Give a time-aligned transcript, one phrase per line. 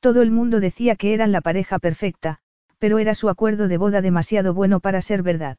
[0.00, 2.38] Todo el mundo decía que eran la pareja perfecta,
[2.78, 5.56] pero era su acuerdo de boda demasiado bueno para ser verdad.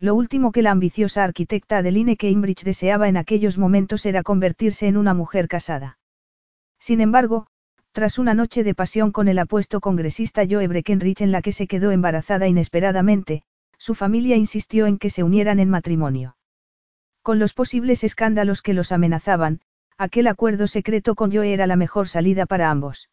[0.00, 4.96] Lo último que la ambiciosa arquitecta Adeline Cambridge deseaba en aquellos momentos era convertirse en
[4.96, 5.98] una mujer casada.
[6.78, 7.46] Sin embargo,
[7.92, 11.68] tras una noche de pasión con el apuesto congresista Joe Breckenridge en la que se
[11.68, 13.44] quedó embarazada inesperadamente,
[13.78, 16.36] su familia insistió en que se unieran en matrimonio.
[17.22, 19.60] Con los posibles escándalos que los amenazaban,
[19.96, 23.08] aquel acuerdo secreto con Joe era la mejor salida para ambos.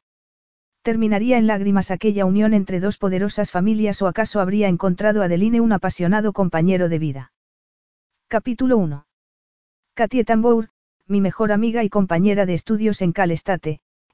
[0.84, 5.74] ¿Terminaría en lágrimas aquella unión entre dos poderosas familias o acaso habría encontrado Adeline un
[5.74, 7.34] apasionado compañero de vida?
[8.28, 9.06] Capítulo 1.
[9.94, 10.70] Katie Tambour,
[11.06, 13.32] mi mejor amiga y compañera de estudios en Cal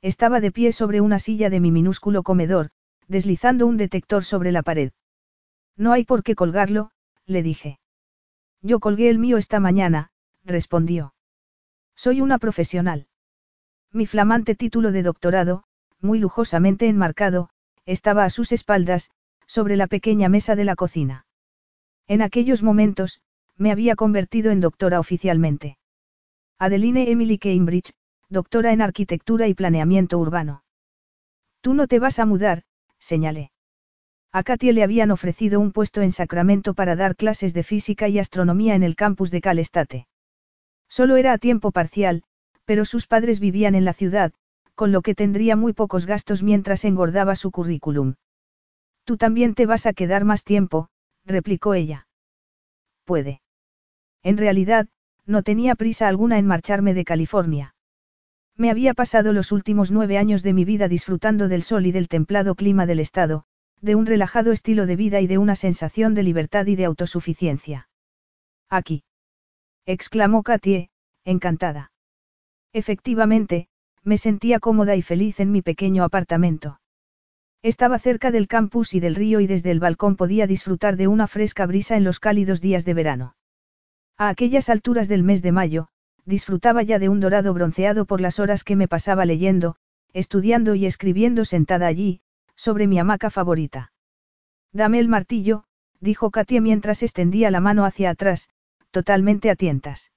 [0.01, 2.71] estaba de pie sobre una silla de mi minúsculo comedor,
[3.07, 4.91] deslizando un detector sobre la pared.
[5.77, 6.91] No hay por qué colgarlo,
[7.25, 7.79] le dije.
[8.61, 10.11] Yo colgué el mío esta mañana,
[10.43, 11.13] respondió.
[11.95, 13.07] Soy una profesional.
[13.93, 15.63] Mi flamante título de doctorado,
[16.01, 17.49] muy lujosamente enmarcado,
[17.85, 19.11] estaba a sus espaldas,
[19.47, 21.25] sobre la pequeña mesa de la cocina.
[22.07, 23.21] En aquellos momentos,
[23.57, 25.77] me había convertido en doctora oficialmente.
[26.59, 27.93] Adeline Emily Cambridge,
[28.29, 30.63] doctora en arquitectura y planeamiento urbano.
[31.61, 32.63] Tú no te vas a mudar,
[32.99, 33.51] señalé.
[34.31, 38.19] A Katia le habían ofrecido un puesto en Sacramento para dar clases de física y
[38.19, 40.07] astronomía en el campus de Cal State.
[40.89, 42.23] Solo era a tiempo parcial,
[42.65, 44.33] pero sus padres vivían en la ciudad,
[44.77, 48.13] con lo que tendría muy pocos gastos mientras engordaba su currículum.
[49.05, 50.89] Tú también te vas a quedar más tiempo,
[51.25, 52.07] replicó ella.
[53.03, 53.41] Puede.
[54.21, 54.87] En realidad,
[55.25, 57.73] no tenía prisa alguna en marcharme de California.
[58.55, 62.07] Me había pasado los últimos nueve años de mi vida disfrutando del sol y del
[62.07, 63.45] templado clima del estado,
[63.81, 67.89] de un relajado estilo de vida y de una sensación de libertad y de autosuficiencia.
[68.69, 69.03] Aquí.
[69.87, 70.91] exclamó Katie,
[71.25, 71.91] encantada.
[72.73, 73.69] Efectivamente,
[74.07, 76.79] me sentía cómoda y feliz en mi pequeño apartamento.
[77.61, 81.27] Estaba cerca del campus y del río y desde el balcón podía disfrutar de una
[81.27, 83.35] fresca brisa en los cálidos días de verano.
[84.17, 85.89] A aquellas alturas del mes de mayo,
[86.23, 89.75] disfrutaba ya de un dorado bronceado por las horas que me pasaba leyendo,
[90.13, 92.21] estudiando y escribiendo sentada allí,
[92.55, 93.91] sobre mi hamaca favorita.
[94.71, 95.65] Dame el martillo,
[95.99, 98.47] dijo Katia mientras extendía la mano hacia atrás,
[98.91, 100.13] totalmente a tientas.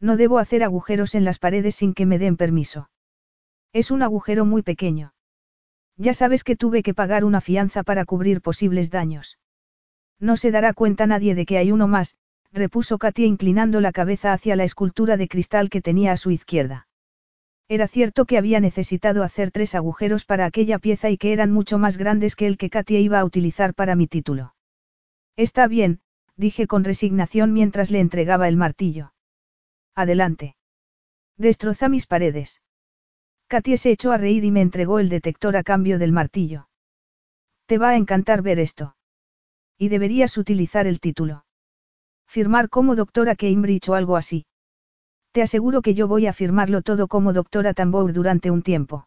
[0.00, 2.88] No debo hacer agujeros en las paredes sin que me den permiso.
[3.74, 5.14] Es un agujero muy pequeño.
[5.96, 9.38] Ya sabes que tuve que pagar una fianza para cubrir posibles daños.
[10.20, 12.14] No se dará cuenta nadie de que hay uno más,
[12.52, 16.86] repuso Katia inclinando la cabeza hacia la escultura de cristal que tenía a su izquierda.
[17.66, 21.76] Era cierto que había necesitado hacer tres agujeros para aquella pieza y que eran mucho
[21.76, 24.54] más grandes que el que Katia iba a utilizar para mi título.
[25.34, 26.00] Está bien,
[26.36, 29.14] dije con resignación mientras le entregaba el martillo.
[29.96, 30.54] Adelante.
[31.36, 32.60] Destroza mis paredes.
[33.54, 36.66] Katie se echó a reír y me entregó el detector a cambio del martillo.
[37.66, 38.96] Te va a encantar ver esto.
[39.78, 41.44] Y deberías utilizar el título.
[42.26, 44.44] Firmar como doctora Cambridge o algo así.
[45.30, 49.06] Te aseguro que yo voy a firmarlo todo como doctora Tambour durante un tiempo.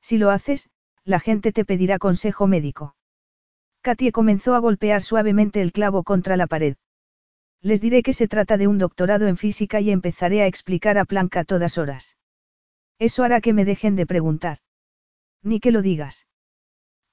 [0.00, 0.70] Si lo haces,
[1.02, 2.94] la gente te pedirá consejo médico.
[3.80, 6.76] Katie comenzó a golpear suavemente el clavo contra la pared.
[7.62, 11.04] Les diré que se trata de un doctorado en física y empezaré a explicar a
[11.04, 12.14] Planck a todas horas.
[12.98, 14.58] Eso hará que me dejen de preguntar.
[15.42, 16.26] Ni que lo digas.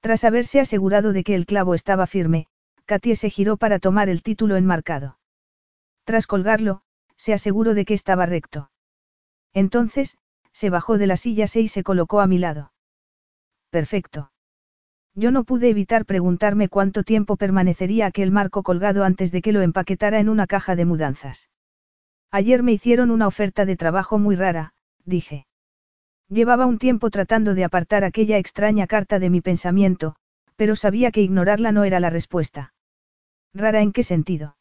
[0.00, 2.46] Tras haberse asegurado de que el clavo estaba firme,
[2.84, 5.18] Katie se giró para tomar el título enmarcado.
[6.04, 6.82] Tras colgarlo,
[7.16, 8.70] se aseguró de que estaba recto.
[9.52, 10.18] Entonces,
[10.52, 12.72] se bajó de la silla y se colocó a mi lado.
[13.70, 14.30] Perfecto.
[15.14, 19.62] Yo no pude evitar preguntarme cuánto tiempo permanecería aquel marco colgado antes de que lo
[19.62, 21.50] empaquetara en una caja de mudanzas.
[22.30, 24.74] Ayer me hicieron una oferta de trabajo muy rara,
[25.04, 25.46] dije.
[26.28, 30.16] Llevaba un tiempo tratando de apartar aquella extraña carta de mi pensamiento,
[30.56, 32.72] pero sabía que ignorarla no era la respuesta.
[33.52, 34.56] ¿Rara en qué sentido?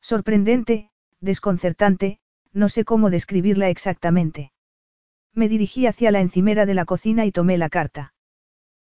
[0.00, 0.90] Sorprendente,
[1.20, 2.18] desconcertante,
[2.52, 4.52] no sé cómo describirla exactamente.
[5.34, 8.14] Me dirigí hacia la encimera de la cocina y tomé la carta.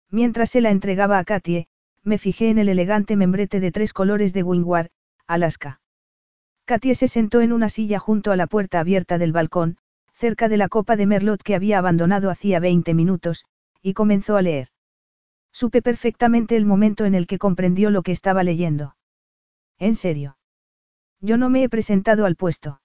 [0.10, 1.68] Mientras se la entregaba a Katie,
[2.04, 4.90] me fijé en el elegante membrete de tres colores de Wingward,
[5.28, 5.80] Alaska.
[6.66, 9.78] Katie se sentó en una silla junto a la puerta abierta del balcón,
[10.22, 13.46] cerca de la copa de Merlot que había abandonado hacía 20 minutos,
[13.82, 14.68] y comenzó a leer.
[15.52, 18.96] Supe perfectamente el momento en el que comprendió lo que estaba leyendo.
[19.80, 20.38] En serio.
[21.22, 22.82] Yo no me he presentado al puesto.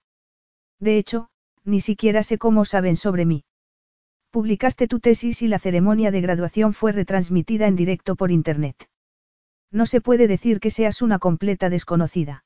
[0.79, 1.29] De hecho,
[1.63, 3.45] ni siquiera sé cómo saben sobre mí.
[4.31, 8.89] Publicaste tu tesis y la ceremonia de graduación fue retransmitida en directo por Internet.
[9.71, 12.45] No se puede decir que seas una completa desconocida.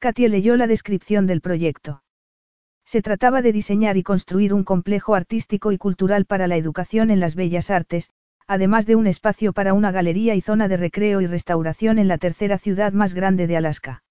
[0.00, 2.02] Katia leyó la descripción del proyecto.
[2.86, 7.18] Se trataba de diseñar y construir un complejo artístico y cultural para la educación en
[7.18, 8.10] las bellas artes,
[8.46, 12.16] además de un espacio para una galería y zona de recreo y restauración en la
[12.16, 14.04] tercera ciudad más grande de Alaska.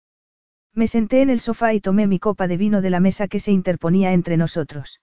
[0.73, 3.39] Me senté en el sofá y tomé mi copa de vino de la mesa que
[3.39, 4.99] se interponía entre nosotros.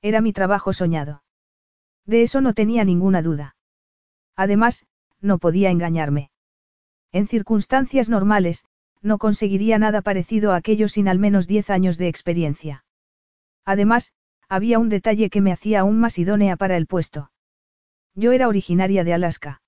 [0.00, 1.24] Era mi trabajo soñado.
[2.06, 3.56] De eso no tenía ninguna duda.
[4.36, 4.86] Además,
[5.20, 6.30] no podía engañarme.
[7.10, 8.66] En circunstancias normales,
[9.02, 12.83] no conseguiría nada parecido a aquello sin al menos diez años de experiencia.
[13.64, 14.12] Además,
[14.48, 17.30] había un detalle que me hacía aún más idónea para el puesto.
[18.14, 19.62] Yo era originaria de Alaska.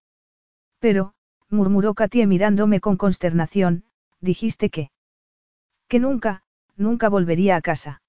[0.79, 1.15] Pero,
[1.49, 3.85] murmuró Katie mirándome con consternación,
[4.21, 4.91] dijiste que...
[5.89, 6.43] Que nunca,
[6.77, 8.03] nunca volvería a casa.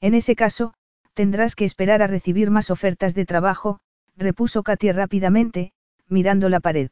[0.00, 0.74] En ese caso,
[1.14, 3.80] tendrás que esperar a recibir más ofertas de trabajo,
[4.16, 5.72] repuso Katie rápidamente,
[6.08, 6.90] mirando la pared.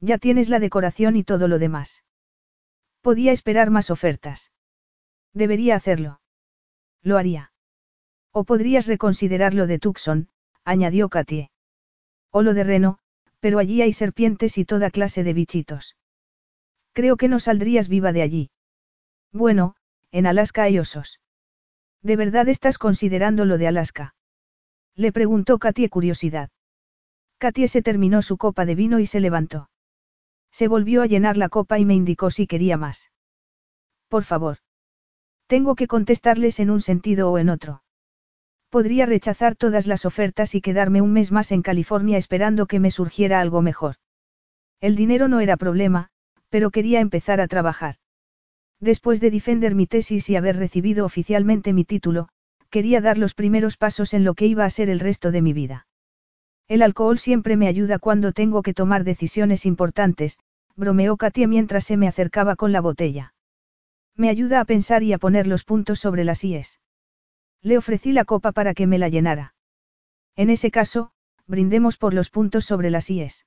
[0.00, 2.04] Ya tienes la decoración y todo lo demás.
[3.00, 4.52] Podía esperar más ofertas.
[5.32, 6.20] Debería hacerlo.
[7.02, 7.52] Lo haría.
[8.32, 10.28] O podrías reconsiderar lo de Tucson,
[10.64, 11.50] añadió Katie.
[12.30, 12.98] O lo de Reno,
[13.40, 15.96] pero allí hay serpientes y toda clase de bichitos.
[16.92, 18.50] Creo que no saldrías viva de allí.
[19.32, 19.76] Bueno,
[20.10, 21.20] en Alaska hay osos.
[22.02, 24.14] ¿De verdad estás considerando lo de Alaska?
[24.94, 26.50] Le preguntó Katie curiosidad.
[27.38, 29.70] Katie se terminó su copa de vino y se levantó.
[30.50, 33.12] Se volvió a llenar la copa y me indicó si quería más.
[34.08, 34.58] Por favor.
[35.48, 37.82] Tengo que contestarles en un sentido o en otro.
[38.68, 42.90] Podría rechazar todas las ofertas y quedarme un mes más en California esperando que me
[42.90, 43.96] surgiera algo mejor.
[44.82, 46.10] El dinero no era problema,
[46.50, 47.94] pero quería empezar a trabajar.
[48.78, 52.28] Después de defender mi tesis y haber recibido oficialmente mi título,
[52.68, 55.54] quería dar los primeros pasos en lo que iba a ser el resto de mi
[55.54, 55.86] vida.
[56.68, 60.38] El alcohol siempre me ayuda cuando tengo que tomar decisiones importantes,
[60.76, 63.32] bromeó Katia mientras se me acercaba con la botella.
[64.18, 66.80] Me ayuda a pensar y a poner los puntos sobre las IES.
[67.62, 69.54] Le ofrecí la copa para que me la llenara.
[70.34, 71.12] En ese caso,
[71.46, 73.46] brindemos por los puntos sobre las IES.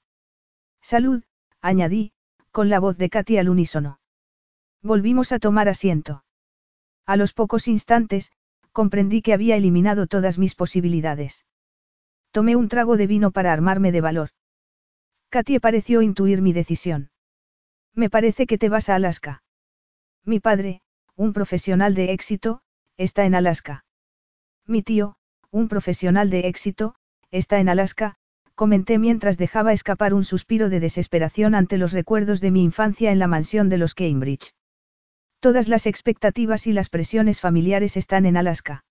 [0.82, 1.24] Salud,
[1.60, 2.14] añadí,
[2.52, 4.00] con la voz de Katy al unísono.
[4.82, 6.24] Volvimos a tomar asiento.
[7.06, 8.32] A los pocos instantes,
[8.72, 11.46] comprendí que había eliminado todas mis posibilidades.
[12.32, 14.30] Tomé un trago de vino para armarme de valor.
[15.32, 17.12] Katy pareció intuir mi decisión.
[17.94, 19.44] Me parece que te vas a Alaska.
[20.26, 20.82] Mi padre,
[21.16, 22.62] un profesional de éxito,
[22.98, 23.86] está en Alaska.
[24.68, 25.16] Mi tío,
[25.50, 26.96] un profesional de éxito,
[27.32, 28.16] está en Alaska,
[28.54, 33.18] comenté mientras dejaba escapar un suspiro de desesperación ante los recuerdos de mi infancia en
[33.18, 34.54] la mansión de los Cambridge.
[35.40, 38.86] Todas las expectativas y las presiones familiares están en Alaska.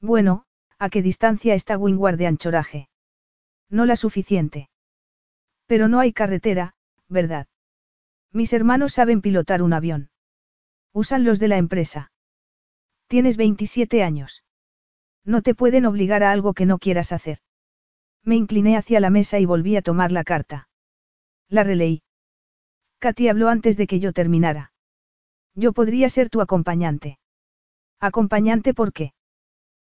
[0.00, 0.44] Bueno,
[0.78, 2.88] ¿a qué distancia está Wingward de anchoraje?
[3.68, 4.70] No la suficiente.
[5.66, 6.74] Pero no hay carretera,
[7.08, 7.46] ¿verdad?
[8.32, 10.08] Mis hermanos saben pilotar un avión.
[10.96, 12.10] Usan los de la empresa.
[13.06, 14.44] Tienes 27 años.
[15.26, 17.40] No te pueden obligar a algo que no quieras hacer.
[18.24, 20.70] Me incliné hacia la mesa y volví a tomar la carta.
[21.50, 22.02] La releí.
[22.98, 24.72] Katy habló antes de que yo terminara.
[25.54, 27.18] Yo podría ser tu acompañante.
[28.00, 29.12] ¿Acompañante por qué?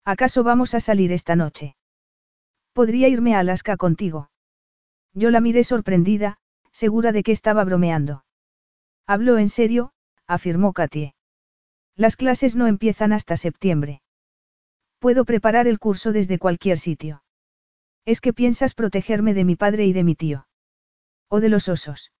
[0.04, 1.76] ¿Acaso vamos a salir esta noche?
[2.72, 4.32] Podría irme a Alaska contigo.
[5.14, 6.38] Yo la miré sorprendida,
[6.72, 8.24] segura de que estaba bromeando.
[9.06, 9.92] Habló en serio,
[10.26, 11.14] afirmó Katie.
[11.96, 14.02] Las clases no empiezan hasta septiembre.
[14.98, 17.22] Puedo preparar el curso desde cualquier sitio.
[18.04, 20.46] Es que piensas protegerme de mi padre y de mi tío.
[21.28, 22.12] O de los osos.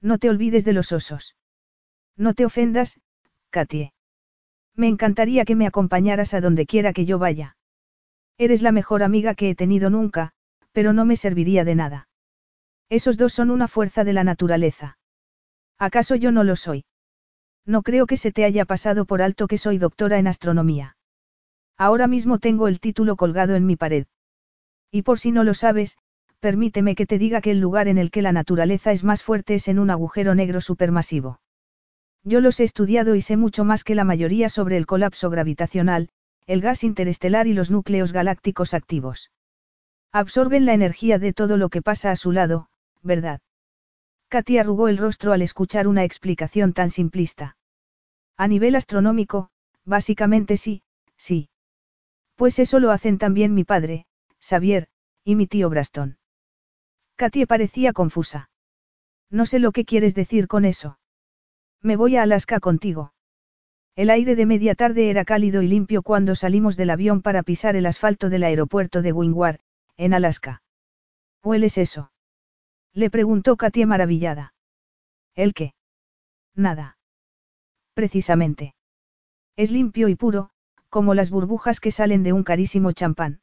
[0.00, 1.36] No te olvides de los osos.
[2.16, 3.00] No te ofendas,
[3.50, 3.92] Katie.
[4.74, 7.56] Me encantaría que me acompañaras a donde quiera que yo vaya.
[8.38, 10.32] Eres la mejor amiga que he tenido nunca,
[10.72, 12.08] pero no me serviría de nada.
[12.88, 14.98] Esos dos son una fuerza de la naturaleza.
[15.78, 16.84] ¿Acaso yo no lo soy?
[17.66, 20.96] No creo que se te haya pasado por alto que soy doctora en astronomía.
[21.76, 24.06] Ahora mismo tengo el título colgado en mi pared.
[24.90, 25.96] Y por si no lo sabes,
[26.40, 29.54] permíteme que te diga que el lugar en el que la naturaleza es más fuerte
[29.54, 31.40] es en un agujero negro supermasivo.
[32.22, 36.10] Yo los he estudiado y sé mucho más que la mayoría sobre el colapso gravitacional,
[36.46, 39.30] el gas interestelar y los núcleos galácticos activos.
[40.12, 42.68] Absorben la energía de todo lo que pasa a su lado,
[43.02, 43.40] ¿verdad?
[44.34, 47.56] Katy arrugó el rostro al escuchar una explicación tan simplista.
[48.36, 49.50] A nivel astronómico,
[49.84, 50.82] básicamente sí,
[51.16, 51.50] sí.
[52.34, 54.06] Pues eso lo hacen también mi padre,
[54.40, 54.88] Xavier,
[55.22, 56.18] ¿Y mi tío Braston?
[57.14, 58.50] Katie parecía confusa.
[59.30, 60.98] No sé lo que quieres decir con eso.
[61.80, 63.14] Me voy a Alaska contigo.
[63.94, 67.76] El aire de media tarde era cálido y limpio cuando salimos del avión para pisar
[67.76, 69.60] el asfalto del aeropuerto de Wingward,
[69.96, 70.64] en Alaska.
[71.44, 72.10] ¿Hueles eso?
[72.94, 74.54] Le preguntó Katie maravillada.
[75.34, 75.74] ¿El qué?
[76.54, 76.96] Nada.
[77.92, 78.74] Precisamente.
[79.56, 80.50] Es limpio y puro,
[80.88, 83.40] como las burbujas que salen de un carísimo champán.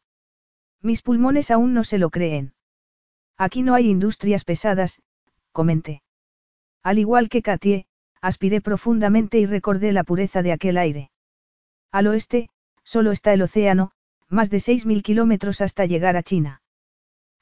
[0.82, 2.54] Mis pulmones aún no se lo creen.
[3.38, 5.02] Aquí no hay industrias pesadas,
[5.52, 6.02] comenté.
[6.82, 7.86] Al igual que Katie,
[8.22, 11.12] aspiré profundamente y recordé la pureza de aquel aire.
[11.92, 12.50] Al oeste,
[12.84, 13.92] solo está el océano,
[14.30, 16.62] más de 6.000 kilómetros hasta llegar a China.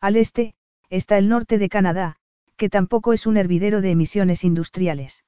[0.01, 0.55] Al este,
[0.89, 2.15] está el norte de Canadá,
[2.57, 5.23] que tampoco es un hervidero de emisiones industriales.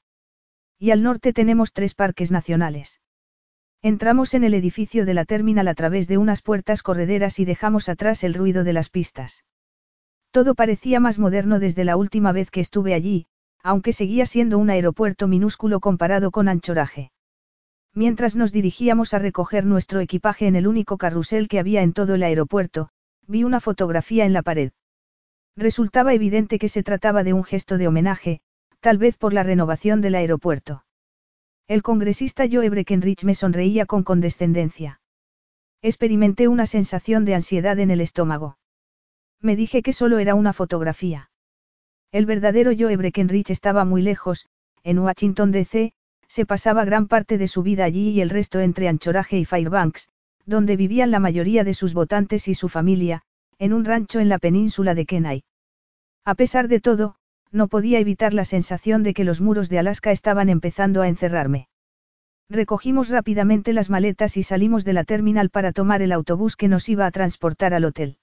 [0.79, 3.01] Y al norte tenemos tres parques nacionales.
[3.83, 7.89] Entramos en el edificio de la terminal a través de unas puertas correderas y dejamos
[7.89, 9.43] atrás el ruido de las pistas.
[10.31, 13.27] Todo parecía más moderno desde la última vez que estuve allí,
[13.63, 17.11] aunque seguía siendo un aeropuerto minúsculo comparado con Anchoraje.
[17.93, 22.15] Mientras nos dirigíamos a recoger nuestro equipaje en el único carrusel que había en todo
[22.15, 22.89] el aeropuerto,
[23.27, 24.71] vi una fotografía en la pared.
[25.55, 28.41] Resultaba evidente que se trataba de un gesto de homenaje,
[28.79, 30.85] tal vez por la renovación del aeropuerto.
[31.67, 35.01] El congresista Joe Breckenridge me sonreía con condescendencia.
[35.81, 38.57] Experimenté una sensación de ansiedad en el estómago.
[39.39, 41.31] Me dije que solo era una fotografía.
[42.11, 44.47] El verdadero Joe Breckenridge estaba muy lejos,
[44.83, 45.93] en Washington DC,
[46.27, 50.09] se pasaba gran parte de su vida allí y el resto entre Anchorage y Fairbanks,
[50.45, 53.23] donde vivían la mayoría de sus votantes y su familia,
[53.61, 55.43] en un rancho en la península de Kenai.
[56.25, 57.15] A pesar de todo,
[57.51, 61.67] no podía evitar la sensación de que los muros de Alaska estaban empezando a encerrarme.
[62.49, 66.89] Recogimos rápidamente las maletas y salimos de la terminal para tomar el autobús que nos
[66.89, 68.17] iba a transportar al hotel.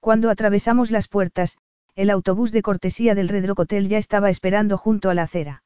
[0.00, 1.58] Cuando atravesamos las puertas,
[1.94, 5.64] el autobús de cortesía del Red Rock Hotel ya estaba esperando junto a la acera.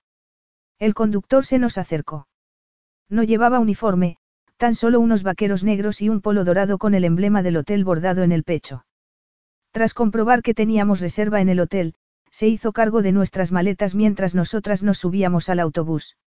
[0.80, 2.26] El conductor se nos acercó.
[3.08, 4.16] No llevaba uniforme,
[4.60, 8.22] tan solo unos vaqueros negros y un polo dorado con el emblema del hotel bordado
[8.22, 8.84] en el pecho.
[9.70, 11.94] Tras comprobar que teníamos reserva en el hotel,
[12.30, 16.18] se hizo cargo de nuestras maletas mientras nosotras nos subíamos al autobús.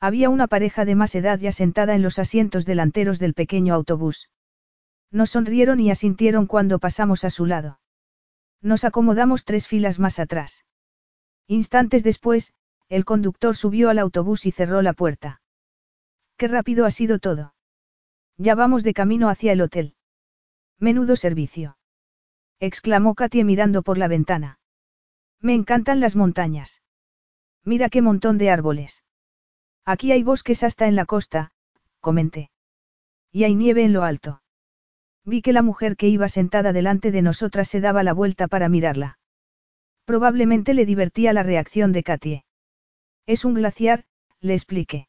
[0.00, 4.28] Había una pareja de más edad ya sentada en los asientos delanteros del pequeño autobús.
[5.12, 7.78] Nos sonrieron y asintieron cuando pasamos a su lado.
[8.60, 10.64] Nos acomodamos tres filas más atrás.
[11.46, 12.54] Instantes después,
[12.88, 15.41] el conductor subió al autobús y cerró la puerta.
[16.42, 17.54] Qué rápido ha sido todo.
[18.36, 19.94] Ya vamos de camino hacia el hotel.
[20.80, 21.78] Menudo servicio.
[22.58, 24.58] exclamó Katia mirando por la ventana.
[25.38, 26.82] Me encantan las montañas.
[27.64, 29.04] Mira qué montón de árboles.
[29.84, 31.52] Aquí hay bosques hasta en la costa,
[32.00, 32.50] comenté.
[33.30, 34.42] Y hay nieve en lo alto.
[35.24, 38.68] Vi que la mujer que iba sentada delante de nosotras se daba la vuelta para
[38.68, 39.20] mirarla.
[40.06, 42.44] Probablemente le divertía la reacción de Katie.
[43.26, 44.06] Es un glaciar,
[44.40, 45.06] le expliqué.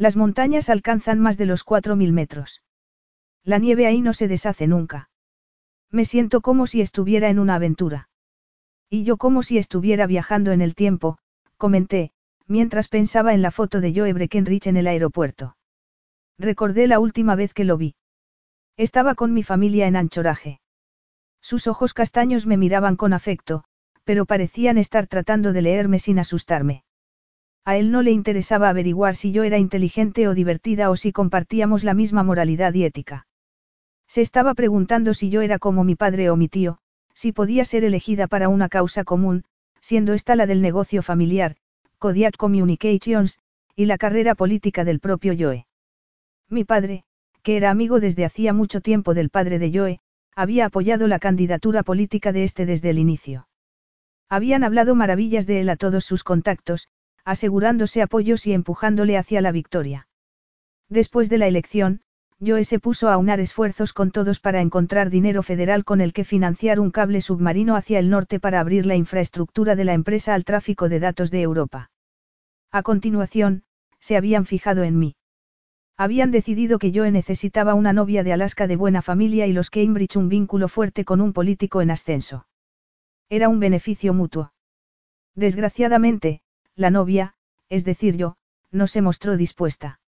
[0.00, 2.62] Las montañas alcanzan más de los 4.000 metros.
[3.44, 5.10] La nieve ahí no se deshace nunca.
[5.90, 8.08] Me siento como si estuviera en una aventura.
[8.88, 11.18] Y yo como si estuviera viajando en el tiempo,
[11.58, 12.12] comenté,
[12.46, 15.58] mientras pensaba en la foto de Joe Breckenridge en el aeropuerto.
[16.38, 17.94] Recordé la última vez que lo vi.
[18.78, 20.62] Estaba con mi familia en Anchoraje.
[21.42, 23.64] Sus ojos castaños me miraban con afecto,
[24.04, 26.84] pero parecían estar tratando de leerme sin asustarme.
[27.64, 31.84] A él no le interesaba averiguar si yo era inteligente o divertida o si compartíamos
[31.84, 33.26] la misma moralidad y ética.
[34.06, 36.78] Se estaba preguntando si yo era como mi padre o mi tío,
[37.14, 39.44] si podía ser elegida para una causa común,
[39.80, 41.56] siendo esta la del negocio familiar,
[41.98, 43.38] Kodiak Communications,
[43.76, 45.66] y la carrera política del propio Joe.
[46.48, 47.04] Mi padre,
[47.42, 50.00] que era amigo desde hacía mucho tiempo del padre de Joe,
[50.34, 53.48] había apoyado la candidatura política de este desde el inicio.
[54.28, 56.88] Habían hablado maravillas de él a todos sus contactos,
[57.24, 60.08] asegurándose apoyos y empujándole hacia la victoria.
[60.88, 62.00] Después de la elección,
[62.44, 66.24] Joe se puso a unar esfuerzos con todos para encontrar dinero federal con el que
[66.24, 70.44] financiar un cable submarino hacia el norte para abrir la infraestructura de la empresa al
[70.44, 71.90] tráfico de datos de Europa.
[72.72, 73.64] A continuación,
[73.98, 75.16] se habían fijado en mí.
[75.98, 80.16] Habían decidido que yo necesitaba una novia de Alaska de buena familia y los Cambridge
[80.16, 82.46] un vínculo fuerte con un político en ascenso.
[83.28, 84.54] Era un beneficio mutuo.
[85.34, 86.40] Desgraciadamente,
[86.80, 87.34] la novia,
[87.68, 88.36] es decir yo,
[88.70, 90.00] no se mostró dispuesta.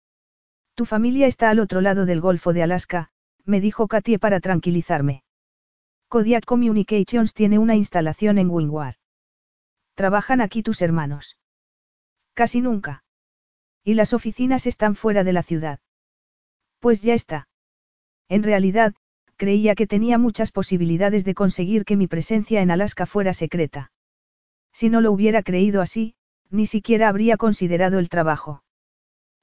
[0.74, 3.10] Tu familia está al otro lado del Golfo de Alaska,
[3.44, 5.24] me dijo Katie para tranquilizarme.
[6.08, 8.94] Kodiak Communications tiene una instalación en Wingward.
[9.94, 11.36] ¿Trabajan aquí tus hermanos?
[12.34, 13.04] Casi nunca.
[13.82, 15.80] Y las oficinas están fuera de la ciudad.
[16.78, 17.48] Pues ya está.
[18.28, 18.94] En realidad,
[19.36, 23.90] creía que tenía muchas posibilidades de conseguir que mi presencia en Alaska fuera secreta.
[24.72, 26.14] Si no lo hubiera creído así,
[26.50, 28.62] ni siquiera habría considerado el trabajo.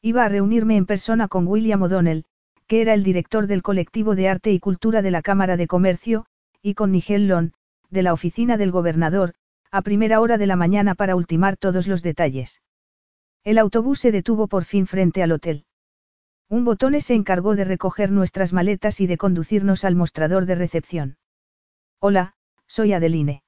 [0.02, 2.26] Iba a reunirme en persona con William O'Donnell,
[2.68, 6.26] que era el director del colectivo de arte y cultura de la Cámara de Comercio,
[6.62, 7.52] y con Nigel Long,
[7.90, 9.34] de la oficina del gobernador,
[9.72, 12.62] a primera hora de la mañana para ultimar todos los detalles.
[13.44, 15.66] El autobús se detuvo por fin frente al hotel.
[16.50, 21.18] Un botón se encargó de recoger nuestras maletas y de conducirnos al mostrador de recepción.
[22.00, 22.36] Hola,
[22.68, 23.42] soy Adeline.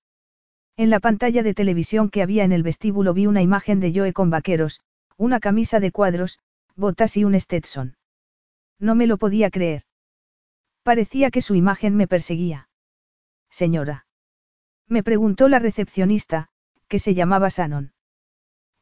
[0.80, 4.14] En la pantalla de televisión que había en el vestíbulo vi una imagen de Joe
[4.14, 4.80] con vaqueros,
[5.18, 6.40] una camisa de cuadros,
[6.78, 7.98] botas y un Stetson.
[8.80, 9.84] No me lo podía creer.
[10.84, 12.70] Parecía que su imagen me perseguía.
[13.50, 14.06] Señora.
[14.88, 16.48] Me preguntó la recepcionista,
[16.88, 17.92] que se llamaba Shannon.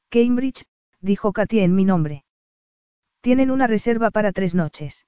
[0.10, 0.68] Cambridge,
[1.01, 2.25] dijo Katia en mi nombre.
[3.22, 5.08] Tienen una reserva para tres noches.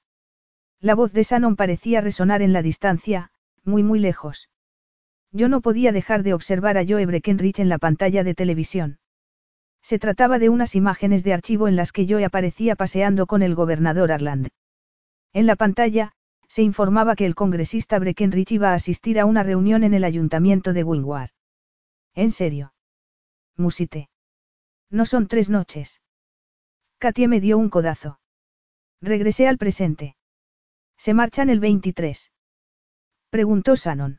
[0.80, 3.30] La voz de Shannon parecía resonar en la distancia,
[3.64, 4.49] muy muy lejos.
[5.32, 9.00] Yo no podía dejar de observar a Joe Breckenridge en la pantalla de televisión.
[9.82, 13.56] Se trataba de unas imágenes de archivo en las que Joe aparecía paseando con el
[13.56, 14.50] gobernador Arland.
[15.34, 16.14] En la pantalla,
[16.48, 20.74] se informaba que el congresista Breckenridge iba a asistir a una reunión en el ayuntamiento
[20.74, 21.30] de Wingward.
[22.16, 22.74] ¿En serio?
[23.56, 24.10] Musite.
[24.90, 26.02] No son tres noches.
[26.98, 28.20] Katia me dio un codazo.
[29.02, 30.16] Regresé al presente.
[30.98, 32.32] ¿Se marchan el 23?
[33.30, 34.19] Preguntó Shannon.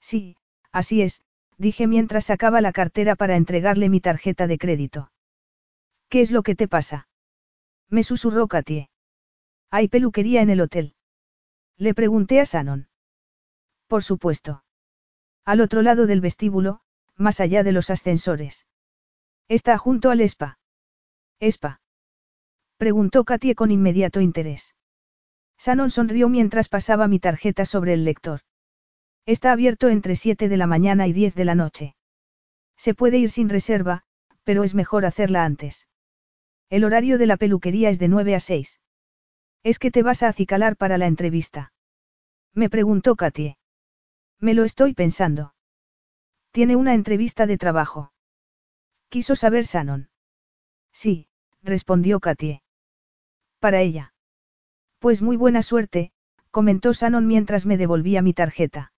[0.00, 0.36] Sí,
[0.72, 1.22] así es,
[1.58, 5.10] dije mientras sacaba la cartera para entregarle mi tarjeta de crédito.
[6.08, 7.08] ¿Qué es lo que te pasa?
[7.88, 8.90] Me susurró Katie.
[9.70, 10.94] ¿Hay peluquería en el hotel?
[11.76, 12.88] Le pregunté a Shannon.
[13.86, 14.64] Por supuesto.
[15.44, 16.80] Al otro lado del vestíbulo,
[17.16, 18.66] más allá de los ascensores.
[19.48, 20.58] Está junto al spa.
[21.40, 21.80] ¿Spa?
[22.76, 24.74] Preguntó Katie con inmediato interés.
[25.58, 28.40] Shannon sonrió mientras pasaba mi tarjeta sobre el lector.
[29.26, 31.96] Está abierto entre 7 de la mañana y 10 de la noche.
[32.76, 34.04] Se puede ir sin reserva,
[34.44, 35.88] pero es mejor hacerla antes.
[36.70, 38.80] El horario de la peluquería es de 9 a 6.
[39.64, 41.72] ¿Es que te vas a acicalar para la entrevista?
[42.54, 43.58] Me preguntó Katie.
[44.38, 45.54] Me lo estoy pensando.
[46.52, 48.12] Tiene una entrevista de trabajo.
[49.08, 50.08] Quiso saber Shannon.
[50.92, 51.28] Sí,
[51.62, 52.62] respondió Katie.
[53.58, 54.14] Para ella.
[55.00, 56.12] Pues muy buena suerte,
[56.52, 58.92] comentó Shannon mientras me devolvía mi tarjeta.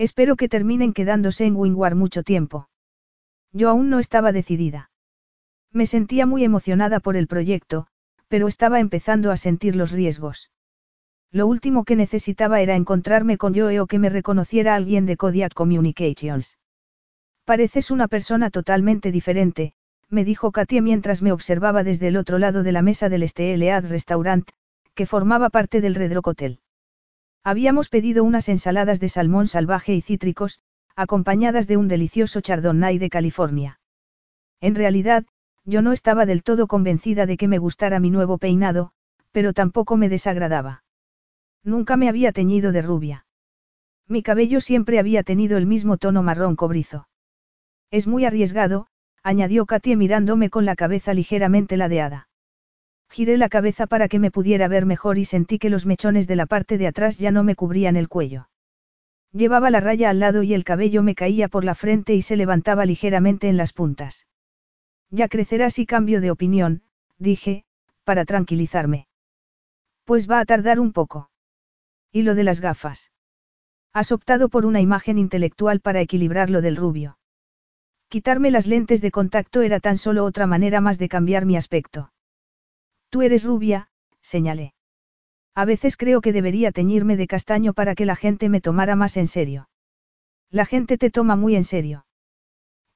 [0.00, 2.70] Espero que terminen quedándose en Wingward mucho tiempo.
[3.52, 4.90] Yo aún no estaba decidida.
[5.72, 7.86] Me sentía muy emocionada por el proyecto,
[8.26, 10.50] pero estaba empezando a sentir los riesgos.
[11.30, 15.52] Lo último que necesitaba era encontrarme con Joe o que me reconociera alguien de Kodiak
[15.52, 16.56] Communications.
[17.44, 19.74] Pareces una persona totalmente diferente,
[20.08, 23.84] me dijo Katia mientras me observaba desde el otro lado de la mesa del Stelead
[23.84, 24.48] Restaurant,
[24.94, 26.60] que formaba parte del Red Rock Hotel.
[27.42, 30.60] Habíamos pedido unas ensaladas de salmón salvaje y cítricos,
[30.94, 33.80] acompañadas de un delicioso chardonnay de California.
[34.60, 35.24] En realidad,
[35.64, 38.92] yo no estaba del todo convencida de que me gustara mi nuevo peinado,
[39.32, 40.84] pero tampoco me desagradaba.
[41.62, 43.26] Nunca me había teñido de rubia.
[44.06, 47.08] Mi cabello siempre había tenido el mismo tono marrón cobrizo.
[47.90, 48.86] Es muy arriesgado,
[49.22, 52.28] añadió Katie mirándome con la cabeza ligeramente ladeada.
[53.10, 56.36] Giré la cabeza para que me pudiera ver mejor y sentí que los mechones de
[56.36, 58.48] la parte de atrás ya no me cubrían el cuello.
[59.32, 62.36] Llevaba la raya al lado y el cabello me caía por la frente y se
[62.36, 64.28] levantaba ligeramente en las puntas.
[65.10, 66.82] Ya crecerá si cambio de opinión,
[67.18, 67.64] dije,
[68.04, 69.08] para tranquilizarme.
[70.04, 71.30] Pues va a tardar un poco.
[72.12, 73.10] ¿Y lo de las gafas?
[73.92, 77.18] Has optado por una imagen intelectual para equilibrar lo del rubio.
[78.08, 82.12] Quitarme las lentes de contacto era tan solo otra manera más de cambiar mi aspecto.
[83.10, 83.88] Tú eres rubia,
[84.22, 84.72] señalé.
[85.54, 89.16] A veces creo que debería teñirme de castaño para que la gente me tomara más
[89.16, 89.68] en serio.
[90.50, 92.06] La gente te toma muy en serio.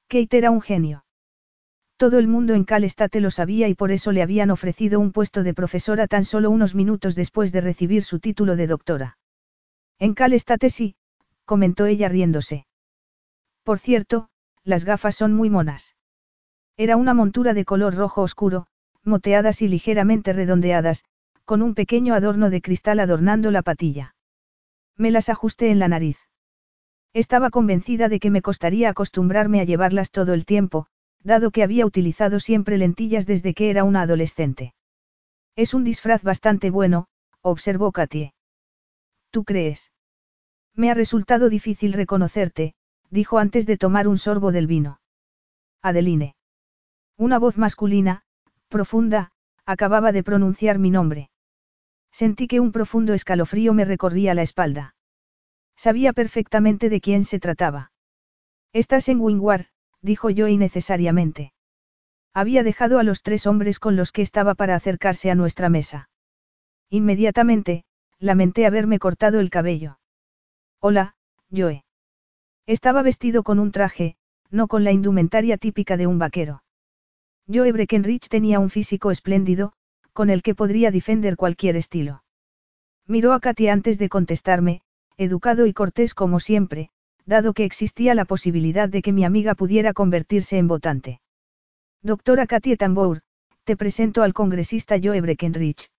[0.07, 1.05] Kate era un genio.
[1.97, 5.11] Todo el mundo en Cal State lo sabía y por eso le habían ofrecido un
[5.11, 9.17] puesto de profesora tan solo unos minutos después de recibir su título de doctora.
[9.99, 10.95] En Cal State sí,
[11.45, 12.65] comentó ella riéndose.
[13.63, 14.29] Por cierto,
[14.63, 15.95] las gafas son muy monas.
[16.77, 18.67] Era una montura de color rojo oscuro,
[19.05, 21.03] moteadas y ligeramente redondeadas,
[21.45, 24.15] con un pequeño adorno de cristal adornando la patilla.
[24.97, 26.17] Me las ajusté en la nariz.
[27.13, 30.87] Estaba convencida de que me costaría acostumbrarme a llevarlas todo el tiempo,
[31.23, 34.73] dado que había utilizado siempre lentillas desde que era una adolescente.
[35.55, 37.07] Es un disfraz bastante bueno,
[37.41, 38.33] observó Katie.
[39.31, 39.91] ¿Tú crees?
[40.73, 42.73] Me ha resultado difícil reconocerte,
[43.09, 44.99] dijo antes de tomar un sorbo del vino.
[45.81, 46.35] Adeline.
[47.17, 48.23] Una voz masculina,
[48.75, 49.31] profunda,
[49.65, 51.29] acababa de pronunciar mi nombre.
[52.11, 54.95] Sentí que un profundo escalofrío me recorría la espalda.
[55.77, 57.93] Sabía perfectamente de quién se trataba.
[58.73, 59.67] Estás en Wingwar,
[60.01, 61.53] dijo yo innecesariamente.
[62.33, 66.09] Había dejado a los tres hombres con los que estaba para acercarse a nuestra mesa.
[66.89, 67.85] Inmediatamente,
[68.19, 69.99] lamenté haberme cortado el cabello.
[70.81, 71.15] Hola,
[71.49, 71.85] Joe.
[72.65, 74.17] Estaba vestido con un traje,
[74.49, 76.64] no con la indumentaria típica de un vaquero.
[77.47, 79.73] Joe Breckenridge tenía un físico espléndido,
[80.13, 82.23] con el que podría defender cualquier estilo.
[83.07, 84.81] Miró a Katy antes de contestarme,
[85.17, 86.89] educado y cortés como siempre,
[87.25, 91.21] dado que existía la posibilidad de que mi amiga pudiera convertirse en votante.
[92.01, 93.21] Doctora Katy Tambour,
[93.63, 95.89] te presento al congresista Joe Breckenridge.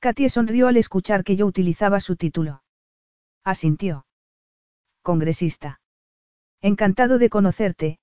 [0.00, 2.62] Katy sonrió al escuchar que yo utilizaba su título.
[3.44, 4.06] Asintió.
[5.02, 5.80] Congresista.
[6.60, 7.98] Encantado de conocerte,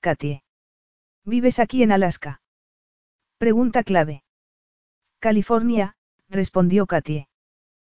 [0.00, 0.42] Katy.
[1.24, 2.40] ¿Vives aquí en Alaska?
[3.38, 4.22] Pregunta clave.
[5.18, 5.96] California,
[6.28, 7.28] respondió Katie.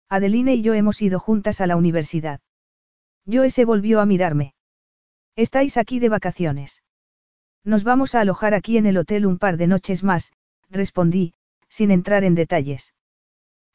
[0.09, 2.41] Adeline y yo hemos ido juntas a la universidad.
[3.31, 4.55] Joe volvió a mirarme.
[5.37, 6.83] ¿Estáis aquí de vacaciones?
[7.63, 10.33] Nos vamos a alojar aquí en el hotel un par de noches más,
[10.71, 11.35] respondí,
[11.69, 12.95] sin entrar en detalles.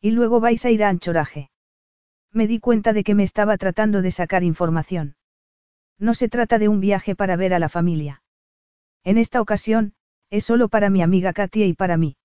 [0.02, 1.50] Y luego vais a ir a Anchoraje.
[2.32, 5.16] Me di cuenta de que me estaba tratando de sacar información.
[5.98, 8.24] No se trata de un viaje para ver a la familia.
[9.06, 9.94] En esta ocasión,
[10.32, 12.18] es solo para mi amiga Katia y para mí.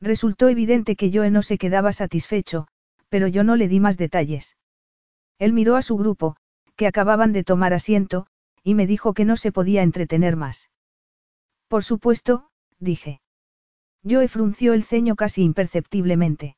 [0.00, 2.66] Resultó evidente que Joe no se quedaba satisfecho,
[3.10, 4.56] pero yo no le di más detalles.
[5.38, 6.36] Él miró a su grupo,
[6.76, 8.26] que acababan de tomar asiento,
[8.64, 10.70] y me dijo que no se podía entretener más.
[11.68, 13.20] Por supuesto, dije.
[14.02, 16.56] Joe frunció el ceño casi imperceptiblemente.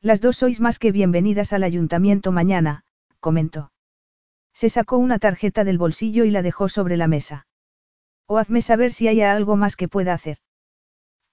[0.00, 2.84] Las dos sois más que bienvenidas al ayuntamiento mañana,
[3.20, 3.70] comentó.
[4.54, 7.46] Se sacó una tarjeta del bolsillo y la dejó sobre la mesa.
[8.32, 10.38] O hazme saber si hay algo más que pueda hacer.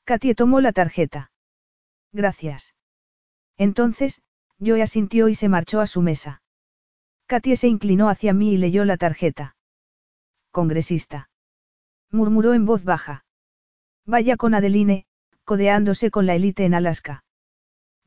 [0.04, 1.32] Katie tomó la tarjeta.
[2.12, 2.76] Gracias.
[3.56, 4.22] Entonces,
[4.60, 6.42] Joe asintió y se marchó a su mesa.
[7.26, 9.56] Katie se inclinó hacia mí y leyó la tarjeta.
[10.52, 11.30] Congresista.
[12.12, 13.24] Murmuró en voz baja.
[14.06, 15.06] Vaya con Adeline,
[15.46, 17.24] codeándose con la élite en Alaska.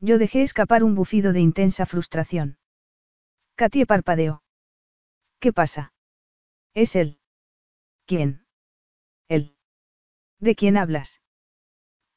[0.01, 2.59] Yo dejé escapar un bufido de intensa frustración.
[3.55, 4.43] Katie parpadeó.
[5.39, 5.93] ¿Qué pasa?
[6.75, 7.17] Es él.
[8.05, 8.42] ¿Quién?
[10.43, 11.21] ¿De quién hablas?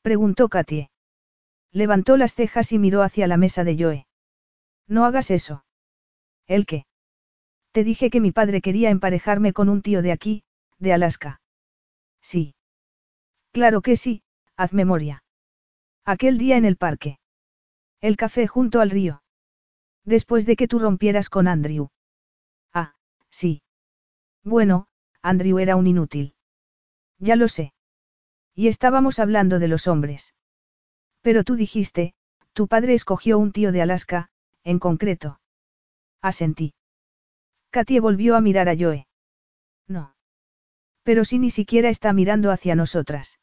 [0.02, 0.90] Preguntó Katie.
[1.70, 4.06] Levantó las cejas y miró hacia la mesa de Joe.
[4.88, 5.64] No hagas eso.
[6.48, 6.86] ¿El qué?
[7.70, 10.42] Te dije que mi padre quería emparejarme con un tío de aquí,
[10.80, 11.40] de Alaska.
[12.20, 12.56] Sí.
[13.52, 14.24] Claro que sí,
[14.56, 15.22] haz memoria.
[16.04, 17.20] Aquel día en el parque.
[18.00, 19.22] El café junto al río.
[20.04, 21.90] Después de que tú rompieras con Andrew.
[22.72, 22.96] Ah,
[23.30, 23.62] sí.
[24.42, 24.88] Bueno,
[25.22, 26.34] Andrew era un inútil.
[27.20, 27.72] Ya lo sé.
[28.56, 30.34] Y estábamos hablando de los hombres.
[31.20, 32.14] Pero tú dijiste,
[32.54, 34.30] tu padre escogió un tío de Alaska,
[34.64, 35.38] en concreto.
[36.22, 36.72] Asentí.
[37.70, 39.06] Katie volvió a mirar a Joe.
[39.86, 40.14] No.
[41.02, 43.38] Pero si ni siquiera está mirando hacia nosotras.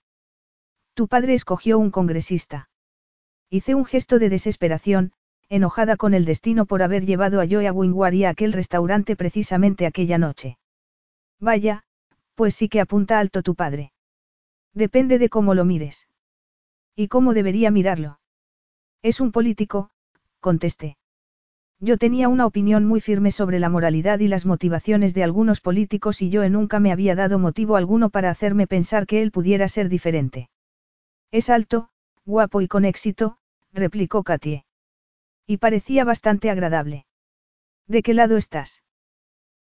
[0.96, 2.70] Tu padre escogió un congresista.
[3.52, 5.14] Hice un gesto de desesperación,
[5.48, 9.16] enojada con el destino por haber llevado a Joe a Wingwar y a aquel restaurante
[9.16, 10.58] precisamente aquella noche.
[11.40, 11.84] Vaya,
[12.34, 13.93] pues sí que apunta alto tu padre.
[14.74, 16.08] Depende de cómo lo mires.
[16.96, 18.20] ¿Y cómo debería mirarlo?
[19.02, 19.90] Es un político,
[20.40, 20.98] contesté.
[21.80, 26.22] Yo tenía una opinión muy firme sobre la moralidad y las motivaciones de algunos políticos
[26.22, 29.90] y yo nunca me había dado motivo alguno para hacerme pensar que él pudiera ser
[29.90, 30.50] diferente.
[31.32, 31.90] Es alto,
[32.26, 33.38] guapo y con éxito,
[33.74, 34.66] replicó Katie.
[35.46, 37.06] Y parecía bastante agradable.
[37.88, 38.82] ¿De qué lado estás?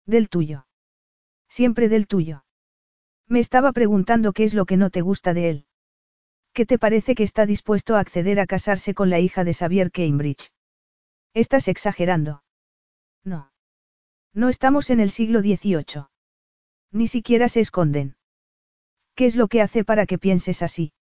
[0.06, 0.66] Del tuyo.
[1.50, 2.46] Siempre del tuyo.
[3.28, 5.66] Me estaba preguntando qué es lo que no te gusta de él.
[6.54, 9.92] ¿Qué te parece que está dispuesto a acceder a casarse con la hija de Xavier
[9.92, 10.52] Cambridge?
[11.34, 12.44] Estás exagerando.
[13.24, 13.52] No.
[14.34, 16.06] No estamos en el siglo XVIII.
[16.92, 18.16] Ni siquiera se esconden.
[19.16, 20.94] ¿Qué es lo que hace para que pienses así?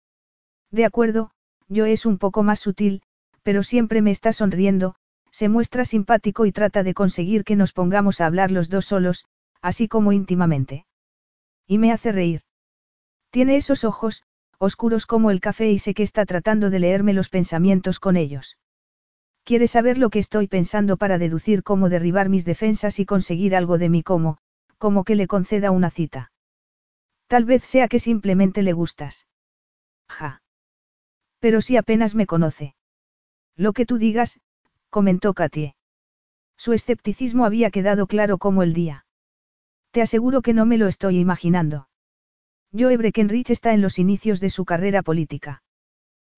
[0.70, 1.32] De acuerdo,
[1.68, 3.02] yo es un poco más sutil,
[3.42, 4.94] pero siempre me está sonriendo,
[5.32, 9.24] se muestra simpático y trata de conseguir que nos pongamos a hablar los dos solos,
[9.62, 10.86] así como íntimamente.
[11.70, 12.40] Y me hace reír.
[13.30, 14.24] Tiene esos ojos,
[14.58, 18.58] oscuros como el café y sé que está tratando de leerme los pensamientos con ellos.
[19.44, 23.78] Quiere saber lo que estoy pensando para deducir cómo derribar mis defensas y conseguir algo
[23.78, 24.38] de mí como,
[24.78, 26.32] como que le conceda una cita.
[27.28, 29.28] Tal vez sea que simplemente le gustas.
[30.08, 30.42] Ja.
[31.38, 32.74] Pero si apenas me conoce.
[33.54, 34.40] Lo que tú digas,
[34.88, 35.76] comentó Katie.
[36.56, 39.06] Su escepticismo había quedado claro como el día.
[39.92, 41.88] Te aseguro que no me lo estoy imaginando.
[42.72, 45.62] Joe Breckenridge está en los inicios de su carrera política.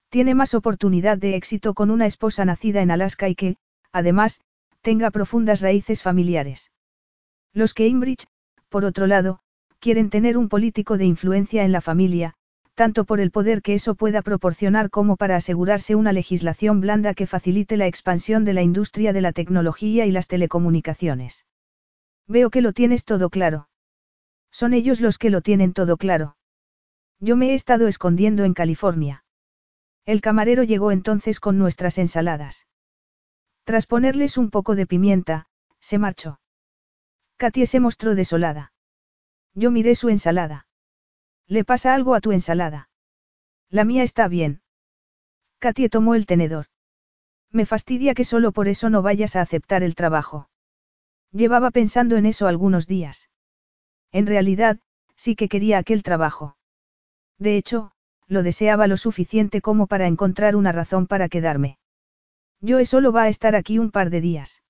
[0.09, 3.57] Tiene más oportunidad de éxito con una esposa nacida en Alaska y que,
[3.93, 4.41] además,
[4.81, 6.71] tenga profundas raíces familiares.
[7.53, 8.27] Los Cambridge,
[8.71, 9.41] por otro lado,
[9.79, 12.35] quieren tener un político de influencia en la familia,
[12.75, 17.27] tanto por el poder que eso pueda proporcionar como para asegurarse una legislación blanda que
[17.27, 21.45] facilite la expansión de la industria de la tecnología y las telecomunicaciones.
[22.27, 23.69] Veo que lo tienes todo claro.
[24.51, 26.37] Son ellos los que lo tienen todo claro.
[27.21, 29.25] Yo me he estado escondiendo en California.
[30.05, 32.67] El camarero llegó entonces con nuestras ensaladas.
[33.65, 35.47] Tras ponerles un poco de pimienta,
[35.81, 36.41] se marchó.
[37.37, 38.73] Katie se mostró desolada.
[39.55, 40.67] Yo miré su ensalada.
[41.47, 42.89] ¿Le pasa algo a tu ensalada?
[43.69, 44.63] La mía está bien.
[45.59, 46.67] Katie tomó el tenedor.
[47.51, 50.49] Me fastidia que solo por eso no vayas a aceptar el trabajo.
[51.33, 53.31] Llevaba pensando en eso algunos días.
[54.13, 54.79] En realidad,
[55.17, 56.57] sí que quería aquel trabajo.
[57.39, 57.93] De hecho,
[58.29, 61.79] lo deseaba lo suficiente como para encontrar una razón para quedarme.
[62.61, 64.63] Yo solo va a estar aquí un par de días.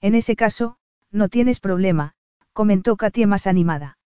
[0.00, 0.76] En ese caso,
[1.10, 2.14] no tienes problema,
[2.52, 3.98] comentó Katia más animada.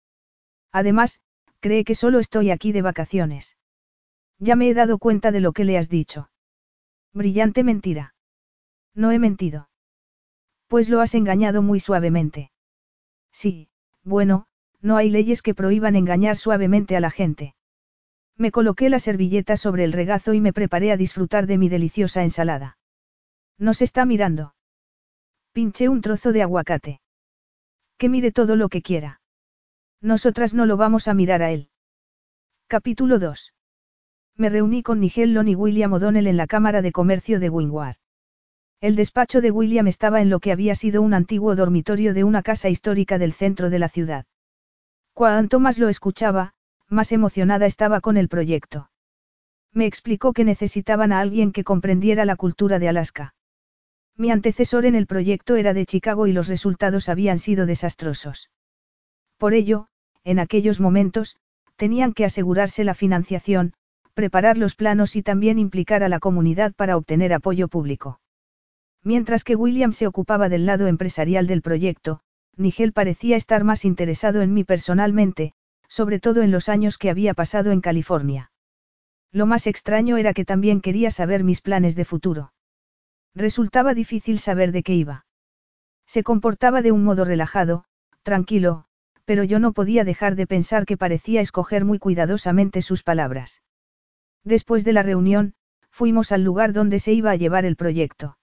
[0.71, 1.21] Además,
[1.61, 3.57] cree que solo estoy aquí de vacaciones.
[4.38, 6.31] Ya me he dado cuenta de lo que le has dicho.
[7.12, 8.14] Brillante mentira.
[8.95, 9.68] No he mentido.
[10.72, 12.50] Pues lo has engañado muy suavemente.
[13.30, 13.68] Sí,
[14.04, 14.46] bueno,
[14.80, 17.54] no hay leyes que prohíban engañar suavemente a la gente.
[18.38, 22.22] Me coloqué la servilleta sobre el regazo y me preparé a disfrutar de mi deliciosa
[22.22, 22.78] ensalada.
[23.58, 24.54] Nos está mirando.
[25.52, 27.02] Pinché un trozo de aguacate.
[27.98, 29.20] Que mire todo lo que quiera.
[30.00, 31.68] Nosotras no lo vamos a mirar a él.
[32.66, 33.52] Capítulo 2.
[34.38, 37.96] Me reuní con Nigel Long y William O'Donnell en la Cámara de Comercio de Wingward.
[38.83, 42.42] El despacho de William estaba en lo que había sido un antiguo dormitorio de una
[42.42, 44.27] casa histórica del centro de la ciudad.
[45.14, 46.55] Cuanto más lo escuchaba,
[46.88, 48.90] más emocionada estaba con el proyecto.
[49.73, 53.37] Me explicó que necesitaban a alguien que comprendiera la cultura de Alaska.
[54.16, 58.51] Mi antecesor en el proyecto era de Chicago y los resultados habían sido desastrosos.
[59.38, 59.87] Por ello,
[60.25, 61.37] en aquellos momentos,
[61.77, 63.75] tenían que asegurarse la financiación,
[64.14, 68.18] preparar los planos y también implicar a la comunidad para obtener apoyo público.
[69.04, 72.20] Mientras que William se ocupaba del lado empresarial del proyecto,
[72.56, 75.54] Nigel parecía estar más interesado en mí personalmente,
[75.88, 78.52] sobre todo en los años que había pasado en California.
[79.32, 82.52] Lo más extraño era que también quería saber mis planes de futuro.
[83.34, 85.26] Resultaba difícil saber de qué iba.
[86.06, 87.84] Se comportaba de un modo relajado,
[88.22, 88.84] tranquilo,
[89.24, 93.62] pero yo no podía dejar de pensar que parecía escoger muy cuidadosamente sus palabras.
[94.44, 95.54] Después de la reunión,
[95.90, 98.36] fuimos al lugar donde se iba a llevar el proyecto.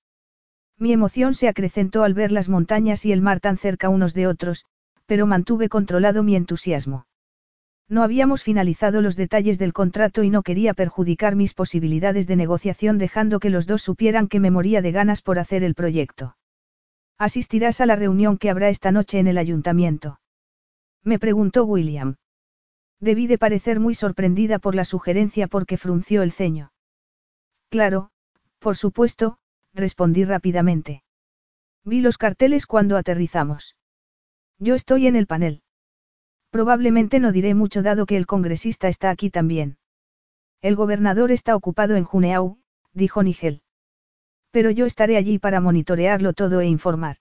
[0.80, 4.28] Mi emoción se acrecentó al ver las montañas y el mar tan cerca unos de
[4.28, 4.66] otros,
[5.06, 7.06] pero mantuve controlado mi entusiasmo.
[7.90, 12.98] No habíamos finalizado los detalles del contrato y no quería perjudicar mis posibilidades de negociación
[12.98, 16.38] dejando que los dos supieran que me moría de ganas por hacer el proyecto.
[17.18, 20.22] ¿Asistirás a la reunión que habrá esta noche en el ayuntamiento?
[21.04, 22.16] Me preguntó William.
[23.02, 26.72] Debí de parecer muy sorprendida por la sugerencia porque frunció el ceño.
[27.70, 28.12] Claro,
[28.60, 29.39] por supuesto,
[29.80, 31.04] respondí rápidamente.
[31.84, 33.76] Vi los carteles cuando aterrizamos.
[34.60, 35.62] Yo estoy en el panel.
[36.52, 39.78] Probablemente no diré mucho dado que el congresista está aquí también.
[40.62, 42.60] El gobernador está ocupado en Juneau,
[42.94, 43.62] dijo Nigel.
[44.52, 47.18] Pero yo estaré allí para monitorearlo todo e informar.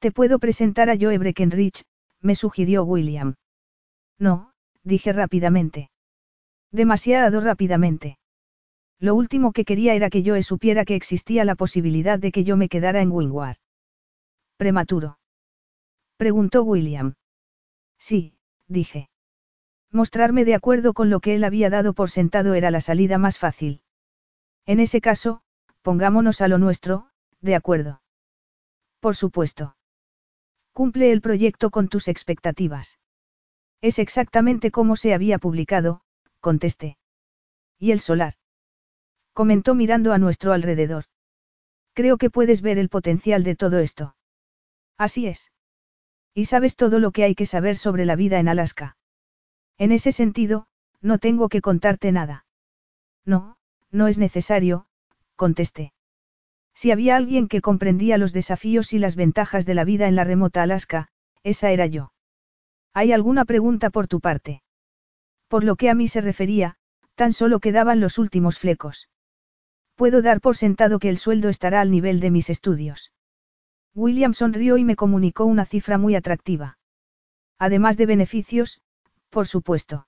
[0.00, 1.84] Te puedo presentar a Joe Breckenridge,
[2.20, 3.36] me sugirió William.
[4.18, 5.90] No, dije rápidamente.
[6.72, 8.18] Demasiado rápidamente.
[9.02, 12.56] Lo último que quería era que Joe supiera que existía la posibilidad de que yo
[12.56, 13.56] me quedara en Wingward.
[14.56, 15.18] ¿Prematuro?
[16.16, 17.14] Preguntó William.
[17.98, 18.36] Sí,
[18.68, 19.10] dije.
[19.90, 23.38] Mostrarme de acuerdo con lo que él había dado por sentado era la salida más
[23.38, 23.82] fácil.
[24.66, 25.42] En ese caso,
[25.82, 27.08] pongámonos a lo nuestro,
[27.40, 28.02] de acuerdo.
[29.00, 29.76] Por supuesto.
[30.72, 33.00] Cumple el proyecto con tus expectativas.
[33.80, 36.02] Es exactamente como se había publicado,
[36.38, 36.98] contesté.
[37.80, 38.34] ¿Y el solar?
[39.32, 41.04] Comentó mirando a nuestro alrededor.
[41.94, 44.14] Creo que puedes ver el potencial de todo esto.
[44.98, 45.52] Así es.
[46.34, 48.96] Y sabes todo lo que hay que saber sobre la vida en Alaska.
[49.78, 50.66] En ese sentido,
[51.00, 52.46] no tengo que contarte nada.
[53.24, 53.56] No,
[53.90, 54.86] no es necesario,
[55.36, 55.92] contesté.
[56.74, 60.24] Si había alguien que comprendía los desafíos y las ventajas de la vida en la
[60.24, 61.08] remota Alaska,
[61.42, 62.12] esa era yo.
[62.94, 64.62] ¿Hay alguna pregunta por tu parte?
[65.48, 66.76] Por lo que a mí se refería,
[67.14, 69.08] tan solo quedaban los últimos flecos.
[69.94, 73.12] Puedo dar por sentado que el sueldo estará al nivel de mis estudios.
[73.94, 76.78] William sonrió y me comunicó una cifra muy atractiva.
[77.58, 78.80] Además de beneficios,
[79.28, 80.06] por supuesto.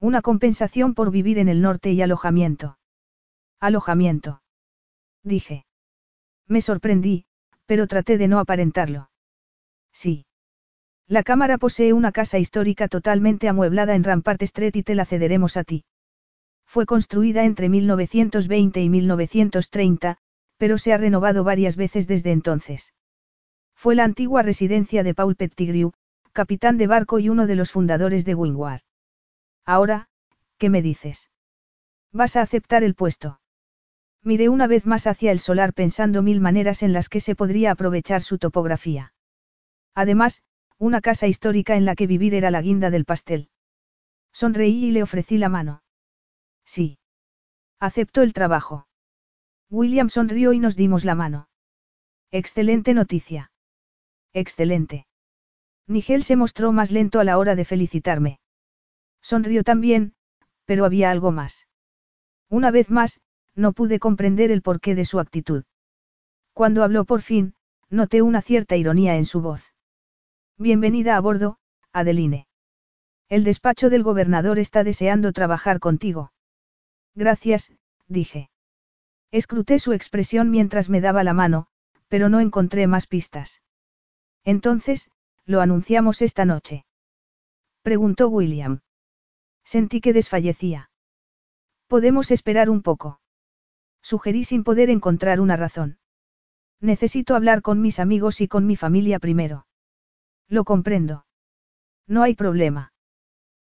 [0.00, 2.78] Una compensación por vivir en el norte y alojamiento.
[3.60, 4.42] Alojamiento.
[5.22, 5.66] Dije.
[6.48, 7.26] Me sorprendí,
[7.66, 9.10] pero traté de no aparentarlo.
[9.92, 10.26] Sí.
[11.06, 15.56] La cámara posee una casa histórica totalmente amueblada en Rampart Street y te la cederemos
[15.56, 15.84] a ti.
[16.72, 20.16] Fue construida entre 1920 y 1930,
[20.56, 22.94] pero se ha renovado varias veces desde entonces.
[23.74, 25.92] Fue la antigua residencia de Paul Pettigrew,
[26.32, 28.80] capitán de barco y uno de los fundadores de Wingward.
[29.66, 30.08] Ahora,
[30.56, 31.28] ¿qué me dices?
[32.10, 33.38] ¿Vas a aceptar el puesto?
[34.22, 37.72] Miré una vez más hacia el solar pensando mil maneras en las que se podría
[37.72, 39.12] aprovechar su topografía.
[39.94, 40.42] Además,
[40.78, 43.50] una casa histórica en la que vivir era la guinda del pastel.
[44.32, 45.81] Sonreí y le ofrecí la mano.
[46.74, 46.96] Sí.
[47.80, 48.86] Aceptó el trabajo.
[49.68, 51.50] William sonrió y nos dimos la mano.
[52.30, 53.52] Excelente noticia.
[54.32, 55.06] Excelente.
[55.86, 58.40] Nigel se mostró más lento a la hora de felicitarme.
[59.20, 60.14] Sonrió también,
[60.64, 61.68] pero había algo más.
[62.48, 63.20] Una vez más,
[63.54, 65.64] no pude comprender el porqué de su actitud.
[66.54, 67.54] Cuando habló por fin,
[67.90, 69.74] noté una cierta ironía en su voz.
[70.56, 71.58] Bienvenida a bordo,
[71.92, 72.46] Adeline.
[73.28, 76.32] El despacho del gobernador está deseando trabajar contigo.
[77.14, 77.72] Gracias,
[78.08, 78.50] dije.
[79.30, 81.66] Escruté su expresión mientras me daba la mano,
[82.08, 83.62] pero no encontré más pistas.
[84.44, 85.10] Entonces,
[85.44, 86.84] lo anunciamos esta noche.
[87.82, 88.80] Preguntó William.
[89.64, 90.90] Sentí que desfallecía.
[91.86, 93.20] Podemos esperar un poco.
[94.02, 95.98] Sugerí sin poder encontrar una razón.
[96.80, 99.66] Necesito hablar con mis amigos y con mi familia primero.
[100.48, 101.26] Lo comprendo.
[102.06, 102.92] No hay problema.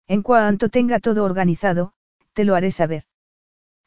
[0.06, 1.94] En cuanto tenga todo organizado,
[2.32, 3.04] te lo haré saber.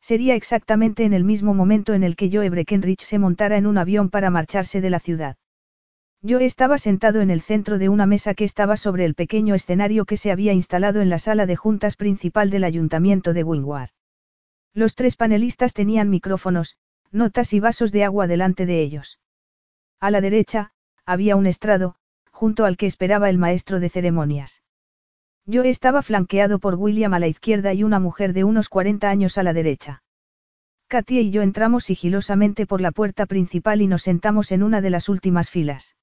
[0.01, 3.77] Sería exactamente en el mismo momento en el que Joe Breckenridge se montara en un
[3.77, 5.37] avión para marcharse de la ciudad.
[6.21, 10.05] Yo estaba sentado en el centro de una mesa que estaba sobre el pequeño escenario
[10.05, 13.91] que se había instalado en la sala de juntas principal del ayuntamiento de Wingward.
[14.73, 16.77] Los tres panelistas tenían micrófonos,
[17.11, 19.19] notas y vasos de agua delante de ellos.
[19.99, 20.71] A la derecha,
[21.05, 21.95] había un estrado,
[22.31, 24.61] junto al que esperaba el maestro de ceremonias.
[25.49, 29.39] Yo estaba flanqueado por William a la izquierda y una mujer de unos 40 años
[29.39, 30.03] a la derecha.
[30.87, 34.91] Katia y yo entramos sigilosamente por la puerta principal y nos sentamos en una de
[34.91, 35.95] las últimas filas.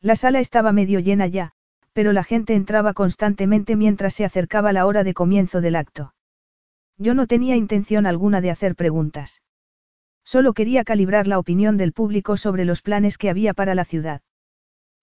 [0.00, 1.52] La sala estaba medio llena ya,
[1.92, 6.14] pero la gente entraba constantemente mientras se acercaba la hora de comienzo del acto.
[6.96, 9.42] Yo no tenía intención alguna de hacer preguntas.
[10.24, 14.22] Solo quería calibrar la opinión del público sobre los planes que había para la ciudad.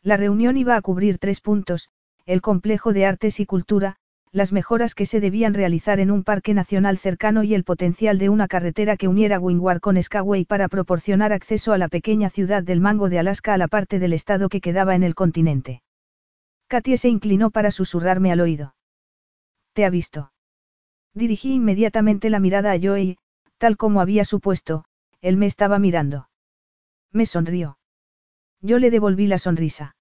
[0.02, 1.92] La reunión iba a cubrir tres puntos,
[2.30, 3.96] el complejo de artes y cultura,
[4.32, 8.30] las mejoras que se debían realizar en un parque nacional cercano y el potencial de
[8.30, 12.82] una carretera que uniera Wingward con Skagway para proporcionar acceso a la pequeña ciudad del
[12.82, 15.82] Mango de Alaska a la parte del estado que quedaba en el continente.
[16.68, 18.76] Katie se inclinó para susurrarme al oído.
[19.74, 20.32] ¿Te ha visto?
[21.16, 23.18] Dirigí inmediatamente la mirada a Joe y,
[23.58, 24.86] tal como había supuesto,
[25.22, 26.30] él me estaba mirando.
[27.12, 27.80] Me sonrió.
[28.62, 29.96] Yo le devolví la sonrisa.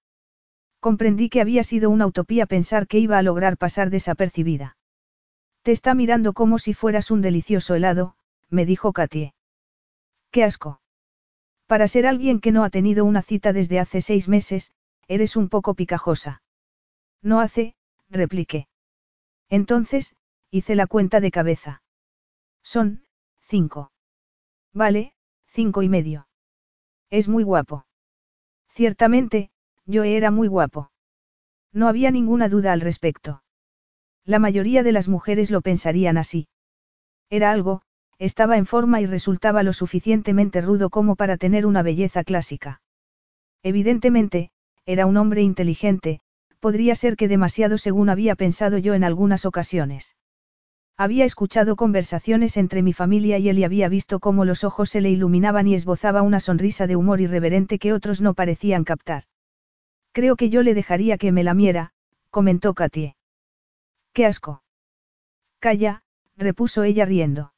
[0.79, 4.77] Comprendí que había sido una utopía pensar que iba a lograr pasar desapercibida.
[5.61, 8.15] Te está mirando como si fueras un delicioso helado,
[8.49, 9.33] me dijo Katie.
[10.31, 10.81] Qué asco.
[11.67, 14.73] Para ser alguien que no ha tenido una cita desde hace seis meses,
[15.07, 16.41] eres un poco picajosa.
[17.21, 17.75] No hace,
[18.09, 18.67] repliqué.
[19.49, 20.15] Entonces,
[20.49, 21.83] hice la cuenta de cabeza.
[22.63, 23.03] Son,
[23.41, 23.91] cinco.
[24.73, 25.13] Vale,
[25.47, 26.27] cinco y medio.
[27.09, 27.85] Es muy guapo.
[28.69, 29.51] Ciertamente,
[29.89, 30.91] yo era muy guapo.
[31.73, 33.41] No había ninguna duda al respecto.
[34.23, 36.47] La mayoría de las mujeres lo pensarían así.
[37.31, 37.81] Era algo,
[38.19, 42.81] estaba en forma y resultaba lo suficientemente rudo como para tener una belleza clásica.
[43.63, 44.51] Evidentemente,
[44.85, 46.19] era un hombre inteligente,
[46.59, 50.15] podría ser que demasiado según había pensado yo en algunas ocasiones.
[50.97, 55.01] Había escuchado conversaciones entre mi familia y él y había visto cómo los ojos se
[55.01, 59.23] le iluminaban y esbozaba una sonrisa de humor irreverente que otros no parecían captar.
[60.11, 61.91] Creo que yo le dejaría que me lamiera,
[62.29, 63.15] comentó Katie.
[64.13, 64.63] ¡Qué asco!
[65.59, 66.03] Calla,
[66.35, 67.53] repuso ella riendo.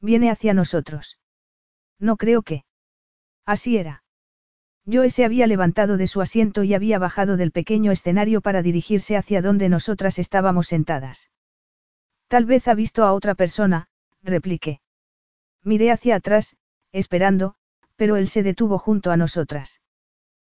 [0.00, 1.18] Viene hacia nosotros.
[1.98, 2.64] No creo que.
[3.44, 4.04] Así era.
[4.86, 9.16] Joe se había levantado de su asiento y había bajado del pequeño escenario para dirigirse
[9.16, 11.30] hacia donde nosotras estábamos sentadas.
[12.28, 13.88] Tal vez ha visto a otra persona,
[14.22, 14.80] repliqué.
[15.62, 16.56] Miré hacia atrás,
[16.92, 17.54] esperando,
[17.96, 19.80] pero él se detuvo junto a nosotras.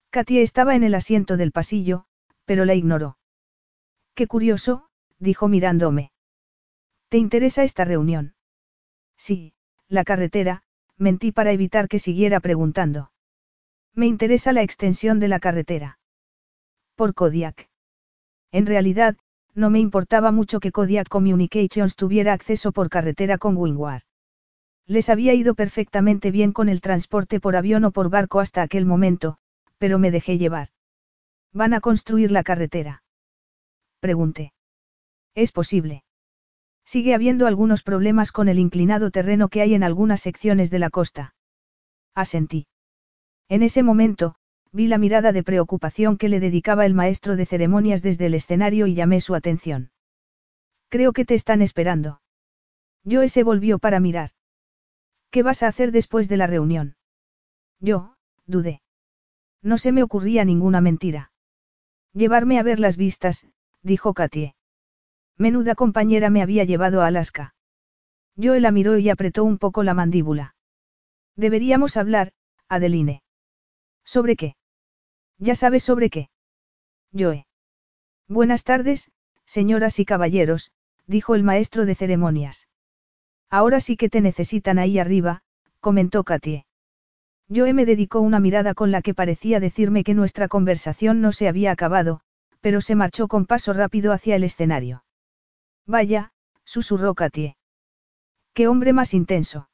[0.09, 2.05] Katia estaba en el asiento del pasillo,
[2.45, 3.17] pero la ignoró.
[4.15, 4.87] Qué curioso,
[5.19, 6.11] dijo mirándome.
[7.09, 8.35] ¿Te interesa esta reunión?
[9.17, 9.53] Sí,
[9.87, 10.63] la carretera,
[10.97, 13.11] mentí para evitar que siguiera preguntando.
[13.93, 15.99] Me interesa la extensión de la carretera.
[16.95, 17.69] Por Kodiak.
[18.51, 19.17] En realidad,
[19.53, 24.03] no me importaba mucho que Kodiak Communications tuviera acceso por carretera con Wingward.
[24.85, 28.85] Les había ido perfectamente bien con el transporte por avión o por barco hasta aquel
[28.85, 29.37] momento,
[29.77, 30.69] pero me dejé llevar.
[31.53, 33.03] ¿Van a construir la carretera?
[33.99, 34.53] Pregunté.
[35.35, 36.03] Es posible.
[36.85, 40.89] Sigue habiendo algunos problemas con el inclinado terreno que hay en algunas secciones de la
[40.89, 41.35] costa.
[42.15, 42.67] Asentí.
[43.49, 44.35] En ese momento,
[44.71, 48.87] vi la mirada de preocupación que le dedicaba el maestro de ceremonias desde el escenario
[48.87, 49.91] y llamé su atención.
[50.89, 52.21] Creo que te están esperando.
[53.05, 54.31] Joe se volvió para mirar.
[55.29, 56.95] ¿Qué vas a hacer después de la reunión?
[57.79, 58.15] Yo,
[58.45, 58.81] dudé.
[59.61, 61.31] No se me ocurría ninguna mentira.
[62.13, 63.47] Llevarme a ver las vistas,
[63.81, 64.55] dijo Katie.
[65.37, 67.53] Menuda compañera me había llevado a Alaska.
[68.41, 70.55] Joe la miró y apretó un poco la mandíbula.
[71.35, 72.33] Deberíamos hablar,
[72.67, 73.21] Adeline.
[74.03, 74.55] ¿Sobre qué?
[75.37, 76.29] Ya sabes sobre qué.
[77.13, 77.47] Joe.
[78.27, 79.11] Buenas tardes,
[79.45, 80.71] señoras y caballeros,
[81.07, 82.67] dijo el maestro de ceremonias.
[83.49, 85.41] Ahora sí que te necesitan ahí arriba,
[85.79, 86.66] comentó Katie.
[87.49, 91.47] Joe me dedicó una mirada con la que parecía decirme que nuestra conversación no se
[91.47, 92.19] había acabado,
[92.59, 95.05] pero se marchó con paso rápido hacia el escenario.
[95.85, 96.31] Vaya,
[96.65, 97.55] susurró Katie.
[98.53, 99.69] ¿Qué hombre más intenso?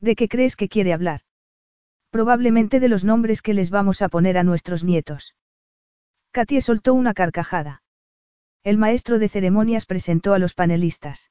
[0.00, 1.20] ¿De qué crees que quiere hablar?
[2.10, 5.34] Probablemente de los nombres que les vamos a poner a nuestros nietos.
[6.30, 7.82] Katie soltó una carcajada.
[8.62, 11.30] El maestro de ceremonias presentó a los panelistas.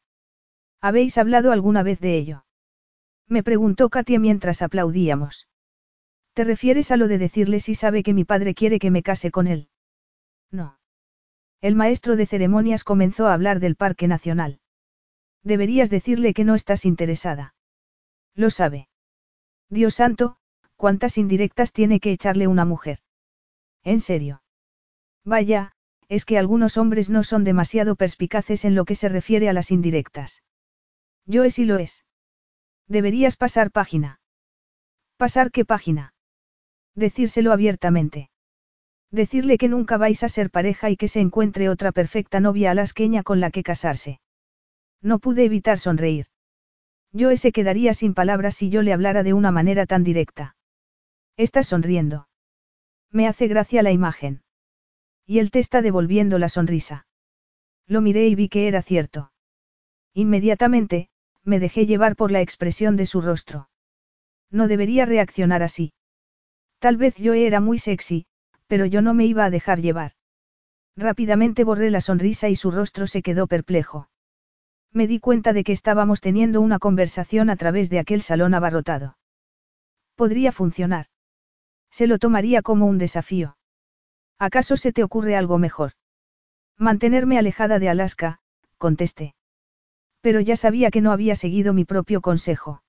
[0.79, 2.45] ¿Habéis hablado alguna vez de ello?
[3.27, 5.47] Me preguntó Katie mientras aplaudíamos.
[6.35, 9.31] ¿Te refieres a lo de decirle si sabe que mi padre quiere que me case
[9.31, 9.69] con él?
[10.51, 10.77] No.
[11.61, 14.59] El maestro de ceremonias comenzó a hablar del Parque Nacional.
[15.43, 17.55] Deberías decirle que no estás interesada.
[18.33, 18.89] Lo sabe.
[19.69, 20.35] Dios santo,
[20.75, 22.99] cuántas indirectas tiene que echarle una mujer.
[23.85, 24.43] En serio.
[25.23, 25.71] Vaya,
[26.09, 29.71] es que algunos hombres no son demasiado perspicaces en lo que se refiere a las
[29.71, 30.43] indirectas.
[31.25, 32.03] Yo es y lo es.
[32.89, 34.19] Deberías pasar página.
[35.15, 36.11] ¿Pasar qué página?
[36.95, 38.29] Decírselo abiertamente.
[39.11, 43.23] Decirle que nunca vais a ser pareja y que se encuentre otra perfecta novia alasqueña
[43.23, 44.19] con la que casarse.
[45.01, 46.27] No pude evitar sonreír.
[47.11, 50.55] Yo se quedaría sin palabras si yo le hablara de una manera tan directa.
[51.37, 52.27] Estás sonriendo.
[53.11, 54.41] Me hace gracia la imagen.
[55.25, 57.07] Y él te está devolviendo la sonrisa.
[57.87, 59.31] Lo miré y vi que era cierto.
[60.13, 61.09] Inmediatamente,
[61.43, 63.69] me dejé llevar por la expresión de su rostro.
[64.49, 65.93] No debería reaccionar así.
[66.85, 68.27] Tal vez yo era muy sexy,
[68.67, 70.11] pero yo no me iba a dejar llevar.
[70.95, 74.07] Rápidamente borré la sonrisa y su rostro se quedó perplejo.
[74.93, 79.17] Me di cuenta de que estábamos teniendo una conversación a través de aquel salón abarrotado.
[80.13, 81.07] Podría funcionar.
[81.89, 83.57] Se lo tomaría como un desafío.
[84.37, 85.93] ¿Acaso se te ocurre algo mejor?
[86.77, 88.37] Mantenerme alejada de Alaska,
[88.77, 89.33] contesté.
[90.21, 92.83] Pero ya sabía que no había seguido mi propio consejo.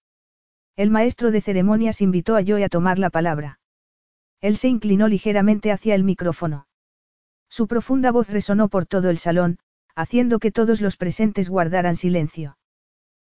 [0.76, 3.58] El maestro de ceremonias invitó a Joe a tomar la palabra.
[4.46, 6.68] Él se inclinó ligeramente hacia el micrófono.
[7.50, 9.58] Su profunda voz resonó por todo el salón,
[9.96, 12.56] haciendo que todos los presentes guardaran silencio.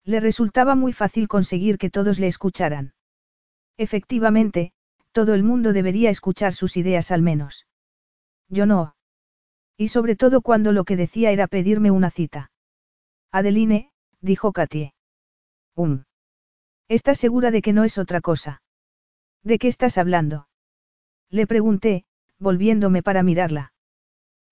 [0.05, 2.93] Le resultaba muy fácil conseguir que todos le escucharan.
[3.75, 4.71] Efectivamente,
[5.11, 7.67] todo el mundo debería escuchar sus ideas al menos.
[8.47, 8.95] Yo no.
[9.75, 12.51] Y sobre todo cuando lo que decía era pedirme una cita.
[13.33, 13.91] Adeline,
[14.21, 14.93] dijo Katie.
[15.75, 16.05] Um.
[16.87, 18.61] ¿Estás segura de que no es otra cosa?
[19.43, 20.47] ¿De qué estás hablando?
[21.31, 22.03] Le pregunté,
[22.39, 23.71] volviéndome para mirarla.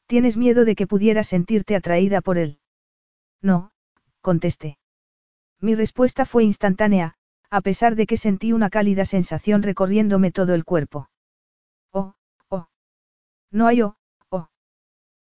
[0.08, 2.60] ¿Tienes miedo de que pudieras sentirte atraída por él?
[3.42, 3.72] No,
[4.22, 4.80] contesté.
[5.60, 7.16] Mi respuesta fue instantánea,
[7.50, 11.10] a pesar de que sentí una cálida sensación recorriéndome todo el cuerpo.
[11.92, 12.14] Oh,
[12.48, 12.70] oh.
[13.52, 13.98] No hay oh,
[14.30, 14.48] oh.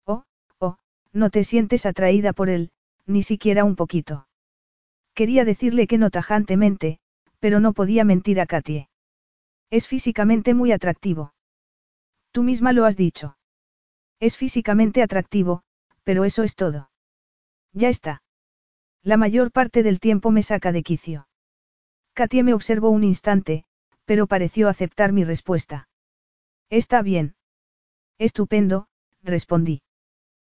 [0.06, 0.24] Oh,
[0.58, 0.78] oh,
[1.12, 2.70] no te sientes atraída por él,
[3.04, 4.26] ni siquiera un poquito.
[5.14, 6.98] Quería decirle que no tajantemente,
[7.40, 8.88] pero no podía mentir a Katie.
[9.68, 11.34] Es físicamente muy atractivo.
[12.32, 13.36] Tú misma lo has dicho.
[14.18, 15.62] Es físicamente atractivo,
[16.02, 16.90] pero eso es todo.
[17.72, 18.22] Ya está.
[19.02, 21.28] La mayor parte del tiempo me saca de quicio.
[22.14, 23.64] Katie me observó un instante,
[24.04, 25.88] pero pareció aceptar mi respuesta.
[26.70, 27.34] Está bien.
[28.18, 28.86] Estupendo,
[29.22, 29.82] respondí.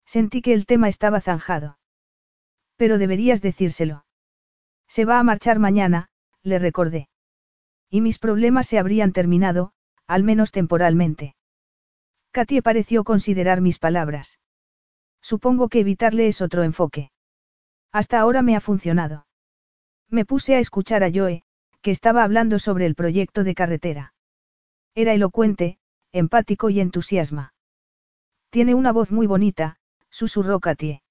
[0.04, 1.78] Sentí que el tema estaba zanjado.
[2.76, 4.04] Pero deberías decírselo.
[4.86, 6.08] Se va a marchar mañana,
[6.42, 7.08] le recordé.
[7.88, 9.72] Y mis problemas se habrían terminado,
[10.06, 11.34] al menos temporalmente.
[12.34, 14.40] Katie pareció considerar mis palabras.
[15.22, 17.12] Supongo que evitarle es otro enfoque.
[17.92, 19.28] Hasta ahora me ha funcionado.
[20.10, 21.44] Me puse a escuchar a Joe,
[21.80, 24.14] que estaba hablando sobre el proyecto de carretera.
[24.96, 25.78] Era elocuente,
[26.10, 27.54] empático y entusiasma.
[28.50, 29.76] Tiene una voz muy bonita,
[30.10, 31.02] susurró Katie.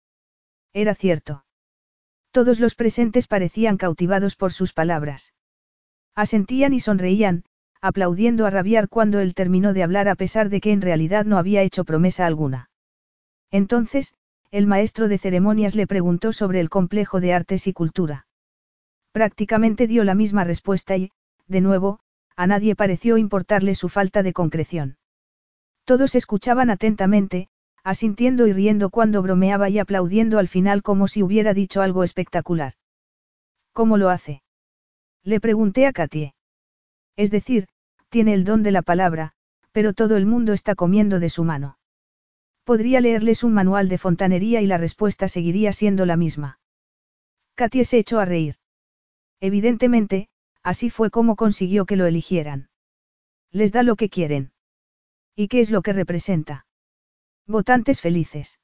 [0.73, 1.45] Era cierto.
[2.31, 5.33] Todos los presentes parecían cautivados por sus palabras.
[6.15, 7.45] Asentían y sonreían,
[7.83, 11.37] aplaudiendo a rabiar cuando él terminó de hablar a pesar de que en realidad no
[11.37, 12.69] había hecho promesa alguna.
[13.51, 14.13] Entonces,
[14.51, 18.25] el maestro de ceremonias le preguntó sobre el complejo de artes y cultura.
[19.11, 21.11] Prácticamente dio la misma respuesta y,
[21.47, 21.99] de nuevo,
[22.37, 24.95] a nadie pareció importarle su falta de concreción.
[25.83, 27.49] Todos escuchaban atentamente,
[27.83, 32.75] asintiendo y riendo cuando bromeaba y aplaudiendo al final como si hubiera dicho algo espectacular.
[33.73, 34.41] ¿Cómo lo hace?
[35.21, 36.33] Le pregunté a Katie.
[37.17, 37.67] Es decir,
[38.13, 39.31] tiene el don de la palabra,
[39.71, 41.79] pero todo el mundo está comiendo de su mano.
[42.63, 46.59] Podría leerles un manual de fontanería y la respuesta seguiría siendo la misma.
[47.55, 48.57] Katie se echó a reír.
[49.39, 50.29] Evidentemente,
[50.61, 52.69] así fue como consiguió que lo eligieran.
[53.51, 54.51] Les da lo que quieren.
[55.35, 56.67] ¿Y qué es lo que representa?
[57.47, 58.59] Votantes felices.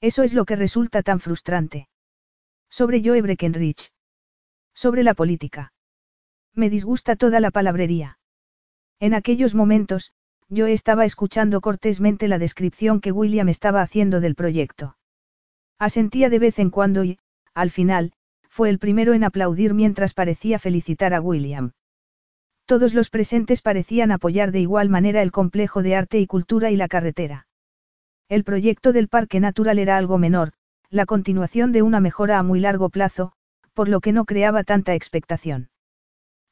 [0.00, 1.90] Eso es lo que resulta tan frustrante.
[2.70, 3.92] Sobre Joe Breckenridge.
[4.72, 5.74] Sobre la política.
[6.54, 8.18] Me disgusta toda la palabrería.
[9.02, 10.12] En aquellos momentos,
[10.48, 14.96] yo estaba escuchando cortésmente la descripción que William estaba haciendo del proyecto.
[15.76, 17.18] Asentía de vez en cuando y,
[17.52, 18.12] al final,
[18.48, 21.72] fue el primero en aplaudir mientras parecía felicitar a William.
[22.64, 26.76] Todos los presentes parecían apoyar de igual manera el complejo de arte y cultura y
[26.76, 27.48] la carretera.
[28.28, 30.52] El proyecto del parque natural era algo menor,
[30.90, 33.32] la continuación de una mejora a muy largo plazo,
[33.74, 35.70] por lo que no creaba tanta expectación.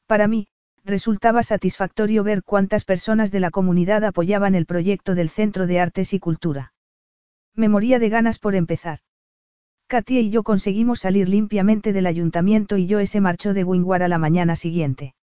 [0.05, 0.49] Para mí,
[0.83, 6.13] resultaba satisfactorio ver cuántas personas de la comunidad apoyaban el proyecto del Centro de Artes
[6.13, 6.73] y Cultura.
[7.55, 8.99] Me moría de ganas por empezar.
[9.87, 14.07] Katia y yo conseguimos salir limpiamente del ayuntamiento y Joe se marchó de Wingwar a
[14.07, 15.15] la mañana siguiente.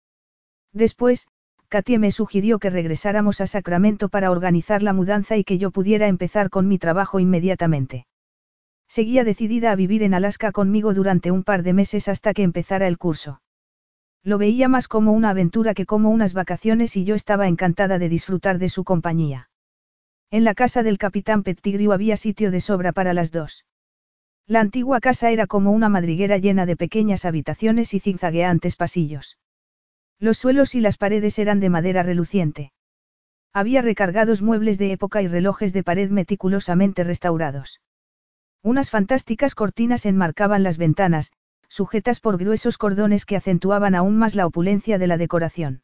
[0.72, 1.26] Después,
[1.68, 6.06] Katia me sugirió que regresáramos a Sacramento para organizar la mudanza y que yo pudiera
[6.06, 8.06] empezar con mi trabajo inmediatamente.
[8.88, 12.88] Seguía decidida a vivir en Alaska conmigo durante un par de meses hasta que empezara
[12.88, 13.40] el curso.
[14.24, 18.08] Lo veía más como una aventura que como unas vacaciones y yo estaba encantada de
[18.08, 19.48] disfrutar de su compañía.
[20.30, 23.64] En la casa del capitán Pettigrew había sitio de sobra para las dos.
[24.46, 29.38] La antigua casa era como una madriguera llena de pequeñas habitaciones y zigzagueantes pasillos.
[30.18, 32.72] Los suelos y las paredes eran de madera reluciente.
[33.52, 37.80] Había recargados muebles de época y relojes de pared meticulosamente restaurados.
[38.62, 41.32] Unas fantásticas cortinas enmarcaban las ventanas,
[41.78, 45.82] sujetas por gruesos cordones que acentuaban aún más la opulencia de la decoración.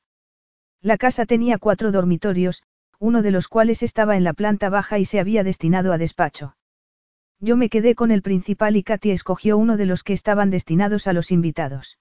[0.82, 2.64] La casa tenía cuatro dormitorios,
[2.98, 6.56] uno de los cuales estaba en la planta baja y se había destinado a despacho.
[7.38, 11.06] Yo me quedé con el principal y Katy escogió uno de los que estaban destinados
[11.06, 12.00] a los invitados.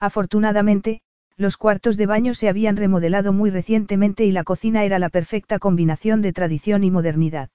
[0.00, 1.00] Afortunadamente,
[1.36, 5.60] los cuartos de baño se habían remodelado muy recientemente y la cocina era la perfecta
[5.60, 7.50] combinación de tradición y modernidad.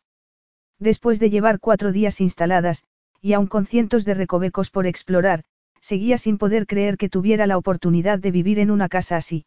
[0.79, 2.85] Después de llevar cuatro días instaladas,
[3.21, 5.43] y aun con cientos de recovecos por explorar,
[5.81, 9.45] seguía sin poder creer que tuviera la oportunidad de vivir en una casa así.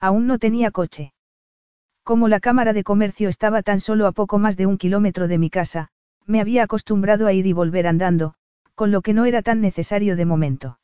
[0.00, 1.12] Aún no tenía coche.
[2.02, 5.38] Como la Cámara de Comercio estaba tan solo a poco más de un kilómetro de
[5.38, 5.88] mi casa,
[6.26, 8.34] me había acostumbrado a ir y volver andando,
[8.74, 10.78] con lo que no era tan necesario de momento.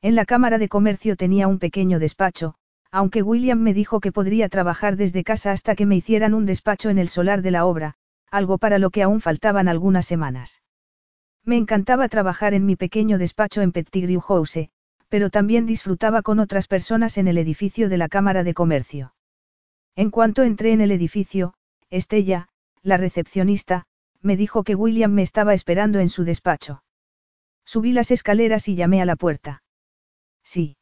[0.00, 2.54] En la Cámara de Comercio tenía un pequeño despacho,
[2.90, 6.90] aunque William me dijo que podría trabajar desde casa hasta que me hicieran un despacho
[6.90, 7.94] en el solar de la obra,
[8.30, 10.61] algo para lo que aún faltaban algunas semanas.
[11.44, 14.70] Me encantaba trabajar en mi pequeño despacho en Pettigrew House,
[15.08, 19.14] pero también disfrutaba con otras personas en el edificio de la Cámara de Comercio.
[19.96, 21.54] En cuanto entré en el edificio,
[21.90, 22.48] Estella,
[22.82, 23.84] la recepcionista,
[24.22, 26.82] me dijo que William me estaba esperando en su despacho.
[27.64, 29.62] Subí las escaleras y llamé a la puerta.
[30.42, 30.76] Sí.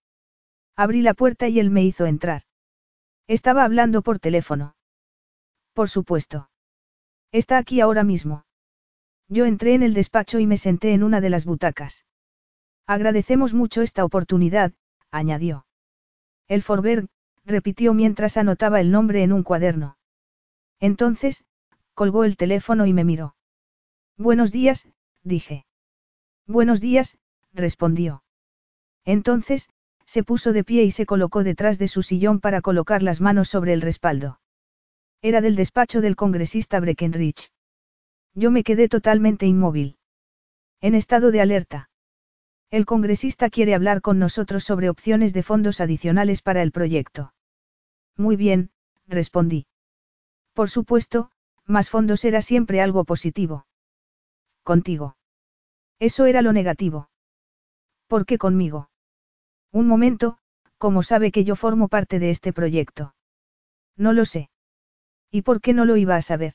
[0.76, 2.42] Abrí la puerta y él me hizo entrar.
[3.26, 4.74] Estaba hablando por teléfono.
[5.72, 6.50] Por supuesto.
[7.32, 8.44] Está aquí ahora mismo.
[9.32, 12.04] Yo entré en el despacho y me senté en una de las butacas.
[12.84, 14.72] Agradecemos mucho esta oportunidad,
[15.12, 15.66] añadió.
[16.48, 17.06] El Forberg,
[17.44, 19.96] repitió mientras anotaba el nombre en un cuaderno.
[20.80, 21.44] Entonces,
[21.94, 23.36] colgó el teléfono y me miró.
[24.16, 24.88] Buenos días,
[25.22, 25.64] dije.
[26.48, 27.16] Buenos días,
[27.52, 28.24] respondió.
[29.04, 29.70] Entonces,
[30.06, 33.48] se puso de pie y se colocó detrás de su sillón para colocar las manos
[33.48, 34.40] sobre el respaldo.
[35.22, 37.52] Era del despacho del congresista Breckenridge.
[38.34, 39.96] Yo me quedé totalmente inmóvil.
[40.80, 41.90] En estado de alerta.
[42.70, 47.34] El congresista quiere hablar con nosotros sobre opciones de fondos adicionales para el proyecto.
[48.16, 48.70] Muy bien,
[49.08, 49.66] respondí.
[50.54, 51.30] Por supuesto,
[51.66, 53.66] más fondos era siempre algo positivo.
[54.62, 55.16] Contigo.
[55.98, 57.10] Eso era lo negativo.
[58.06, 58.90] ¿Por qué conmigo?
[59.72, 60.38] Un momento,
[60.78, 63.14] ¿cómo sabe que yo formo parte de este proyecto?
[63.96, 64.50] No lo sé.
[65.30, 66.54] ¿Y por qué no lo iba a saber?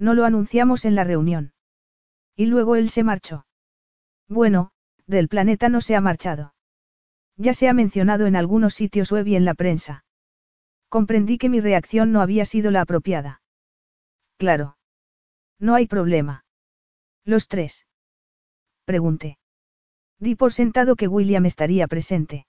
[0.00, 1.52] No lo anunciamos en la reunión.
[2.34, 3.46] Y luego él se marchó.
[4.28, 4.72] Bueno,
[5.06, 6.54] Del planeta no se ha marchado.
[7.36, 10.04] Ya se ha mencionado en algunos sitios web y en la prensa.
[10.88, 13.42] Comprendí que mi reacción no había sido la apropiada.
[14.38, 14.76] Claro.
[15.58, 16.44] No hay problema.
[17.24, 17.88] Los tres.
[18.84, 19.38] Pregunté.
[20.20, 22.46] Di por sentado que William estaría presente.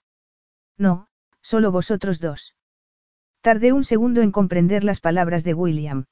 [0.77, 1.07] No,
[1.41, 2.55] solo vosotros dos.
[3.41, 6.05] Tardé un segundo en comprender las palabras de William.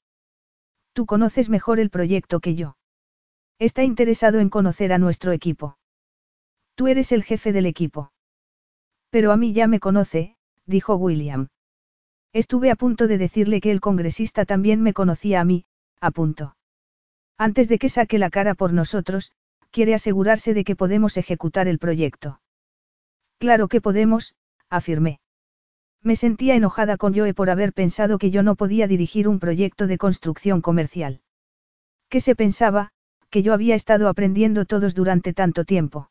[1.00, 2.76] Tú conoces mejor el proyecto que yo.
[3.58, 5.78] Está interesado en conocer a nuestro equipo.
[6.76, 8.12] Tú eres el jefe del equipo.
[9.10, 10.36] Pero a mí ya me conoce,
[10.66, 11.48] dijo William.
[12.34, 15.64] Estuve a punto de decirle que el congresista también me conocía a mí,
[16.02, 16.58] a punto.
[17.38, 19.32] Antes de que saque la cara por nosotros,
[19.72, 22.42] quiere asegurarse de que podemos ejecutar el proyecto.
[23.38, 24.36] Claro que podemos,
[24.70, 25.22] afirmé.
[26.02, 29.86] Me sentía enojada con Joe por haber pensado que yo no podía dirigir un proyecto
[29.88, 31.22] de construcción comercial.
[32.10, 32.92] ¿Qué se pensaba?
[33.30, 36.10] Que yo había estado aprendiendo todos durante tanto tiempo.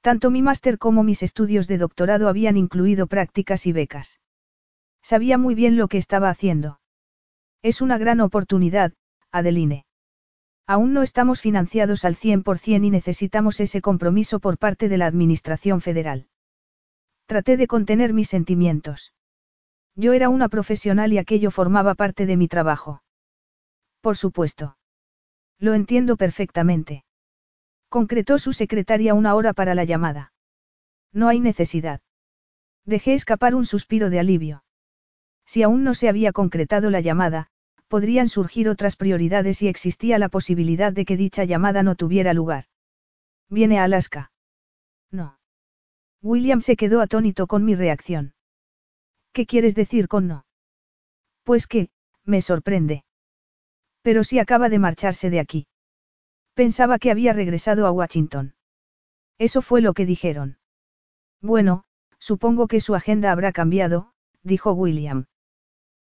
[0.00, 4.20] Tanto mi máster como mis estudios de doctorado habían incluido prácticas y becas.
[5.02, 6.80] Sabía muy bien lo que estaba haciendo.
[7.62, 8.92] Es una gran oportunidad,
[9.30, 9.84] Adeline.
[10.66, 15.82] Aún no estamos financiados al 100% y necesitamos ese compromiso por parte de la Administración
[15.82, 16.26] Federal.
[17.26, 19.14] Traté de contener mis sentimientos.
[19.96, 23.02] Yo era una profesional y aquello formaba parte de mi trabajo.
[24.00, 24.76] Por supuesto.
[25.58, 27.04] Lo entiendo perfectamente.
[27.88, 30.32] Concretó su secretaria una hora para la llamada.
[31.12, 32.00] No hay necesidad.
[32.84, 34.64] Dejé escapar un suspiro de alivio.
[35.46, 37.48] Si aún no se había concretado la llamada,
[37.88, 42.64] podrían surgir otras prioridades y existía la posibilidad de que dicha llamada no tuviera lugar.
[43.48, 44.32] ¿Viene a Alaska?
[45.10, 45.38] No.
[46.24, 48.32] William se quedó atónito con mi reacción.
[49.34, 50.46] ¿Qué quieres decir con no?
[51.42, 51.90] Pues que,
[52.24, 53.04] me sorprende.
[54.00, 55.66] Pero si acaba de marcharse de aquí.
[56.54, 58.54] Pensaba que había regresado a Washington.
[59.36, 60.56] Eso fue lo que dijeron.
[61.42, 61.84] Bueno,
[62.18, 65.26] supongo que su agenda habrá cambiado, dijo William.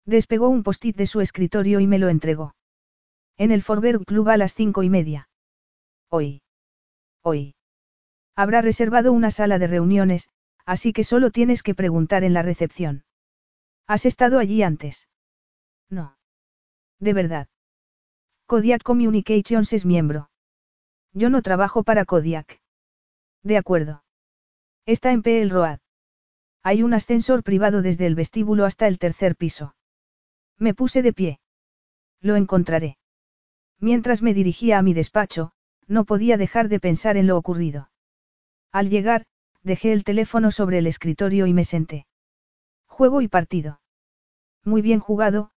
[0.04, 2.54] Despegó un post-it de su escritorio y me lo entregó.
[3.38, 5.30] En el Forberg Club a las cinco y media.
[6.10, 6.42] Hoy.
[7.22, 7.54] Hoy.
[8.40, 10.30] Habrá reservado una sala de reuniones,
[10.64, 13.04] así que solo tienes que preguntar en la recepción.
[13.86, 15.10] ¿Has estado allí antes?
[15.90, 16.16] No.
[17.00, 17.48] De verdad.
[18.46, 20.30] Kodiak Communications es miembro.
[21.12, 22.62] Yo no trabajo para Kodiak.
[23.42, 24.04] De acuerdo.
[24.86, 25.80] Está en PL Road.
[26.62, 29.74] Hay un ascensor privado desde el vestíbulo hasta el tercer piso.
[30.56, 31.40] Me puse de pie.
[32.22, 32.96] Lo encontraré.
[33.80, 35.52] Mientras me dirigía a mi despacho,
[35.86, 37.89] no podía dejar de pensar en lo ocurrido.
[38.72, 39.26] Al llegar,
[39.62, 42.06] dejé el teléfono sobre el escritorio y me senté.
[42.86, 43.80] Juego y partido.
[44.64, 45.50] Muy bien jugado,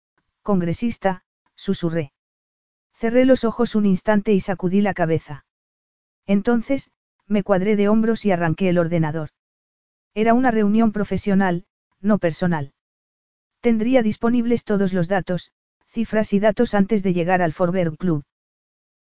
[0.43, 2.13] congresista, susurré.
[2.95, 5.45] Cerré los ojos un instante y sacudí la cabeza.
[6.27, 6.91] Entonces,
[7.27, 9.31] me cuadré de hombros y arranqué el ordenador.
[10.15, 11.67] Era una reunión profesional,
[12.01, 12.75] no personal.
[13.61, 15.53] Tendría disponibles todos los datos,
[15.87, 18.25] cifras y datos antes de llegar al Forberg Club.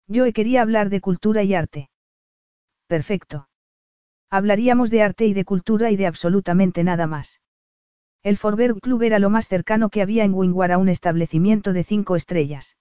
[0.08, 1.90] Yo quería hablar de cultura y arte.
[2.88, 3.48] Perfecto.
[4.34, 7.42] Hablaríamos de arte y de cultura y de absolutamente nada más.
[8.24, 11.84] El Forberg Club era lo más cercano que había en Wingwar a un establecimiento de
[11.84, 12.78] cinco estrellas.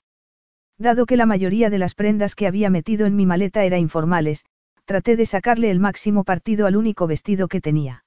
[0.78, 4.44] Dado que la mayoría de las prendas que había metido en mi maleta eran informales,
[4.84, 8.04] traté de sacarle el máximo partido al único vestido que tenía.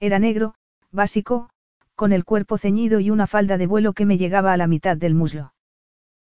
[0.00, 0.54] Era negro,
[0.90, 1.50] básico,
[1.94, 4.96] con el cuerpo ceñido y una falda de vuelo que me llegaba a la mitad
[4.96, 5.52] del muslo.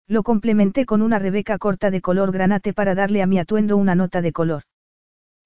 [0.06, 3.94] Lo complementé con una rebeca corta de color granate para darle a mi atuendo una
[3.94, 4.64] nota de color.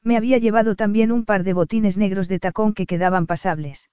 [0.03, 3.91] Me había llevado también un par de botines negros de tacón que quedaban pasables.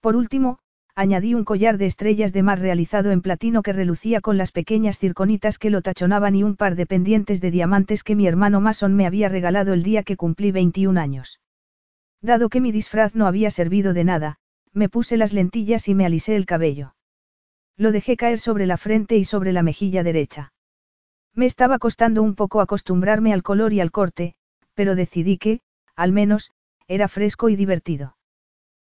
[0.00, 0.58] Por último,
[0.94, 4.98] añadí un collar de estrellas de mar realizado en platino que relucía con las pequeñas
[4.98, 8.94] circonitas que lo tachonaban y un par de pendientes de diamantes que mi hermano Mason
[8.94, 11.40] me había regalado el día que cumplí 21 años.
[12.20, 14.36] Dado que mi disfraz no había servido de nada,
[14.72, 16.94] me puse las lentillas y me alisé el cabello.
[17.76, 20.52] Lo dejé caer sobre la frente y sobre la mejilla derecha.
[21.34, 24.36] Me estaba costando un poco acostumbrarme al color y al corte,
[24.74, 25.60] pero decidí que,
[25.96, 26.52] al menos,
[26.86, 28.16] era fresco y divertido.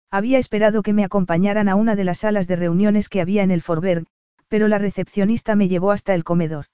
[0.10, 3.52] Había esperado que me acompañaran a una de las salas de reuniones que había en
[3.52, 4.06] el Forberg,
[4.48, 6.68] pero la recepcionista me llevó hasta el comedor.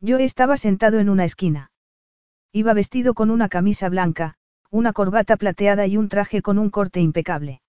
[0.00, 1.70] Yo estaba sentado en una esquina.
[2.52, 4.36] Iba vestido con una camisa blanca,
[4.70, 7.60] una corbata plateada y un traje con un corte impecable.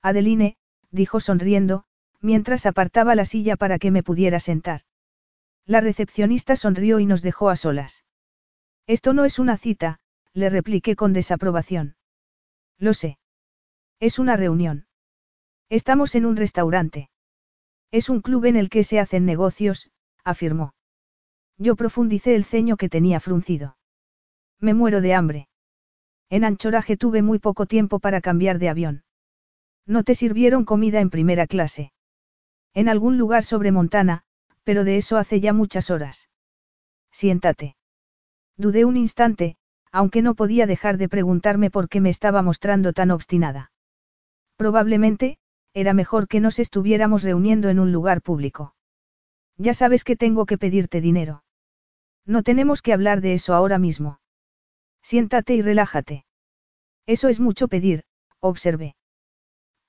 [0.00, 0.56] Adeline,
[0.90, 1.84] dijo sonriendo,
[2.20, 4.82] mientras apartaba la silla para que me pudiera sentar.
[5.66, 8.05] La recepcionista sonrió y nos dejó a solas.
[8.86, 9.98] Esto no es una cita,
[10.32, 11.96] le repliqué con desaprobación.
[12.78, 13.18] Lo sé.
[13.98, 14.86] Es una reunión.
[15.68, 17.10] Estamos en un restaurante.
[17.90, 19.90] Es un club en el que se hacen negocios,
[20.24, 20.74] afirmó.
[21.58, 23.76] Yo profundicé el ceño que tenía fruncido.
[24.60, 25.48] Me muero de hambre.
[26.28, 29.04] En Anchoraje tuve muy poco tiempo para cambiar de avión.
[29.86, 31.92] No te sirvieron comida en primera clase.
[32.74, 34.24] En algún lugar sobre Montana,
[34.64, 36.28] pero de eso hace ya muchas horas.
[37.10, 37.76] Siéntate.
[38.56, 39.56] Dudé un instante,
[39.92, 43.70] aunque no podía dejar de preguntarme por qué me estaba mostrando tan obstinada.
[44.56, 45.38] Probablemente,
[45.74, 48.74] era mejor que nos estuviéramos reuniendo en un lugar público.
[49.58, 51.44] Ya sabes que tengo que pedirte dinero.
[52.24, 54.20] No tenemos que hablar de eso ahora mismo.
[55.02, 56.24] Siéntate y relájate.
[57.06, 58.04] Eso es mucho pedir,
[58.40, 58.96] observé.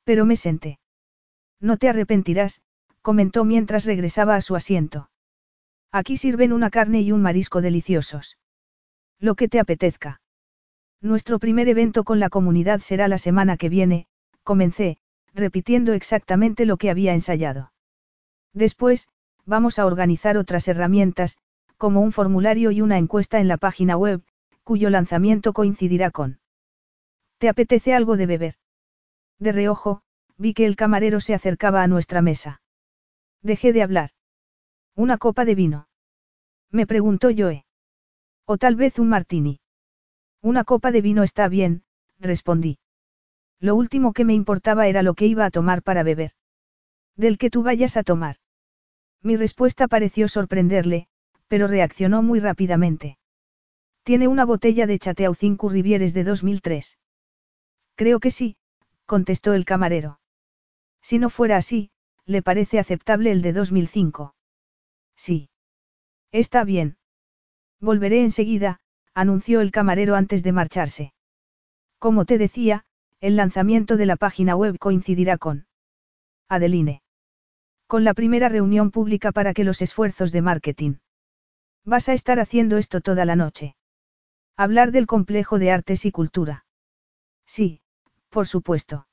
[0.04, 0.80] Pero me senté.
[1.60, 2.62] No te arrepentirás,
[3.02, 5.10] comentó mientras regresaba a su asiento.
[5.92, 8.38] Aquí sirven una carne y un marisco deliciosos.
[9.20, 10.22] Lo que te apetezca.
[11.02, 14.08] Nuestro primer evento con la comunidad será la semana que viene,
[14.44, 14.98] comencé,
[15.34, 17.72] repitiendo exactamente lo que había ensayado.
[18.54, 19.10] Después,
[19.46, 21.38] vamos a organizar otras herramientas,
[21.78, 24.24] como un formulario y una encuesta en la página web,
[24.64, 26.40] cuyo lanzamiento coincidirá con.
[27.38, 28.56] ¿Te apetece algo de beber?
[29.40, 30.02] De reojo,
[30.38, 32.62] vi que el camarero se acercaba a nuestra mesa.
[33.44, 34.10] Dejé de hablar.
[34.96, 35.88] Una copa de vino.
[36.72, 37.67] Me preguntó Joe.
[38.48, 39.60] O tal vez un martini.
[40.42, 41.84] Una copa de vino está bien,
[42.18, 42.80] respondí.
[43.60, 46.32] Lo último que me importaba era lo que iba a tomar para beber.
[47.18, 48.38] Del que tú vayas a tomar.
[49.22, 51.08] Mi respuesta pareció sorprenderle,
[51.50, 53.18] pero reaccionó muy rápidamente.
[54.04, 56.98] Tiene una botella de Chateaucin Rivieres de 2003.
[57.96, 58.56] Creo que sí,
[59.06, 60.20] contestó el camarero.
[61.02, 61.92] Si no fuera así,
[62.26, 64.36] ¿le parece aceptable el de 2005?
[65.16, 65.50] Sí.
[66.32, 66.97] Está bien.
[67.80, 68.80] Volveré enseguida,
[69.14, 71.14] anunció el camarero antes de marcharse.
[72.00, 72.86] Como te decía,
[73.20, 75.68] el lanzamiento de la página web coincidirá con
[76.50, 77.02] Adeline.
[77.88, 80.96] Con la primera reunión pública para que los esfuerzos de marketing.
[81.86, 83.76] Vas a estar haciendo esto toda la noche.
[84.58, 86.66] Hablar del complejo de artes y cultura.
[87.46, 87.82] Sí,
[88.30, 89.08] por supuesto.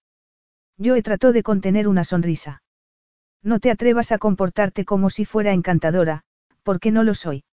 [0.77, 2.63] Yo he tratado de contener una sonrisa.
[3.43, 6.25] No te atrevas a comportarte como si fuera encantadora,
[6.63, 7.45] porque no lo soy.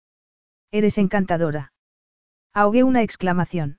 [0.70, 1.72] Eres encantadora.
[2.52, 3.78] Ahogué una exclamación.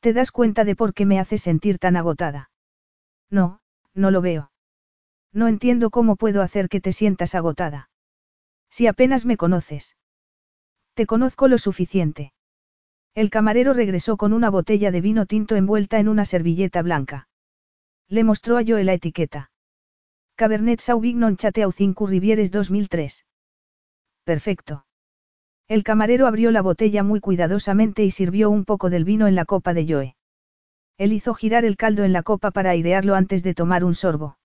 [0.00, 2.50] ¿Te das cuenta de por qué me haces sentir tan agotada?
[3.30, 3.60] No,
[3.94, 4.52] no lo veo.
[5.32, 7.90] No entiendo cómo puedo hacer que te sientas agotada.
[8.70, 9.96] Si apenas me conoces.
[10.94, 12.32] Te conozco lo suficiente.
[13.14, 17.28] El camarero regresó con una botella de vino tinto envuelta en una servilleta blanca.
[18.08, 19.50] Le mostró a Joe la etiqueta.
[20.36, 23.24] Cabernet Sauvignon Chateaucin Rivieres 2003.
[24.24, 24.84] Perfecto.
[25.66, 29.46] El camarero abrió la botella muy cuidadosamente y sirvió un poco del vino en la
[29.46, 30.16] copa de Joe.
[30.98, 34.38] Él hizo girar el caldo en la copa para airearlo antes de tomar un sorbo.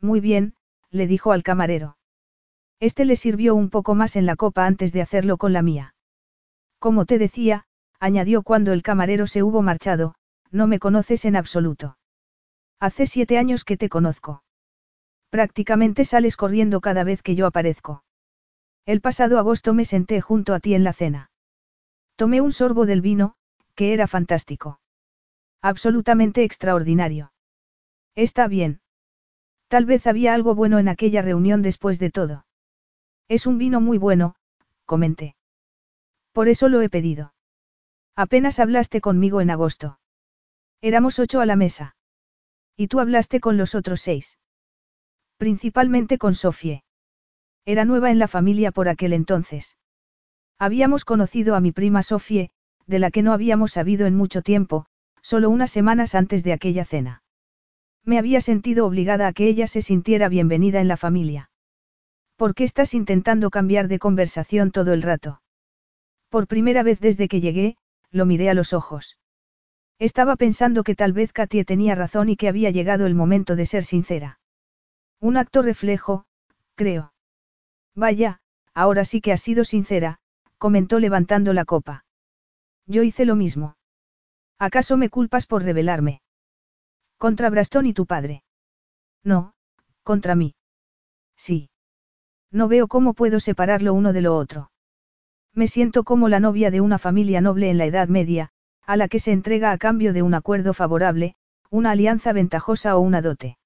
[0.00, 0.54] Muy bien,
[0.90, 1.96] le dijo al camarero.
[2.78, 5.94] Este le sirvió un poco más en la copa antes de hacerlo con la mía.
[6.78, 7.64] Como te decía,
[7.98, 10.14] añadió cuando el camarero se hubo marchado,
[10.50, 11.96] no me conoces en absoluto.
[12.78, 14.42] Hace siete años que te conozco.
[15.30, 18.04] Prácticamente sales corriendo cada vez que yo aparezco.
[18.86, 21.30] El pasado agosto me senté junto a ti en la cena.
[22.16, 23.34] Tomé un sorbo del vino,
[23.74, 24.80] que era fantástico.
[25.62, 27.32] Absolutamente extraordinario.
[28.14, 28.80] Está bien.
[29.68, 32.46] Tal vez había algo bueno en aquella reunión después de todo.
[33.28, 34.36] Es un vino muy bueno,
[34.84, 35.34] comenté.
[36.32, 37.32] Por eso lo he pedido.
[38.14, 39.98] Apenas hablaste conmigo en agosto.
[40.82, 41.96] Éramos ocho a la mesa.
[42.76, 44.38] Y tú hablaste con los otros seis.
[45.38, 46.84] Principalmente con Sofie.
[47.66, 49.76] Era nueva en la familia por aquel entonces.
[50.58, 52.50] Habíamos conocido a mi prima Sofie,
[52.86, 54.86] de la que no habíamos sabido en mucho tiempo,
[55.22, 57.22] solo unas semanas antes de aquella cena.
[58.04, 61.50] Me había sentido obligada a que ella se sintiera bienvenida en la familia.
[62.36, 65.40] ¿Por qué estás intentando cambiar de conversación todo el rato?
[66.28, 67.76] Por primera vez desde que llegué,
[68.10, 69.18] lo miré a los ojos.
[69.98, 73.64] Estaba pensando que tal vez Katie tenía razón y que había llegado el momento de
[73.64, 74.38] ser sincera.
[75.20, 76.26] Un acto reflejo,
[76.74, 77.13] creo.
[77.94, 78.40] Vaya,
[78.74, 80.18] ahora sí que has sido sincera,
[80.58, 82.04] comentó levantando la copa.
[82.86, 83.76] Yo hice lo mismo.
[84.58, 86.22] ¿Acaso me culpas por revelarme?
[87.18, 88.42] Contra Brastón y tu padre.
[89.22, 89.54] No,
[90.02, 90.54] contra mí.
[91.36, 91.70] Sí.
[92.50, 94.70] No veo cómo puedo separarlo uno de lo otro.
[95.52, 98.50] Me siento como la novia de una familia noble en la Edad Media,
[98.82, 101.36] a la que se entrega a cambio de un acuerdo favorable,
[101.70, 103.56] una alianza ventajosa o una dote.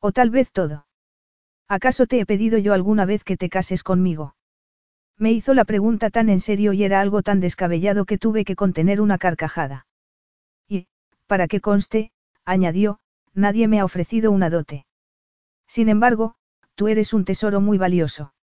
[0.00, 0.86] O tal vez todo.
[1.68, 4.36] ¿Acaso te he pedido yo alguna vez que te cases conmigo?
[5.18, 8.54] Me hizo la pregunta tan en serio y era algo tan descabellado que tuve que
[8.54, 9.86] contener una carcajada.
[10.68, 10.86] Y,
[11.26, 12.12] para que conste,
[12.44, 13.00] añadió,
[13.34, 14.86] nadie me ha ofrecido una dote.
[15.66, 16.36] Sin embargo,
[16.74, 18.34] tú eres un tesoro muy valioso.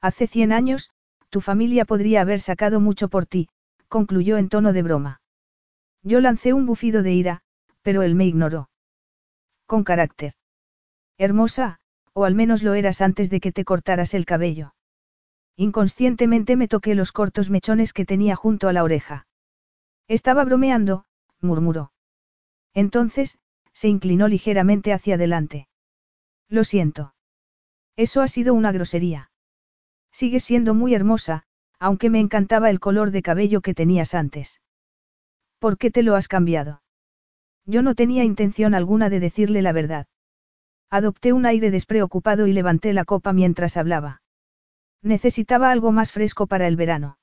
[0.00, 0.90] Hace cien años,
[1.30, 3.48] tu familia podría haber sacado mucho por ti,
[3.88, 5.20] concluyó en tono de broma.
[6.02, 7.42] Yo lancé un bufido de ira,
[7.82, 8.68] pero él me ignoró.
[9.66, 10.34] Con carácter.
[11.16, 11.78] Hermosa,
[12.14, 14.74] o al menos lo eras antes de que te cortaras el cabello.
[15.56, 19.26] Inconscientemente me toqué los cortos mechones que tenía junto a la oreja.
[20.08, 21.04] Estaba bromeando,
[21.40, 21.92] murmuró.
[22.74, 23.38] Entonces,
[23.72, 25.68] se inclinó ligeramente hacia adelante.
[26.48, 27.14] Lo siento.
[27.96, 29.30] Eso ha sido una grosería.
[30.10, 31.44] Sigues siendo muy hermosa,
[31.78, 34.60] aunque me encantaba el color de cabello que tenías antes.
[35.58, 36.82] ¿Por qué te lo has cambiado?
[37.66, 40.06] Yo no tenía intención alguna de decirle la verdad.
[40.92, 44.20] Adopté un aire despreocupado y levanté la copa mientras hablaba.
[45.00, 47.16] Necesitaba algo más fresco para el verano.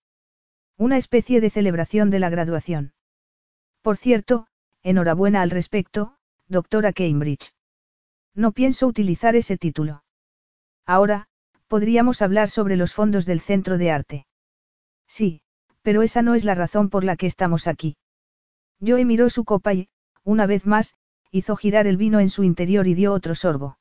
[0.75, 2.93] Una especie de celebración de la graduación.
[3.83, 4.47] Por cierto,
[4.81, 6.15] enhorabuena al respecto,
[6.47, 7.53] doctora Cambridge.
[8.33, 10.03] No pienso utilizar ese título.
[10.87, 11.27] Ahora,
[11.67, 14.25] podríamos hablar sobre los fondos del Centro de Arte.
[15.07, 15.43] Sí,
[15.83, 17.97] pero esa no es la razón por la que estamos aquí.
[18.81, 19.89] Joe miró su copa y,
[20.23, 20.95] una vez más,
[21.31, 23.77] hizo girar el vino en su interior y dio otro sorbo.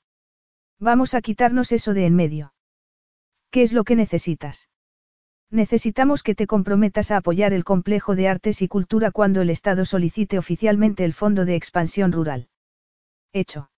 [0.78, 2.54] Vamos a quitarnos eso de en medio.
[3.50, 4.68] ¿Qué es lo que necesitas?
[5.50, 9.84] Necesitamos que te comprometas a apoyar el complejo de artes y cultura cuando el Estado
[9.84, 12.48] solicite oficialmente el Fondo de Expansión Rural.
[13.32, 13.70] Hecho.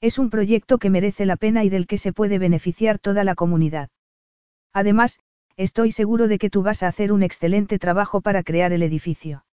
[0.00, 3.34] Es un proyecto que merece la pena y del que se puede beneficiar toda la
[3.34, 3.90] comunidad.
[4.72, 5.20] Además,
[5.56, 9.45] estoy seguro de que tú vas a hacer un excelente trabajo para crear el edificio.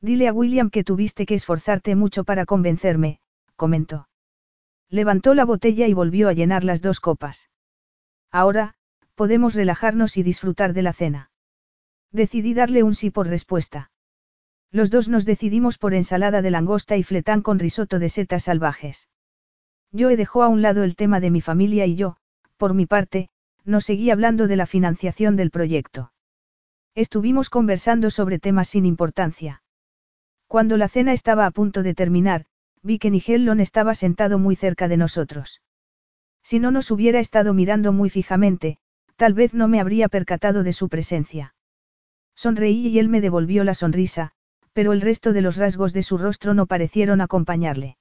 [0.00, 3.20] Dile a William que tuviste que esforzarte mucho para convencerme,
[3.56, 4.08] comentó.
[4.88, 7.50] Levantó la botella y volvió a llenar las dos copas.
[8.30, 8.74] Ahora,
[9.14, 11.30] podemos relajarnos y disfrutar de la cena.
[12.12, 13.90] Decidí darle un sí por respuesta.
[14.72, 19.08] Los dos nos decidimos por ensalada de langosta y fletán con risotto de setas salvajes.
[19.92, 22.16] Yo he dejó a un lado el tema de mi familia y yo,
[22.56, 23.28] por mi parte,
[23.64, 26.12] no seguí hablando de la financiación del proyecto.
[26.94, 29.62] Estuvimos conversando sobre temas sin importancia.
[30.50, 32.44] Cuando la cena estaba a punto de terminar,
[32.82, 35.62] vi que Nigellon estaba sentado muy cerca de nosotros.
[36.42, 38.76] Si no nos hubiera estado mirando muy fijamente,
[39.14, 41.54] tal vez no me habría percatado de su presencia.
[42.34, 44.32] Sonreí y él me devolvió la sonrisa,
[44.72, 47.96] pero el resto de los rasgos de su rostro no parecieron acompañarle.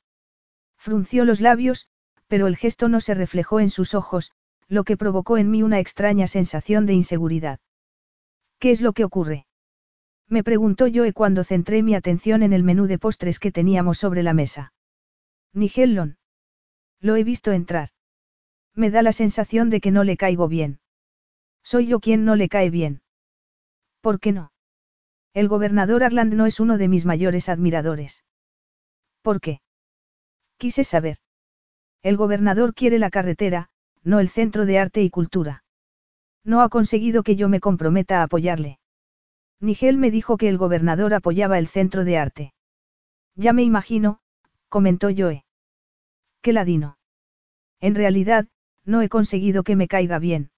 [0.76, 1.88] Frunció los labios,
[2.28, 4.34] pero el gesto no se reflejó en sus ojos,
[4.68, 7.60] lo que provocó en mí una extraña sensación de inseguridad.
[8.58, 9.45] ¿Qué es lo que ocurre?
[10.30, 14.22] Me preguntó Joe cuando centré mi atención en el menú de postres que teníamos sobre
[14.22, 14.74] la mesa.
[15.54, 16.18] Nigellon.
[17.02, 17.90] Lo he visto entrar.
[18.76, 20.80] Me da la sensación de que no le caigo bien.
[21.64, 23.02] Soy yo quien no le cae bien.
[24.02, 24.52] ¿Por qué no?
[25.34, 28.24] El gobernador Arland no es uno de mis mayores admiradores.
[29.22, 29.62] ¿Por qué?
[30.58, 31.18] Quise saber.
[32.02, 33.70] El gobernador quiere la carretera,
[34.04, 35.64] no el centro de arte y cultura.
[36.44, 38.79] No ha conseguido que yo me comprometa a apoyarle.
[39.62, 42.53] Nigel me dijo que el gobernador apoyaba el centro de arte.
[43.36, 44.20] Ya me imagino,
[44.70, 45.45] comentó Joe.
[46.41, 46.97] Qué ladino.
[47.82, 48.47] En realidad,
[48.86, 50.51] no he conseguido que me caiga bien.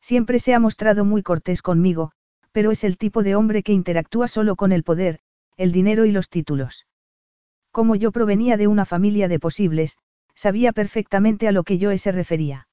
[0.00, 2.12] Siempre se ha mostrado muy cortés conmigo,
[2.52, 5.20] pero es el tipo de hombre que interactúa solo con el poder,
[5.56, 6.86] el dinero y los títulos.
[7.70, 9.98] Como yo provenía de una familia de posibles,
[10.34, 12.68] sabía perfectamente a lo que Joe se refería.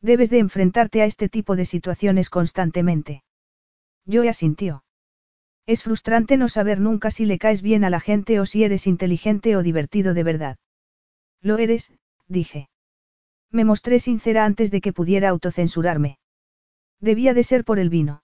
[0.00, 3.22] Debes de enfrentarte a este tipo de situaciones constantemente.
[4.08, 4.84] Yo asintió.
[5.66, 8.86] Es frustrante no saber nunca si le caes bien a la gente o si eres
[8.86, 10.56] inteligente o divertido de verdad.
[11.42, 11.92] Lo eres,
[12.26, 12.70] dije.
[13.52, 16.18] Me mostré sincera antes de que pudiera autocensurarme.
[17.00, 18.22] Debía de ser por el vino.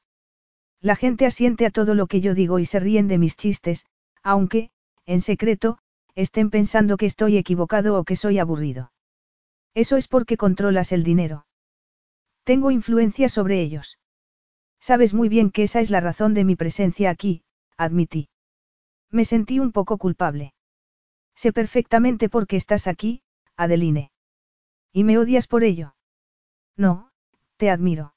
[0.80, 3.86] La gente asiente a todo lo que yo digo y se ríen de mis chistes,
[4.22, 4.70] aunque,
[5.04, 5.78] en secreto,
[6.14, 8.90] estén pensando que estoy equivocado o que soy aburrido.
[9.74, 11.44] Eso es porque controlas el dinero.
[12.44, 13.98] Tengo influencia sobre ellos.
[14.88, 17.42] Sabes muy bien que esa es la razón de mi presencia aquí,
[17.78, 18.28] admití.
[19.10, 20.52] Me sentí un poco culpable.
[21.34, 23.22] Sé perfectamente por qué estás aquí,
[23.56, 24.10] Adeline.
[24.92, 25.94] ¿Y me odias por ello?
[26.76, 27.08] No,
[27.56, 28.14] te admiro.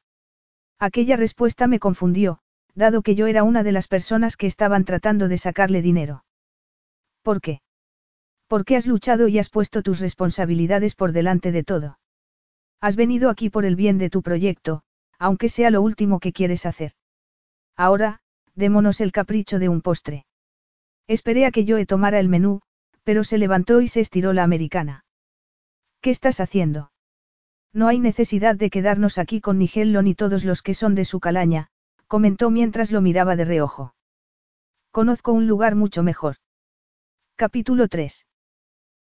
[0.78, 2.39] Aquella respuesta me confundió,
[2.76, 6.26] dado que yo era una de las personas que estaban tratando de sacarle dinero.
[7.22, 7.61] ¿Por qué?
[8.47, 11.97] Porque has luchado y has puesto tus responsabilidades por delante de todo.
[12.82, 14.84] Has venido aquí por el bien de tu proyecto,
[15.20, 16.93] aunque sea lo último que quieres hacer.
[17.76, 18.20] Ahora,
[18.55, 20.26] démonos el capricho de un postre.
[21.07, 22.61] Esperé a que Joe tomara el menú,
[23.03, 25.05] pero se levantó y se estiró la americana.
[26.01, 26.91] ¿Qué estás haciendo?
[27.74, 31.20] No hay necesidad de quedarnos aquí con Nigello ni todos los que son de su
[31.20, 31.70] calaña,
[32.07, 33.93] comentó mientras lo miraba de reojo.
[34.91, 36.38] Conozco un lugar mucho mejor.
[37.36, 38.26] Capítulo 3.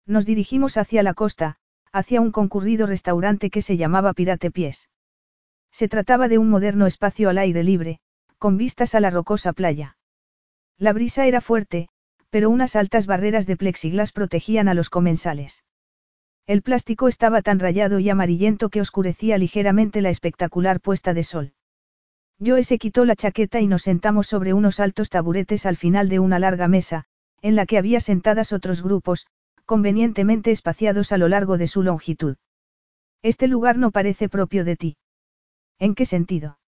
[0.07, 1.57] Nos dirigimos hacia la costa,
[1.93, 4.89] hacia un concurrido restaurante que se llamaba Pirate Pies.
[5.75, 7.99] Se trataba de un moderno espacio al aire libre,
[8.39, 9.97] con vistas a la rocosa playa.
[10.79, 11.89] La brisa era fuerte,
[12.31, 15.65] pero unas altas barreras de plexiglas protegían a los comensales.
[16.47, 21.55] El plástico estaba tan rayado y amarillento que oscurecía ligeramente la espectacular puesta de sol.
[22.39, 26.21] Joe se quitó la chaqueta y nos sentamos sobre unos altos taburetes al final de
[26.21, 27.07] una larga mesa,
[27.43, 29.27] en la que había sentadas otros grupos,
[29.65, 32.37] convenientemente espaciados a lo largo de su longitud.
[33.23, 34.97] Este lugar no parece propio de ti.
[35.79, 36.59] ¿En qué sentido?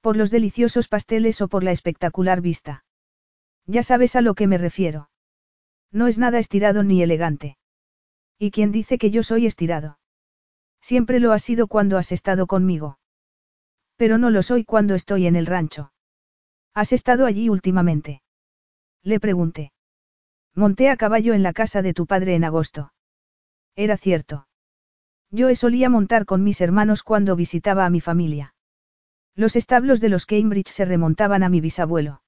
[0.00, 2.84] ¿Por los deliciosos pasteles o por la espectacular vista?
[3.66, 5.10] Ya sabes a lo que me refiero.
[5.92, 7.58] No es nada estirado ni elegante.
[8.38, 9.98] ¿Y quién dice que yo soy estirado?
[10.80, 12.98] Siempre lo has sido cuando has estado conmigo.
[13.96, 15.92] Pero no lo soy cuando estoy en el rancho.
[16.72, 18.22] ¿Has estado allí últimamente?
[19.02, 19.72] Le pregunté.
[20.54, 22.92] Monté a caballo en la casa de tu padre en agosto.
[23.76, 24.46] Era cierto.
[25.30, 28.54] Yo solía montar con mis hermanos cuando visitaba a mi familia.
[29.36, 32.22] Los establos de los Cambridge se remontaban a mi bisabuelo.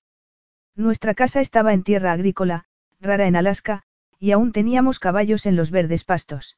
[0.77, 2.65] Nuestra casa estaba en tierra agrícola,
[3.01, 3.83] rara en Alaska,
[4.19, 6.57] y aún teníamos caballos en los verdes pastos.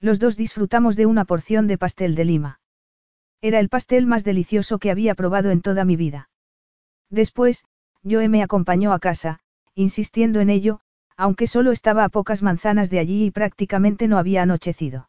[0.00, 2.60] Los dos disfrutamos de una porción de pastel de lima.
[3.40, 6.28] Era el pastel más delicioso que había probado en toda mi vida.
[7.08, 7.64] Después,
[8.02, 9.40] Joe me acompañó a casa,
[9.74, 10.80] insistiendo en ello,
[11.16, 15.08] aunque solo estaba a pocas manzanas de allí y prácticamente no había anochecido.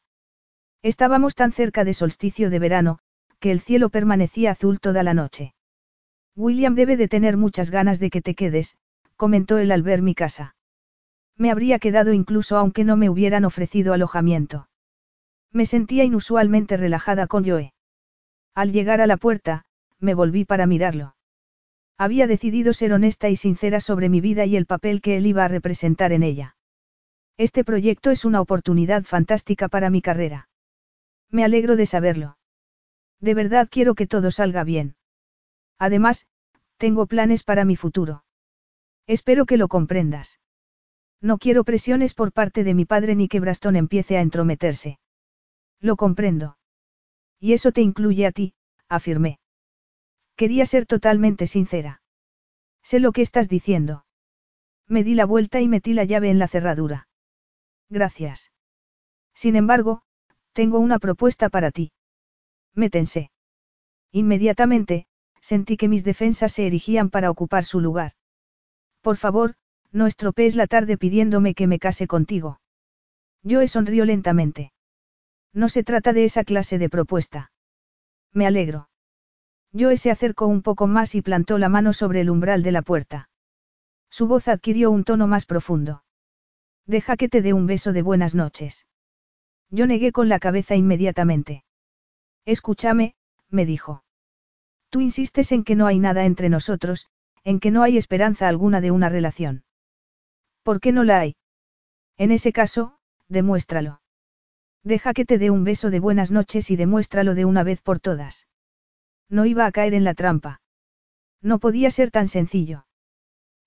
[0.85, 2.99] Estábamos tan cerca de solsticio de verano,
[3.39, 5.55] que el cielo permanecía azul toda la noche.
[6.35, 8.77] William debe de tener muchas ganas de que te quedes,
[9.15, 10.55] comentó él al ver mi casa.
[11.37, 14.69] Me habría quedado incluso aunque no me hubieran ofrecido alojamiento.
[15.51, 17.73] Me sentía inusualmente relajada con Joe.
[18.53, 19.65] Al llegar a la puerta,
[19.99, 21.15] me volví para mirarlo.
[21.97, 25.45] Había decidido ser honesta y sincera sobre mi vida y el papel que él iba
[25.45, 26.57] a representar en ella.
[27.37, 30.47] Este proyecto es una oportunidad fantástica para mi carrera.
[31.31, 32.37] Me alegro de saberlo.
[33.19, 34.95] De verdad quiero que todo salga bien.
[35.77, 36.27] Además,
[36.77, 38.23] tengo planes para mi futuro.
[39.07, 40.39] Espero que lo comprendas.
[41.21, 44.99] No quiero presiones por parte de mi padre ni que Braston empiece a entrometerse.
[45.79, 46.57] Lo comprendo.
[47.39, 48.53] Y eso te incluye a ti,
[48.87, 49.39] afirmé.
[50.35, 52.01] Quería ser totalmente sincera.
[52.83, 54.05] Sé lo que estás diciendo.
[54.87, 57.07] Me di la vuelta y metí la llave en la cerradura.
[57.89, 58.51] Gracias.
[59.33, 60.03] Sin embargo,
[60.55, 61.91] tengo una propuesta para ti.
[62.73, 63.29] Me tensé.
[64.11, 65.05] Inmediatamente,
[65.41, 68.13] sentí que mis defensas se erigían para ocupar su lugar.
[69.01, 69.55] Por favor,
[69.91, 72.61] no estropees la tarde pidiéndome que me case contigo.
[73.43, 74.71] Joe sonrió lentamente.
[75.53, 77.51] No se trata de esa clase de propuesta.
[78.31, 78.89] Me alegro.
[79.77, 82.81] Joe se acercó un poco más y plantó la mano sobre el umbral de la
[82.81, 83.29] puerta.
[84.09, 86.03] Su voz adquirió un tono más profundo.
[86.85, 88.85] Deja que te dé un beso de buenas noches.
[89.69, 91.63] Yo negué con la cabeza inmediatamente.
[92.45, 93.15] Escúchame,
[93.49, 94.03] me dijo.
[94.89, 97.07] Tú insistes en que no hay nada entre nosotros,
[97.43, 99.63] en que no hay esperanza alguna de una relación.
[100.63, 101.35] ¿Por qué no la hay?
[102.17, 102.97] En ese caso,
[103.27, 104.01] demuéstralo.
[104.83, 107.99] Deja que te dé un beso de buenas noches y demuéstralo de una vez por
[107.99, 108.47] todas.
[109.29, 110.61] No iba a caer en la trampa.
[111.41, 112.85] No podía ser tan sencillo.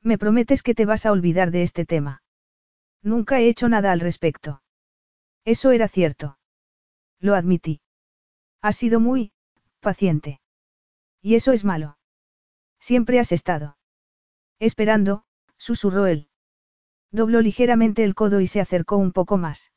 [0.03, 2.23] Me prometes que te vas a olvidar de este tema.
[3.03, 4.63] Nunca he hecho nada al respecto.
[5.45, 6.39] Eso era cierto.
[7.21, 7.81] Lo admití.
[8.61, 9.33] Has sido muy,
[9.81, 10.41] paciente.
[11.23, 11.99] Y eso es malo.
[12.81, 13.77] Siempre has estado.
[14.59, 15.25] Esperando,
[15.57, 16.29] susurró él.
[17.11, 19.73] Dobló ligeramente el codo y se acercó un poco más.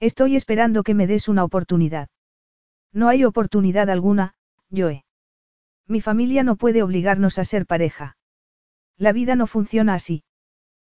[0.00, 2.08] Estoy esperando que me des una oportunidad.
[2.92, 4.34] No hay oportunidad alguna,
[4.70, 5.04] Joe.
[5.86, 8.16] Mi familia no puede obligarnos a ser pareja.
[8.96, 10.24] La vida no funciona así.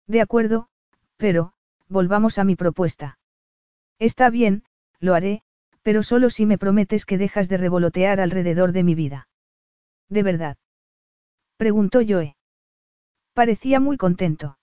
[0.07, 0.69] De acuerdo,
[1.17, 1.55] pero,
[1.89, 3.16] volvamos a mi propuesta.
[3.99, 4.65] Está bien,
[5.01, 5.43] lo haré,
[5.83, 9.29] pero solo si me prometes que dejas de revolotear alrededor de mi vida.
[10.09, 10.57] ¿De verdad?
[11.57, 12.37] Preguntó Joe.
[13.33, 14.59] Parecía muy contento.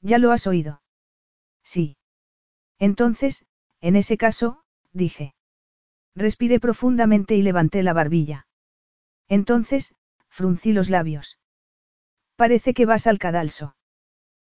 [0.00, 0.82] ¿Ya lo has oído?
[1.62, 1.96] Sí.
[2.78, 3.44] Entonces,
[3.80, 5.34] en ese caso, dije.
[6.14, 8.46] Respiré profundamente y levanté la barbilla.
[9.28, 9.94] Entonces,
[10.28, 11.38] fruncí los labios.
[12.36, 13.76] Parece que vas al cadalso.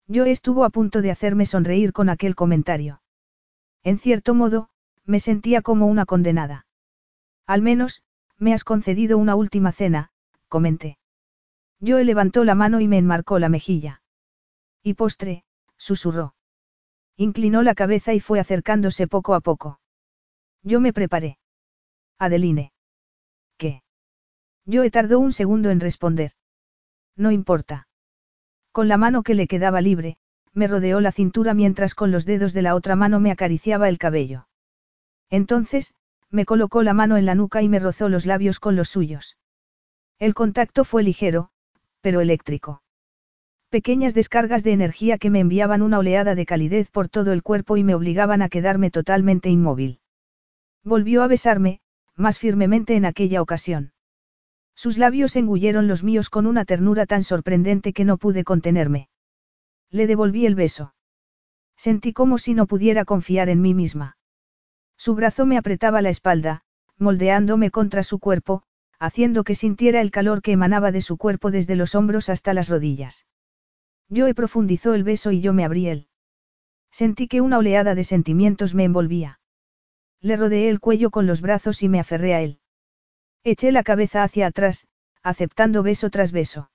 [0.07, 3.01] Yo estuvo a punto de hacerme sonreír con aquel comentario.
[3.85, 4.71] En cierto modo,
[5.05, 6.67] me sentía como una condenada.
[7.47, 8.03] Al menos,
[8.39, 10.11] me has concedido una última cena,
[10.49, 10.99] comenté.
[11.81, 14.03] Yo levantó la mano y me enmarcó la mejilla.
[14.83, 15.45] Y postre,
[15.77, 16.35] susurró.
[17.17, 19.81] Inclinó la cabeza y fue acercándose poco a poco.
[20.63, 21.39] Yo me preparé.
[22.19, 22.73] Adeline.
[23.59, 23.83] ¿Qué?
[24.65, 26.33] Yo tardó un segundo en responder.
[27.17, 27.87] No importa.
[28.73, 30.17] Con la mano que le quedaba libre,
[30.55, 33.99] me rodeó la cintura mientras con los dedos de la otra mano me acariciaba el
[33.99, 34.47] cabello.
[35.31, 35.95] Entonces,
[36.31, 39.37] me colocó la mano en la nuca y me rozó los labios con los suyos.
[40.19, 41.51] El contacto fue ligero,
[42.01, 42.83] pero eléctrico.
[43.69, 47.77] Pequeñas descargas de energía que me enviaban una oleada de calidez por todo el cuerpo
[47.77, 49.99] y me obligaban a quedarme totalmente inmóvil.
[50.85, 51.81] Volvió a besarme,
[52.15, 53.93] más firmemente en aquella ocasión.
[54.77, 59.09] Sus labios engulleron los míos con una ternura tan sorprendente que no pude contenerme.
[59.91, 60.95] Le devolví el beso.
[61.77, 64.17] Sentí como si no pudiera confiar en mí misma.
[64.97, 66.63] Su brazo me apretaba la espalda,
[66.99, 68.63] moldeándome contra su cuerpo,
[68.99, 72.69] haciendo que sintiera el calor que emanaba de su cuerpo desde los hombros hasta las
[72.69, 73.27] rodillas.
[74.09, 76.09] Yo he profundizó el beso y yo me abrí él.
[76.91, 79.41] Sentí que una oleada de sentimientos me envolvía.
[80.21, 82.61] Le rodeé el cuello con los brazos y me aferré a él.
[83.43, 84.89] Eché la cabeza hacia atrás,
[85.23, 86.71] aceptando beso tras beso.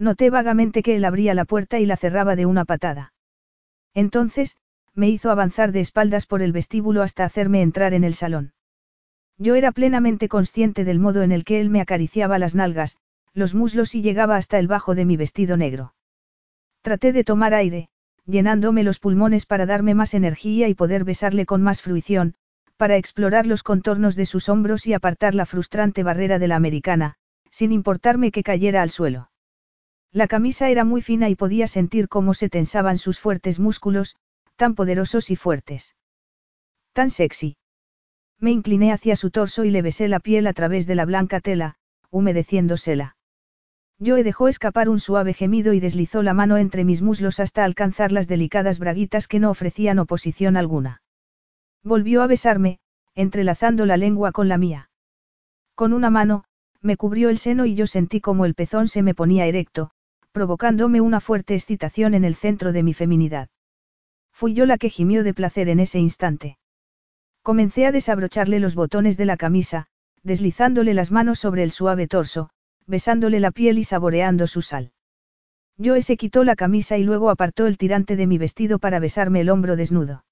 [0.00, 3.12] Noté vagamente que él abría la puerta y la cerraba de una patada.
[3.92, 4.56] Entonces,
[4.94, 8.54] me hizo avanzar de espaldas por el vestíbulo hasta hacerme entrar en el salón.
[9.36, 12.96] Yo era plenamente consciente del modo en el que él me acariciaba las nalgas,
[13.34, 15.94] los muslos y llegaba hasta el bajo de mi vestido negro.
[16.80, 17.90] Traté de tomar aire,
[18.24, 22.36] llenándome los pulmones para darme más energía y poder besarle con más fruición,
[22.78, 27.16] para explorar los contornos de sus hombros y apartar la frustrante barrera de la americana,
[27.50, 29.29] sin importarme que cayera al suelo.
[30.12, 34.16] La camisa era muy fina y podía sentir cómo se tensaban sus fuertes músculos,
[34.56, 35.94] tan poderosos y fuertes.
[36.92, 37.56] Tan sexy.
[38.40, 41.38] Me incliné hacia su torso y le besé la piel a través de la blanca
[41.38, 41.76] tela,
[42.10, 43.16] humedeciéndosela.
[44.04, 48.10] Joe dejó escapar un suave gemido y deslizó la mano entre mis muslos hasta alcanzar
[48.10, 51.02] las delicadas braguitas que no ofrecían oposición alguna.
[51.84, 52.80] Volvió a besarme,
[53.14, 54.90] entrelazando la lengua con la mía.
[55.76, 56.44] Con una mano,
[56.80, 59.92] me cubrió el seno y yo sentí como el pezón se me ponía erecto,
[60.32, 63.48] provocándome una fuerte excitación en el centro de mi feminidad.
[64.32, 66.58] Fui yo la que gimió de placer en ese instante.
[67.42, 69.86] Comencé a desabrocharle los botones de la camisa,
[70.22, 72.50] deslizándole las manos sobre el suave torso,
[72.86, 74.92] besándole la piel y saboreando su sal.
[75.82, 79.40] Joe se quitó la camisa y luego apartó el tirante de mi vestido para besarme
[79.40, 80.24] el hombro desnudo.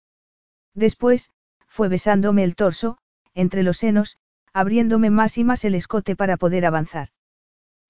[0.74, 1.30] Después,
[1.66, 2.99] fue besándome el torso,
[3.34, 4.18] entre los senos,
[4.53, 7.09] abriéndome más y más el escote para poder avanzar.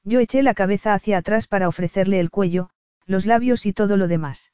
[0.05, 2.71] Yo eché la cabeza hacia atrás para ofrecerle el cuello,
[3.07, 4.53] los labios y todo lo demás.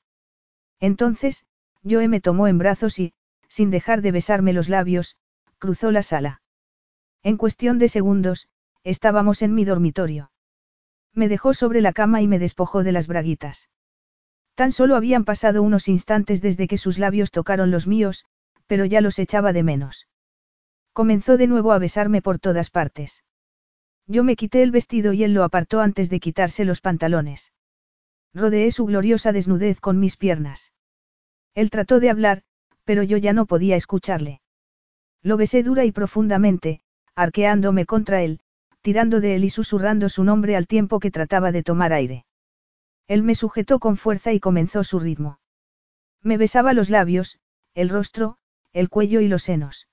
[0.80, 1.46] Entonces,
[1.88, 3.12] Joe me tomó en brazos y,
[3.48, 5.16] sin dejar de besarme los labios,
[5.58, 6.42] cruzó la sala.
[7.22, 8.48] En cuestión de segundos,
[8.84, 10.30] Estábamos en mi dormitorio.
[11.14, 13.70] Me dejó sobre la cama y me despojó de las braguitas.
[14.54, 18.26] Tan solo habían pasado unos instantes desde que sus labios tocaron los míos,
[18.66, 20.06] pero ya los echaba de menos.
[20.92, 23.24] Comenzó de nuevo a besarme por todas partes.
[24.06, 27.52] Yo me quité el vestido y él lo apartó antes de quitarse los pantalones.
[28.34, 30.72] Rodeé su gloriosa desnudez con mis piernas.
[31.54, 32.42] Él trató de hablar,
[32.84, 34.40] pero yo ya no podía escucharle.
[35.22, 36.82] Lo besé dura y profundamente,
[37.14, 38.40] arqueándome contra él,
[38.82, 42.26] tirando de él y susurrando su nombre al tiempo que trataba de tomar aire.
[43.06, 45.38] Él me sujetó con fuerza y comenzó su ritmo.
[46.22, 47.38] Me besaba los labios,
[47.74, 48.36] el rostro,
[48.72, 49.88] el cuello y los senos.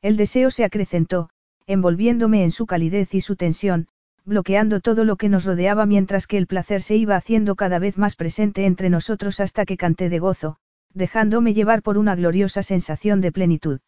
[0.00, 1.30] El deseo se acrecentó,
[1.66, 3.88] envolviéndome en su calidez y su tensión,
[4.24, 7.96] bloqueando todo lo que nos rodeaba mientras que el placer se iba haciendo cada vez
[7.96, 10.58] más presente entre nosotros hasta que canté de gozo,
[10.92, 13.80] dejándome llevar por una gloriosa sensación de plenitud.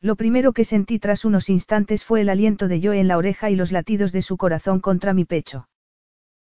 [0.00, 3.50] Lo primero que sentí tras unos instantes fue el aliento de Joe en la oreja
[3.50, 5.68] y los latidos de su corazón contra mi pecho.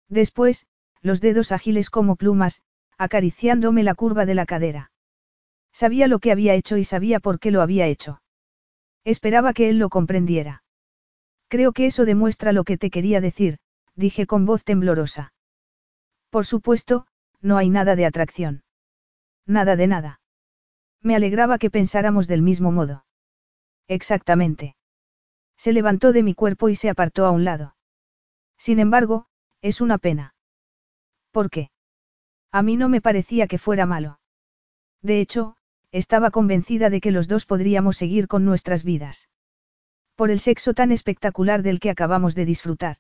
[0.10, 0.66] Después,
[1.02, 2.62] los dedos ágiles como plumas,
[2.98, 4.92] acariciándome la curva de la cadera.
[5.72, 8.22] Sabía lo que había hecho y sabía por qué lo había hecho.
[9.04, 10.64] Esperaba que él lo comprendiera.
[11.48, 13.58] Creo que eso demuestra lo que te quería decir,
[13.96, 15.34] dije con voz temblorosa.
[16.30, 17.08] Por supuesto,
[17.42, 18.64] no hay nada de atracción.
[19.46, 20.22] Nada de nada.
[21.02, 23.06] Me alegraba que pensáramos del mismo modo.
[23.88, 24.76] Exactamente.
[25.58, 27.76] Se levantó de mi cuerpo y se apartó a un lado.
[28.58, 29.26] Sin embargo,
[29.62, 30.36] es una pena.
[31.32, 31.72] ¿Por qué?
[32.52, 34.20] A mí no me parecía que fuera malo.
[35.02, 35.56] De hecho,
[35.92, 39.30] estaba convencida de que los dos podríamos seguir con nuestras vidas.
[40.16, 42.98] Por el sexo tan espectacular del que acabamos de disfrutar.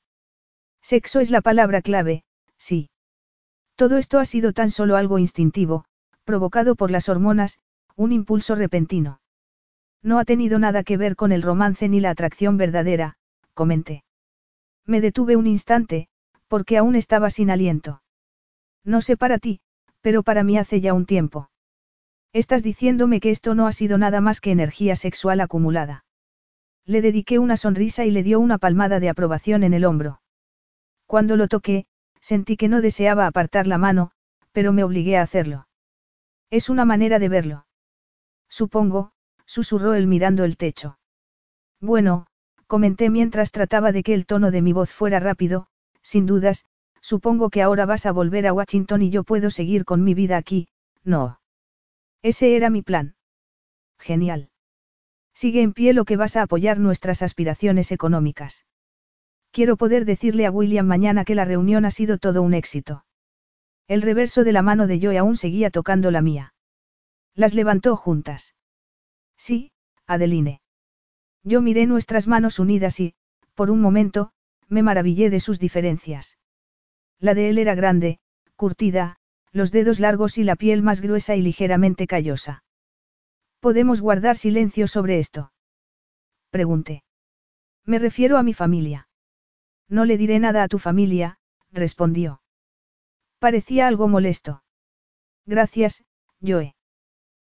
[0.82, 2.24] Sexo es la palabra clave,
[2.58, 2.90] sí.
[3.76, 5.86] Todo esto ha sido tan solo algo instintivo,
[6.24, 7.60] provocado por las hormonas,
[7.96, 9.22] un impulso repentino.
[10.02, 13.18] No ha tenido nada que ver con el romance ni la atracción verdadera,
[13.54, 14.04] comenté.
[14.86, 16.08] Me detuve un instante,
[16.48, 18.02] porque aún estaba sin aliento.
[18.84, 19.62] No sé para ti,
[20.02, 21.51] pero para mí hace ya un tiempo.
[22.34, 26.06] Estás diciéndome que esto no ha sido nada más que energía sexual acumulada.
[26.86, 30.22] Le dediqué una sonrisa y le dio una palmada de aprobación en el hombro.
[31.08, 31.86] Cuando lo toqué,
[32.22, 34.12] sentí que no deseaba apartar la mano,
[34.53, 35.68] pero me obligué a hacerlo.
[36.49, 37.66] Es una manera de verlo.
[38.48, 39.12] Supongo,
[39.45, 40.99] susurró él mirando el techo.
[41.82, 42.28] Bueno,
[42.66, 45.68] comenté mientras trataba de que el tono de mi voz fuera rápido,
[46.02, 46.64] sin dudas,
[47.02, 50.38] supongo que ahora vas a volver a Washington y yo puedo seguir con mi vida
[50.38, 50.70] aquí,
[51.03, 51.41] no.
[52.22, 53.15] Ese era mi plan.
[53.99, 54.49] Genial.
[55.34, 58.65] Sigue en pie lo que vas a apoyar nuestras aspiraciones económicas.
[59.52, 63.06] Quiero poder decirle a William mañana que la reunión ha sido todo un éxito.
[63.88, 66.53] El reverso de la mano de Joe aún seguía tocando la mía.
[67.34, 68.56] Las levantó juntas.
[69.35, 69.72] Sí,
[70.06, 70.61] Adeline.
[71.43, 73.15] Yo miré nuestras manos unidas y,
[73.56, 74.31] por un momento,
[74.68, 76.38] me maravillé de sus diferencias.
[77.19, 78.19] La de él era grande,
[78.56, 79.18] curtida,
[79.52, 82.64] los dedos largos y la piel más gruesa y ligeramente callosa.
[83.60, 85.52] ¿Podemos guardar silencio sobre esto?
[86.49, 87.03] Pregunté.
[87.86, 89.07] Me refiero a mi familia.
[89.88, 91.38] No le diré nada a tu familia,
[91.72, 92.41] respondió.
[93.40, 94.64] Parecía algo molesto.
[95.45, 96.03] Gracias,
[96.41, 96.76] Joe.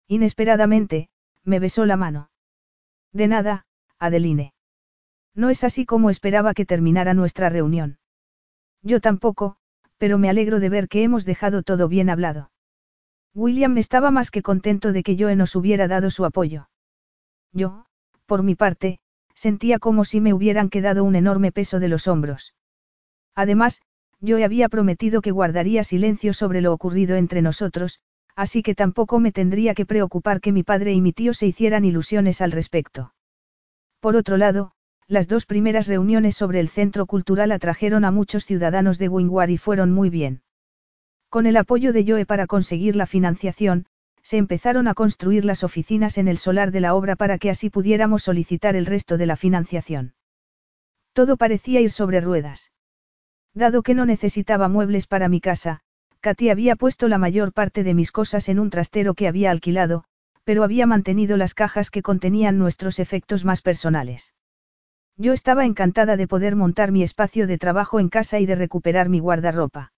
[0.09, 1.09] Inesperadamente,
[1.45, 2.31] me besó la mano.
[3.13, 3.67] De nada,
[3.99, 4.53] Adeline.
[5.35, 7.99] No es así como esperaba que terminara nuestra reunión.
[8.83, 9.57] Yo tampoco,
[10.03, 12.51] pero me alegro de ver que hemos dejado todo bien hablado.
[13.37, 16.69] William estaba más que contento de que Joe nos hubiera dado su apoyo.
[17.53, 17.87] Yo,
[18.27, 18.99] por mi parte,
[19.33, 22.53] sentía como si me hubieran quedado un enorme peso de los hombros.
[23.37, 23.81] Además,
[24.19, 28.01] yo había prometido que guardaría silencio sobre lo ocurrido entre nosotros,
[28.35, 31.85] así que tampoco me tendría que preocupar que mi padre y mi tío se hicieran
[31.85, 33.15] ilusiones al respecto.
[34.01, 34.73] Por otro lado,
[35.13, 39.59] las dos primeras reuniones sobre el centro cultural atrajeron a muchos ciudadanos de Wingwar y
[39.59, 40.41] fueron muy bien.
[41.29, 43.85] Con el apoyo de Joe para conseguir la financiación,
[44.23, 47.69] se empezaron a construir las oficinas en el solar de la obra para que así
[47.69, 50.15] pudiéramos solicitar el resto de la financiación.
[51.13, 52.73] Todo parecía ir sobre ruedas.
[53.53, 55.81] Dado que no necesitaba muebles para mi casa,
[56.21, 60.05] Katy había puesto la mayor parte de mis cosas en un trastero que había alquilado,
[60.45, 64.33] pero había mantenido las cajas que contenían nuestros efectos más personales.
[65.17, 69.09] Yo estaba encantada de poder montar mi espacio de trabajo en casa y de recuperar
[69.09, 69.93] mi guardarropa.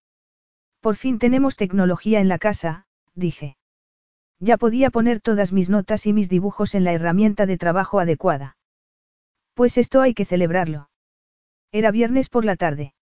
[0.81, 3.57] Por fin tenemos tecnología en la casa, dije.
[4.41, 8.57] Ya podía poner todas mis notas y mis dibujos en la herramienta de trabajo adecuada.
[9.55, 10.91] Pues esto hay que celebrarlo.
[11.73, 12.95] Era viernes por la tarde.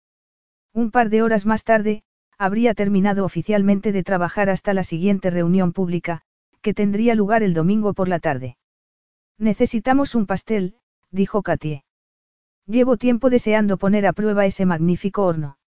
[0.72, 2.04] Un par de horas más tarde,
[2.38, 6.22] habría terminado oficialmente de trabajar hasta la siguiente reunión pública,
[6.60, 8.56] que tendría lugar el domingo por la tarde.
[9.38, 10.76] Necesitamos un pastel,
[11.10, 11.84] dijo Katie.
[12.66, 15.58] Llevo tiempo deseando poner a prueba ese magnífico horno.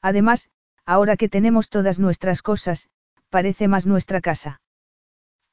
[0.00, 0.50] Además,
[0.84, 2.88] ahora que tenemos todas nuestras cosas,
[3.28, 4.60] parece más nuestra casa.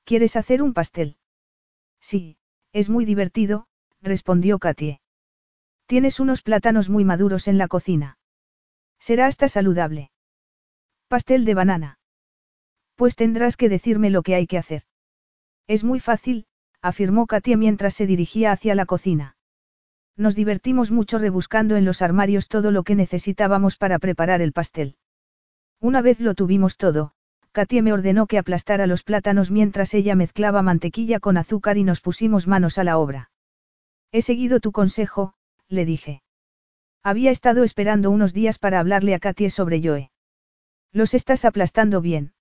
[0.04, 1.18] ¿Quieres hacer un pastel?
[2.00, 2.38] Sí,
[2.74, 3.68] es muy divertido,
[4.02, 5.02] respondió Katie.
[5.86, 8.18] Tienes unos plátanos muy maduros en la cocina.
[9.00, 10.12] Será hasta saludable.
[11.08, 12.00] Pastel de banana.
[12.96, 14.84] Pues tendrás que decirme lo que hay que hacer.
[15.68, 16.46] Es muy fácil,
[16.82, 19.36] afirmó Katia mientras se dirigía hacia la cocina.
[20.18, 24.96] Nos divertimos mucho rebuscando en los armarios todo lo que necesitábamos para preparar el pastel.
[25.80, 27.14] Una vez lo tuvimos todo,
[27.52, 32.00] Katia me ordenó que aplastara los plátanos mientras ella mezclaba mantequilla con azúcar y nos
[32.00, 33.32] pusimos manos a la obra.
[34.12, 35.34] He seguido tu consejo,
[35.68, 36.22] le dije.
[37.04, 40.12] Había estado esperando unos días para hablarle a Katie sobre Joe.
[40.92, 42.34] Los estás aplastando bien.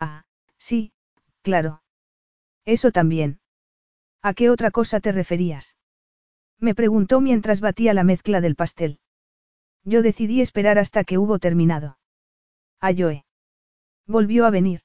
[0.00, 0.24] Ah,
[0.58, 0.92] sí,
[1.42, 1.82] claro.
[2.64, 3.40] Eso también.
[4.22, 5.76] ¿A qué otra cosa te referías?
[6.60, 8.98] Me preguntó mientras batía la mezcla del pastel.
[9.84, 11.98] Yo decidí esperar hasta que hubo terminado.
[12.80, 13.24] A Joe.
[14.06, 14.80] Volvió a venir.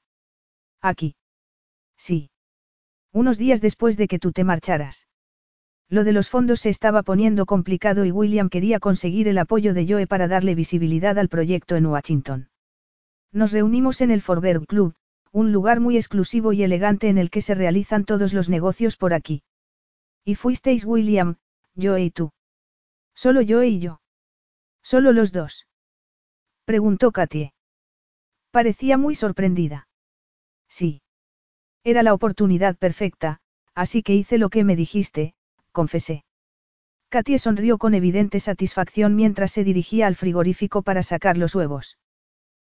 [0.80, 1.16] Aquí.
[1.96, 2.30] Sí.
[3.12, 5.06] Unos días después de que tú te marcharas.
[5.88, 9.86] Lo de los fondos se estaba poniendo complicado y William quería conseguir el apoyo de
[9.88, 12.48] Joe para darle visibilidad al proyecto en Washington.
[13.32, 14.94] Nos reunimos en el Forberg Club,
[15.32, 19.12] un lugar muy exclusivo y elegante en el que se realizan todos los negocios por
[19.12, 19.42] aquí.
[20.24, 21.36] ¿Y fuisteis William,
[21.80, 22.30] yo y tú?
[23.14, 24.00] Solo yo y yo.
[24.82, 25.66] Solo los dos.
[26.64, 27.52] Preguntó Katie.
[28.52, 29.88] Parecía muy sorprendida.
[30.68, 31.02] Sí.
[31.82, 33.40] Era la oportunidad perfecta,
[33.74, 35.34] así que hice lo que me dijiste,
[35.72, 36.24] confesé.
[37.08, 41.98] Katie sonrió con evidente satisfacción mientras se dirigía al frigorífico para sacar los huevos.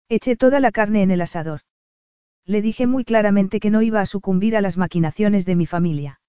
[0.07, 1.61] Eché toda la carne en el asador.
[2.45, 6.21] Le dije muy claramente que no iba a sucumbir a las maquinaciones de mi familia.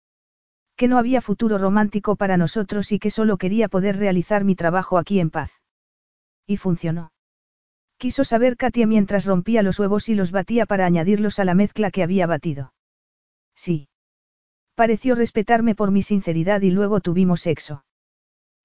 [0.81, 4.97] Que no había futuro romántico para nosotros y que solo quería poder realizar mi trabajo
[4.97, 5.61] aquí en paz.
[6.47, 7.13] Y funcionó.
[7.99, 11.91] Quiso saber Katia mientras rompía los huevos y los batía para añadirlos a la mezcla
[11.91, 12.73] que había batido.
[13.55, 13.91] Sí.
[14.75, 17.85] Pareció respetarme por mi sinceridad y luego tuvimos sexo.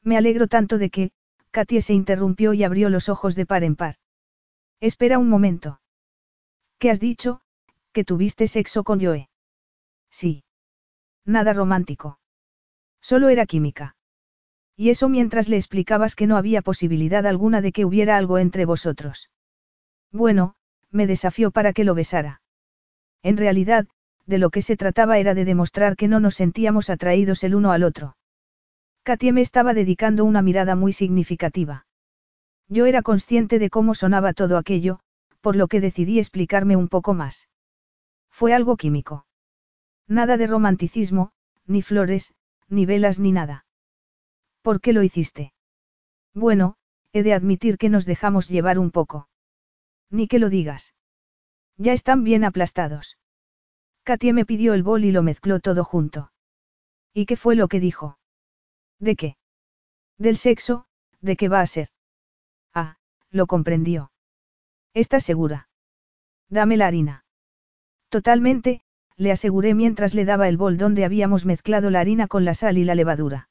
[0.02, 1.12] Me alegro tanto de que,
[1.52, 3.96] Katia se interrumpió y abrió los ojos de par en par.
[4.80, 5.82] Espera un momento.
[6.80, 7.42] ¿Qué has dicho?
[7.92, 9.28] Que tuviste sexo con Joe.
[10.10, 10.45] Sí.
[11.26, 12.20] Nada romántico.
[13.02, 13.96] Solo era química.
[14.78, 18.66] Y eso mientras le explicabas que no había posibilidad alguna de que hubiera algo entre
[18.66, 19.30] vosotros.
[20.12, 20.56] Bueno,
[20.92, 22.42] me desafió para que lo besara.
[23.24, 23.88] En realidad,
[24.26, 27.72] de lo que se trataba era de demostrar que no nos sentíamos atraídos el uno
[27.72, 28.18] al otro.
[29.04, 31.86] Katie me estaba dedicando una mirada muy significativa.
[32.68, 35.00] Yo era consciente de cómo sonaba todo aquello,
[35.42, 37.48] por lo que decidí explicarme un poco más.
[38.32, 39.25] Fue algo químico.
[40.08, 41.32] Nada de romanticismo,
[41.66, 42.34] ni flores,
[42.68, 43.66] ni velas ni nada.
[44.62, 45.54] ¿Por qué lo hiciste?
[46.34, 46.78] Bueno,
[47.12, 49.30] he de admitir que nos dejamos llevar un poco.
[50.10, 50.94] Ni que lo digas.
[51.78, 53.18] Ya están bien aplastados.
[54.04, 56.32] Katie me pidió el bol y lo mezcló todo junto.
[57.14, 58.20] ¿Y qué fue lo que dijo?
[59.00, 59.38] ¿De qué?
[60.18, 60.86] Del sexo,
[61.22, 61.90] ¿de qué va a ser?
[62.74, 62.98] Ah,
[63.32, 64.12] lo comprendió.
[64.94, 65.70] ¿Estás segura?
[66.50, 67.26] Dame la harina.
[68.10, 68.85] Totalmente,
[69.18, 72.78] le aseguré mientras le daba el bol donde habíamos mezclado la harina con la sal
[72.78, 73.50] y la levadura.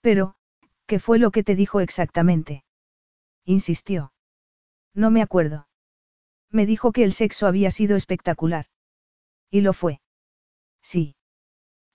[0.00, 0.34] Pero,
[0.86, 2.64] ¿qué fue lo que te dijo exactamente?
[3.44, 4.12] Insistió.
[4.94, 5.68] No me acuerdo.
[6.50, 8.66] Me dijo que el sexo había sido espectacular.
[9.50, 10.00] Y lo fue.
[10.82, 11.14] Sí.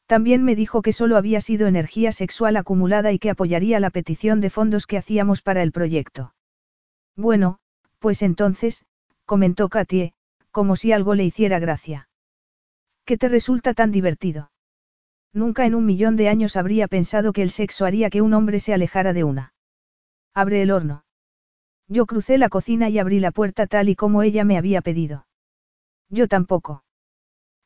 [0.06, 4.40] También me dijo que solo había sido energía sexual acumulada y que apoyaría la petición
[4.40, 6.36] de fondos que hacíamos para el proyecto.
[7.16, 7.60] Bueno,
[8.00, 8.86] pues entonces,
[9.26, 10.14] comentó Katie,
[10.52, 12.08] como si algo le hiciera gracia.
[13.06, 14.52] ¿Qué te resulta tan divertido?
[15.32, 18.60] Nunca en un millón de años habría pensado que el sexo haría que un hombre
[18.60, 19.54] se alejara de una.
[20.34, 21.06] Abre el horno.
[21.88, 25.28] Yo crucé la cocina y abrí la puerta tal y como ella me había pedido.
[26.10, 26.84] Yo tampoco.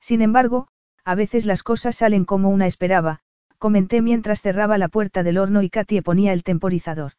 [0.01, 0.67] Sin embargo,
[1.05, 3.21] a veces las cosas salen como una esperaba,
[3.57, 7.13] comenté mientras cerraba la puerta del horno y Katie ponía el temporizador.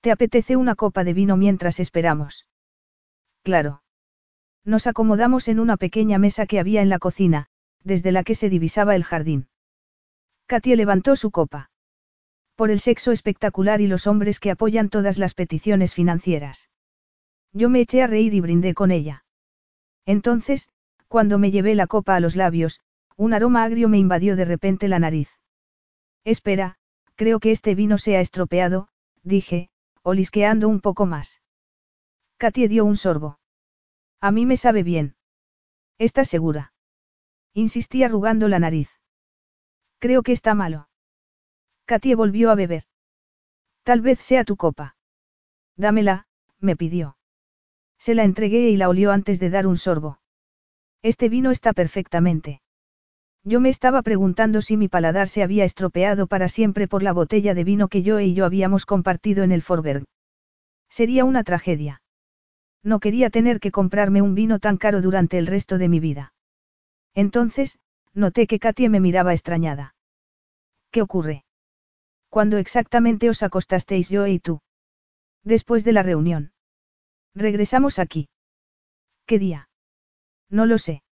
[0.00, 2.48] ¿Te apetece una copa de vino mientras esperamos?
[3.42, 3.82] Claro.
[4.68, 7.46] Nos acomodamos en una pequeña mesa que había en la cocina,
[7.84, 9.48] desde la que se divisaba el jardín.
[10.44, 11.70] Katie levantó su copa.
[12.54, 16.68] Por el sexo espectacular y los hombres que apoyan todas las peticiones financieras.
[17.54, 19.24] Yo me eché a reír y brindé con ella.
[20.04, 20.68] Entonces,
[21.06, 22.82] cuando me llevé la copa a los labios,
[23.16, 25.30] un aroma agrio me invadió de repente la nariz.
[26.24, 26.76] Espera,
[27.14, 28.88] creo que este vino se ha estropeado,
[29.22, 29.70] dije,
[30.02, 31.40] olisqueando un poco más.
[32.36, 33.38] Katie dio un sorbo.
[34.20, 35.14] A mí me sabe bien.
[35.98, 36.72] ¿Estás segura?
[37.54, 38.90] Insistí arrugando la nariz.
[39.98, 40.88] Creo que está malo.
[41.84, 42.84] Katie volvió a beber.
[43.82, 44.96] Tal vez sea tu copa.
[45.76, 46.26] Dámela,
[46.60, 47.16] me pidió.
[47.98, 50.20] Se la entregué y la olió antes de dar un sorbo.
[51.02, 52.60] Este vino está perfectamente.
[53.44, 57.54] Yo me estaba preguntando si mi paladar se había estropeado para siempre por la botella
[57.54, 60.04] de vino que yo y yo habíamos compartido en el Forberg.
[60.88, 62.02] Sería una tragedia.
[62.82, 66.32] No quería tener que comprarme un vino tan caro durante el resto de mi vida.
[67.14, 67.78] Entonces,
[68.14, 69.94] noté que Katia me miraba extrañada.
[70.90, 71.44] ¿Qué ocurre?
[72.28, 74.60] ¿Cuándo exactamente os acostasteis yo y tú?
[75.44, 76.52] Después de la reunión.
[77.34, 78.28] Regresamos aquí.
[79.26, 79.68] ¿Qué día?
[80.50, 81.02] No lo sé.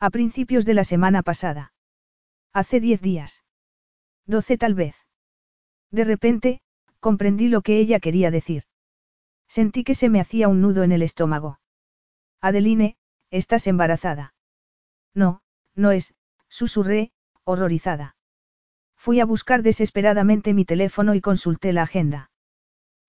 [0.00, 1.72] A principios de la semana pasada.
[2.52, 3.42] Hace diez días.
[4.26, 4.96] Doce tal vez.
[5.90, 6.60] De repente,
[7.00, 8.64] comprendí lo que ella quería decir.
[9.56, 11.60] Sentí que se me hacía un nudo en el estómago.
[12.40, 12.96] Adeline,
[13.30, 14.34] estás embarazada.
[15.14, 15.42] No,
[15.76, 16.16] no es,
[16.48, 17.12] susurré,
[17.44, 18.16] horrorizada.
[18.96, 22.32] Fui a buscar desesperadamente mi teléfono y consulté la agenda.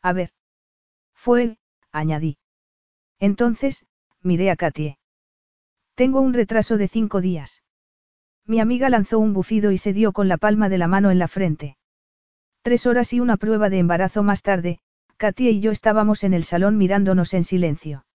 [0.03, 0.29] A ver.
[1.15, 1.57] Fue,
[1.91, 2.37] añadí.
[3.17, 3.87] Entonces,
[4.21, 4.99] miré a Katie.
[5.95, 7.63] Tengo un retraso de cinco días.
[8.45, 11.17] Mi amiga lanzó un bufido y se dio con la palma de la mano en
[11.17, 11.79] la frente.
[12.61, 14.79] Tres horas y una prueba de embarazo más tarde,
[15.17, 18.05] Katia y yo estábamos en el salón mirándonos en silencio.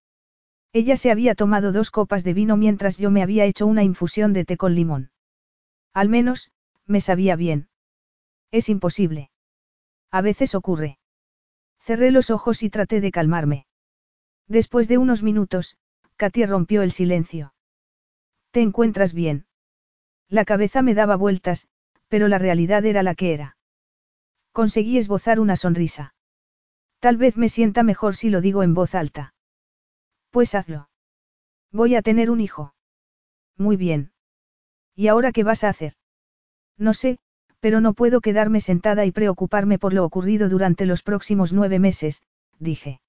[0.73, 4.33] Ella se había tomado dos copas de vino mientras yo me había hecho una infusión
[4.33, 5.11] de té con limón.
[5.95, 6.53] Al menos,
[6.87, 7.69] me sabía bien.
[8.51, 9.31] Es imposible.
[10.11, 10.99] A veces ocurre.
[11.81, 13.67] Cerré los ojos y traté de calmarme.
[14.47, 15.77] Después de unos minutos,
[16.17, 17.55] Katia rompió el silencio.
[18.51, 19.47] ¿Te encuentras bien?
[20.29, 21.67] La cabeza me daba vueltas,
[22.09, 23.57] pero la realidad era la que era.
[24.53, 26.15] Conseguí esbozar una sonrisa.
[27.01, 29.35] Tal vez me sienta mejor si lo digo en voz alta.
[30.31, 30.89] Pues hazlo.
[31.73, 32.75] Voy a tener un hijo.
[33.57, 34.13] Muy bien.
[34.95, 35.95] ¿Y ahora qué vas a hacer?
[36.77, 37.19] No sé,
[37.59, 42.23] pero no puedo quedarme sentada y preocuparme por lo ocurrido durante los próximos nueve meses,
[42.59, 43.01] dije.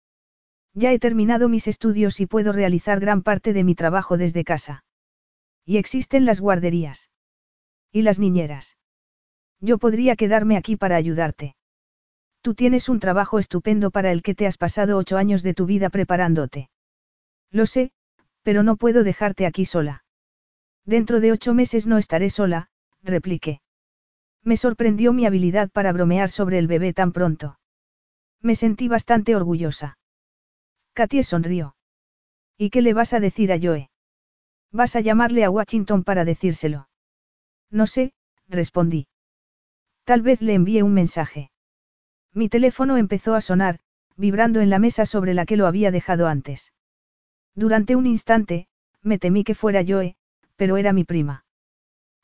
[0.73, 4.85] Ya he terminado mis estudios y puedo realizar gran parte de mi trabajo desde casa.
[5.65, 7.11] Y existen las guarderías.
[7.91, 8.77] Y las niñeras.
[9.59, 11.55] Yo podría quedarme aquí para ayudarte.
[12.41, 15.65] Tú tienes un trabajo estupendo para el que te has pasado ocho años de tu
[15.65, 16.69] vida preparándote.
[17.51, 17.91] Lo sé,
[18.41, 20.03] pero no puedo dejarte aquí sola.
[20.85, 22.69] Dentro de ocho meses no estaré sola,
[23.03, 23.61] repliqué.
[24.43, 27.59] Me sorprendió mi habilidad para bromear sobre el bebé tan pronto.
[28.41, 29.99] Me sentí bastante orgullosa.
[30.93, 31.76] Katie sonrió.
[32.57, 33.91] ¿Y qué le vas a decir a Joe?
[34.72, 36.89] ¿Vas a llamarle a Washington para decírselo?
[37.69, 38.13] No sé,
[38.47, 39.07] respondí.
[40.05, 41.51] Tal vez le envíe un mensaje.
[42.34, 43.80] Mi teléfono empezó a sonar,
[44.16, 46.74] vibrando en la mesa sobre la que lo había dejado antes.
[47.56, 48.68] Durante un instante,
[49.02, 50.16] me temí que fuera Joe,
[50.56, 51.45] pero era mi prima.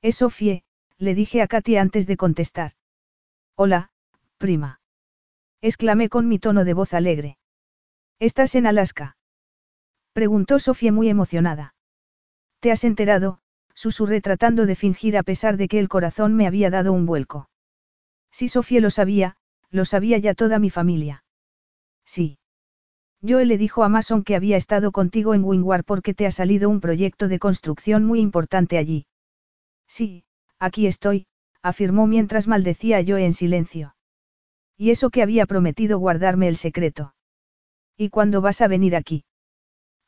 [0.02, 0.64] Es Sofie,
[0.98, 2.74] le dije a Katy antes de contestar.
[3.56, 3.92] Hola,
[4.38, 4.80] prima.
[5.62, 7.38] Exclamé con mi tono de voz alegre.
[8.20, 9.18] ¿Estás en Alaska?
[10.14, 11.76] Preguntó Sofía muy emocionada.
[12.60, 13.42] ¿Te has enterado?
[13.74, 17.50] Susurré tratando de fingir a pesar de que el corazón me había dado un vuelco.
[18.32, 19.37] Si Sofía lo sabía,
[19.72, 21.24] lo sabía ya toda mi familia.
[22.06, 22.40] Sí.
[23.28, 26.70] Joe le dijo a Mason que había estado contigo en Wingwar porque te ha salido
[26.70, 29.08] un proyecto de construcción muy importante allí.
[29.88, 30.24] Sí,
[30.60, 31.28] aquí estoy,
[31.62, 33.96] afirmó mientras maldecía a Joe en silencio.
[34.78, 37.16] Y eso que había prometido guardarme el secreto.
[37.98, 39.26] ¿Y cuándo vas a venir aquí?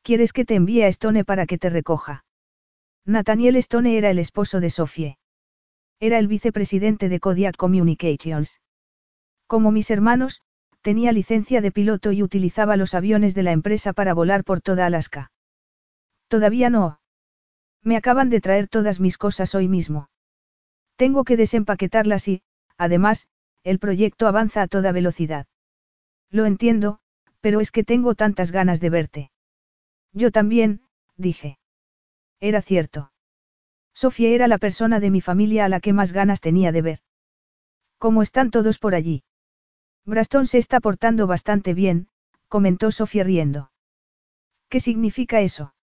[0.04, 2.24] ¿Quieres que te envíe a Stone para que te recoja?
[3.06, 5.18] Nathaniel Stone era el esposo de Sophie.
[6.00, 8.62] Era el vicepresidente de Kodiak Communications.
[9.50, 10.44] Como mis hermanos,
[10.84, 14.86] tenía licencia de piloto y utilizaba los aviones de la empresa para volar por toda
[14.86, 15.32] Alaska.
[16.28, 17.02] Todavía no.
[17.82, 20.12] Me acaban de traer todas mis cosas hoy mismo.
[20.98, 22.44] Tengo que desempaquetarlas y,
[22.78, 23.28] además,
[23.64, 25.48] el proyecto avanza a toda velocidad.
[26.30, 27.00] Lo entiendo,
[27.42, 29.32] pero es que tengo tantas ganas de verte.
[30.14, 30.84] Yo también,
[31.18, 31.58] dije.
[32.40, 33.12] Era cierto.
[33.96, 37.00] Sofía era la persona de mi familia a la que más ganas tenía de ver.
[37.98, 39.24] ¿Cómo están todos por allí?
[40.10, 42.08] Braston se está portando bastante bien,
[42.48, 43.72] comentó Sofía riendo.
[44.68, 45.76] ¿Qué significa eso?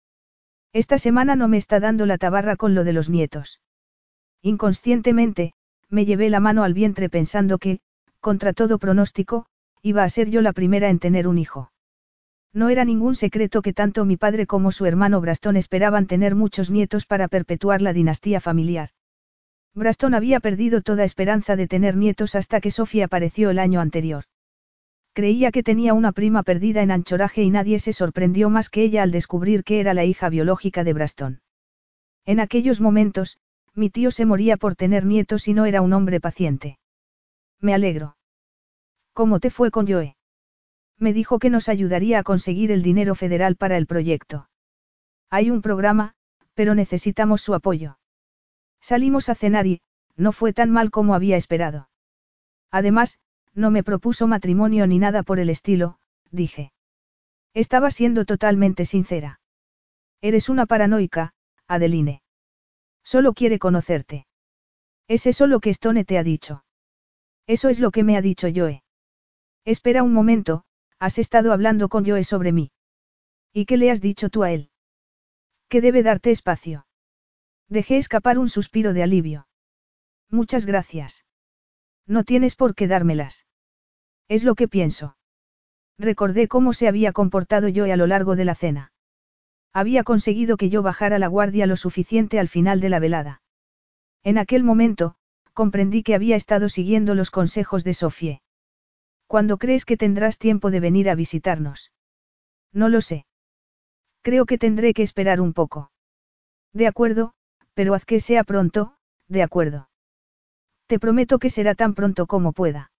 [0.73, 3.61] Esta semana no me está dando la tabarra con lo de los nietos.
[4.41, 5.53] Inconscientemente,
[5.89, 7.79] me llevé la mano al vientre pensando que,
[8.19, 9.45] contra todo pronóstico,
[9.83, 11.71] iba a ser yo la primera en tener un hijo.
[12.51, 16.71] No era ningún secreto que tanto mi padre como su hermano Braston esperaban tener muchos
[16.71, 18.89] nietos para perpetuar la dinastía familiar.
[19.75, 24.23] Braston había perdido toda esperanza de tener nietos hasta que Sofía apareció el año anterior.
[25.13, 29.03] Creía que tenía una prima perdida en anchoraje y nadie se sorprendió más que ella
[29.03, 31.41] al descubrir que era la hija biológica de Braston.
[32.25, 33.37] En aquellos momentos,
[33.73, 36.79] mi tío se moría por tener nietos y no era un hombre paciente.
[37.59, 38.17] Me alegro.
[39.13, 40.15] ¿Cómo te fue con Joe?
[40.97, 44.49] Me dijo que nos ayudaría a conseguir el dinero federal para el proyecto.
[45.29, 46.13] Hay un programa,
[46.53, 47.97] pero necesitamos su apoyo.
[48.85, 49.81] Salimos a cenar y,
[50.15, 51.89] no fue tan mal como había esperado.
[52.69, 53.17] Además,
[53.55, 55.97] no me propuso matrimonio ni nada por el estilo,
[56.29, 56.71] dije.
[57.55, 59.39] Estaba siendo totalmente sincera.
[60.21, 61.33] Eres una paranoica,
[61.67, 62.21] Adeline.
[63.03, 64.27] Solo quiere conocerte.
[65.07, 66.63] ¿Es eso lo que Stone te ha dicho?
[67.47, 68.83] Eso es lo que me ha dicho Joe.
[69.65, 70.63] Espera un momento,
[70.99, 72.71] has estado hablando con Joe sobre mí.
[73.51, 74.69] ¿Y qué le has dicho tú a él?
[75.69, 76.84] Que debe darte espacio.
[77.69, 79.47] Dejé escapar un suspiro de alivio.
[80.29, 81.25] Muchas gracias.
[82.07, 83.47] No tienes por qué dármelas.
[84.27, 85.17] Es lo que pienso.
[85.97, 88.91] Recordé cómo se había comportado yo a lo largo de la cena.
[89.73, 93.41] Había conseguido que yo bajara la guardia lo suficiente al final de la velada.
[94.23, 95.15] En aquel momento,
[95.53, 98.41] comprendí que había estado siguiendo los consejos de Sofie.
[99.27, 101.91] ¿Cuándo crees que tendrás tiempo de venir a visitarnos?
[102.71, 103.25] No lo sé.
[104.21, 105.91] Creo que tendré que esperar un poco.
[106.73, 107.33] De acuerdo,
[107.75, 108.95] pero haz que sea pronto,
[109.27, 109.89] de acuerdo.
[110.87, 112.91] Te prometo que será tan pronto como pueda.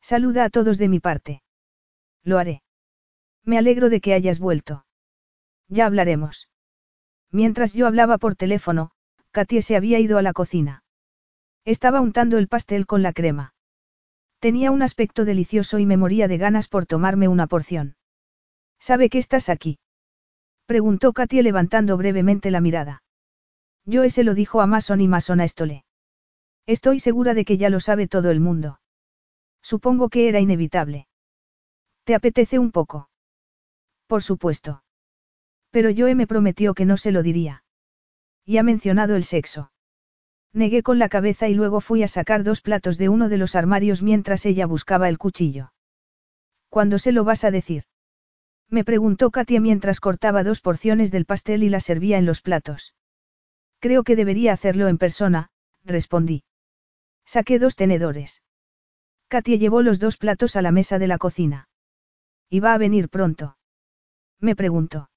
[0.00, 1.42] Saluda a todos de mi parte.
[2.22, 2.62] Lo haré.
[3.44, 4.86] Me alegro de que hayas vuelto.
[5.68, 6.48] Ya hablaremos.
[7.30, 8.90] Mientras yo hablaba por teléfono,
[9.30, 10.84] Katie se había ido a la cocina.
[11.64, 13.54] Estaba untando el pastel con la crema.
[14.38, 17.96] Tenía un aspecto delicioso y me moría de ganas por tomarme una porción.
[18.78, 19.78] ¿Sabe que estás aquí?
[20.66, 23.03] Preguntó Katie levantando brevemente la mirada.
[23.86, 25.84] Joe se lo dijo a Mason y Mason a Stole.
[26.66, 28.80] Estoy segura de que ya lo sabe todo el mundo.
[29.62, 31.08] Supongo que era inevitable.
[32.04, 33.08] ¿Te apetece un poco?
[34.06, 34.82] Por supuesto.
[35.70, 37.64] Pero Joe me prometió que no se lo diría.
[38.44, 39.72] Y ha mencionado el sexo.
[40.52, 43.56] Negué con la cabeza y luego fui a sacar dos platos de uno de los
[43.56, 45.72] armarios mientras ella buscaba el cuchillo.
[46.68, 47.84] ¿Cuándo se lo vas a decir?
[48.68, 52.94] Me preguntó Katia mientras cortaba dos porciones del pastel y las servía en los platos.
[53.84, 55.50] Creo que debería hacerlo en persona,
[55.84, 56.42] respondí.
[57.26, 58.42] Saqué dos tenedores.
[59.28, 61.68] Katia llevó los dos platos a la mesa de la cocina.
[62.48, 63.58] ¿Iba a venir pronto?
[64.40, 65.10] Me preguntó.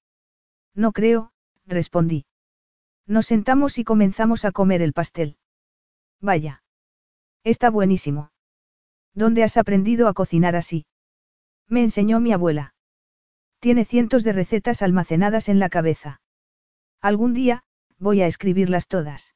[0.76, 1.32] No creo,
[1.66, 2.26] respondí.
[3.06, 5.38] Nos sentamos y comenzamos a comer el pastel.
[6.20, 6.62] Vaya.
[7.46, 8.34] Está buenísimo.
[9.14, 10.86] ¿Dónde has aprendido a cocinar así?
[11.70, 12.74] Me enseñó mi abuela.
[13.60, 16.20] Tiene cientos de recetas almacenadas en la cabeza.
[17.00, 17.64] Algún día,
[18.00, 19.34] voy a escribirlas todas.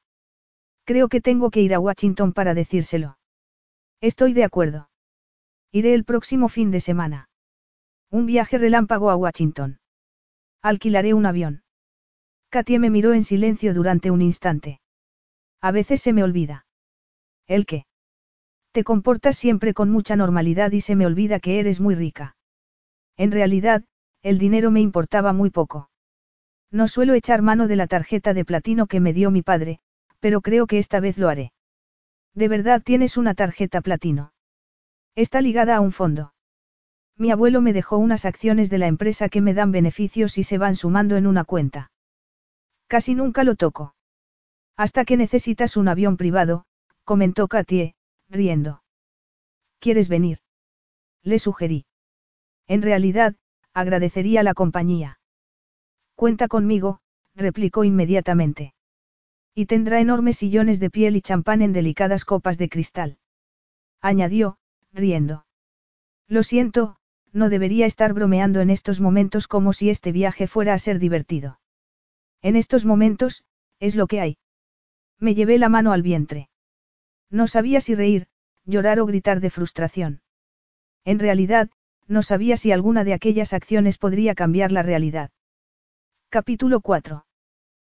[0.85, 3.17] Creo que tengo que ir a Washington para decírselo.
[4.01, 4.89] Estoy de acuerdo.
[5.71, 7.29] Iré el próximo fin de semana.
[8.09, 9.79] Un viaje relámpago a Washington.
[10.61, 11.63] Alquilaré un avión.
[12.49, 14.81] Katie me miró en silencio durante un instante.
[15.61, 16.65] A veces se me olvida.
[17.47, 17.85] ¿El qué?
[18.71, 22.35] Te comportas siempre con mucha normalidad y se me olvida que eres muy rica.
[23.17, 23.83] En realidad,
[24.23, 25.90] el dinero me importaba muy poco.
[26.71, 29.79] No suelo echar mano de la tarjeta de platino que me dio mi padre,
[30.19, 31.51] pero creo que esta vez lo haré.
[32.33, 34.33] ¿De verdad tienes una tarjeta platino?
[35.15, 36.33] Está ligada a un fondo.
[37.17, 40.57] Mi abuelo me dejó unas acciones de la empresa que me dan beneficios y se
[40.57, 41.91] van sumando en una cuenta.
[42.87, 43.93] Casi nunca lo toco.
[44.77, 46.65] Hasta que necesitas un avión privado,
[47.03, 47.95] comentó Katie,
[48.29, 48.81] riendo.
[49.79, 50.39] ¿Quieres venir?
[51.21, 51.85] Le sugerí.
[52.67, 53.35] En realidad,
[53.73, 55.19] agradecería la compañía.
[56.15, 56.99] Cuenta conmigo,
[57.35, 58.73] replicó inmediatamente.
[59.53, 63.17] Y tendrá enormes sillones de piel y champán en delicadas copas de cristal.
[64.01, 64.57] Añadió,
[64.93, 65.45] riendo.
[66.27, 66.97] Lo siento,
[67.33, 71.59] no debería estar bromeando en estos momentos como si este viaje fuera a ser divertido.
[72.41, 73.43] En estos momentos,
[73.79, 74.37] es lo que hay.
[75.19, 76.49] Me llevé la mano al vientre.
[77.29, 78.27] No sabía si reír,
[78.65, 80.21] llorar o gritar de frustración.
[81.05, 81.69] En realidad,
[82.07, 85.31] no sabía si alguna de aquellas acciones podría cambiar la realidad.
[86.33, 87.25] Capítulo 4.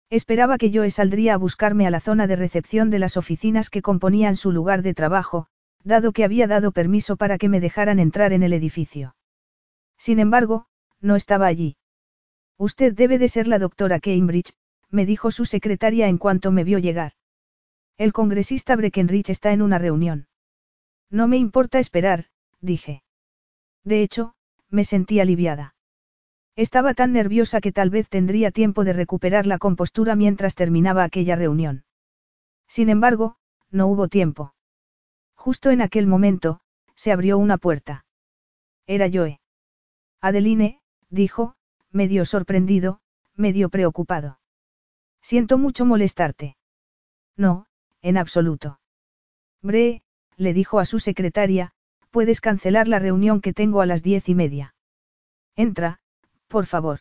[0.09, 3.83] Esperaba que Joe saldría a buscarme a la zona de recepción de las oficinas que
[3.83, 5.45] componían su lugar de trabajo,
[5.83, 9.15] dado que había dado permiso para que me dejaran entrar en el edificio.
[9.99, 10.65] Sin embargo,
[10.99, 11.77] no estaba allí.
[12.57, 14.55] Usted debe de ser la doctora Cambridge,
[14.89, 17.11] me dijo su secretaria en cuanto me vio llegar.
[17.99, 20.25] El congresista Breckenridge está en una reunión.
[21.11, 22.25] No me importa esperar,
[22.61, 23.03] dije.
[23.83, 24.33] De hecho,
[24.71, 25.72] me sentí aliviada.
[26.55, 31.35] Estaba tan nerviosa que tal vez tendría tiempo de recuperar la compostura mientras terminaba aquella
[31.35, 31.83] reunión.
[32.67, 33.37] Sin embargo,
[33.71, 34.53] no hubo tiempo.
[35.35, 36.61] Justo en aquel momento,
[36.95, 38.05] se abrió una puerta.
[38.85, 39.41] Era Joe.
[40.21, 41.55] Adeline, dijo,
[41.91, 43.01] medio sorprendido,
[43.35, 44.39] medio preocupado.
[45.21, 46.55] Siento mucho molestarte.
[47.35, 47.65] No,
[48.01, 48.79] en absoluto.
[49.61, 50.03] Bre,
[50.37, 51.73] le dijo a su secretaria,
[52.11, 54.75] puedes cancelar la reunión que tengo a las diez y media.
[55.55, 55.99] Entra,
[56.53, 56.99] por favor.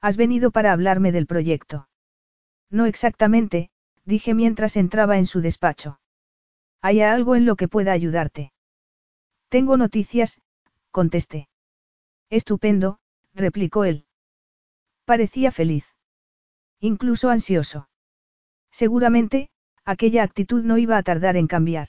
[0.00, 1.88] Has venido para hablarme del proyecto.
[2.70, 3.70] No exactamente,
[4.04, 5.98] dije mientras entraba en su despacho.
[6.80, 8.52] ¿Hay algo en lo que pueda ayudarte?
[9.48, 10.40] Tengo noticias,
[10.92, 11.48] contesté.
[12.30, 13.00] Estupendo,
[13.34, 14.06] replicó él.
[15.04, 15.84] Parecía feliz.
[16.78, 17.88] Incluso ansioso.
[18.70, 19.50] Seguramente,
[19.84, 21.88] aquella actitud no iba a tardar en cambiar.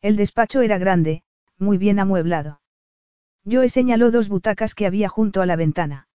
[0.00, 1.24] El despacho era grande,
[1.58, 2.60] muy bien amueblado.
[3.48, 6.06] Yo señaló dos butacas que había junto a la ventana.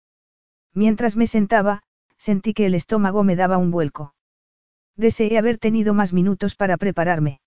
[0.75, 1.83] Mientras me sentaba,
[2.19, 4.15] sentí que el estómago me daba un vuelco.
[4.97, 7.41] Deseé haber tenido más minutos para prepararme.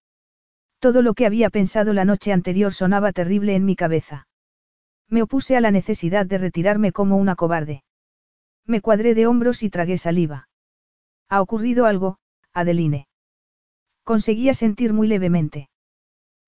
[0.79, 4.27] Todo lo que había pensado la noche anterior sonaba terrible en mi cabeza.
[5.07, 7.83] Me opuse a la necesidad de retirarme como una cobarde.
[8.65, 10.49] Me cuadré de hombros y tragué saliva.
[11.29, 12.17] Ha ocurrido algo,
[12.53, 13.07] Adeline.
[14.03, 15.69] Conseguía sentir muy levemente.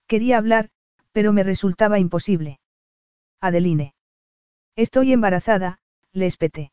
[0.07, 0.71] Quería hablar,
[1.11, 2.59] pero me resultaba imposible.
[3.41, 3.93] Adeline.
[4.75, 5.79] Estoy embarazada,
[6.13, 6.71] le espeté.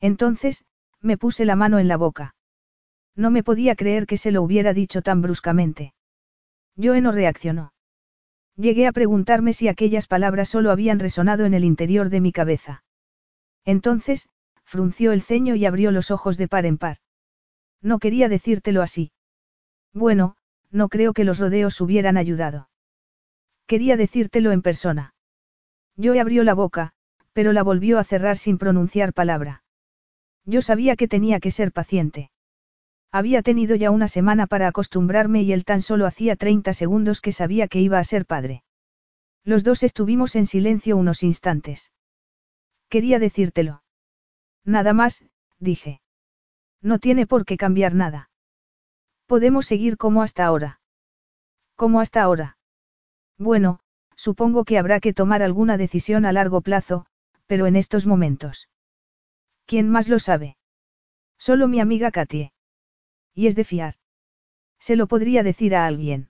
[0.00, 0.64] Entonces,
[1.00, 2.34] me puse la mano en la boca.
[3.16, 5.94] No me podía creer que se lo hubiera dicho tan bruscamente.
[6.76, 7.72] Joe no reaccionó.
[8.56, 12.84] Llegué a preguntarme si aquellas palabras solo habían resonado en el interior de mi cabeza.
[13.64, 14.28] Entonces,
[14.64, 16.98] frunció el ceño y abrió los ojos de par en par.
[17.80, 19.12] No quería decírtelo así.
[19.92, 20.36] Bueno,
[20.70, 22.68] no creo que los rodeos hubieran ayudado.
[23.66, 25.13] Quería decírtelo en persona.
[25.96, 26.92] Yo abrió la boca,
[27.32, 29.62] pero la volvió a cerrar sin pronunciar palabra.
[30.44, 32.30] Yo sabía que tenía que ser paciente.
[33.10, 37.32] Había tenido ya una semana para acostumbrarme y él tan solo hacía 30 segundos que
[37.32, 38.64] sabía que iba a ser padre.
[39.44, 41.92] Los dos estuvimos en silencio unos instantes.
[42.88, 43.82] Quería decírtelo.
[44.64, 45.24] Nada más,
[45.58, 46.00] dije.
[46.82, 48.30] No tiene por qué cambiar nada.
[49.26, 50.80] Podemos seguir como hasta ahora.
[51.76, 52.58] Como hasta ahora.
[53.38, 53.80] Bueno,
[54.16, 57.06] supongo que habrá que tomar alguna decisión a largo plazo,
[57.46, 58.68] pero en estos momentos.
[59.66, 60.56] ¿Quién más lo sabe?
[61.38, 62.52] Solo mi amiga Katie.
[63.34, 63.94] Y es de fiar.
[64.78, 66.28] Se lo podría decir a alguien.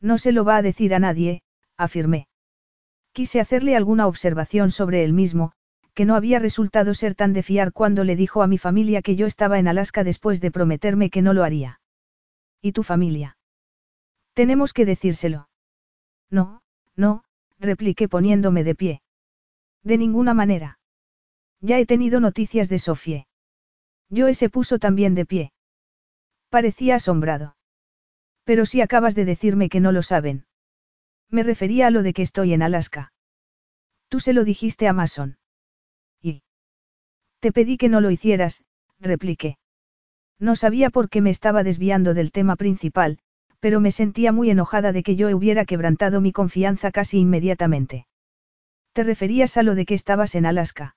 [0.00, 1.42] No se lo va a decir a nadie,
[1.76, 2.28] afirmé.
[3.12, 5.52] Quise hacerle alguna observación sobre él mismo,
[5.94, 9.16] que no había resultado ser tan de fiar cuando le dijo a mi familia que
[9.16, 11.80] yo estaba en Alaska después de prometerme que no lo haría.
[12.60, 13.36] ¿Y tu familia?
[14.32, 15.48] Tenemos que decírselo.
[16.30, 16.61] No,
[16.96, 17.24] no,
[17.58, 19.02] repliqué poniéndome de pie.
[19.82, 20.78] De ninguna manera.
[21.60, 23.26] Ya he tenido noticias de Sofie.
[24.10, 25.52] Joe se puso también de pie.
[26.50, 27.56] Parecía asombrado.
[28.44, 30.44] Pero si acabas de decirme que no lo saben.
[31.30, 33.12] Me refería a lo de que estoy en Alaska.
[34.08, 35.38] Tú se lo dijiste a Mason.
[36.20, 36.42] Y.
[37.40, 38.64] Te pedí que no lo hicieras,
[39.00, 39.56] repliqué.
[40.38, 43.18] No sabía por qué me estaba desviando del tema principal,
[43.62, 48.08] pero me sentía muy enojada de que yo hubiera quebrantado mi confianza casi inmediatamente.
[48.92, 50.96] ¿Te referías a lo de que estabas en Alaska?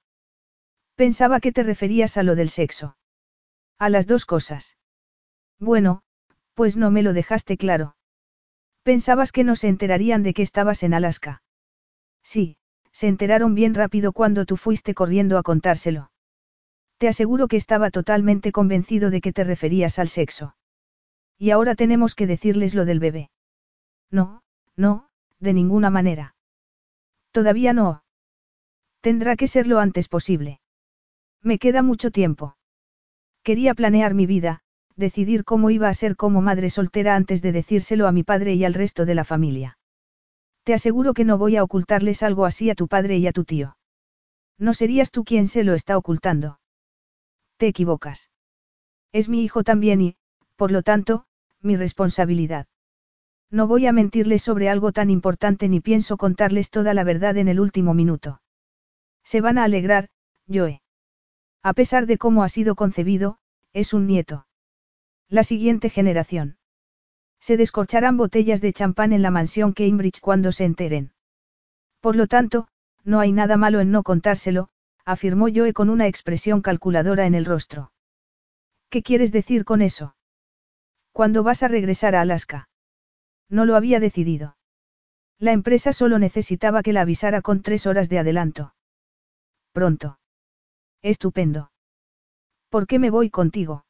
[0.95, 2.97] Pensaba que te referías a lo del sexo.
[3.77, 4.79] A las dos cosas.
[5.59, 6.01] Bueno,
[6.55, 7.97] pues no me lo dejaste claro.
[8.81, 11.43] Pensabas que no se enterarían de que estabas en Alaska.
[12.23, 12.57] Sí,
[12.91, 16.09] se enteraron bien rápido cuando tú fuiste corriendo a contárselo.
[16.97, 20.55] Te aseguro que estaba totalmente convencido de que te referías al sexo.
[21.37, 23.29] Y ahora tenemos que decirles lo del bebé.
[24.11, 24.43] No,
[24.75, 25.09] no,
[25.39, 26.35] de ninguna manera.
[27.31, 28.03] Todavía no.
[29.01, 30.61] Tendrá que ser lo antes posible.
[31.41, 32.57] Me queda mucho tiempo.
[33.43, 34.61] Quería planear mi vida,
[34.95, 38.65] decidir cómo iba a ser como madre soltera antes de decírselo a mi padre y
[38.65, 39.77] al resto de la familia.
[40.63, 43.43] Te aseguro que no voy a ocultarles algo así a tu padre y a tu
[43.43, 43.77] tío.
[44.57, 46.59] No serías tú quien se lo está ocultando.
[47.57, 48.31] Te equivocas.
[49.11, 50.15] Es mi hijo también y,
[50.55, 51.25] por lo tanto,
[51.61, 52.67] mi responsabilidad.
[53.51, 57.47] No voy a mentirles sobre algo tan importante ni pienso contarles toda la verdad en
[57.47, 58.41] el último minuto.
[59.23, 60.09] Se van a alegrar,
[60.51, 60.81] Joe.
[61.63, 63.37] A pesar de cómo ha sido concebido,
[63.73, 64.47] es un nieto.
[65.29, 66.57] La siguiente generación.
[67.39, 71.13] Se descorcharán botellas de champán en la mansión Cambridge cuando se enteren.
[71.99, 72.67] Por lo tanto,
[73.03, 74.69] no hay nada malo en no contárselo,
[75.05, 77.91] afirmó Joe con una expresión calculadora en el rostro.
[78.89, 80.15] ¿Qué quieres decir con eso?
[81.15, 82.67] ¿Cuándo vas a regresar a Alaska?
[83.49, 84.57] No lo había decidido.
[85.39, 88.75] La empresa solo necesitaba que la avisara con tres horas de adelanto.
[89.71, 90.19] Pronto.
[91.01, 91.71] Estupendo.
[92.67, 93.85] ¿Por qué me voy contigo?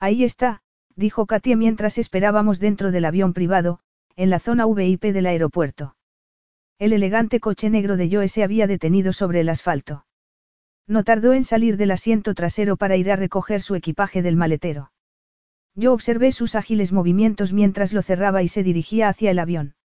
[0.00, 0.62] Ahí está,
[0.96, 3.80] dijo Katia mientras esperábamos dentro del avión privado,
[4.16, 5.96] en la zona VIP del aeropuerto.
[6.78, 10.06] El elegante coche negro de Joe se había detenido sobre el asfalto.
[10.86, 14.92] No tardó en salir del asiento trasero para ir a recoger su equipaje del maletero.
[15.78, 19.76] Yo observé sus ágiles movimientos mientras lo cerraba y se dirigía hacia el avión.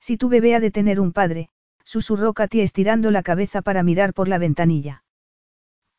[0.00, 1.50] Si tu bebé ha de tener un padre,
[1.84, 5.04] susurró Katy estirando la cabeza para mirar por la ventanilla.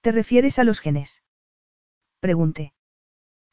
[0.02, 1.22] ¿Te refieres a los genes?
[2.20, 2.74] Pregunté.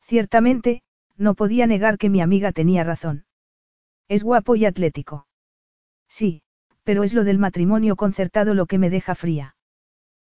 [0.00, 0.80] Ciertamente,
[1.18, 3.26] no podía negar que mi amiga tenía razón.
[4.08, 5.26] Es guapo y atlético.
[6.08, 6.40] Sí,
[6.82, 9.54] pero es lo del matrimonio concertado lo que me deja fría.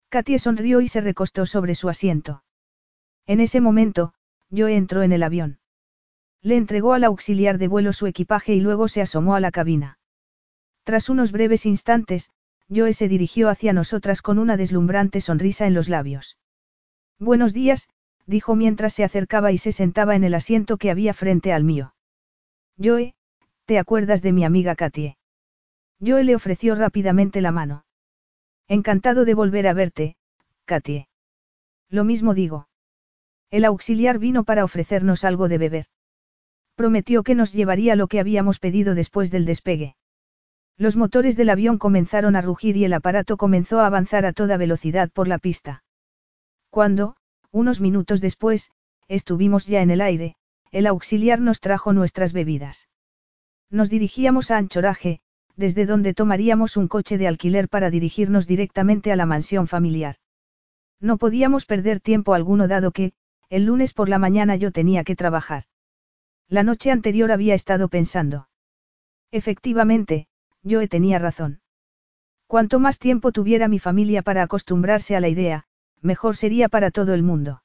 [0.09, 2.43] Katie sonrió y se recostó sobre su asiento.
[3.27, 4.15] En ese momento,
[4.51, 5.59] yo entró en el avión.
[6.43, 9.99] Le entregó al auxiliar de vuelo su equipaje y luego se asomó a la cabina.
[10.85, 12.31] Tras unos breves instantes,
[12.69, 16.39] Joe se dirigió hacia nosotras con una deslumbrante sonrisa en los labios.
[17.19, 17.89] Buenos días,
[18.27, 21.95] dijo mientras se acercaba y se sentaba en el asiento que había frente al mío.
[22.83, 23.15] Joe,
[23.65, 25.17] ¿te acuerdas de mi amiga Katie?
[26.05, 27.85] Joe le ofreció rápidamente la mano.
[28.69, 30.17] Encantado de volver a verte,
[30.65, 31.09] Katie.
[31.89, 32.69] Lo mismo digo.
[33.51, 35.87] El auxiliar vino para ofrecernos algo de beber.
[36.75, 39.97] Prometió que nos llevaría lo que habíamos pedido después del despegue.
[40.77, 44.57] Los motores del avión comenzaron a rugir y el aparato comenzó a avanzar a toda
[44.57, 45.85] velocidad por la pista.
[46.71, 47.17] Cuando,
[47.51, 48.71] unos minutos después,
[49.09, 50.37] estuvimos ya en el aire,
[50.73, 52.89] el auxiliar nos trajo nuestras bebidas.
[53.71, 55.21] Nos dirigíamos a Anchoraje,
[55.57, 60.17] desde donde tomaríamos un coche de alquiler para dirigirnos directamente a la mansión familiar.
[61.01, 63.15] No podíamos perder tiempo alguno dado que,
[63.49, 65.65] el lunes por la mañana yo tenía que trabajar.
[66.49, 68.49] La noche anterior había estado pensando.
[69.31, 70.29] Efectivamente,
[70.63, 71.61] yo tenía razón.
[72.47, 75.65] Cuanto más tiempo tuviera mi familia para acostumbrarse a la idea,
[76.01, 77.63] mejor sería para todo el mundo.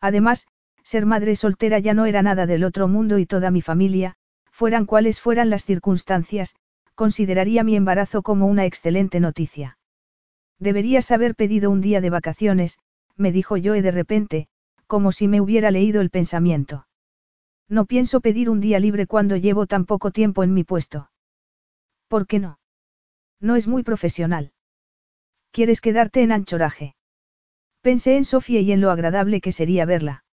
[0.00, 0.46] Además,
[0.82, 4.16] ser madre soltera ya no era nada del otro mundo y toda mi familia,
[4.50, 6.54] fueran cuales fueran las circunstancias,
[6.94, 9.78] consideraría mi embarazo como una excelente noticia.
[10.58, 12.78] Deberías haber pedido un día de vacaciones,
[13.16, 14.48] me dijo Joe de repente,
[14.92, 16.86] como si me hubiera leído el pensamiento.
[17.66, 21.10] No pienso pedir un día libre cuando llevo tan poco tiempo en mi puesto.
[22.08, 22.58] ¿Por qué no?
[23.40, 24.52] No es muy profesional.
[25.50, 26.94] ¿Quieres quedarte en anchoraje?
[27.80, 30.26] Pensé en Sofía y en lo agradable que sería verla.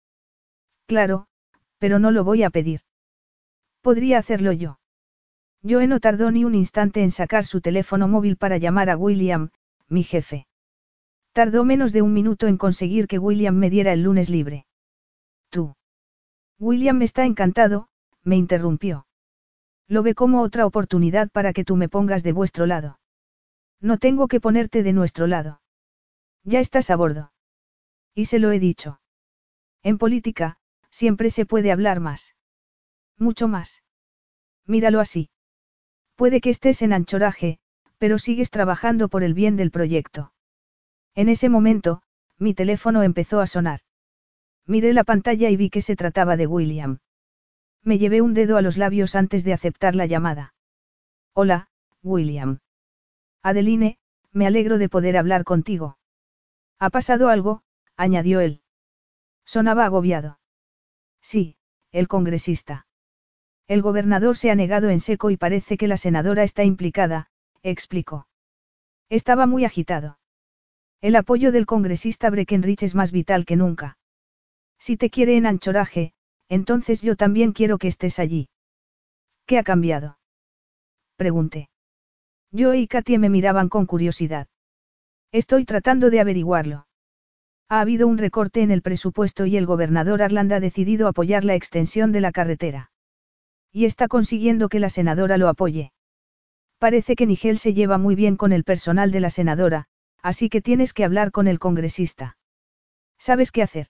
[0.87, 1.29] Claro,
[1.79, 2.81] pero no lo voy a pedir.
[3.81, 4.81] Podría hacerlo yo.
[5.63, 9.51] Joe no tardó ni un instante en sacar su teléfono móvil para llamar a William,
[9.89, 10.48] mi jefe.
[11.33, 14.67] Tardó menos de un minuto en conseguir que William me diera el lunes libre.
[15.51, 15.77] Tú.
[16.59, 17.89] William está encantado,
[18.23, 19.07] me interrumpió.
[19.87, 22.99] Lo ve como otra oportunidad para que tú me pongas de vuestro lado.
[23.81, 25.61] No tengo que ponerte de nuestro lado.
[26.45, 27.33] Ya estás a bordo.
[28.15, 29.01] Y se lo he dicho.
[29.83, 30.59] En política,
[30.91, 32.35] siempre se puede hablar más.
[33.17, 33.83] Mucho más.
[34.67, 35.31] Míralo así.
[36.17, 37.61] Puede que estés en anchoraje,
[37.99, 40.33] pero sigues trabajando por el bien del proyecto.
[41.19, 42.01] En ese momento,
[42.39, 43.81] mi teléfono empezó a sonar.
[44.67, 47.01] Miré la pantalla y vi que se trataba de William.
[47.83, 50.55] Me llevé un dedo a los labios antes de aceptar la llamada.
[51.33, 51.71] Hola,
[52.05, 52.61] William.
[53.43, 53.99] Adeline,
[54.31, 55.99] me alegro de poder hablar contigo.
[56.79, 57.65] ¿Ha pasado algo?
[57.97, 58.63] añadió él.
[59.45, 60.39] Sonaba agobiado.
[61.21, 61.57] Sí,
[61.91, 62.87] el congresista.
[63.67, 67.29] El gobernador se ha negado en seco y parece que la senadora está implicada,
[67.65, 68.29] explicó.
[69.09, 70.21] Estaba muy agitado.
[71.01, 73.99] El apoyo del congresista Breckenridge es más vital que nunca.
[74.79, 76.13] Si te quiere en anchoraje,
[76.49, 78.49] entonces yo también quiero que estés allí.
[79.47, 80.19] ¿Qué ha cambiado?
[81.17, 81.69] Pregunté.
[82.51, 84.49] Yo y Katie me miraban con curiosidad.
[85.31, 86.87] Estoy tratando de averiguarlo.
[87.69, 91.55] Ha habido un recorte en el presupuesto y el gobernador Arland ha decidido apoyar la
[91.55, 92.91] extensión de la carretera.
[93.71, 95.93] Y está consiguiendo que la senadora lo apoye.
[96.79, 99.89] Parece que Nigel se lleva muy bien con el personal de la senadora,
[100.23, 102.37] así que tienes que hablar con el congresista.
[103.19, 103.89] ¿Sabes qué hacer?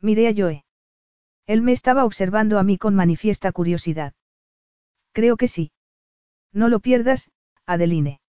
[0.00, 0.64] Miré a Joe.
[1.46, 4.14] Él me estaba observando a mí con manifiesta curiosidad.
[5.12, 5.72] Creo que sí.
[6.52, 7.30] No lo pierdas,
[7.66, 8.20] Adeline.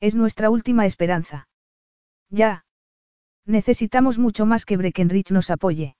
[0.00, 1.48] Es nuestra última esperanza.
[2.30, 2.64] Ya.
[3.46, 5.96] Necesitamos mucho más que Breckenridge nos apoye.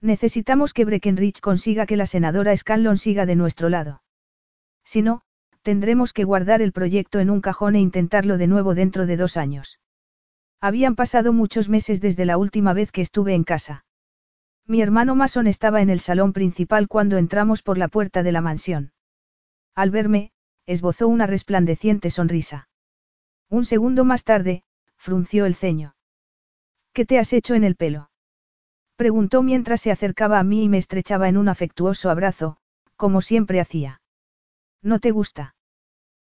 [0.00, 4.02] Necesitamos que Breckenridge consiga que la senadora Scanlon siga de nuestro lado.
[4.84, 5.22] Si no,
[5.68, 9.36] tendremos que guardar el proyecto en un cajón e intentarlo de nuevo dentro de dos
[9.36, 9.80] años.
[10.62, 13.84] Habían pasado muchos meses desde la última vez que estuve en casa.
[14.66, 18.40] Mi hermano Mason estaba en el salón principal cuando entramos por la puerta de la
[18.40, 18.92] mansión.
[19.74, 20.32] Al verme,
[20.64, 22.70] esbozó una resplandeciente sonrisa.
[23.50, 24.62] Un segundo más tarde,
[24.96, 25.96] frunció el ceño.
[26.94, 28.08] ¿Qué te has hecho en el pelo?
[28.96, 32.56] Preguntó mientras se acercaba a mí y me estrechaba en un afectuoso abrazo,
[32.96, 34.00] como siempre hacía.
[34.80, 35.56] ¿No te gusta?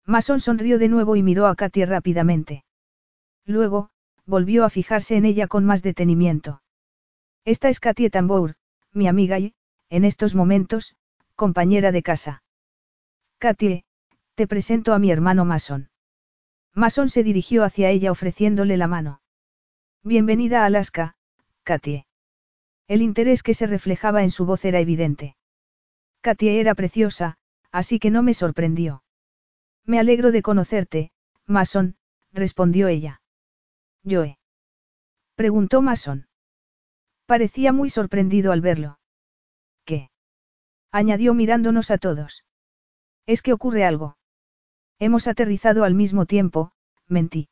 [0.07, 2.63] Mason sonrió de nuevo y miró a Katy rápidamente.
[3.45, 3.89] Luego,
[4.25, 6.61] volvió a fijarse en ella con más detenimiento.
[7.43, 8.55] Esta es Katy Tambour,
[8.93, 9.53] mi amiga y,
[9.89, 10.95] en estos momentos,
[11.35, 12.41] compañera de casa.
[13.39, 13.83] Katy,
[14.35, 15.89] te presento a mi hermano Mason.
[16.73, 19.21] Mason se dirigió hacia ella ofreciéndole la mano.
[20.03, 21.15] Bienvenida a Alaska,
[21.63, 22.05] Katy.
[22.87, 25.35] El interés que se reflejaba en su voz era evidente.
[26.21, 27.37] Katy era preciosa,
[27.73, 29.03] así que no me sorprendió.
[29.87, 31.11] Me alegro de conocerte,
[31.45, 31.95] Mason,
[32.33, 33.21] respondió ella.
[34.03, 34.37] ¿Yoe?
[35.35, 36.27] Preguntó Mason.
[37.25, 38.99] Parecía muy sorprendido al verlo.
[39.85, 40.09] ¿Qué?
[40.91, 42.43] añadió mirándonos a todos.
[43.25, 44.17] Es que ocurre algo.
[44.99, 46.71] Hemos aterrizado al mismo tiempo,
[47.07, 47.49] mentí.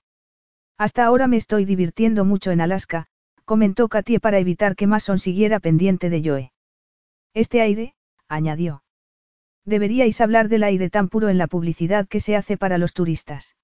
[0.77, 3.07] Hasta ahora me estoy divirtiendo mucho en Alaska,
[3.45, 6.53] comentó Katie para evitar que Mason siguiera pendiente de Joe.
[7.33, 7.95] Este aire,
[8.27, 8.84] añadió.
[9.65, 13.55] Deberíais hablar del aire tan puro en la publicidad que se hace para los turistas.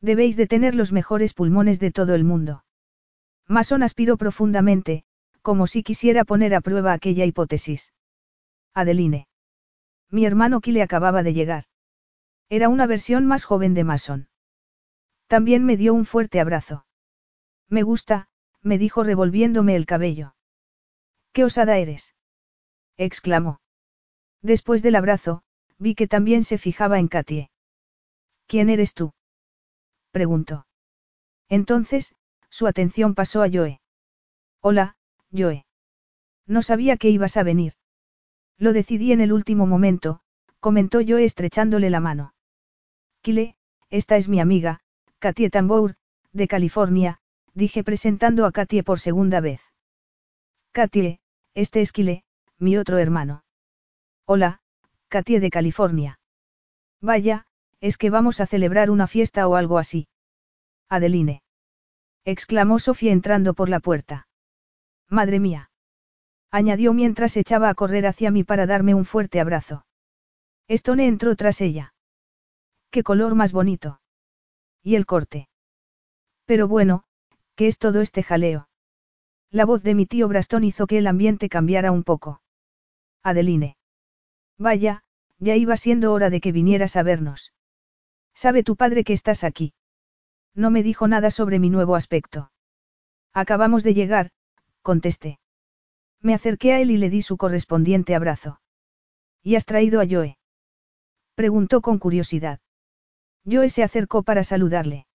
[0.00, 2.64] Debéis de tener los mejores pulmones de todo el mundo.
[3.46, 5.04] Mason aspiró profundamente,
[5.42, 7.92] como si quisiera poner a prueba aquella hipótesis.
[8.74, 9.26] Adeline.
[10.10, 11.64] Mi hermano Kile acababa de llegar.
[12.48, 14.28] Era una versión más joven de Mason.
[15.26, 16.86] También me dio un fuerte abrazo.
[17.68, 18.28] Me gusta,
[18.62, 20.34] me dijo revolviéndome el cabello.
[21.32, 22.14] ¿Qué osada eres?
[22.96, 23.60] exclamó.
[24.42, 25.42] Después del abrazo,
[25.78, 27.50] vi que también se fijaba en Katie.
[28.46, 29.12] ¿Quién eres tú?
[30.10, 30.66] preguntó.
[31.48, 32.14] Entonces,
[32.50, 33.80] su atención pasó a Joe.
[34.60, 34.96] Hola,
[35.32, 35.66] Joe.
[36.46, 37.74] No sabía que ibas a venir.
[38.56, 40.20] Lo decidí en el último momento,
[40.60, 42.34] comentó Joe estrechándole la mano.
[43.22, 43.56] Kile,
[43.90, 44.80] esta es mi amiga,
[45.18, 45.96] Katie Tambour,
[46.32, 47.20] de California,
[47.54, 49.60] dije presentando a Katie por segunda vez.
[50.72, 51.20] Katie,
[51.54, 52.24] este es Kile,
[52.58, 53.44] mi otro hermano.
[54.30, 54.60] Hola,
[55.08, 56.20] Katie de California.
[57.00, 57.46] Vaya,
[57.80, 60.06] es que vamos a celebrar una fiesta o algo así.
[60.90, 61.40] Adeline.
[62.26, 64.28] exclamó Sofía entrando por la puerta.
[65.08, 65.70] Madre mía.
[66.50, 69.86] añadió mientras echaba a correr hacia mí para darme un fuerte abrazo.
[70.66, 71.94] Stone entró tras ella.
[72.90, 74.02] Qué color más bonito.
[74.82, 75.48] Y el corte.
[76.44, 77.04] Pero bueno,
[77.54, 78.68] ¿qué es todo este jaleo?
[79.50, 82.42] La voz de mi tío Braston hizo que el ambiente cambiara un poco.
[83.22, 83.77] Adeline.
[84.58, 85.02] Vaya,
[85.38, 87.52] ya iba siendo hora de que vinieras a vernos.
[88.34, 89.72] ¿Sabe tu padre que estás aquí?
[90.54, 92.50] No me dijo nada sobre mi nuevo aspecto.
[93.32, 94.30] Acabamos de llegar,
[94.82, 95.38] contesté.
[96.20, 98.60] Me acerqué a él y le di su correspondiente abrazo.
[99.42, 100.36] ¿Y has traído a Joe?
[101.36, 102.58] Preguntó con curiosidad.
[103.44, 105.06] Joe se acercó para saludarle.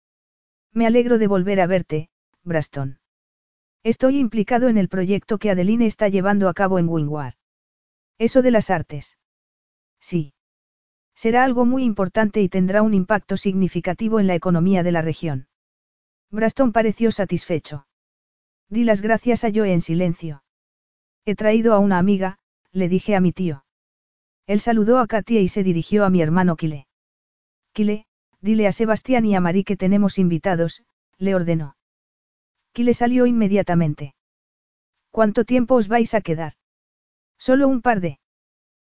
[0.73, 2.09] Me alegro de volver a verte,
[2.45, 3.01] Braston.
[3.83, 7.35] Estoy implicado en el proyecto que Adeline está llevando a cabo en Wingward.
[8.19, 9.19] Eso de las artes.
[10.03, 10.35] Sí.
[11.15, 15.47] Será algo muy importante y tendrá un impacto significativo en la economía de la región.
[16.31, 17.87] Braston pareció satisfecho.
[18.69, 20.43] Di las gracias a Joe en silencio.
[21.25, 22.39] He traído a una amiga,
[22.73, 23.65] le dije a mi tío.
[24.47, 26.89] Él saludó a Katia y se dirigió a mi hermano Kile.
[27.73, 28.07] Kile,
[28.41, 30.83] dile a Sebastián y a Marí que tenemos invitados,
[31.19, 31.77] le ordenó.
[32.73, 34.15] Kile salió inmediatamente.
[35.11, 36.55] ¿Cuánto tiempo os vais a quedar?
[37.39, 38.19] Solo un par de.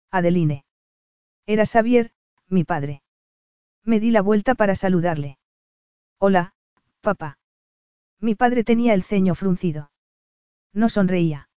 [0.09, 0.63] Adeline.
[1.45, 2.11] Era Xavier,
[2.47, 3.01] mi padre.
[3.83, 5.37] Me di la vuelta para saludarle.
[6.17, 6.53] Hola,
[7.01, 7.37] papá.
[8.21, 9.91] Mi padre tenía el ceño fruncido.
[10.71, 11.49] No sonreía.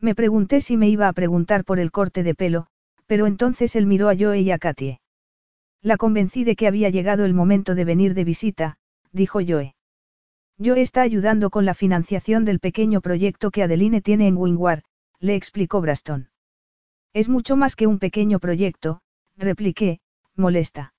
[0.00, 2.68] Me pregunté si me iba a preguntar por el corte de pelo,
[3.06, 5.00] pero entonces él miró a Joe y a Katie.
[5.82, 8.78] La convencí de que había llegado el momento de venir de visita,
[9.12, 9.74] dijo Joe.
[10.58, 14.84] Joe está ayudando con la financiación del pequeño proyecto que Adeline tiene en Wingward,
[15.20, 16.31] le explicó Braston.
[17.12, 19.00] Es mucho más que un pequeño proyecto,
[19.36, 20.00] repliqué,
[20.36, 20.94] molesta.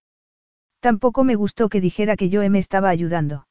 [0.80, 3.48] Tampoco me gustó que dijera que Joe me estaba ayudando.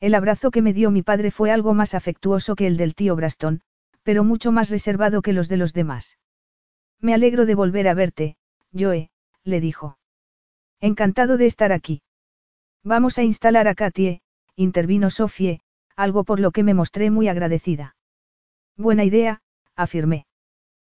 [0.00, 3.16] El abrazo que me dio mi padre fue algo más afectuoso que el del tío
[3.16, 3.60] Braston,
[4.02, 6.18] pero mucho más reservado que los de los demás.
[7.00, 8.36] Me alegro de volver a verte,
[8.72, 9.10] Joe,
[9.44, 9.98] le dijo.
[10.80, 12.02] Encantado de estar aquí.
[12.82, 14.20] Vamos a instalar a Katie,
[14.56, 15.60] intervino Sofie,
[15.96, 17.96] algo por lo que me mostré muy agradecida.
[18.76, 19.42] Buena idea,
[19.74, 20.26] afirmé.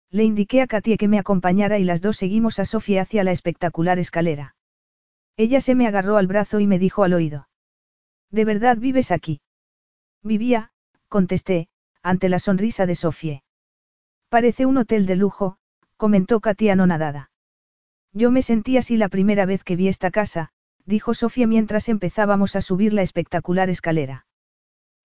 [0.10, 3.32] Le indiqué a Katie que me acompañara y las dos seguimos a Sofie hacia la
[3.32, 4.56] espectacular escalera.
[5.36, 7.48] Ella se me agarró al brazo y me dijo al oído.
[8.32, 9.42] ¿De verdad vives aquí?
[10.24, 10.72] Vivía,
[11.10, 11.70] contesté,
[12.02, 13.44] ante la sonrisa de Sofie.
[14.30, 15.58] Parece un hotel de lujo,
[15.98, 17.32] comentó Katia anonadada.
[18.14, 20.50] Yo me sentí así la primera vez que vi esta casa,
[20.86, 24.26] dijo Sofía mientras empezábamos a subir la espectacular escalera.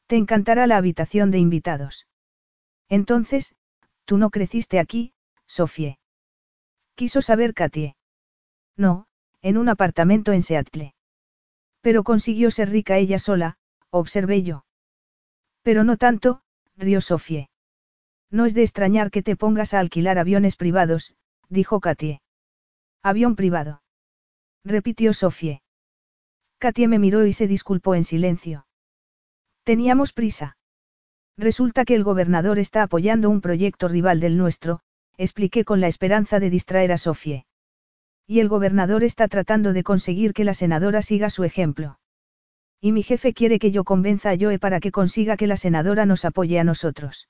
[0.06, 2.06] Te encantará la habitación de invitados.
[2.88, 3.54] Entonces,
[4.04, 5.14] tú no creciste aquí,
[5.46, 5.98] Sofie.
[6.94, 7.96] Quiso saber Katie.
[8.76, 9.06] No,
[9.40, 10.94] en un apartamento en Seattle.
[11.80, 13.56] Pero consiguió ser rica ella sola,
[13.90, 14.64] observé yo.
[15.62, 16.42] Pero no tanto,
[16.76, 17.48] rió Sofie.
[18.30, 21.14] No es de extrañar que te pongas a alquilar aviones privados,
[21.48, 22.22] dijo Katie.
[23.02, 23.82] Avión privado.
[24.64, 25.62] Repitió Sofie.
[26.58, 28.66] Katie me miró y se disculpó en silencio.
[29.64, 30.56] Teníamos prisa.
[31.36, 34.80] Resulta que el gobernador está apoyando un proyecto rival del nuestro,
[35.16, 37.46] expliqué con la esperanza de distraer a Sofie.
[38.26, 41.98] Y el gobernador está tratando de conseguir que la senadora siga su ejemplo.
[42.80, 46.06] Y mi jefe quiere que yo convenza a Joe para que consiga que la senadora
[46.06, 47.28] nos apoye a nosotros.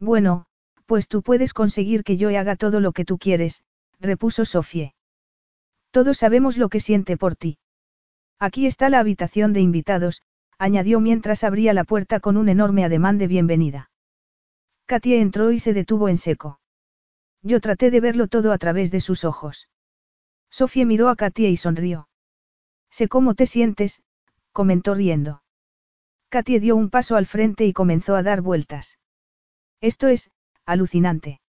[0.00, 0.46] Bueno,
[0.86, 3.64] pues tú puedes conseguir que Joe haga todo lo que tú quieres,
[4.00, 4.94] repuso Sofie.
[5.90, 7.58] Todos sabemos lo que siente por ti.
[8.38, 10.22] Aquí está la habitación de invitados,
[10.62, 13.90] añadió mientras abría la puerta con un enorme ademán de bienvenida.
[14.86, 16.60] Katia entró y se detuvo en seco.
[17.42, 19.68] Yo traté de verlo todo a través de sus ojos.
[20.50, 22.08] Sofie miró a Katia y sonrió.
[22.90, 24.04] Sé cómo te sientes,
[24.52, 25.42] comentó riendo.
[26.28, 29.00] Katie dio un paso al frente y comenzó a dar vueltas.
[29.80, 30.30] Esto es,
[30.64, 31.40] alucinante.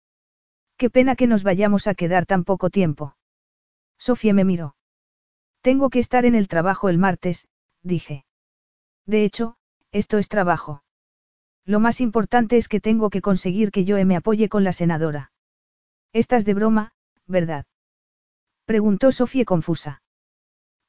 [0.75, 3.15] Qué pena que nos vayamos a quedar tan poco tiempo.
[3.99, 4.75] Sofía me miró.
[5.61, 7.47] Tengo que estar en el trabajo el martes,
[7.83, 8.25] dije.
[9.05, 9.55] De hecho,
[9.91, 10.83] esto es trabajo.
[11.65, 15.31] Lo más importante es que tengo que conseguir que Joe me apoye con la senadora.
[16.11, 16.93] Estás de broma,
[17.25, 17.65] ¿verdad?
[18.65, 20.01] Preguntó Sofía confusa.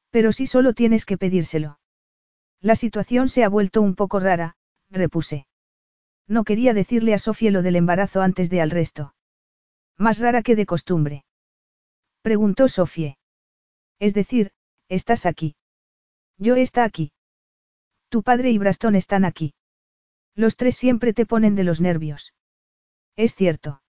[0.09, 1.79] Pero si solo tienes que pedírselo.
[2.61, 4.55] La situación se ha vuelto un poco rara,
[4.89, 5.47] repuse.
[6.27, 9.13] No quería decirle a Sofía lo del embarazo antes de al resto.
[9.97, 11.25] Más rara que de costumbre.
[12.21, 13.17] Preguntó Sofía.
[13.99, 14.51] Es decir,
[14.89, 15.55] estás aquí.
[16.37, 17.11] Yo está aquí.
[18.09, 19.53] Tu padre y Brastón están aquí.
[20.35, 22.33] Los tres siempre te ponen de los nervios.
[23.15, 23.81] Es cierto.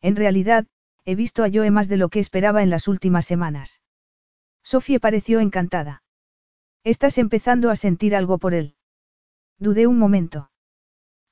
[0.00, 0.66] En realidad,
[1.04, 3.80] he visto a Joe más de lo que esperaba en las últimas semanas.
[4.62, 6.02] Sofía pareció encantada.
[6.84, 8.74] Estás empezando a sentir algo por él.
[9.58, 10.50] Dudé un momento.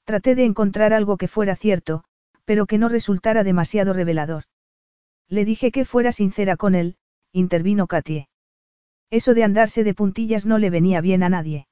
[0.05, 2.05] Traté de encontrar algo que fuera cierto,
[2.45, 4.45] pero que no resultara demasiado revelador.
[5.29, 6.97] Le dije que fuera sincera con él,
[7.33, 8.29] intervino Katie.
[9.11, 11.69] Eso de andarse de puntillas no le venía bien a nadie.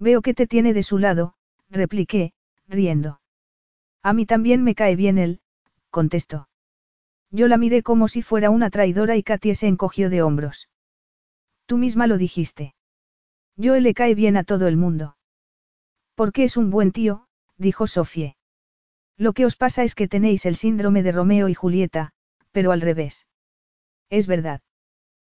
[0.00, 1.34] Veo que te tiene de su lado,
[1.68, 2.32] repliqué,
[2.66, 3.20] riendo.
[4.02, 5.40] A mí también me cae bien él,
[5.90, 6.48] contestó.
[7.30, 10.70] Yo la miré como si fuera una traidora y Katie se encogió de hombros.
[11.66, 12.74] Tú misma lo dijiste.
[13.56, 15.16] Yo le cae bien a todo el mundo.
[16.14, 17.26] Porque es un buen tío,
[17.58, 18.36] dijo Sofie.
[19.18, 22.12] Lo que os pasa es que tenéis el síndrome de Romeo y Julieta,
[22.52, 23.26] pero al revés.
[24.08, 24.62] Es verdad.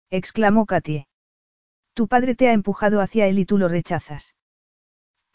[0.09, 1.07] exclamó Katie.
[1.93, 4.35] Tu padre te ha empujado hacia él y tú lo rechazas.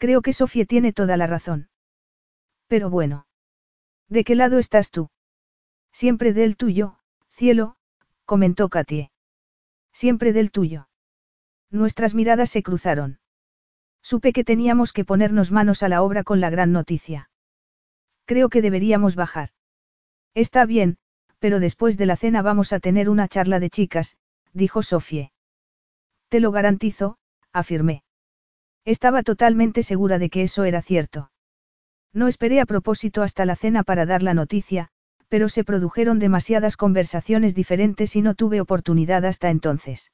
[0.00, 1.68] Creo que Sofía tiene toda la razón.
[2.68, 3.26] Pero bueno.
[4.08, 5.10] ¿De qué lado estás tú?
[5.92, 6.96] Siempre del tuyo,
[7.28, 7.76] cielo,
[8.24, 9.10] comentó Katie.
[9.92, 10.88] Siempre del tuyo.
[11.70, 13.20] Nuestras miradas se cruzaron.
[14.02, 17.28] Supe que teníamos que ponernos manos a la obra con la gran noticia.
[18.24, 19.50] Creo que deberíamos bajar.
[20.32, 20.96] Está bien,
[21.40, 24.16] pero después de la cena vamos a tener una charla de chicas,
[24.54, 25.32] dijo Sofie.
[26.30, 27.18] Te lo garantizo,
[27.52, 28.02] afirmé.
[28.84, 31.30] Estaba totalmente segura de que eso era cierto.
[32.12, 34.88] No esperé a propósito hasta la cena para dar la noticia,
[35.28, 40.10] pero se produjeron demasiadas conversaciones diferentes y no tuve oportunidad hasta entonces.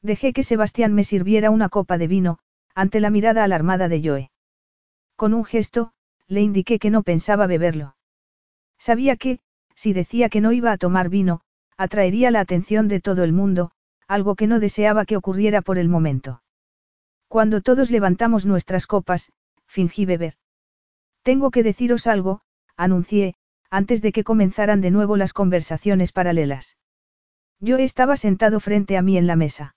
[0.00, 2.38] Dejé que Sebastián me sirviera una copa de vino,
[2.74, 4.30] ante la mirada alarmada de Joe.
[5.16, 5.92] Con un gesto,
[6.28, 7.96] le indiqué que no pensaba beberlo.
[8.78, 9.40] Sabía que,
[9.74, 11.40] si decía que no iba a tomar vino,
[11.76, 13.72] atraería la atención de todo el mundo,
[14.06, 16.42] algo que no deseaba que ocurriera por el momento.
[17.28, 19.30] Cuando todos levantamos nuestras copas,
[19.66, 20.34] fingí beber.
[21.22, 22.40] Tengo que deciros algo,
[22.76, 23.34] anuncié,
[23.70, 26.78] antes de que comenzaran de nuevo las conversaciones paralelas.
[27.60, 29.76] Yo estaba sentado frente a mí en la mesa.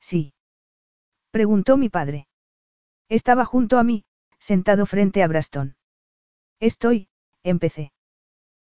[0.00, 0.32] Sí.
[1.30, 2.26] Preguntó mi padre.
[3.08, 4.04] Estaba junto a mí,
[4.38, 5.76] sentado frente a Braston.
[6.58, 7.08] Estoy,
[7.42, 7.92] empecé.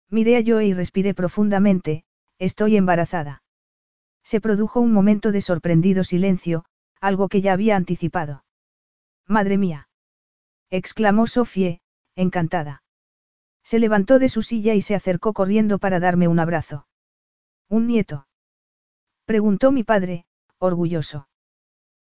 [0.10, 2.06] Miré a Joe y respiré profundamente,
[2.40, 3.44] estoy embarazada.
[4.24, 6.66] Se produjo un momento de sorprendido silencio,
[7.02, 8.44] algo que ya había anticipado.
[9.28, 9.90] Madre mía.
[10.70, 11.82] exclamó Sofie,
[12.16, 12.84] encantada.
[13.64, 16.88] Se levantó de su silla y se acercó corriendo para darme un abrazo.
[17.70, 18.28] ¿Un nieto?
[19.26, 20.26] Preguntó mi padre,
[20.58, 21.28] orgulloso.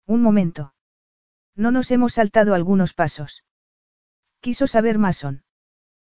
[0.06, 0.74] Un momento.
[1.56, 3.46] No nos hemos saltado algunos pasos.
[4.42, 5.44] Quiso saber más son.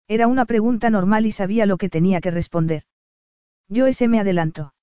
[0.09, 2.85] Era una pregunta normal y sabía lo que tenía que responder.
[3.69, 4.75] Yo ese me adelantó.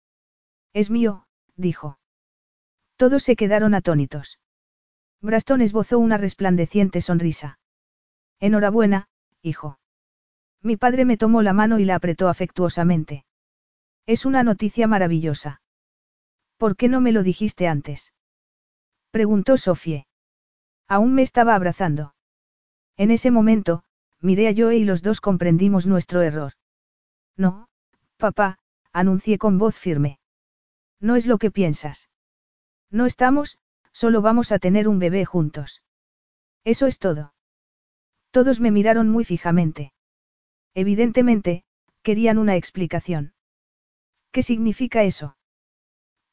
[0.74, 1.98] Es mío, dijo.
[3.02, 4.38] Todos se quedaron atónitos.
[5.22, 7.58] Braston esbozó una resplandeciente sonrisa.
[8.40, 9.08] Enhorabuena,
[9.42, 9.80] hijo.
[10.62, 13.26] Mi padre me tomó la mano y la apretó afectuosamente.
[14.06, 15.64] Es una noticia maravillosa.
[16.58, 18.14] ¿Por qué no me lo dijiste antes?
[19.10, 20.06] Preguntó Sofie.
[20.88, 22.14] Aún me estaba abrazando.
[22.98, 23.84] En ese momento,
[24.20, 26.54] miré a Joe y los dos comprendimos nuestro error.
[27.36, 27.68] No,
[28.18, 28.60] papá,
[28.94, 30.20] anuncié con voz firme.
[31.00, 32.11] No es lo que piensas.
[32.92, 33.58] No estamos,
[33.94, 35.82] solo vamos a tener un bebé juntos.
[36.66, 37.34] Eso es todo.
[38.32, 39.94] Todos me miraron muy fijamente.
[40.74, 41.64] Evidentemente,
[42.04, 43.34] querían una explicación.
[44.32, 45.38] ¿Qué significa eso?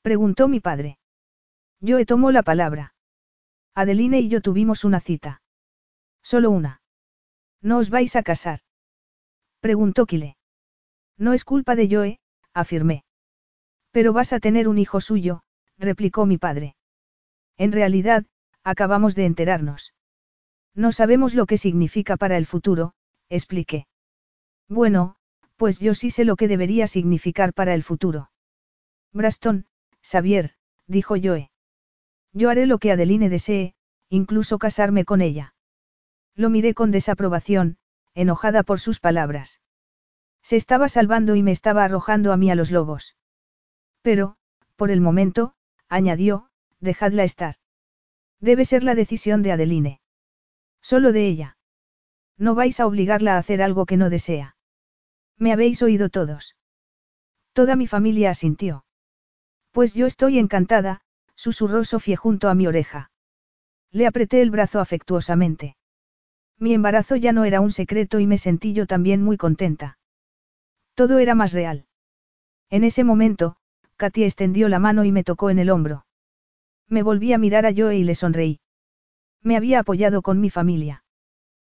[0.03, 0.99] Preguntó mi padre.
[1.81, 2.95] Yo tomó la palabra.
[3.75, 5.43] Adeline y yo tuvimos una cita.
[6.23, 6.83] Solo una.
[7.61, 8.61] ¿No os vais a casar?
[9.61, 10.37] Preguntó Kile.
[11.17, 12.21] No es culpa de Joe,
[12.55, 13.05] afirmé.
[13.91, 15.43] Pero vas a tener un hijo suyo,
[15.79, 16.77] replicó mi padre.
[17.57, 18.27] En realidad,
[18.65, 19.95] acabamos de enterarnos.
[20.75, 22.95] No sabemos lo que significa para el futuro,
[23.29, 23.87] expliqué.
[24.69, 25.17] Bueno,
[25.57, 28.31] pues yo sí sé lo que debería significar para el futuro.
[29.13, 29.67] Braston,
[30.03, 30.55] Xavier,
[30.87, 31.51] dijo Joe.
[32.33, 33.75] Yo haré lo que Adeline desee,
[34.09, 35.55] incluso casarme con ella.
[36.35, 37.79] Lo miré con desaprobación,
[38.15, 39.61] enojada por sus palabras.
[40.43, 43.17] Se estaba salvando y me estaba arrojando a mí a los lobos.
[44.03, 44.37] Pero,
[44.77, 45.55] por el momento,
[45.89, 46.49] añadió,
[46.81, 47.57] dejadla estar.
[48.41, 50.01] Debe ser la decisión de Adeline.
[50.81, 51.57] Solo de ella.
[52.37, 54.57] No vais a obligarla a hacer algo que no desea.
[55.37, 56.57] Me habéis oído todos.
[57.53, 58.85] Toda mi familia asintió.
[59.73, 61.01] Pues yo estoy encantada,
[61.35, 63.11] susurró Sofía junto a mi oreja.
[63.91, 65.77] Le apreté el brazo afectuosamente.
[66.59, 69.99] Mi embarazo ya no era un secreto y me sentí yo también muy contenta.
[70.95, 71.87] Todo era más real.
[72.71, 73.57] En ese momento,
[73.99, 76.07] Katia extendió la mano y me tocó en el hombro.
[76.89, 78.61] Me volví a mirar a Joe y le sonreí.
[79.43, 81.05] Me había apoyado con mi familia.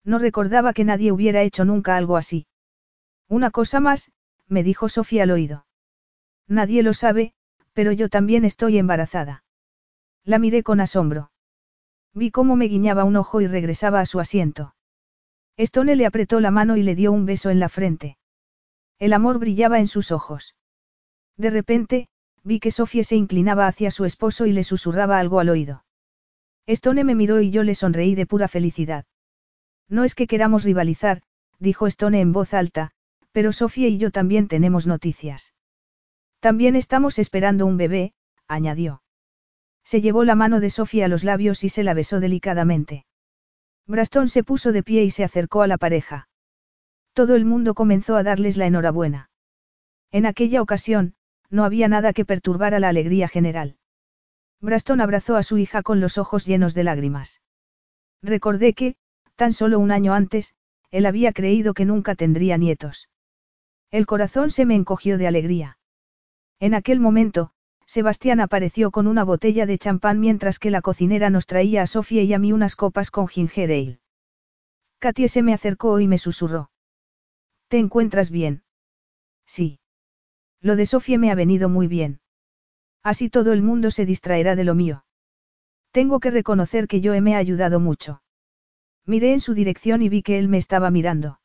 [0.05, 2.49] No recordaba que nadie hubiera hecho nunca algo así.
[3.29, 4.11] Una cosa más,
[4.49, 5.67] me dijo Sofía al oído.
[6.49, 7.35] Nadie lo sabe,
[7.73, 9.45] pero yo también estoy embarazada.
[10.25, 11.31] La miré con asombro.
[12.15, 14.75] Vi cómo me guiñaba un ojo y regresaba a su asiento.
[15.57, 18.19] Stone le apretó la mano y le dio un beso en la frente.
[18.99, 20.57] El amor brillaba en sus ojos.
[21.39, 22.09] De repente,
[22.43, 25.85] vi que Sofía se inclinaba hacia su esposo y le susurraba algo al oído.
[26.67, 29.07] Stone me miró y yo le sonreí de pura felicidad.
[29.89, 31.23] No es que queramos rivalizar,
[31.59, 32.91] dijo Stone en voz alta,
[33.33, 35.55] pero Sofía y yo también tenemos noticias.
[36.41, 38.13] También estamos esperando un bebé,
[38.49, 39.03] añadió.
[39.85, 43.07] Se llevó la mano de Sofía a los labios y se la besó delicadamente.
[43.87, 46.29] Braston se puso de pie y se acercó a la pareja.
[47.15, 49.31] Todo el mundo comenzó a darles la enhorabuena.
[50.11, 51.15] En aquella ocasión,
[51.51, 53.77] no había nada que perturbara la alegría general.
[54.61, 57.41] Braston abrazó a su hija con los ojos llenos de lágrimas.
[58.23, 58.97] Recordé que,
[59.37, 60.55] tan solo un año antes,
[60.91, 63.09] él había creído que nunca tendría nietos.
[63.91, 65.79] El corazón se me encogió de alegría.
[66.61, 67.53] En aquel momento,
[67.87, 72.23] Sebastián apareció con una botella de champán mientras que la cocinera nos traía a Sofía
[72.23, 74.01] y a mí unas copas con ginger ale.
[74.99, 76.71] Katie se me acercó y me susurró.
[77.69, 78.65] ¿Te encuentras bien?
[79.47, 79.78] Sí.
[80.61, 82.21] Lo de Sofía me ha venido muy bien.
[83.03, 85.05] Así todo el mundo se distraerá de lo mío.
[85.93, 88.23] Tengo que reconocer que yo me ha ayudado mucho.
[89.07, 91.41] Miré en su dirección y vi que él me estaba mirando.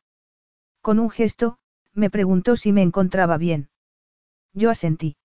[0.82, 1.58] Con un gesto,
[1.94, 3.70] me preguntó si me encontraba bien.
[4.52, 5.16] Yo asentí.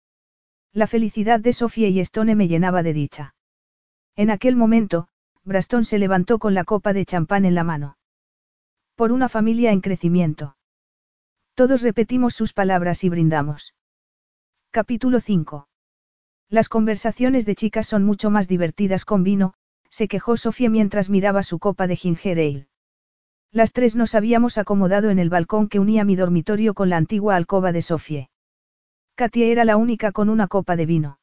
[0.71, 3.35] La felicidad de Sofía y Stone me llenaba de dicha.
[4.15, 5.07] En aquel momento,
[5.43, 7.97] Braston se levantó con la copa de champán en la mano.
[8.95, 10.57] Por una familia en crecimiento.
[11.55, 13.73] Todos repetimos sus palabras y brindamos.
[14.71, 15.67] Capítulo 5.
[16.47, 19.55] Las conversaciones de chicas son mucho más divertidas con vino,
[19.89, 22.67] se quejó Sofía mientras miraba su copa de ginger ale.
[23.51, 27.35] Las tres nos habíamos acomodado en el balcón que unía mi dormitorio con la antigua
[27.35, 28.29] alcoba de Sofía.
[29.15, 31.19] Katia era la única con una copa de vino.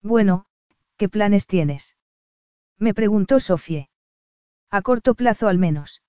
[0.00, 0.46] Bueno,
[0.96, 1.96] ¿qué planes tienes?
[2.78, 3.88] Me preguntó Sofía.
[4.70, 6.02] A corto plazo al menos.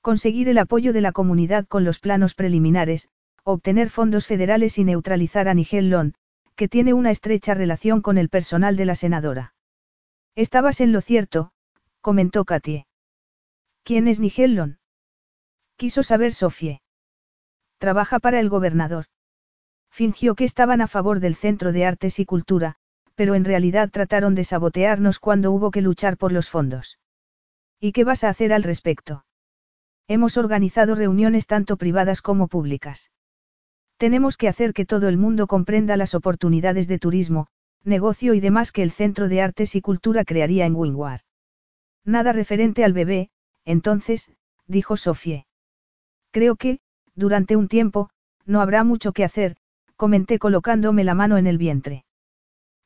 [0.00, 3.10] Conseguir el apoyo de la comunidad con los planos preliminares,
[3.44, 6.14] obtener fondos federales y neutralizar a Nigel Lon,
[6.56, 9.54] que tiene una estrecha relación con el personal de la senadora.
[10.34, 11.52] Estabas en lo cierto,
[12.00, 12.86] comentó Katie.
[13.82, 14.78] ¿Quién es Nigellon?
[15.76, 16.80] Quiso saber Sofie.
[17.78, 19.06] Trabaja para el gobernador.
[19.90, 22.76] Fingió que estaban a favor del Centro de Artes y Cultura,
[23.14, 26.98] pero en realidad trataron de sabotearnos cuando hubo que luchar por los fondos.
[27.78, 29.24] ¿Y qué vas a hacer al respecto?
[30.08, 33.10] Hemos organizado reuniones tanto privadas como públicas.
[33.96, 37.46] Tenemos que hacer que todo el mundo comprenda las oportunidades de turismo,
[37.84, 41.20] negocio y demás que el Centro de Artes y Cultura crearía en Wingward.
[42.04, 43.30] Nada referente al bebé,
[43.64, 44.30] entonces,
[44.66, 45.46] dijo Sofie.
[46.30, 46.80] Creo que,
[47.14, 48.10] durante un tiempo,
[48.44, 49.56] no habrá mucho que hacer,
[49.96, 52.04] comenté colocándome la mano en el vientre.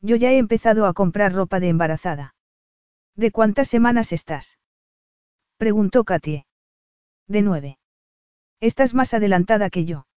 [0.01, 2.35] Yo ya he empezado a comprar ropa de embarazada.
[3.16, 4.59] ¿De cuántas semanas estás?
[5.56, 6.47] preguntó Katie.
[7.26, 7.78] De nueve.
[8.60, 10.07] Estás más adelantada que yo.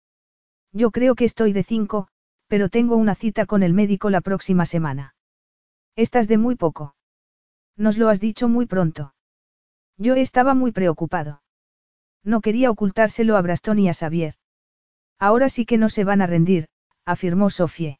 [0.74, 2.08] Yo creo que estoy de cinco,
[2.48, 5.16] pero tengo una cita con el médico la próxima semana.
[5.96, 6.96] Estás de muy poco.
[7.78, 9.14] Nos lo has dicho muy pronto.
[9.98, 11.42] Yo estaba muy preocupado.
[12.24, 14.36] No quería ocultárselo a Braston y a Xavier.
[15.20, 16.68] Ahora sí que no se van a rendir,
[17.06, 18.00] afirmó Sofie.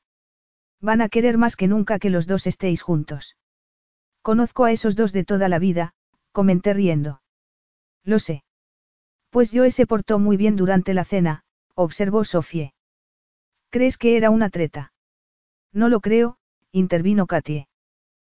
[0.80, 3.38] Van a querer más que nunca que los dos estéis juntos.
[4.22, 5.94] Conozco a esos dos de toda la vida,
[6.32, 7.22] comenté riendo.
[8.04, 8.44] Lo sé.
[9.30, 11.44] Pues Joe se portó muy bien durante la cena,
[11.76, 12.74] observó Sofie.
[13.70, 14.94] ¿Crees que era una treta?
[15.72, 16.38] No lo creo,
[16.72, 17.68] intervino Katie.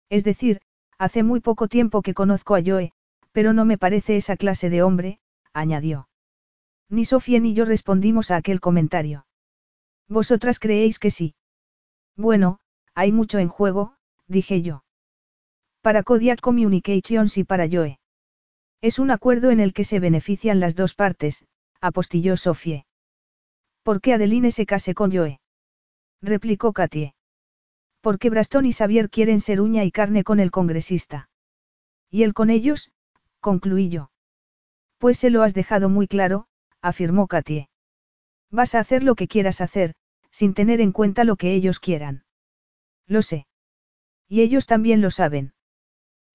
[0.10, 0.62] Es decir,
[0.98, 2.92] hace muy poco tiempo que conozco a Joe,
[3.32, 5.20] pero no me parece esa clase de hombre,
[5.54, 6.10] añadió.
[6.90, 9.26] Ni Sofía ni yo respondimos a aquel comentario.
[10.10, 11.36] ¿Vosotras creéis que sí?
[12.18, 12.60] Bueno,
[12.94, 13.96] hay mucho en juego,
[14.28, 14.84] dije yo.
[15.82, 18.00] Para Kodiak Communications y para Joe.
[18.82, 21.46] Es un acuerdo en el que se benefician las dos partes,
[21.80, 22.86] apostilló Sofie.
[23.84, 25.40] ¿Por qué Adeline se case con Joe?
[26.22, 27.16] replicó Katie.
[28.02, 31.30] Porque Braston y Xavier quieren ser uña y carne con el congresista.
[32.10, 32.92] ¿Y él con ellos?
[33.40, 34.12] concluí yo.
[34.98, 36.48] Pues se lo has dejado muy claro,
[36.82, 37.70] afirmó Katie.
[38.52, 39.96] Vas a hacer lo que quieras hacer,
[40.30, 42.24] sin tener en cuenta lo que ellos quieran.
[43.08, 43.48] Lo sé.
[44.28, 45.54] Y ellos también lo saben.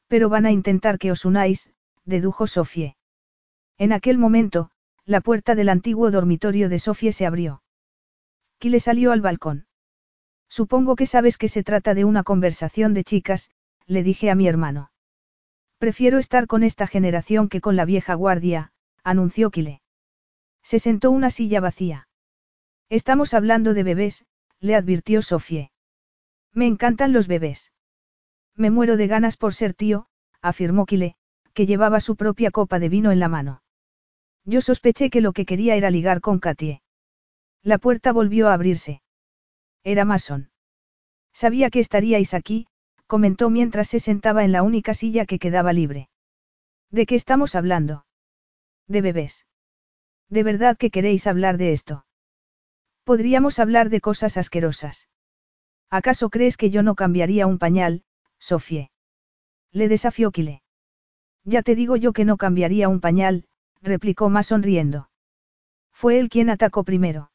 [0.09, 1.71] Pero van a intentar que os unáis,
[2.05, 2.97] dedujo Sofie.
[3.79, 4.71] En aquel momento,
[5.07, 7.63] la puerta del antiguo dormitorio de Sofía se abrió.
[8.61, 9.67] le salió al balcón.
[10.49, 13.51] Supongo que sabes que se trata de una conversación de chicas,
[13.87, 14.91] le dije a mi hermano.
[15.79, 18.73] Prefiero estar con esta generación que con la vieja guardia,
[19.05, 19.81] anunció Kile.
[20.63, 22.09] Se sentó una silla vacía.
[22.89, 24.27] Estamos hablando de bebés,
[24.59, 25.71] le advirtió Sofie.
[26.53, 27.73] Me encantan los bebés.
[28.57, 30.09] Me muero de ganas por ser tío,
[30.43, 31.15] afirmó Kile,
[31.53, 33.63] que llevaba su propia copa de vino en la mano.
[34.47, 36.81] Yo sospeché que lo que quería era ligar con Katie.
[37.63, 39.03] La puerta volvió a abrirse.
[39.83, 40.51] Era Mason.
[41.33, 42.69] Sabía que estaríais aquí,
[43.09, 46.09] comentó mientras se sentaba en la única silla que quedaba libre.
[46.91, 48.07] ¿De qué estamos hablando?
[48.87, 49.47] De bebés.
[50.29, 52.07] ¿De verdad que queréis hablar de esto?
[53.05, 55.09] Podríamos hablar de cosas asquerosas.
[55.91, 58.05] ¿Acaso crees que yo no cambiaría un pañal,
[58.39, 58.91] Sofie?
[59.73, 60.63] Le desafió Kile.
[61.45, 63.45] Ya te digo yo que no cambiaría un pañal,
[63.87, 65.09] replicó más sonriendo.
[65.93, 67.31] Fue él quien atacó primero.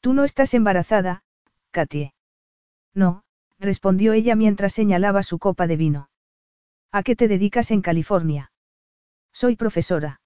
[0.00, 1.24] Tú no estás embarazada,
[1.70, 2.14] Katie.
[2.94, 3.24] No,
[3.58, 6.10] respondió ella mientras señalaba su copa de vino.
[6.92, 8.52] ¿A qué te dedicas en California?
[9.32, 10.20] Soy profesora.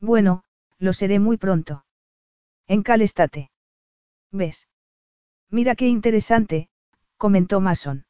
[0.00, 0.42] Bueno,
[0.78, 1.84] lo seré muy pronto.
[2.66, 3.50] En Cal estate.
[4.32, 4.68] ¿Ves?
[5.50, 6.68] Mira qué interesante,
[7.16, 8.06] comentó Mason.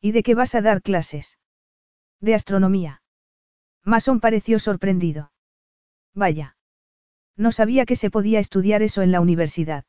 [0.00, 1.38] ¿Y de qué vas a dar clases?
[2.20, 3.02] De astronomía.
[3.84, 5.30] Mason pareció sorprendido.
[6.18, 6.56] Vaya.
[7.36, 9.84] No sabía que se podía estudiar eso en la universidad.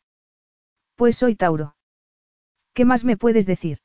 [0.95, 1.75] Pues soy Tauro.
[2.73, 3.79] ¿Qué más me puedes decir?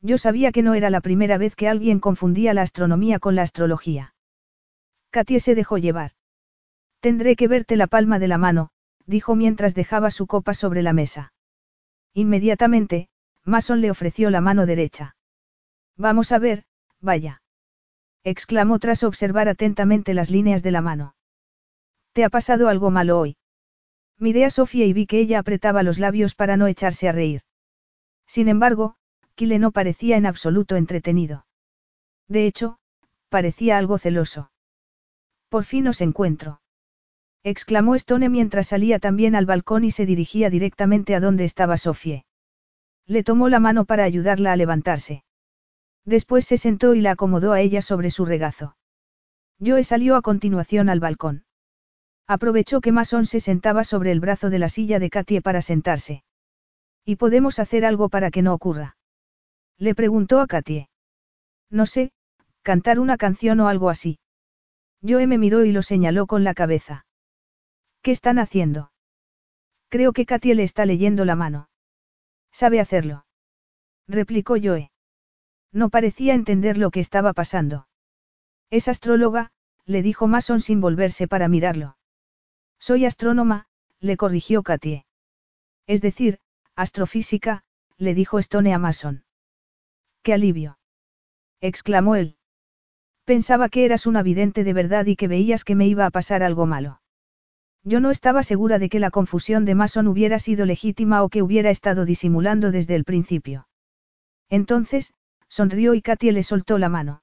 [0.00, 3.42] Yo sabía que no era la primera vez que alguien confundía la astronomía con la
[3.42, 4.14] astrología.
[5.10, 6.12] Katie se dejó llevar.
[7.00, 8.70] Tendré que verte la palma de la mano,
[9.04, 11.32] dijo mientras dejaba su copa sobre la mesa.
[12.14, 13.08] Inmediatamente,
[13.44, 15.16] Mason le ofreció la mano derecha.
[15.96, 16.64] Vamos a ver,
[17.00, 17.42] vaya.
[18.22, 21.16] exclamó tras observar atentamente las líneas de la mano.
[22.16, 23.36] ¿Te ha pasado algo malo hoy?
[24.18, 27.42] Miré a Sofía y vi que ella apretaba los labios para no echarse a reír.
[28.26, 28.96] Sin embargo,
[29.34, 31.44] Kile no parecía en absoluto entretenido.
[32.26, 32.78] De hecho,
[33.28, 34.50] parecía algo celoso.
[35.50, 36.62] Por fin os encuentro.
[37.42, 42.24] Exclamó Stone mientras salía también al balcón y se dirigía directamente a donde estaba Sofie.
[43.04, 45.22] Le tomó la mano para ayudarla a levantarse.
[46.06, 48.74] Después se sentó y la acomodó a ella sobre su regazo.
[49.62, 51.45] Joe salió a continuación al balcón.
[52.28, 56.24] Aprovechó que Mason se sentaba sobre el brazo de la silla de Katie para sentarse.
[57.04, 58.96] ¿Y podemos hacer algo para que no ocurra?
[59.78, 60.88] Le preguntó a Katie.
[61.70, 62.10] No sé,
[62.62, 64.18] cantar una canción o algo así.
[65.06, 67.06] Joe me miró y lo señaló con la cabeza.
[68.02, 68.90] ¿Qué están haciendo?
[69.88, 71.68] Creo que Katie le está leyendo la mano.
[72.50, 73.24] Sabe hacerlo.
[74.08, 74.90] Replicó Joe.
[75.72, 77.86] No parecía entender lo que estaba pasando.
[78.70, 79.52] Es astróloga,
[79.84, 81.96] le dijo Mason sin volverse para mirarlo.
[82.78, 83.66] Soy astrónoma,
[84.00, 85.06] le corrigió Katie.
[85.86, 86.38] Es decir,
[86.74, 87.64] astrofísica,
[87.96, 89.24] le dijo Stone a Mason.
[90.22, 90.78] ¡Qué alivio!
[91.60, 92.36] exclamó él.
[93.24, 96.42] Pensaba que eras una vidente de verdad y que veías que me iba a pasar
[96.42, 97.00] algo malo.
[97.82, 101.42] Yo no estaba segura de que la confusión de Mason hubiera sido legítima o que
[101.42, 103.68] hubiera estado disimulando desde el principio.
[104.48, 105.14] Entonces,
[105.48, 107.22] sonrió y Katie le soltó la mano.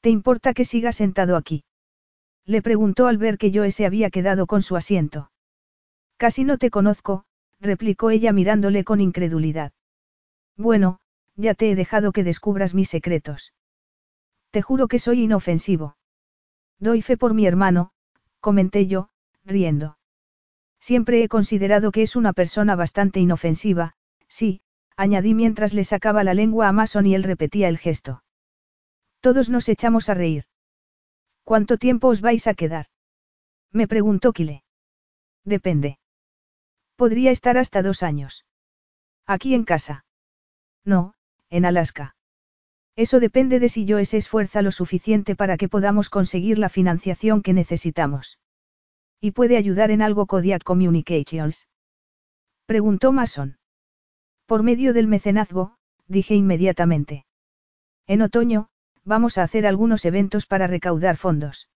[0.00, 1.64] ¿Te importa que siga sentado aquí?
[2.46, 5.30] Le preguntó al ver que Joe se había quedado con su asiento.
[6.16, 7.24] Casi no te conozco,
[7.60, 9.72] replicó ella mirándole con incredulidad.
[10.56, 11.00] Bueno,
[11.34, 13.52] ya te he dejado que descubras mis secretos.
[14.50, 15.96] Te juro que soy inofensivo.
[16.78, 17.90] Doy fe por mi hermano,
[18.40, 19.10] comenté yo,
[19.44, 19.98] riendo.
[20.80, 23.94] Siempre he considerado que es una persona bastante inofensiva,
[24.28, 24.60] sí,
[24.96, 28.22] añadí mientras le sacaba la lengua a Mason y él repetía el gesto.
[29.20, 30.44] Todos nos echamos a reír.
[31.46, 32.86] ¿Cuánto tiempo os vais a quedar?
[33.70, 34.64] Me preguntó Kile.
[35.44, 36.00] Depende.
[36.96, 38.44] Podría estar hasta dos años.
[39.26, 40.04] Aquí en casa.
[40.84, 41.14] No,
[41.48, 42.16] en Alaska.
[42.96, 47.42] Eso depende de si yo se esfuerza lo suficiente para que podamos conseguir la financiación
[47.42, 48.40] que necesitamos.
[49.20, 51.68] ¿Y puede ayudar en algo Kodiak Communications?
[52.66, 53.58] Preguntó Mason.
[54.46, 55.76] Por medio del mecenazgo,
[56.08, 57.24] dije inmediatamente.
[58.08, 58.68] En otoño,
[59.06, 61.70] vamos a hacer algunos eventos para recaudar fondos.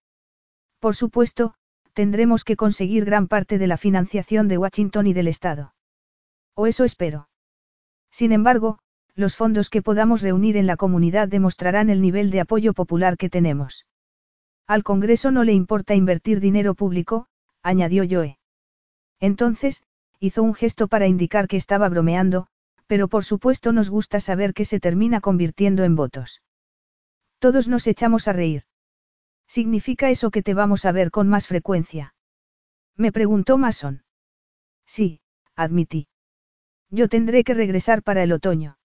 [0.79, 1.55] Por supuesto,
[1.93, 5.73] tendremos que conseguir gran parte de la financiación de Washington y del Estado.
[6.55, 7.29] O eso espero.
[8.11, 8.79] Sin embargo,
[9.15, 13.29] los fondos que podamos reunir en la comunidad demostrarán el nivel de apoyo popular que
[13.29, 13.85] tenemos.
[14.67, 17.27] Al Congreso no le importa invertir dinero público,
[17.63, 18.37] añadió Joe.
[19.19, 19.83] Entonces,
[20.19, 22.47] hizo un gesto para indicar que estaba bromeando,
[22.87, 26.41] pero por supuesto nos gusta saber que se termina convirtiendo en votos.
[27.41, 28.65] Todos nos echamos a reír.
[29.47, 32.13] ¿Significa eso que te vamos a ver con más frecuencia?
[32.95, 34.03] Me preguntó Mason.
[34.85, 35.21] Sí,
[35.55, 36.07] admití.
[36.91, 38.77] Yo tendré que regresar para el otoño.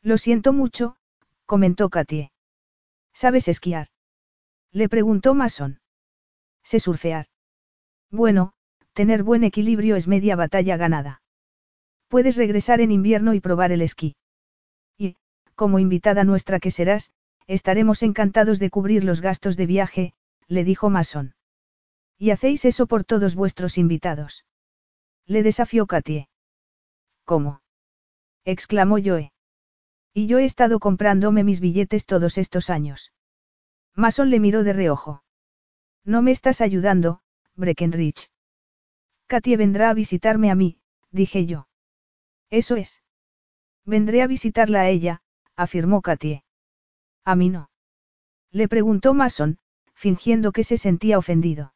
[0.00, 0.96] Lo siento mucho,
[1.44, 2.32] comentó Katie.
[3.12, 3.88] ¿Sabes esquiar?
[4.72, 5.80] Le preguntó Mason.
[6.62, 7.26] Sé surfear.
[8.10, 8.54] Bueno,
[8.94, 11.20] tener buen equilibrio es media batalla ganada.
[12.08, 14.16] Puedes regresar en invierno y probar el esquí.
[14.96, 15.16] Y,
[15.54, 17.12] como invitada nuestra que serás,
[17.46, 20.14] Estaremos encantados de cubrir los gastos de viaje,
[20.48, 21.34] le dijo Mason.
[22.18, 24.44] Y hacéis eso por todos vuestros invitados.
[25.26, 26.28] Le desafió Katie.
[27.24, 27.62] ¿Cómo?
[28.44, 29.32] exclamó Joe.
[30.12, 33.12] Y yo he estado comprándome mis billetes todos estos años.
[33.94, 35.24] Mason le miró de reojo.
[36.04, 37.20] No me estás ayudando,
[37.54, 38.30] Breckenridge.
[39.26, 40.78] Katie vendrá a visitarme a mí,
[41.10, 41.68] dije yo.
[42.50, 43.02] Eso es.
[43.84, 45.22] Vendré a visitarla a ella,
[45.56, 46.43] afirmó Katie.
[47.24, 47.70] A mí no.
[48.50, 49.58] Le preguntó Mason,
[49.94, 51.74] fingiendo que se sentía ofendido.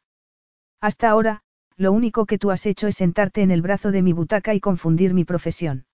[0.79, 1.41] Hasta ahora,
[1.75, 4.59] lo único que tú has hecho es sentarte en el brazo de mi butaca y
[4.59, 5.85] confundir mi profesión.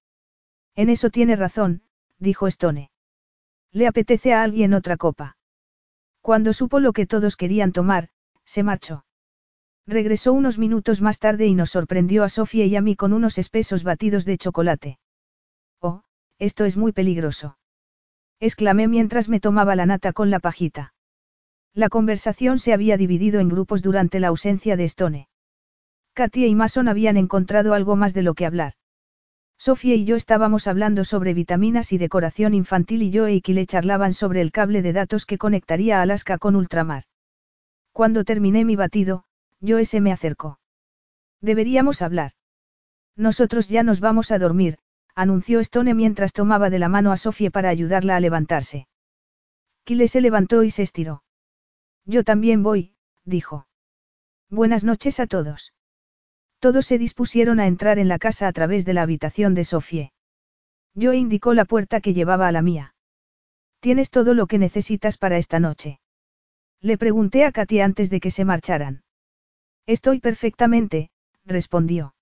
[0.75, 1.83] En eso tiene razón,
[2.19, 2.91] dijo Stone.
[3.71, 5.37] Le apetece a alguien otra copa.
[6.21, 8.09] Cuando supo lo que todos querían tomar,
[8.45, 9.05] se marchó.
[9.87, 13.37] Regresó unos minutos más tarde y nos sorprendió a Sofía y a mí con unos
[13.37, 14.99] espesos batidos de chocolate.
[15.79, 16.01] Oh,
[16.39, 17.57] esto es muy peligroso.
[18.39, 20.93] Exclamé mientras me tomaba la nata con la pajita.
[21.73, 25.29] La conversación se había dividido en grupos durante la ausencia de Stone.
[26.13, 28.73] Katia y Mason habían encontrado algo más de lo que hablar.
[29.57, 34.13] Sofía y yo estábamos hablando sobre vitaminas y decoración infantil y Joe y Kile charlaban
[34.13, 37.03] sobre el cable de datos que conectaría Alaska con ultramar.
[37.91, 39.23] Cuando terminé mi batido,
[39.65, 40.59] Joe se me acercó.
[41.41, 42.31] Deberíamos hablar.
[43.15, 44.77] Nosotros ya nos vamos a dormir,
[45.15, 48.87] anunció Stone mientras tomaba de la mano a Sofía para ayudarla a levantarse.
[49.85, 51.23] Kile se levantó y se estiró.
[52.05, 53.67] Yo también voy, dijo.
[54.49, 55.73] Buenas noches a todos.
[56.59, 60.11] Todos se dispusieron a entrar en la casa a través de la habitación de Sofie.
[60.93, 62.95] Yo indicó la puerta que llevaba a la mía.
[63.79, 65.99] Tienes todo lo que necesitas para esta noche.
[66.81, 69.03] Le pregunté a Katia antes de que se marcharan.
[69.85, 71.09] Estoy perfectamente,
[71.45, 72.15] respondió.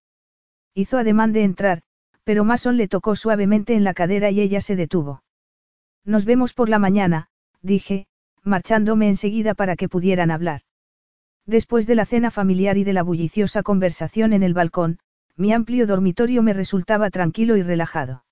[0.73, 1.81] Hizo ademán de entrar,
[2.23, 5.23] pero Mason le tocó suavemente en la cadera y ella se detuvo.
[6.05, 7.27] Nos vemos por la mañana,
[7.61, 8.07] dije,
[8.43, 10.61] marchándome enseguida para que pudieran hablar.
[11.45, 14.99] Después de la cena familiar y de la bulliciosa conversación en el balcón,
[15.35, 18.23] mi amplio dormitorio me resultaba tranquilo y relajado.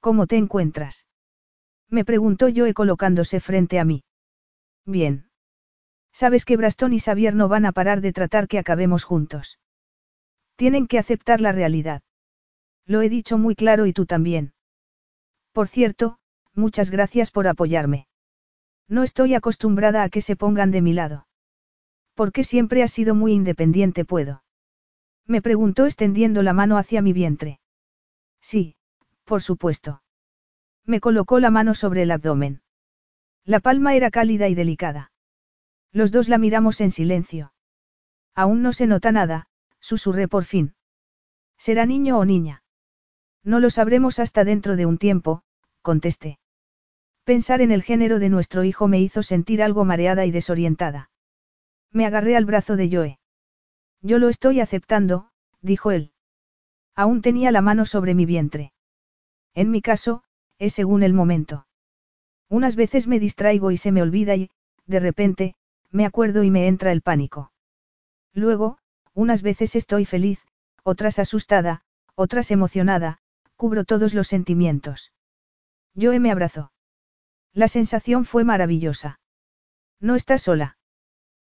[0.00, 1.06] ¿Cómo te encuentras?
[1.88, 4.04] Me preguntó Joe colocándose frente a mí.
[4.84, 5.28] Bien.
[6.12, 9.58] Sabes que Braston y Xavier no van a parar de tratar que acabemos juntos.
[10.56, 12.02] Tienen que aceptar la realidad.
[12.86, 14.52] Lo he dicho muy claro y tú también.
[15.52, 16.18] Por cierto,
[16.54, 18.06] muchas gracias por apoyarme.
[18.88, 21.26] No estoy acostumbrada a que se pongan de mi lado.
[22.14, 24.42] Porque siempre has sido muy independiente, puedo.
[25.26, 27.60] Me preguntó extendiendo la mano hacia mi vientre.
[28.40, 28.76] Sí,
[29.24, 30.02] por supuesto.
[30.84, 32.60] Me colocó la mano sobre el abdomen.
[33.44, 35.12] La palma era cálida y delicada.
[35.92, 37.52] Los dos la miramos en silencio.
[38.34, 39.46] Aún no se nota nada,
[39.78, 40.74] susurré por fin.
[41.56, 42.61] ¿Será niño o niña?
[43.44, 45.42] No lo sabremos hasta dentro de un tiempo,
[45.82, 46.38] contesté.
[47.24, 51.10] Pensar en el género de nuestro hijo me hizo sentir algo mareada y desorientada.
[51.90, 53.18] Me agarré al brazo de Joe.
[54.00, 56.12] Yo lo estoy aceptando, dijo él.
[56.94, 58.72] Aún tenía la mano sobre mi vientre.
[59.54, 60.24] En mi caso,
[60.58, 61.66] es según el momento.
[62.48, 64.50] Unas veces me distraigo y se me olvida y,
[64.86, 65.54] de repente,
[65.90, 67.52] me acuerdo y me entra el pánico.
[68.32, 68.78] Luego,
[69.14, 70.44] unas veces estoy feliz,
[70.82, 71.82] otras asustada,
[72.14, 73.21] otras emocionada,
[73.62, 75.12] cubro todos los sentimientos.
[75.94, 76.72] Joe me abrazó.
[77.52, 79.20] La sensación fue maravillosa.
[80.00, 80.78] No estás sola.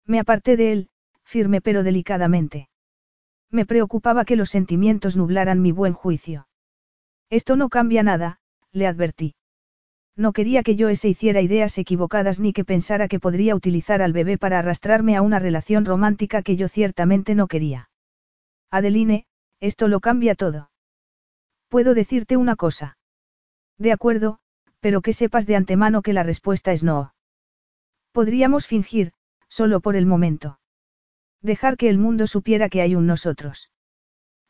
[0.07, 0.89] Me aparté de él,
[1.23, 2.67] firme pero delicadamente.
[3.51, 6.47] Me preocupaba que los sentimientos nublaran mi buen juicio.
[7.29, 8.39] Esto no cambia nada,
[8.71, 9.35] le advertí.
[10.15, 14.13] No quería que Joe se hiciera ideas equivocadas ni que pensara que podría utilizar al
[14.13, 17.91] bebé para arrastrarme a una relación romántica que yo ciertamente no quería.
[18.71, 19.27] Adeline,
[19.59, 20.71] esto lo cambia todo.
[21.69, 22.97] Puedo decirte una cosa.
[23.77, 24.39] De acuerdo,
[24.79, 27.13] pero que sepas de antemano que la respuesta es no.
[28.11, 29.13] Podríamos fingir,
[29.47, 30.59] solo por el momento.
[31.41, 33.71] Dejar que el mundo supiera que hay un nosotros.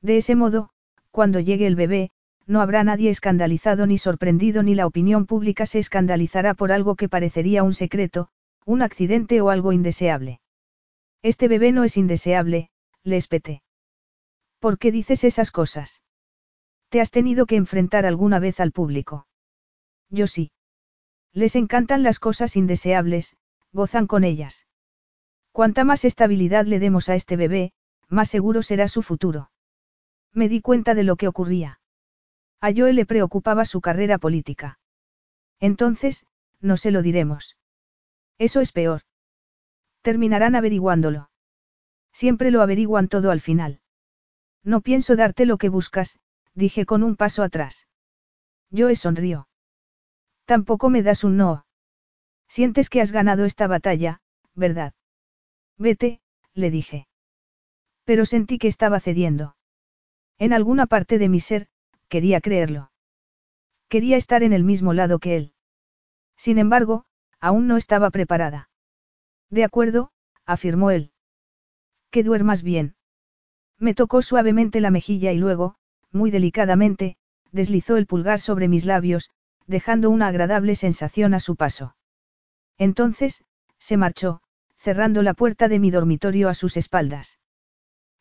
[0.02, 0.70] De ese modo,
[1.12, 2.12] cuando llegue el bebé,
[2.48, 7.10] no habrá nadie escandalizado ni sorprendido ni la opinión pública se escandalizará por algo que
[7.10, 8.30] parecería un secreto,
[8.66, 10.40] un accidente o algo indeseable.
[11.22, 12.70] Este bebé no es indeseable,
[13.04, 13.20] le.
[14.60, 16.02] ¿Por qué dices esas cosas?
[16.90, 19.28] ¿Te has tenido que enfrentar alguna vez al público?
[20.10, 20.52] Yo sí.
[21.34, 23.38] Les encantan las cosas indeseables,
[23.72, 24.68] gozan con ellas.
[25.52, 27.74] Cuanta más estabilidad le demos a este bebé,
[28.08, 29.52] más seguro será su futuro.
[30.34, 31.80] Me di cuenta de lo que ocurría.
[32.60, 34.80] A Joe le preocupaba su carrera política.
[35.60, 36.26] Entonces,
[36.60, 37.56] no se lo diremos.
[38.38, 39.02] Eso es peor.
[40.02, 41.30] Terminarán averiguándolo.
[42.12, 43.82] Siempre lo averiguan todo al final.
[44.64, 46.20] No pienso darte lo que buscas,
[46.60, 47.88] dije con un paso atrás.
[48.72, 49.48] Joe sonrió.
[50.46, 51.66] Tampoco me das un no.
[52.48, 54.22] Sientes que has ganado esta batalla,
[54.54, 54.94] ¿verdad?
[55.78, 56.22] Vete,
[56.54, 57.08] le dije.
[58.04, 59.56] Pero sentí que estaba cediendo.
[60.38, 61.68] En alguna parte de mi ser,
[62.08, 62.92] quería creerlo.
[63.88, 65.54] Quería estar en el mismo lado que él.
[66.36, 67.06] Sin embargo,
[67.40, 68.70] aún no estaba preparada.
[69.50, 70.12] De acuerdo,
[70.46, 71.12] afirmó él.
[72.12, 72.96] Que duermas bien.
[73.78, 75.79] Me tocó suavemente la mejilla y luego,
[76.12, 77.18] muy delicadamente,
[77.52, 79.30] deslizó el pulgar sobre mis labios,
[79.68, 81.96] dejando una agradable sensación a su paso.
[82.78, 83.44] Entonces,
[83.78, 84.42] se marchó,
[84.76, 87.40] cerrando la puerta de mi dormitorio a sus espaldas.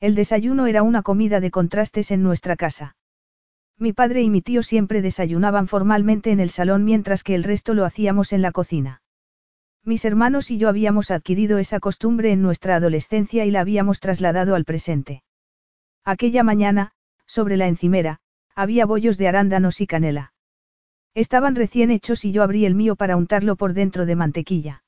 [0.01, 2.97] El desayuno era una comida de contrastes en nuestra casa.
[3.78, 7.74] Mi padre y mi tío siempre desayunaban formalmente en el salón mientras que el resto
[7.74, 9.02] lo hacíamos en la cocina.
[9.85, 14.55] Mis hermanos y yo habíamos adquirido esa costumbre en nuestra adolescencia y la habíamos trasladado
[14.55, 15.23] al presente.
[16.05, 16.93] Aquella mañana,
[17.28, 18.18] sobre la encimera,
[18.56, 20.32] había bollos de arándanos y canela.
[21.14, 24.82] Estaban recién hechos y yo abrí el mío para untarlo por dentro de mantequilla.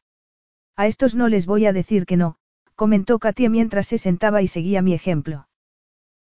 [0.75, 2.37] A estos no les voy a decir que no,
[2.75, 5.49] comentó Katia mientras se sentaba y seguía mi ejemplo.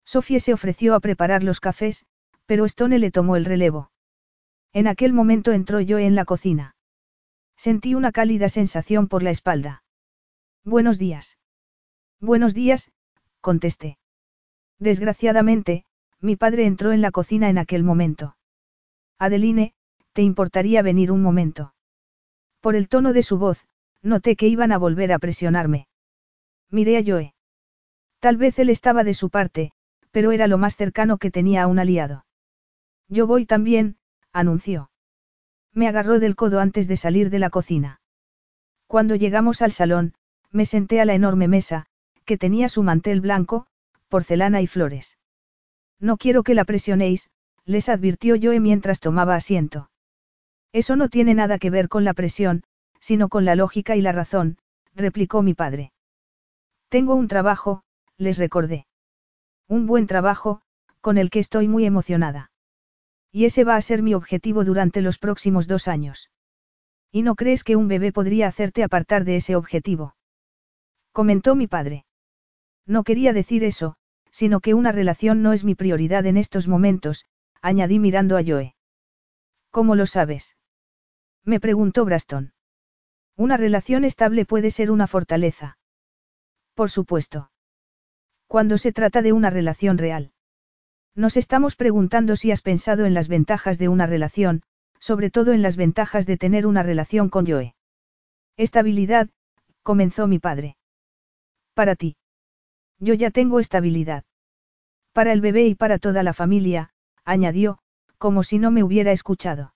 [0.06, 2.06] Sofía se ofreció a preparar los cafés,
[2.46, 3.92] pero Stone le tomó el relevo.
[4.72, 6.76] En aquel momento entró yo en la cocina.
[7.58, 9.84] Sentí una cálida sensación por la espalda.
[10.64, 11.38] Buenos días.
[12.20, 12.92] Buenos días,
[13.42, 13.98] contesté.
[14.80, 15.86] Desgraciadamente,
[16.26, 18.36] mi padre entró en la cocina en aquel momento.
[19.20, 19.74] Adeline,
[20.12, 21.76] ¿te importaría venir un momento?
[22.62, 23.66] Por el tono de su voz,
[24.02, 25.88] noté que iban a volver a presionarme.
[26.72, 27.36] Miré a Joe.
[28.20, 29.72] Tal vez él estaba de su parte,
[30.10, 32.26] pero era lo más cercano que tenía a un aliado.
[33.08, 33.98] Yo voy también,
[34.34, 34.90] anunció.
[35.74, 38.02] Me agarró del codo antes de salir de la cocina.
[38.88, 40.16] Cuando llegamos al salón,
[40.50, 41.86] me senté a la enorme mesa,
[42.26, 43.68] que tenía su mantel blanco,
[44.10, 45.18] porcelana y flores.
[46.00, 47.30] No quiero que la presionéis,
[47.66, 49.90] les advirtió Joe mientras tomaba asiento.
[50.72, 52.64] Eso no tiene nada que ver con la presión,
[53.00, 54.58] sino con la lógica y la razón,
[54.94, 55.94] replicó mi padre.
[56.90, 57.84] Tengo un trabajo,
[58.18, 58.86] les recordé.
[59.68, 60.62] Un buen trabajo,
[61.02, 62.52] con el que estoy muy emocionada.
[63.32, 66.30] Y ese va a ser mi objetivo durante los próximos dos años.
[67.12, 70.16] ¿Y no crees que un bebé podría hacerte apartar de ese objetivo?
[71.12, 72.06] Comentó mi padre.
[72.86, 73.96] No quería decir eso,
[74.36, 77.26] sino que una relación no es mi prioridad en estos momentos,
[77.62, 78.76] añadí mirando a Joe.
[79.72, 80.58] ¿Cómo lo sabes?
[81.46, 82.52] Me preguntó Braston.
[83.38, 85.78] Una relación estable puede ser una fortaleza.
[86.74, 87.50] Por supuesto.
[88.48, 90.34] Cuando se trata de una relación real.
[91.16, 94.64] Nos estamos preguntando si has pensado en las ventajas de una relación,
[95.00, 97.74] sobre todo en las ventajas de tener una relación con Joe.
[98.58, 99.30] Estabilidad,
[99.82, 100.76] comenzó mi padre.
[101.74, 102.18] Para ti.
[103.00, 104.24] Yo ya tengo estabilidad.
[105.12, 106.92] Para el bebé y para toda la familia,
[107.24, 107.80] añadió,
[108.18, 109.74] como si no me hubiera escuchado.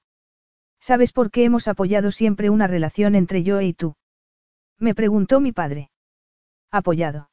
[0.80, 3.96] ¿Sabes por qué hemos apoyado siempre una relación entre yo y tú?
[4.78, 5.91] Me preguntó mi padre.
[6.72, 7.30] Apoyado.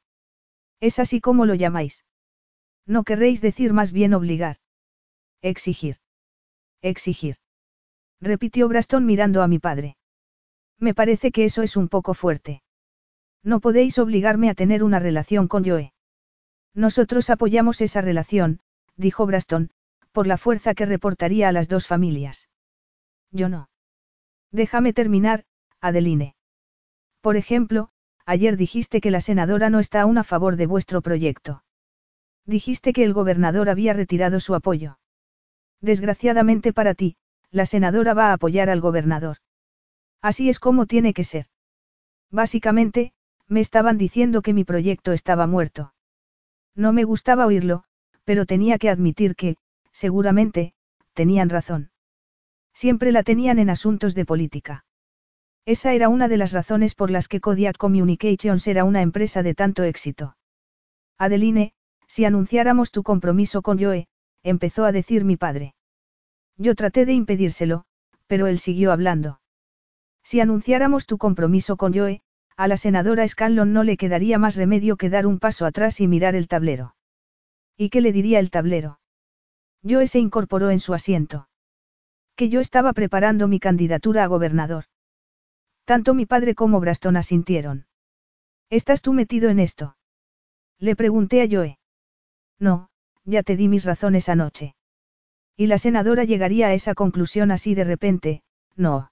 [0.79, 2.05] Es así como lo llamáis.
[2.85, 4.57] No querréis decir más bien obligar.
[5.41, 5.97] Exigir.
[6.81, 7.37] Exigir.
[8.19, 9.97] Repitió Braston mirando a mi padre.
[10.79, 12.61] Me parece que eso es un poco fuerte.
[13.47, 15.93] No podéis obligarme a tener una relación con Joe.
[16.73, 18.59] Nosotros apoyamos esa relación,
[18.97, 19.71] dijo Braston,
[20.11, 22.49] por la fuerza que reportaría a las dos familias.
[23.31, 23.69] Yo no.
[24.51, 25.45] Déjame terminar,
[25.79, 26.35] Adeline.
[27.21, 27.87] Por ejemplo,
[28.25, 31.63] ayer dijiste que la senadora no está aún a favor de vuestro proyecto.
[32.45, 34.99] Dijiste que el gobernador había retirado su apoyo.
[35.79, 37.15] Desgraciadamente para ti,
[37.49, 39.37] la senadora va a apoyar al gobernador.
[40.21, 41.45] Así es como tiene que ser.
[42.29, 43.13] Básicamente,
[43.47, 45.93] me estaban diciendo que mi proyecto estaba muerto.
[46.75, 47.83] No me gustaba oírlo,
[48.23, 49.57] pero tenía que admitir que,
[49.91, 50.73] seguramente,
[51.13, 51.91] tenían razón.
[52.73, 54.85] Siempre la tenían en asuntos de política.
[55.65, 59.55] Esa era una de las razones por las que Kodiak Communications era una empresa de
[59.55, 60.37] tanto éxito.
[61.17, 61.73] Adeline,
[62.07, 64.07] si anunciáramos tu compromiso con Joe,
[64.43, 65.73] empezó a decir mi padre.
[66.57, 67.85] Yo traté de impedírselo,
[68.27, 69.41] pero él siguió hablando.
[70.23, 72.21] Si anunciáramos tu compromiso con Joe,
[72.57, 76.07] a la senadora Scanlon no le quedaría más remedio que dar un paso atrás y
[76.07, 76.95] mirar el tablero.
[77.77, 78.99] ¿Y qué le diría el tablero?
[79.87, 81.47] Joe se incorporó en su asiento.
[82.35, 84.85] Que yo estaba preparando mi candidatura a gobernador.
[85.85, 87.85] Tanto mi padre como Braston asintieron.
[88.71, 89.95] ¿Estás tú metido en esto?
[90.79, 91.79] Le pregunté a Joe.
[92.59, 92.89] No,
[93.23, 94.75] ya te di mis razones anoche.
[95.55, 98.43] Y la senadora llegaría a esa conclusión así de repente,
[98.75, 99.11] no.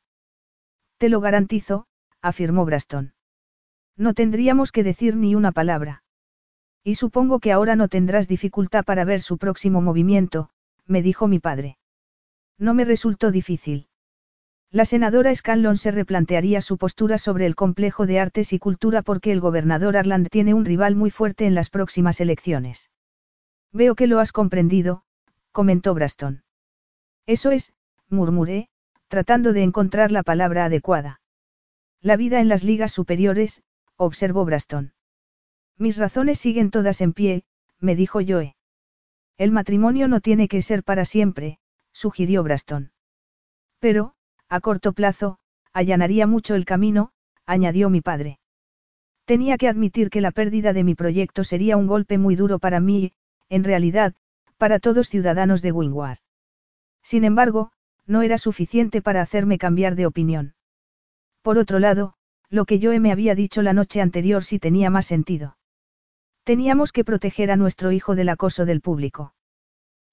[0.97, 1.88] Te lo garantizo,
[2.22, 3.14] afirmó Braston.
[3.97, 6.03] No tendríamos que decir ni una palabra.
[6.84, 10.49] Y supongo que ahora no tendrás dificultad para ver su próximo movimiento,
[10.85, 11.77] me dijo mi padre.
[12.57, 13.88] No me resultó difícil.
[14.72, 19.31] La senadora Scanlon se replantearía su postura sobre el complejo de artes y cultura porque
[19.31, 22.89] el gobernador Arland tiene un rival muy fuerte en las próximas elecciones.
[23.72, 25.03] Veo que lo has comprendido,
[25.51, 26.43] comentó Braston.
[27.26, 27.73] Eso es,
[28.09, 28.67] murmuré,
[29.07, 31.22] tratando de encontrar la palabra adecuada.
[32.01, 33.63] La vida en las ligas superiores,
[33.97, 34.93] observó Braston.
[35.77, 37.43] Mis razones siguen todas en pie,
[37.80, 38.55] me dijo Joe.
[39.38, 41.59] El matrimonio no tiene que ser para siempre,
[41.91, 42.91] sugirió Braston.
[43.80, 44.15] Pero,
[44.47, 45.39] a corto plazo,
[45.73, 47.11] allanaría mucho el camino,
[47.45, 48.39] añadió mi padre.
[49.26, 52.80] Tenía que admitir que la pérdida de mi proyecto sería un golpe muy duro para
[52.80, 53.13] mí y,
[53.49, 54.13] en realidad,
[54.57, 56.19] para todos ciudadanos de Wingward.
[57.01, 57.72] Sin embargo,
[58.05, 60.55] no era suficiente para hacerme cambiar de opinión.
[61.41, 62.15] Por otro lado,
[62.49, 65.57] lo que Joe me había dicho la noche anterior sí tenía más sentido.
[66.43, 69.34] Teníamos que proteger a nuestro hijo del acoso del público.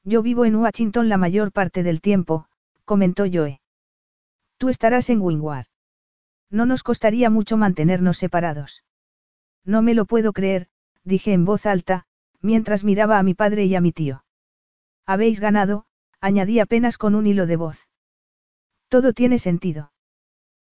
[0.05, 2.47] Yo vivo en Washington la mayor parte del tiempo,
[2.85, 3.61] comentó Joe.
[4.57, 5.67] Tú estarás en Wingward.
[6.51, 8.85] No nos costaría mucho mantenernos separados.
[9.65, 10.69] No me lo puedo creer,
[11.05, 12.07] dije en voz alta,
[12.41, 14.25] mientras miraba a mi padre y a mi tío.
[15.07, 15.85] Habéis ganado,
[16.21, 17.89] añadí apenas con un hilo de voz.
[18.89, 19.93] Todo tiene sentido.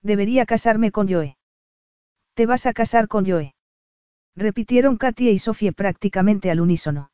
[0.02, 1.36] Debería casarme con Joe.
[2.40, 3.54] Te vas a casar con Joe.
[4.34, 7.10] Repitieron Katia y Sofía prácticamente al unísono.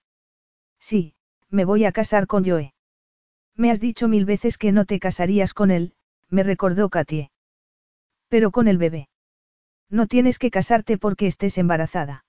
[0.79, 1.17] Sí,
[1.51, 2.73] me voy a casar con Joe.
[3.57, 5.95] Me has dicho mil veces que no te casarías con él,
[6.31, 7.33] me recordó Katie.
[8.29, 9.09] Pero con el bebé.
[9.91, 12.25] No tienes que casarte porque estés embarazada.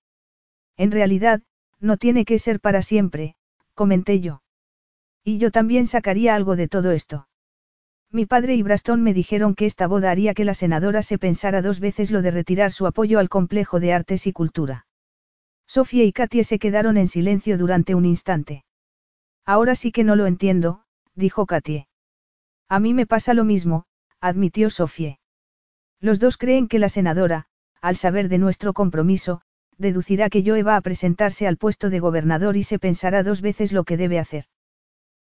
[0.75, 1.43] En realidad,
[1.79, 3.35] no tiene que ser para siempre,
[3.75, 4.41] comenté yo.
[5.23, 7.26] Y yo también sacaría algo de todo esto.
[8.11, 11.61] Mi padre y Braston me dijeron que esta boda haría que la senadora se pensara
[11.61, 14.85] dos veces lo de retirar su apoyo al complejo de artes y cultura.
[15.67, 18.63] Sofía y Katie se quedaron en silencio durante un instante.
[19.45, 20.83] Ahora sí que no lo entiendo,
[21.15, 21.87] dijo Katie.
[22.69, 23.85] A mí me pasa lo mismo,
[24.21, 25.19] admitió Sofía.
[25.99, 27.47] Los dos creen que la senadora,
[27.81, 29.41] al saber de nuestro compromiso,
[29.77, 33.73] deducirá que Joe va a presentarse al puesto de gobernador y se pensará dos veces
[33.73, 34.45] lo que debe hacer.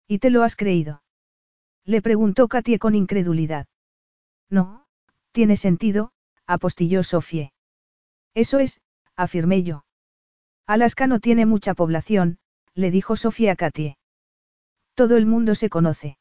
[0.08, 1.02] ¿Y te lo has creído?
[1.86, 3.68] Le preguntó Katie con incredulidad.
[4.50, 4.86] No,
[5.32, 6.12] tiene sentido,
[6.48, 7.54] apostilló Sofie.
[8.34, 8.82] Eso es,
[9.16, 9.86] afirmé yo.
[10.66, 12.40] Alaska no tiene mucha población,
[12.74, 13.98] le dijo Sofía a Katie.
[14.96, 16.18] Todo el mundo se conoce.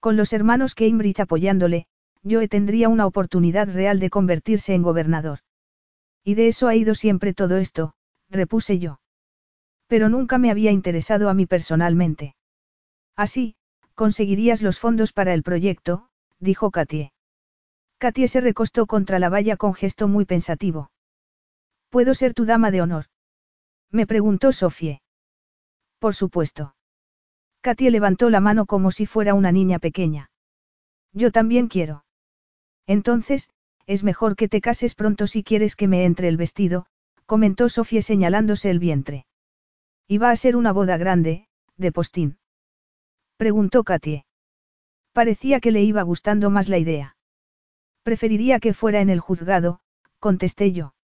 [0.00, 1.86] Con los hermanos Cambridge apoyándole,
[2.24, 5.40] Joe tendría una oportunidad real de convertirse en gobernador.
[6.24, 7.94] Y de eso ha ido siempre todo esto,
[8.28, 9.00] repuse yo.
[9.86, 12.34] Pero nunca me había interesado a mí personalmente.
[13.14, 13.56] Así,
[13.94, 16.08] conseguirías los fondos para el proyecto,
[16.38, 17.12] dijo Katie.
[17.98, 20.90] Katie se recostó contra la valla con gesto muy pensativo.
[21.88, 23.06] ¿Puedo ser tu dama de honor?
[23.90, 25.02] Me preguntó Sofie.
[25.98, 26.74] Por supuesto.
[27.60, 30.30] Katie levantó la mano como si fuera una niña pequeña.
[31.12, 32.04] Yo también quiero.
[32.86, 33.50] Entonces,
[33.86, 36.86] es mejor que te cases pronto si quieres que me entre el vestido,
[37.26, 39.26] comentó Sofie señalándose el vientre.
[40.08, 41.46] Y va a ser una boda grande,
[41.76, 42.38] de postín.
[43.42, 44.24] Preguntó Katie.
[45.12, 47.16] Parecía que le iba gustando más la idea.
[48.04, 49.80] Preferiría que fuera en el juzgado,
[50.20, 50.94] contesté yo.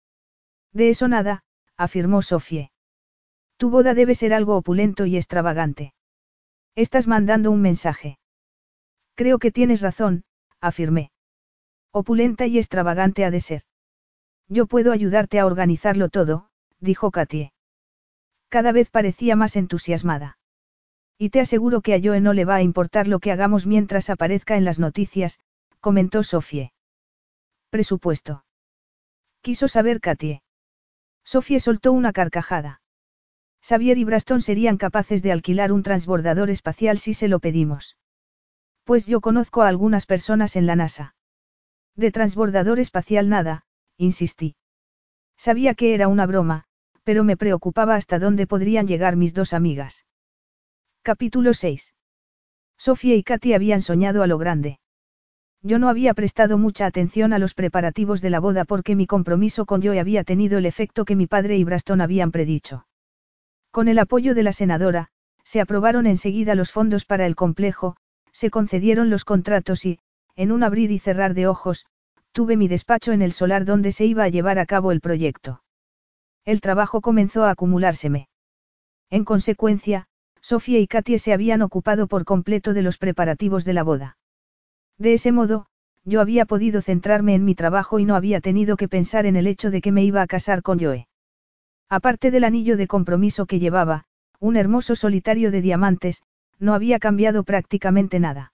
[0.72, 1.42] De eso nada,
[1.76, 2.70] afirmó Sofie.
[3.56, 5.94] Tu boda debe ser algo opulento y extravagante.
[6.76, 8.20] Estás mandando un mensaje.
[9.16, 10.22] Creo que tienes razón,
[10.60, 11.10] afirmé.
[11.90, 13.62] Opulenta y extravagante ha de ser.
[14.46, 17.52] Yo puedo ayudarte a organizarlo todo, dijo Katie.
[18.48, 20.37] Cada vez parecía más entusiasmada.
[21.18, 24.08] Y te aseguro que a Joe no le va a importar lo que hagamos mientras
[24.08, 25.40] aparezca en las noticias,
[25.80, 26.72] comentó Sofie.
[27.70, 28.44] Presupuesto.
[29.40, 30.42] Quiso saber Katie.
[31.24, 32.80] Sofie soltó una carcajada.
[33.60, 37.96] Xavier y Braston serían capaces de alquilar un transbordador espacial si se lo pedimos.
[38.84, 41.16] Pues yo conozco a algunas personas en la NASA.
[41.96, 43.64] De transbordador espacial nada,
[43.96, 44.54] insistí.
[45.36, 46.64] Sabía que era una broma,
[47.02, 50.06] pero me preocupaba hasta dónde podrían llegar mis dos amigas.
[51.08, 51.94] Capítulo 6.
[52.76, 54.78] Sofía y Katy habían soñado a lo grande.
[55.62, 59.64] Yo no había prestado mucha atención a los preparativos de la boda porque mi compromiso
[59.64, 62.86] con Joe había tenido el efecto que mi padre y Braston habían predicho.
[63.70, 65.08] Con el apoyo de la senadora,
[65.44, 67.96] se aprobaron enseguida los fondos para el complejo,
[68.30, 70.00] se concedieron los contratos y,
[70.36, 71.86] en un abrir y cerrar de ojos,
[72.32, 75.62] tuve mi despacho en el solar donde se iba a llevar a cabo el proyecto.
[76.44, 78.28] El trabajo comenzó a acumulárseme.
[79.08, 80.07] En consecuencia,
[80.40, 84.16] Sofía y Katie se habían ocupado por completo de los preparativos de la boda.
[84.98, 85.66] De ese modo,
[86.04, 89.46] yo había podido centrarme en mi trabajo y no había tenido que pensar en el
[89.46, 91.06] hecho de que me iba a casar con Joe.
[91.88, 94.04] Aparte del anillo de compromiso que llevaba,
[94.40, 96.22] un hermoso solitario de diamantes,
[96.58, 98.52] no había cambiado prácticamente nada.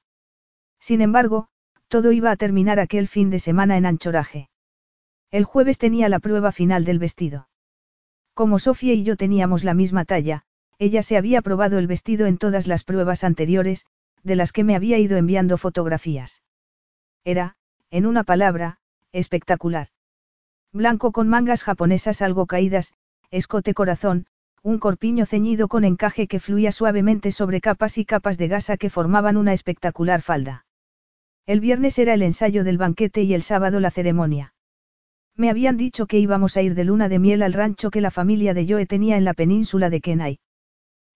[0.80, 1.48] Sin embargo,
[1.88, 4.48] todo iba a terminar aquel fin de semana en anchoraje.
[5.30, 7.48] El jueves tenía la prueba final del vestido.
[8.34, 10.44] Como Sofía y yo teníamos la misma talla,
[10.78, 13.86] ella se había probado el vestido en todas las pruebas anteriores,
[14.22, 16.42] de las que me había ido enviando fotografías.
[17.24, 17.56] Era,
[17.90, 18.78] en una palabra,
[19.12, 19.88] espectacular.
[20.72, 22.94] Blanco con mangas japonesas algo caídas,
[23.30, 24.26] escote corazón,
[24.62, 28.90] un corpiño ceñido con encaje que fluía suavemente sobre capas y capas de gasa que
[28.90, 30.64] formaban una espectacular falda.
[31.46, 34.54] El viernes era el ensayo del banquete y el sábado la ceremonia.
[35.36, 38.10] Me habían dicho que íbamos a ir de luna de miel al rancho que la
[38.10, 40.38] familia de Joe tenía en la península de Kenai.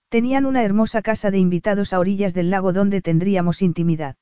[0.08, 4.16] Tenían una hermosa casa de invitados a orillas del lago donde tendríamos intimidad.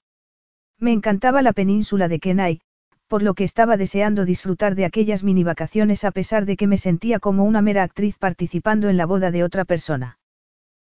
[0.78, 2.60] Me encantaba la península de Kenai,
[3.06, 6.76] por lo que estaba deseando disfrutar de aquellas mini vacaciones a pesar de que me
[6.76, 10.18] sentía como una mera actriz participando en la boda de otra persona.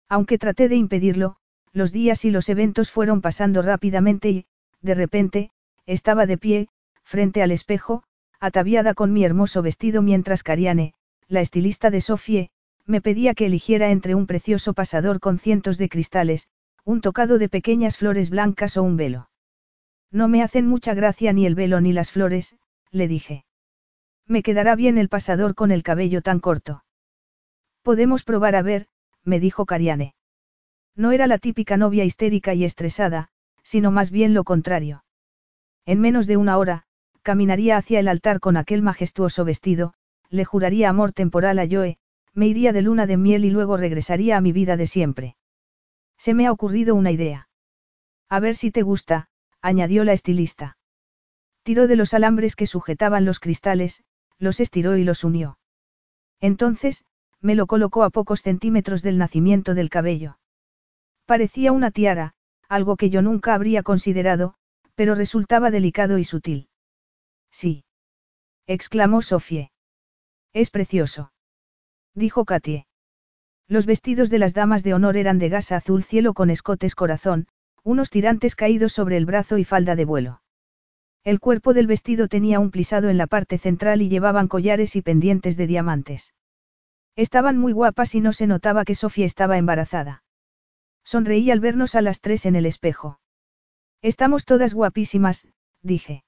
[0.08, 1.36] Aunque traté de impedirlo,
[1.72, 4.46] los días y los eventos fueron pasando rápidamente y,
[4.80, 5.50] de repente,
[5.84, 6.68] estaba de pie,
[7.02, 8.02] frente al espejo,
[8.40, 10.94] ataviada con mi hermoso vestido mientras Cariane,
[11.28, 12.50] la estilista de Sofie,
[12.86, 16.48] me pedía que eligiera entre un precioso pasador con cientos de cristales,
[16.84, 19.28] un tocado de pequeñas flores blancas o un velo.
[20.10, 22.56] No me hacen mucha gracia ni el velo ni las flores,
[22.90, 23.44] le dije.
[24.26, 26.84] Me quedará bien el pasador con el cabello tan corto.
[27.82, 28.86] Podemos probar a ver,
[29.24, 30.14] me dijo Cariane.
[30.94, 33.28] No era la típica novia histérica y estresada,
[33.62, 35.04] sino más bien lo contrario.
[35.84, 36.84] En menos de una hora,
[37.22, 39.94] caminaría hacia el altar con aquel majestuoso vestido,
[40.30, 41.98] le juraría amor temporal a Joe,
[42.36, 45.36] me iría de luna de miel y luego regresaría a mi vida de siempre.
[46.18, 47.48] Se me ha ocurrido una idea.
[48.28, 49.28] A ver si te gusta,
[49.62, 50.76] añadió la estilista.
[51.62, 54.04] Tiró de los alambres que sujetaban los cristales,
[54.38, 55.58] los estiró y los unió.
[56.38, 57.04] Entonces,
[57.40, 60.38] me lo colocó a pocos centímetros del nacimiento del cabello.
[61.24, 62.34] Parecía una tiara,
[62.68, 64.54] algo que yo nunca habría considerado,
[64.94, 66.68] pero resultaba delicado y sutil.
[67.50, 67.84] Sí.
[68.66, 69.70] exclamó Sofie.
[70.52, 71.32] Es precioso.
[72.16, 72.86] Dijo Katie.
[73.68, 77.46] Los vestidos de las damas de honor eran de gasa azul cielo con escotes corazón,
[77.84, 80.40] unos tirantes caídos sobre el brazo y falda de vuelo.
[81.24, 85.02] El cuerpo del vestido tenía un plisado en la parte central y llevaban collares y
[85.02, 86.32] pendientes de diamantes.
[87.16, 90.22] Estaban muy guapas y no se notaba que Sofía estaba embarazada.
[91.04, 93.20] Sonreí al vernos a las tres en el espejo.
[94.00, 95.46] Estamos todas guapísimas,
[95.82, 96.24] dije.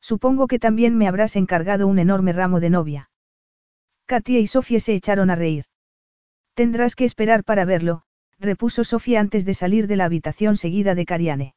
[0.00, 3.11] Supongo que también me habrás encargado un enorme ramo de novia.
[4.12, 5.64] Katia y Sofía se echaron a reír.
[6.52, 8.02] Tendrás que esperar para verlo,
[8.38, 11.54] repuso Sofía antes de salir de la habitación seguida de Cariane.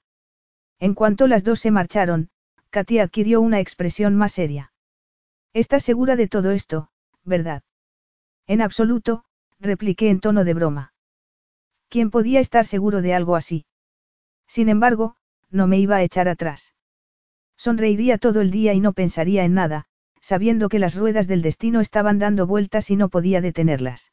[0.80, 2.30] En cuanto las dos se marcharon,
[2.69, 4.72] Katia adquirió una expresión más seria.
[5.51, 6.88] ¿Estás segura de todo esto,
[7.25, 7.61] verdad?
[8.48, 9.25] En absoluto,
[9.59, 10.93] repliqué en tono de broma.
[11.90, 13.66] ¿Quién podía estar seguro de algo así?
[14.48, 15.17] Sin embargo,
[15.50, 16.74] no me iba a echar atrás.
[17.58, 19.88] Sonreiría todo el día y no pensaría en nada,
[20.25, 24.11] sabiendo que las ruedas del destino estaban dando vueltas y no podía detenerlas.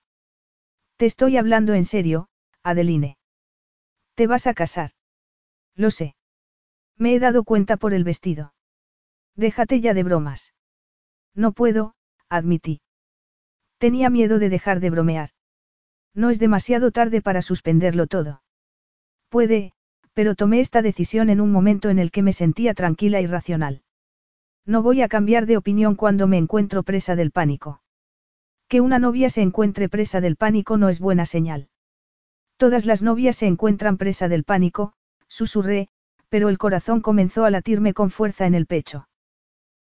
[0.98, 2.28] Te estoy hablando en serio,
[2.62, 3.16] Adeline.
[4.14, 4.90] Te vas a casar.
[5.74, 6.14] Lo sé.
[6.98, 8.52] Me he dado cuenta por el vestido.
[9.36, 10.52] Déjate ya de bromas.
[11.34, 11.94] No puedo,
[12.28, 12.82] admití.
[13.78, 15.30] Tenía miedo de dejar de bromear.
[16.12, 18.42] No es demasiado tarde para suspenderlo todo.
[19.30, 19.72] Puede,
[20.12, 23.82] pero tomé esta decisión en un momento en el que me sentía tranquila y racional.
[24.64, 27.82] No voy a cambiar de opinión cuando me encuentro presa del pánico.
[28.68, 31.68] Que una novia se encuentre presa del pánico no es buena señal.
[32.56, 34.92] Todas las novias se encuentran presa del pánico,
[35.26, 35.88] susurré,
[36.28, 39.08] pero el corazón comenzó a latirme con fuerza en el pecho.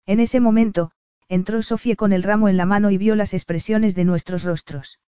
[0.06, 0.92] En ese momento,
[1.28, 5.00] entró Sofía con el ramo en la mano y vio las expresiones de nuestros rostros.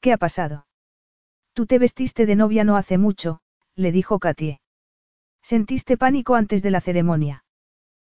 [0.00, 0.66] ¿Qué ha pasado?
[1.54, 3.40] Tú te vestiste de novia no hace mucho,
[3.74, 4.60] le dijo Katie.
[5.40, 7.44] ¿Sentiste pánico antes de la ceremonia?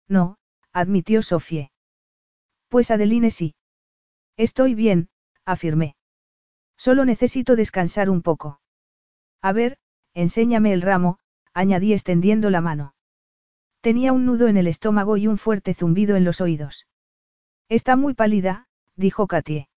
[0.09, 0.37] No,
[0.77, 1.71] admitió Sofía.
[2.69, 3.55] Pues Adeline sí.
[4.37, 5.09] Estoy bien,
[5.47, 5.97] afirmé.
[6.77, 8.61] Solo necesito descansar un poco.
[9.41, 9.79] A ver,
[10.13, 11.19] enséñame el ramo,
[11.55, 12.95] añadí extendiendo la mano.
[13.81, 16.87] Tenía un nudo en el estómago y un fuerte zumbido en los oídos.
[17.71, 19.71] Está muy pálida, dijo Katie.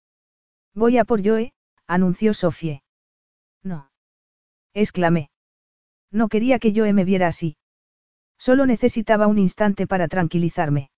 [0.74, 1.54] Voy a por Joe,
[1.86, 2.82] anunció Sofie.
[3.62, 3.90] No.
[4.74, 5.30] exclamé.
[6.10, 7.56] No quería que Joe me viera así.
[8.40, 10.90] Solo necesitaba un instante para tranquilizarme.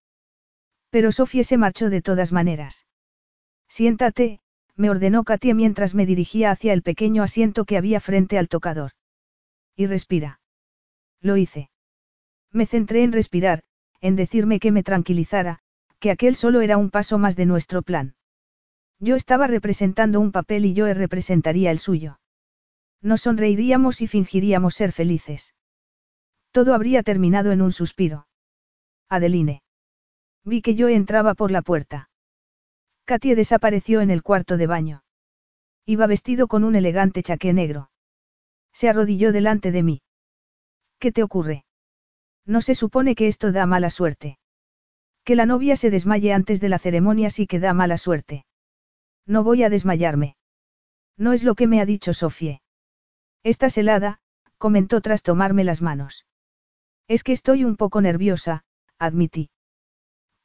[0.91, 2.87] Pero Sofie se marchó de todas maneras.
[3.69, 4.39] Siéntate,
[4.77, 8.93] me ordenó Katia mientras me dirigía hacia el pequeño asiento que había frente al tocador.
[9.75, 10.41] Y respira.
[11.21, 11.69] Lo hice.
[12.53, 13.65] Me centré en respirar,
[14.01, 15.59] en decirme que me tranquilizara,
[15.99, 18.15] que aquel solo era un paso más de nuestro plan.
[19.01, 22.21] Yo estaba representando un papel y yo representaría el suyo.
[23.01, 25.55] Nos sonreiríamos y fingiríamos ser felices.
[26.53, 28.27] Todo habría terminado en un suspiro.
[29.09, 29.63] Adeline.
[30.45, 32.11] Vi que yo entraba por la puerta.
[33.05, 35.03] Katie desapareció en el cuarto de baño.
[35.87, 37.91] Iba vestido con un elegante chaqué negro.
[38.73, 40.03] Se arrodilló delante de mí.
[40.99, 41.65] ¿Qué te ocurre?
[42.45, 44.39] No se supone que esto da mala suerte.
[45.25, 48.45] Que la novia se desmaye antes de la ceremonia sí que da mala suerte.
[49.27, 50.37] No voy a desmayarme.
[51.17, 52.61] No es lo que me ha dicho Sofie.
[53.43, 54.21] Estás helada,
[54.59, 56.27] comentó tras tomarme las manos.
[57.13, 58.65] Es que estoy un poco nerviosa,
[58.99, 59.51] admití.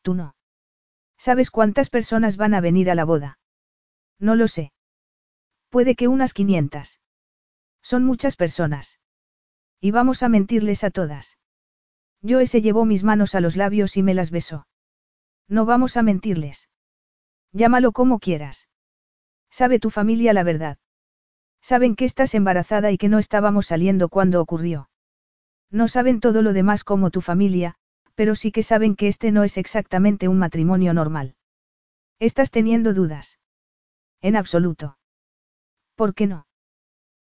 [0.01, 0.35] Tú no.
[1.17, 3.39] ¿Sabes cuántas personas van a venir a la boda?
[4.19, 4.73] No lo sé.
[5.69, 6.99] Puede que unas 500.
[7.81, 8.99] Son muchas personas.
[9.79, 11.37] Y vamos a mentirles a todas.
[12.21, 14.67] Joe se llevó mis manos a los labios y me las besó.
[15.47, 16.67] No vamos a mentirles.
[17.53, 18.67] Llámalo como quieras.
[19.49, 20.79] Sabe tu familia la verdad.
[21.61, 24.89] Saben que estás embarazada y que no estábamos saliendo cuando ocurrió.
[25.71, 27.75] No saben todo lo demás como tu familia,
[28.15, 31.35] pero sí que saben que este no es exactamente un matrimonio normal.
[32.19, 33.39] Estás teniendo dudas.
[34.21, 34.97] En absoluto.
[35.95, 36.47] ¿Por qué no?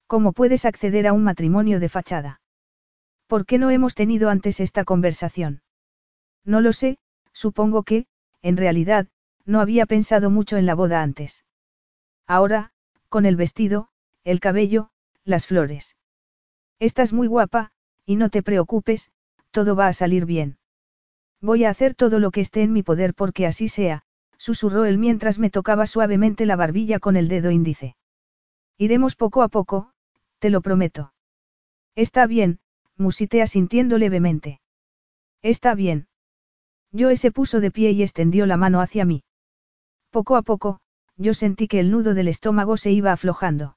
[0.07, 2.41] ¿Cómo puedes acceder a un matrimonio de fachada?
[3.27, 5.63] ¿Por qué no hemos tenido antes esta conversación?
[6.45, 6.99] No lo sé,
[7.33, 8.07] supongo que,
[8.43, 9.09] en realidad,
[9.47, 11.45] no había pensado mucho en la boda antes.
[12.27, 12.73] Ahora,
[13.09, 13.89] con el vestido,
[14.25, 14.91] el cabello,
[15.25, 15.97] las flores.
[16.79, 17.73] Estás muy guapa,
[18.07, 19.11] y no te preocupes,
[19.51, 20.59] todo va a salir bien.
[21.41, 24.03] Voy a hacer todo lo que esté en mi poder porque así sea,
[24.37, 27.97] susurró él mientras me tocaba suavemente la barbilla con el dedo índice.
[28.79, 29.93] Iremos poco a poco,
[30.39, 31.13] te lo prometo.
[31.95, 32.61] Está bien,
[32.97, 34.61] musité asintiendo levemente.
[35.43, 36.09] Está bien.
[36.97, 39.25] Joe se puso de pie y extendió la mano hacia mí.
[40.11, 40.81] Poco a poco,
[41.17, 43.77] yo sentí que el nudo del estómago se iba aflojando.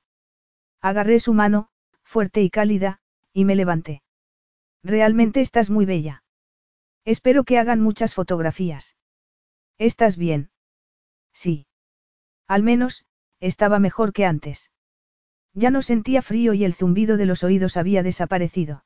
[0.82, 1.70] Agarré su mano,
[2.04, 3.00] fuerte y cálida,
[3.34, 4.02] y me levanté.
[4.86, 6.24] Realmente estás muy bella.
[7.06, 8.96] Espero que hagan muchas fotografías.
[9.80, 10.52] ¿Estás bien?
[11.34, 11.66] Sí.
[12.48, 13.04] Al menos,
[13.40, 14.70] estaba mejor que antes.
[15.56, 18.86] Ya no sentía frío y el zumbido de los oídos había desaparecido.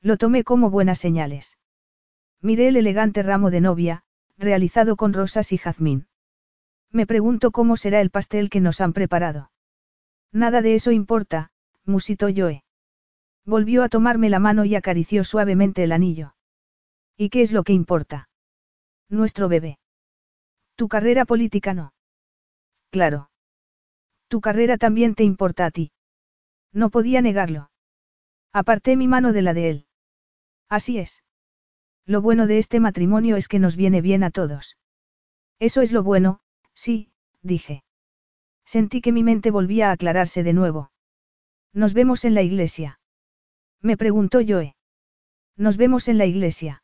[0.00, 1.58] Lo tomé como buenas señales.
[2.40, 4.04] Miré el elegante ramo de novia,
[4.38, 6.08] realizado con rosas y jazmín.
[6.90, 9.52] Me pregunto cómo será el pastel que nos han preparado.
[10.32, 11.50] Nada de eso importa,
[11.84, 12.64] musitó Joe.
[13.46, 16.34] Volvió a tomarme la mano y acarició suavemente el anillo.
[17.16, 18.28] ¿Y qué es lo que importa?
[19.08, 19.78] Nuestro bebé.
[20.76, 21.92] Tu carrera política no.
[22.90, 23.30] Claro.
[24.28, 25.92] Tu carrera también te importa a ti.
[26.72, 27.70] No podía negarlo.
[28.52, 29.86] Aparté mi mano de la de él.
[30.68, 31.22] Así es.
[32.06, 34.76] Lo bueno de este matrimonio es que nos viene bien a todos.
[35.58, 36.40] Eso es lo bueno,
[36.74, 37.12] sí,
[37.42, 37.84] dije.
[38.64, 40.92] Sentí que mi mente volvía a aclararse de nuevo.
[41.72, 42.99] Nos vemos en la iglesia.
[43.82, 44.74] Me preguntó Joe.
[45.56, 46.82] Nos vemos en la iglesia.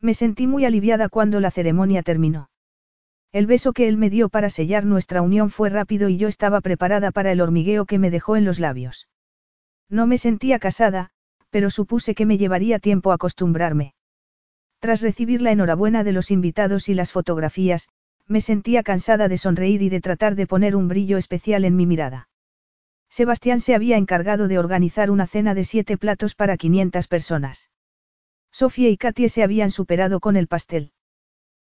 [0.00, 2.50] Me sentí muy aliviada cuando la ceremonia terminó.
[3.32, 6.60] El beso que él me dio para sellar nuestra unión fue rápido y yo estaba
[6.60, 9.08] preparada para el hormigueo que me dejó en los labios.
[9.88, 11.10] No me sentía casada,
[11.50, 13.94] pero supuse que me llevaría tiempo acostumbrarme.
[14.78, 17.88] Tras recibir la enhorabuena de los invitados y las fotografías,
[18.26, 21.86] me sentía cansada de sonreír y de tratar de poner un brillo especial en mi
[21.86, 22.28] mirada.
[23.08, 27.70] Sebastián se había encargado de organizar una cena de siete platos para 500 personas.
[28.50, 30.92] Sofía y Katie se habían superado con el pastel.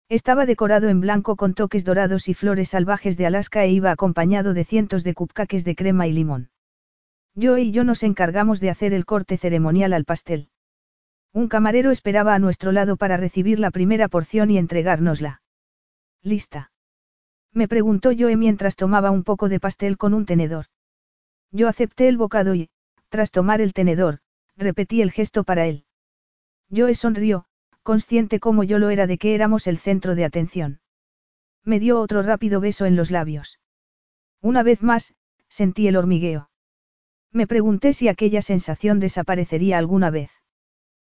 [0.09, 4.55] Estaba decorado en blanco con toques dorados y flores salvajes de Alaska e iba acompañado
[4.55, 6.49] de cientos de cupcakes de crema y limón.
[7.35, 10.49] Yo y yo nos encargamos de hacer el corte ceremonial al pastel.
[11.31, 15.43] Un camarero esperaba a nuestro lado para recibir la primera porción y entregárnosla.
[16.23, 16.71] ¿Lista?
[17.53, 20.65] Me preguntó Joe mientras tomaba un poco de pastel con un tenedor.
[21.51, 22.69] Yo acepté el bocado y,
[23.09, 24.19] tras tomar el tenedor,
[24.55, 25.85] repetí el gesto para él.
[26.69, 27.45] Joe sonrió,
[27.83, 30.81] consciente como yo lo era de que éramos el centro de atención.
[31.63, 33.59] Me dio otro rápido beso en los labios.
[34.41, 35.15] Una vez más,
[35.49, 36.49] sentí el hormigueo.
[37.31, 40.31] Me pregunté si aquella sensación desaparecería alguna vez.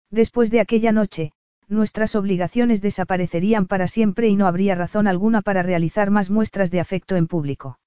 [0.10, 1.32] Después de aquella noche,
[1.68, 6.80] nuestras obligaciones desaparecerían para siempre y no habría razón alguna para realizar más muestras de
[6.80, 7.80] afecto en público.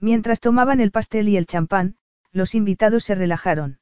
[0.00, 1.96] Mientras tomaban el pastel y el champán,
[2.32, 3.80] los invitados se relajaron.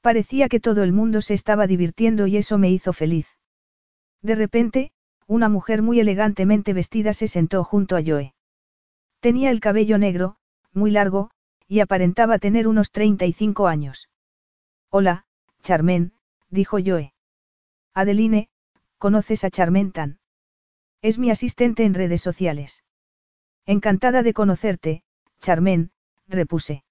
[0.00, 3.26] Parecía que todo el mundo se estaba divirtiendo y eso me hizo feliz.
[4.22, 4.92] De repente,
[5.26, 8.34] una mujer muy elegantemente vestida se sentó junto a Joe.
[9.20, 10.36] Tenía el cabello negro,
[10.72, 11.30] muy largo,
[11.66, 14.10] y aparentaba tener unos 35 años.
[14.90, 15.24] Hola,
[15.62, 16.12] Charmen,
[16.50, 17.14] dijo Joe.
[17.94, 18.48] Adeline,
[18.98, 20.18] ¿conoces a Charmentan?
[21.00, 22.84] Es mi asistente en redes sociales.
[23.66, 25.03] Encantada de conocerte,
[25.44, 25.90] Charmen,
[26.26, 26.84] repuse.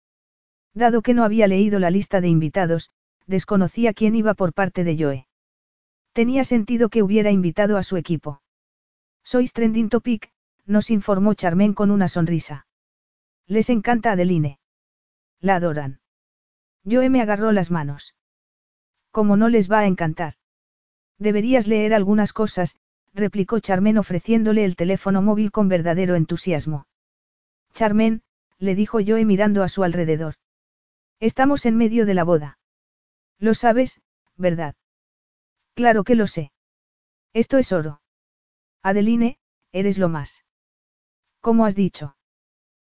[0.76, 2.92] Dado que no había leído la lista de invitados,
[3.26, 5.28] desconocía quién iba por parte de Joe.
[6.12, 8.44] Tenía sentido que hubiera invitado a su equipo.
[9.24, 10.32] Sois trending topic,
[10.68, 12.68] nos informó Charmen con una sonrisa.
[13.48, 14.60] Les encanta Adeline.
[15.40, 16.00] La adoran.
[16.86, 18.14] Joe me agarró las manos.
[19.10, 20.36] ¿Cómo no les va a encantar?
[21.18, 22.76] Deberías leer algunas cosas,
[23.16, 26.86] replicó Charmen ofreciéndole el teléfono móvil con verdadero entusiasmo.
[27.74, 28.22] Charmen,
[28.60, 30.36] le dijo Joe mirando a su alrededor.
[31.20, 32.60] Estamos en medio de la boda.
[33.40, 34.02] Lo sabes,
[34.36, 34.76] ¿verdad?
[35.74, 36.52] Claro que lo sé.
[37.34, 38.02] Esto es oro.
[38.84, 39.38] Adeline,
[39.72, 40.46] eres lo más.
[41.40, 42.16] ¿Cómo has dicho?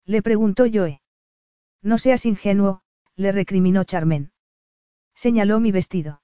[0.04, 1.02] Le preguntó Joe.
[1.82, 2.82] No seas ingenuo,
[3.16, 4.32] le recriminó Charmen.
[5.14, 6.22] Señaló mi vestido.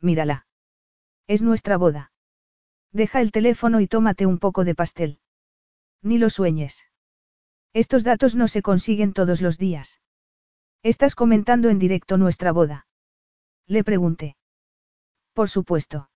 [0.00, 0.46] Mírala.
[1.26, 2.12] Es nuestra boda.
[2.92, 5.20] Deja el teléfono y tómate un poco de pastel.
[6.02, 6.86] Ni lo sueñes.
[7.76, 10.00] Estos datos no se consiguen todos los días.
[10.82, 12.86] ¿Estás comentando en directo nuestra boda?
[13.66, 14.34] Le pregunté.
[15.34, 16.08] Por supuesto.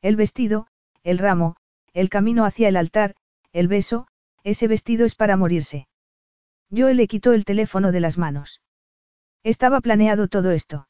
[0.00, 0.68] El vestido,
[1.02, 1.56] el ramo,
[1.92, 3.16] el camino hacia el altar,
[3.50, 4.06] el beso,
[4.44, 5.88] ese vestido es para morirse.
[6.70, 8.60] Yo le quitó el teléfono de las manos.
[9.42, 10.86] Estaba planeado todo esto.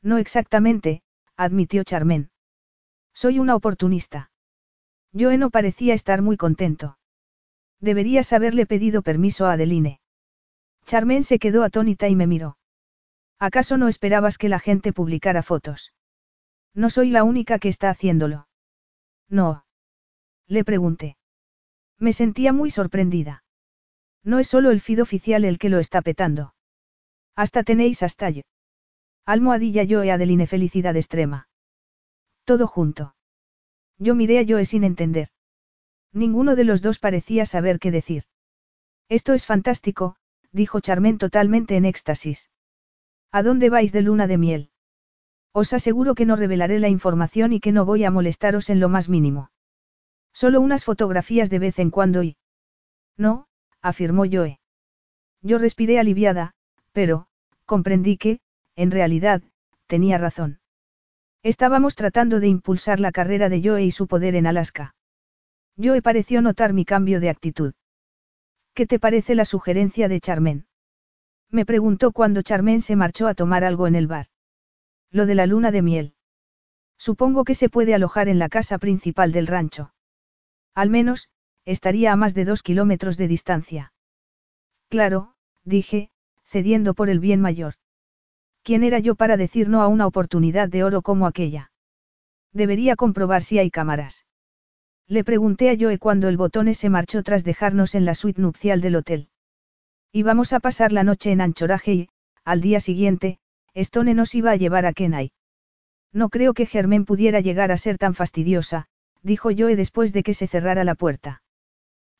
[0.00, 1.02] No exactamente,
[1.36, 2.30] admitió Charmen.
[3.14, 4.30] Soy una oportunista.
[5.12, 6.97] Joe no parecía estar muy contento.
[7.80, 10.00] Deberías haberle pedido permiso a Adeline.
[10.84, 12.58] Charmen se quedó atónita y me miró.
[13.38, 15.92] ¿Acaso no esperabas que la gente publicara fotos?
[16.74, 18.48] No soy la única que está haciéndolo.
[19.28, 19.64] No.
[20.46, 21.16] Le pregunté.
[21.98, 23.44] Me sentía muy sorprendida.
[24.24, 26.54] No es solo el feed oficial el que lo está petando.
[27.36, 28.42] Hasta tenéis hasta yo.
[29.24, 31.48] Almohadilla yo y Adeline felicidad extrema.
[32.44, 33.14] Todo junto.
[33.98, 35.28] Yo miré a Joe sin entender.
[36.12, 38.24] Ninguno de los dos parecía saber qué decir.
[39.08, 40.16] Esto es fantástico,
[40.52, 42.50] dijo Charmen totalmente en éxtasis.
[43.30, 44.70] ¿A dónde vais de luna de miel?
[45.52, 48.88] Os aseguro que no revelaré la información y que no voy a molestaros en lo
[48.88, 49.50] más mínimo.
[50.32, 52.36] Solo unas fotografías de vez en cuando y...
[53.16, 53.48] No,
[53.82, 54.60] afirmó Joe.
[55.42, 56.54] Yo respiré aliviada,
[56.92, 57.26] pero,
[57.64, 58.40] comprendí que,
[58.76, 59.42] en realidad,
[59.86, 60.60] tenía razón.
[61.42, 64.94] Estábamos tratando de impulsar la carrera de Joe y su poder en Alaska.
[65.80, 67.74] Joe pareció notar mi cambio de actitud.
[68.74, 70.66] ¿Qué te parece la sugerencia de Charmen?
[71.50, 74.26] Me preguntó cuando Charmen se marchó a tomar algo en el bar.
[75.10, 76.14] Lo de la luna de miel.
[76.98, 79.94] Supongo que se puede alojar en la casa principal del rancho.
[80.74, 81.28] Al menos,
[81.64, 83.92] estaría a más de dos kilómetros de distancia.
[84.88, 85.34] Claro,
[85.64, 86.10] dije,
[86.44, 87.74] cediendo por el bien mayor.
[88.62, 91.70] ¿Quién era yo para decir no a una oportunidad de oro como aquella?
[92.52, 94.27] Debería comprobar si hay cámaras.
[95.08, 98.82] Le pregunté a Joe cuando el botón se marchó tras dejarnos en la suite nupcial
[98.82, 99.28] del hotel.
[100.12, 102.08] Íbamos a pasar la noche en anchoraje y,
[102.44, 103.38] al día siguiente,
[103.72, 105.32] Stone nos iba a llevar a Kenai.
[106.12, 108.86] No creo que Germán pudiera llegar a ser tan fastidiosa,
[109.22, 111.42] dijo Joe después de que se cerrara la puerta.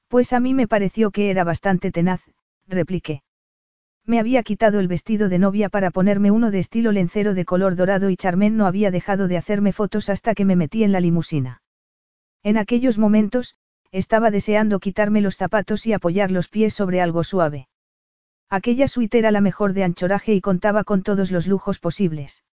[0.08, 2.22] Pues a mí me pareció que era bastante tenaz,
[2.66, 3.22] repliqué.
[4.06, 7.76] Me había quitado el vestido de novia para ponerme uno de estilo lencero de color
[7.76, 11.00] dorado y Charmen no había dejado de hacerme fotos hasta que me metí en la
[11.00, 11.60] limusina.
[12.42, 13.56] En aquellos momentos,
[13.90, 17.68] estaba deseando quitarme los zapatos y apoyar los pies sobre algo suave.
[18.50, 22.44] Aquella suite era la mejor de anchoraje y contaba con todos los lujos posibles.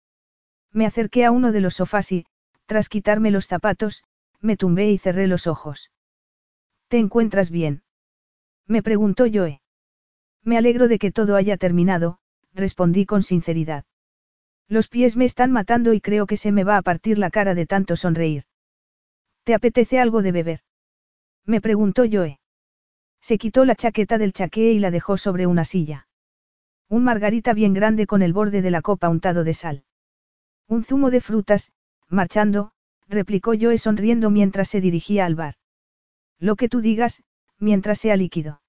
[0.72, 2.26] Me acerqué a uno de los sofás y,
[2.66, 4.04] tras quitarme los zapatos,
[4.40, 5.90] me tumbé y cerré los ojos.
[6.88, 7.82] ¿Te encuentras bien?
[8.66, 9.60] Me preguntó Joe.
[10.42, 12.18] Me alegro de que todo haya terminado,
[12.52, 13.84] respondí con sinceridad.
[14.68, 17.54] Los pies me están matando y creo que se me va a partir la cara
[17.54, 18.44] de tanto sonreír.
[19.44, 20.60] ¿Te apetece algo de beber?
[21.44, 22.40] Me preguntó Joe.
[23.20, 26.08] Se quitó la chaqueta del chaqué y la dejó sobre una silla.
[26.88, 29.84] Un margarita bien grande con el borde de la copa untado de sal.
[30.66, 31.72] Un zumo de frutas,
[32.08, 32.72] marchando,
[33.06, 35.54] replicó Joe sonriendo mientras se dirigía al bar.
[36.38, 37.22] Lo que tú digas,
[37.58, 38.62] mientras sea líquido.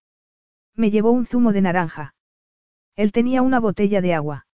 [0.76, 2.16] Me llevó un zumo de naranja.
[2.96, 4.48] Él tenía una botella de agua.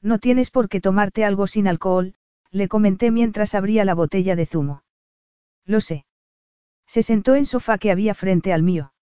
[0.00, 2.14] No tienes por qué tomarte algo sin alcohol,
[2.50, 4.82] le comenté mientras abría la botella de zumo.
[5.64, 6.04] Lo sé.
[6.86, 8.92] Se sentó en sofá que había frente al mío.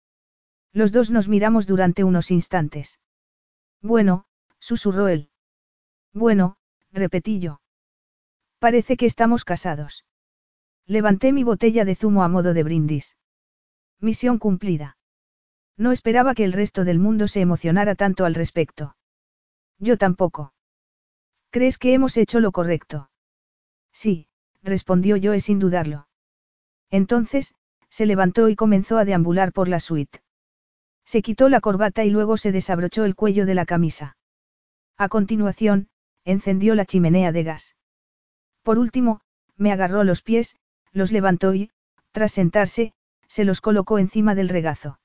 [0.73, 3.01] Los dos nos miramos durante unos instantes.
[3.81, 4.27] Bueno,
[4.59, 5.31] susurró él.
[6.13, 6.57] Bueno,
[6.93, 7.61] repetí yo.
[8.59, 10.05] Parece que estamos casados.
[10.87, 13.17] Levanté mi botella de zumo a modo de brindis.
[14.01, 14.97] Misión cumplida.
[15.77, 18.97] No esperaba que el resto del mundo se emocionara tanto al respecto.
[19.79, 20.53] Yo tampoco.
[21.51, 23.11] ¿Crees que hemos hecho lo correcto?
[23.93, 24.29] Sí,
[24.63, 26.08] respondió Joe sin dudarlo.
[26.91, 27.55] Entonces,
[27.89, 30.21] se levantó y comenzó a deambular por la suite.
[31.05, 34.17] Se quitó la corbata y luego se desabrochó el cuello de la camisa.
[34.97, 35.89] A continuación,
[36.25, 37.77] encendió la chimenea de gas.
[38.63, 39.21] Por último,
[39.57, 40.57] me agarró los pies,
[40.93, 41.71] los levantó y,
[42.13, 42.93] tras sentarse,
[43.27, 45.01] se los colocó encima del regazo.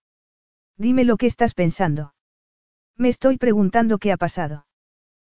[0.78, 2.14] Dime lo que estás pensando.
[2.98, 4.66] Me estoy preguntando qué ha pasado.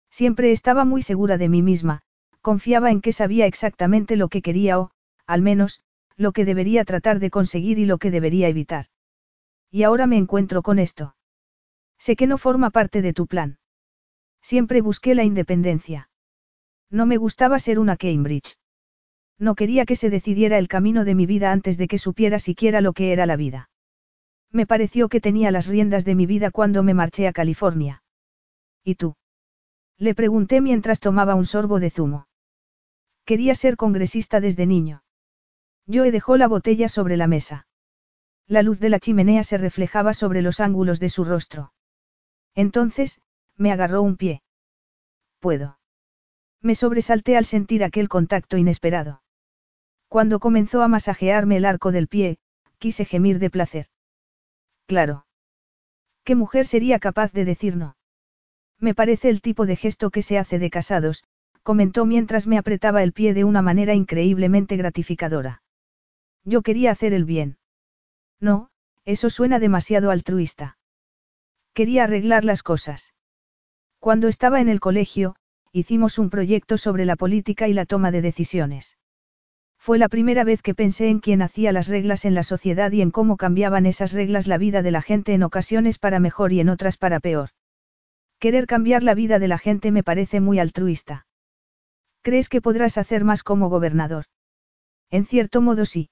[0.09, 2.01] Siempre estaba muy segura de mí misma,
[2.41, 4.91] confiaba en que sabía exactamente lo que quería o,
[5.25, 5.82] al menos,
[6.18, 8.88] lo que debería tratar de conseguir y lo que debería evitar.
[9.72, 11.16] Y ahora me encuentro con esto.
[11.98, 13.58] Sé que no forma parte de tu plan.
[14.42, 16.10] Siempre busqué la independencia.
[16.90, 18.58] No me gustaba ser una Cambridge.
[19.38, 22.80] No quería que se decidiera el camino de mi vida antes de que supiera siquiera
[22.80, 23.69] lo que era la vida.
[24.52, 28.03] Me pareció que tenía las riendas de mi vida cuando me marché a California.
[28.84, 29.16] ¿Y tú?
[29.98, 32.27] Le pregunté mientras tomaba un sorbo de zumo.
[33.26, 35.02] Quería ser congresista desde niño.
[35.88, 37.68] Joe dejó la botella sobre la mesa.
[38.48, 41.74] La luz de la chimenea se reflejaba sobre los ángulos de su rostro.
[42.54, 43.22] Entonces,
[43.58, 44.42] me agarró un pie.
[45.40, 45.80] Puedo.
[46.62, 49.22] Me sobresalté al sentir aquel contacto inesperado.
[50.08, 52.38] Cuando comenzó a masajearme el arco del pie,
[52.80, 53.88] quise gemir de placer.
[54.88, 55.26] Claro.
[56.24, 57.98] ¿Qué mujer sería capaz de decir no?
[58.80, 61.24] Me parece el tipo de gesto que se hace de casados,
[61.64, 65.62] comentó mientras me apretaba el pie de una manera increíblemente gratificadora.
[66.45, 67.57] Yo quería hacer el bien.
[68.40, 68.69] No,
[69.03, 70.77] eso suena demasiado altruista.
[71.74, 73.14] Quería arreglar las cosas.
[73.99, 75.35] Cuando estaba en el colegio,
[75.72, 78.98] hicimos un proyecto sobre la política y la toma de decisiones.
[79.77, 83.01] Fue la primera vez que pensé en quién hacía las reglas en la sociedad y
[83.01, 86.59] en cómo cambiaban esas reglas la vida de la gente en ocasiones para mejor y
[86.59, 87.49] en otras para peor.
[88.40, 91.27] Querer cambiar la vida de la gente me parece muy altruista.
[92.22, 94.25] ¿Crees que podrás hacer más como gobernador?
[95.11, 96.09] En cierto modo sí.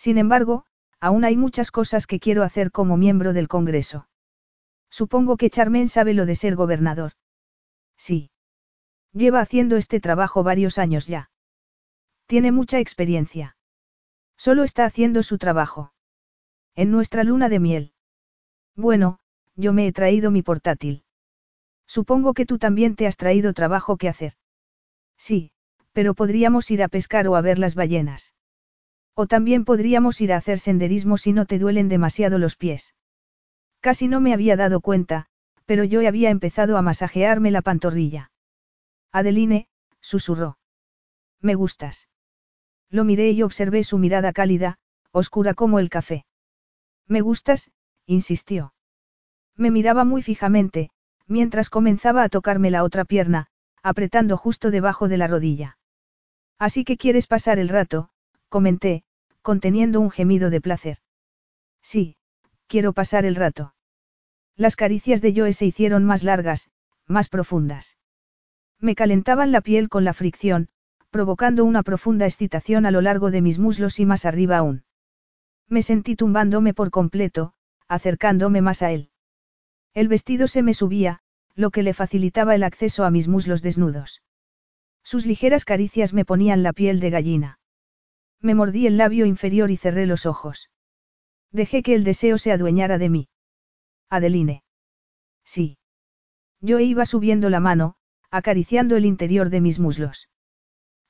[0.00, 0.64] Sin embargo,
[0.98, 4.08] aún hay muchas cosas que quiero hacer como miembro del Congreso.
[4.88, 7.12] Supongo que Charmen sabe lo de ser gobernador.
[7.98, 8.30] Sí.
[9.12, 11.30] Lleva haciendo este trabajo varios años ya.
[12.24, 13.58] Tiene mucha experiencia.
[14.38, 15.92] Solo está haciendo su trabajo.
[16.74, 17.92] En nuestra luna de miel.
[18.74, 19.18] Bueno,
[19.54, 21.04] yo me he traído mi portátil.
[21.86, 24.32] Supongo que tú también te has traído trabajo que hacer.
[25.18, 25.52] Sí,
[25.92, 28.32] pero podríamos ir a pescar o a ver las ballenas.
[29.22, 32.94] O también podríamos ir a hacer senderismo si no te duelen demasiado los pies.
[33.80, 35.26] Casi no me había dado cuenta,
[35.66, 38.30] pero yo había empezado a masajearme la pantorrilla.
[39.12, 39.68] Adeline,
[40.00, 40.56] susurró.
[41.42, 42.08] Me gustas.
[42.88, 44.78] Lo miré y observé su mirada cálida,
[45.12, 46.24] oscura como el café.
[47.06, 47.70] Me gustas,
[48.06, 48.72] insistió.
[49.54, 50.88] Me miraba muy fijamente,
[51.26, 53.48] mientras comenzaba a tocarme la otra pierna,
[53.82, 55.76] apretando justo debajo de la rodilla.
[56.58, 58.08] Así que quieres pasar el rato,
[58.48, 59.04] comenté,
[59.50, 60.98] conteniendo un gemido de placer.
[61.82, 62.14] Sí,
[62.68, 63.74] quiero pasar el rato.
[64.54, 66.70] Las caricias de Joe se hicieron más largas,
[67.08, 67.98] más profundas.
[68.78, 70.68] Me calentaban la piel con la fricción,
[71.10, 74.84] provocando una profunda excitación a lo largo de mis muslos y más arriba aún.
[75.68, 77.52] Me sentí tumbándome por completo,
[77.88, 79.10] acercándome más a él.
[79.94, 81.22] El vestido se me subía,
[81.56, 84.22] lo que le facilitaba el acceso a mis muslos desnudos.
[85.02, 87.59] Sus ligeras caricias me ponían la piel de gallina.
[88.40, 90.70] Me mordí el labio inferior y cerré los ojos.
[91.52, 93.28] Dejé que el deseo se adueñara de mí.
[94.08, 94.62] Adeline.
[95.44, 95.78] Sí.
[96.60, 97.96] Yo iba subiendo la mano,
[98.30, 100.28] acariciando el interior de mis muslos.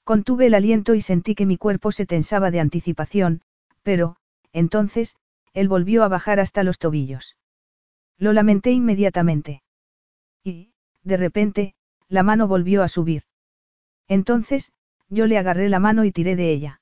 [0.05, 3.42] Contuve el aliento y sentí que mi cuerpo se tensaba de anticipación,
[3.83, 4.17] pero,
[4.52, 5.17] entonces,
[5.52, 7.36] él volvió a bajar hasta los tobillos.
[8.17, 9.62] Lo lamenté inmediatamente.
[10.42, 11.75] Y, de repente,
[12.09, 13.23] la mano volvió a subir.
[14.09, 14.73] Entonces,
[15.09, 16.80] yo le agarré la mano y tiré de ella.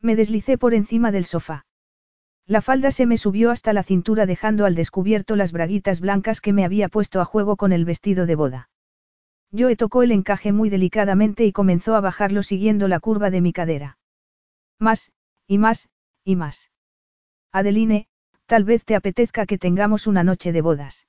[0.00, 1.66] Me deslicé por encima del sofá.
[2.46, 6.52] La falda se me subió hasta la cintura dejando al descubierto las braguitas blancas que
[6.52, 8.70] me había puesto a juego con el vestido de boda.
[9.52, 13.52] Joe tocó el encaje muy delicadamente y comenzó a bajarlo siguiendo la curva de mi
[13.52, 13.98] cadera.
[14.78, 15.12] Más,
[15.46, 15.88] y más,
[16.24, 16.70] y más.
[17.52, 18.06] Adeline,
[18.46, 21.06] tal vez te apetezca que tengamos una noche de bodas.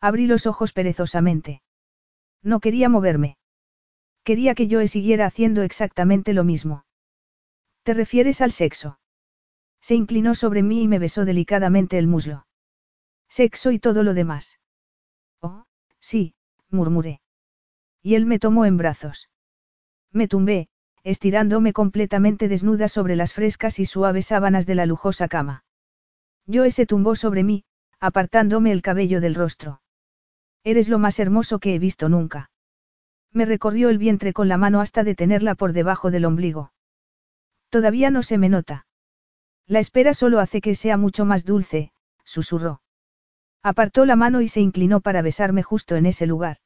[0.00, 1.62] Abrí los ojos perezosamente.
[2.42, 3.36] No quería moverme.
[4.24, 6.84] Quería que Joe siguiera haciendo exactamente lo mismo.
[7.82, 8.98] ¿Te refieres al sexo?
[9.80, 12.46] Se inclinó sobre mí y me besó delicadamente el muslo.
[13.28, 14.60] Sexo y todo lo demás.
[15.40, 15.64] Oh,
[16.00, 16.34] sí,
[16.68, 17.20] murmuré.
[18.02, 19.30] Y él me tomó en brazos.
[20.12, 20.68] Me tumbé,
[21.02, 25.64] estirándome completamente desnuda sobre las frescas y suaves sábanas de la lujosa cama.
[26.46, 27.64] Joe se tumbó sobre mí,
[28.00, 29.80] apartándome el cabello del rostro.
[30.64, 32.50] Eres lo más hermoso que he visto nunca.
[33.32, 36.72] Me recorrió el vientre con la mano hasta detenerla por debajo del ombligo.
[37.70, 38.86] Todavía no se me nota.
[39.66, 41.92] La espera solo hace que sea mucho más dulce,
[42.24, 42.82] susurró.
[43.62, 46.58] Apartó la mano y se inclinó para besarme justo en ese lugar.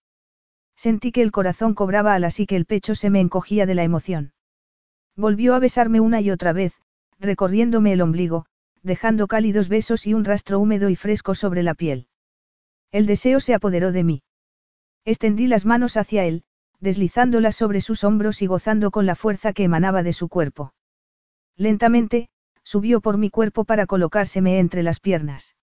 [0.76, 3.84] Sentí que el corazón cobraba alas y que el pecho se me encogía de la
[3.84, 4.32] emoción.
[5.14, 6.74] Volvió a besarme una y otra vez,
[7.20, 8.46] recorriéndome el ombligo,
[8.82, 12.08] dejando cálidos besos y un rastro húmedo y fresco sobre la piel.
[12.90, 14.22] El deseo se apoderó de mí.
[15.04, 16.44] Extendí las manos hacia él,
[16.80, 20.72] deslizándolas sobre sus hombros y gozando con la fuerza que emanaba de su cuerpo.
[21.56, 22.28] Lentamente,
[22.62, 25.56] subió por mi cuerpo para colocárseme entre las piernas.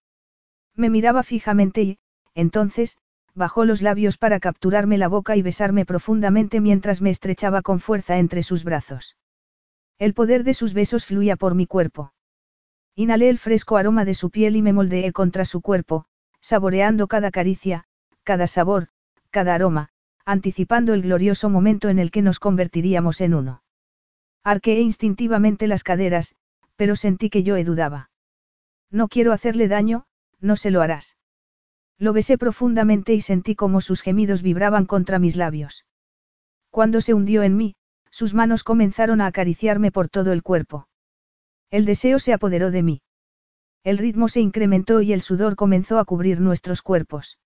[0.75, 1.99] Me miraba fijamente y,
[2.33, 2.97] entonces,
[3.33, 8.17] bajó los labios para capturarme la boca y besarme profundamente mientras me estrechaba con fuerza
[8.17, 9.17] entre sus brazos.
[9.99, 12.13] El poder de sus besos fluía por mi cuerpo.
[12.95, 16.05] Inhalé el fresco aroma de su piel y me moldeé contra su cuerpo,
[16.41, 17.85] saboreando cada caricia,
[18.23, 18.87] cada sabor,
[19.29, 19.89] cada aroma,
[20.25, 23.63] anticipando el glorioso momento en el que nos convertiríamos en uno.
[24.43, 26.35] Arqueé instintivamente las caderas,
[26.75, 28.09] pero sentí que yo dudaba.
[28.89, 30.05] No quiero hacerle daño,
[30.39, 31.15] no se lo harás.
[31.97, 35.85] Lo besé profundamente y sentí como sus gemidos vibraban contra mis labios.
[36.71, 37.75] Cuando se hundió en mí,
[38.09, 40.87] sus manos comenzaron a acariciarme por todo el cuerpo.
[41.69, 43.01] El deseo se apoderó de mí.
[43.83, 47.37] El ritmo se incrementó y el sudor comenzó a cubrir nuestros cuerpos.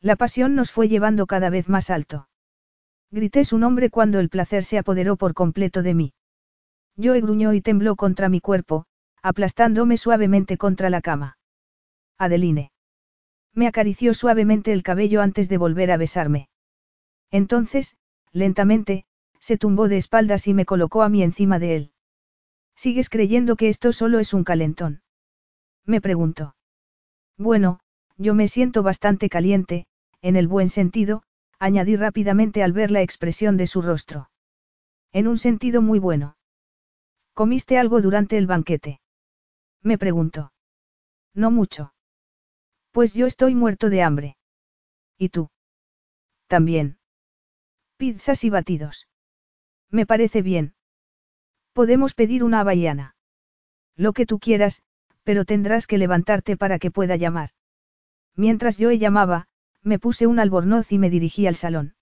[0.00, 2.28] La pasión nos fue llevando cada vez más alto.
[3.12, 6.14] Grité su nombre cuando el placer se apoderó por completo de mí.
[6.96, 8.86] Yo gruñó y tembló contra mi cuerpo,
[9.22, 11.36] aplastándome suavemente contra la cama.
[12.16, 12.72] Adeline.
[13.52, 16.48] Me acarició suavemente el cabello antes de volver a besarme.
[17.30, 17.98] Entonces,
[18.32, 19.04] lentamente,
[19.38, 21.92] se tumbó de espaldas y me colocó a mí encima de él.
[22.76, 25.02] ¿Sigues creyendo que esto solo es un calentón?
[25.84, 26.56] Me preguntó.
[27.36, 27.80] Bueno,
[28.16, 29.86] yo me siento bastante caliente,
[30.22, 31.24] en el buen sentido,
[31.62, 34.28] añadí rápidamente al ver la expresión de su rostro.
[35.12, 36.36] En un sentido muy bueno.
[37.34, 39.00] ¿Comiste algo durante el banquete?
[39.80, 40.52] Me preguntó.
[41.34, 41.94] No mucho.
[42.90, 44.36] Pues yo estoy muerto de hambre.
[45.16, 45.50] ¿Y tú?
[46.48, 46.98] También.
[47.96, 49.06] Pizzas y batidos.
[49.88, 50.74] Me parece bien.
[51.72, 53.14] Podemos pedir una bahiana.
[53.94, 54.82] Lo que tú quieras,
[55.22, 57.50] pero tendrás que levantarte para que pueda llamar.
[58.34, 59.46] Mientras yo llamaba,
[59.82, 61.94] me puse un albornoz y me dirigí al salón.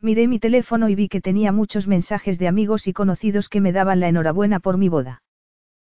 [0.00, 3.72] Miré mi teléfono y vi que tenía muchos mensajes de amigos y conocidos que me
[3.72, 5.22] daban la enhorabuena por mi boda.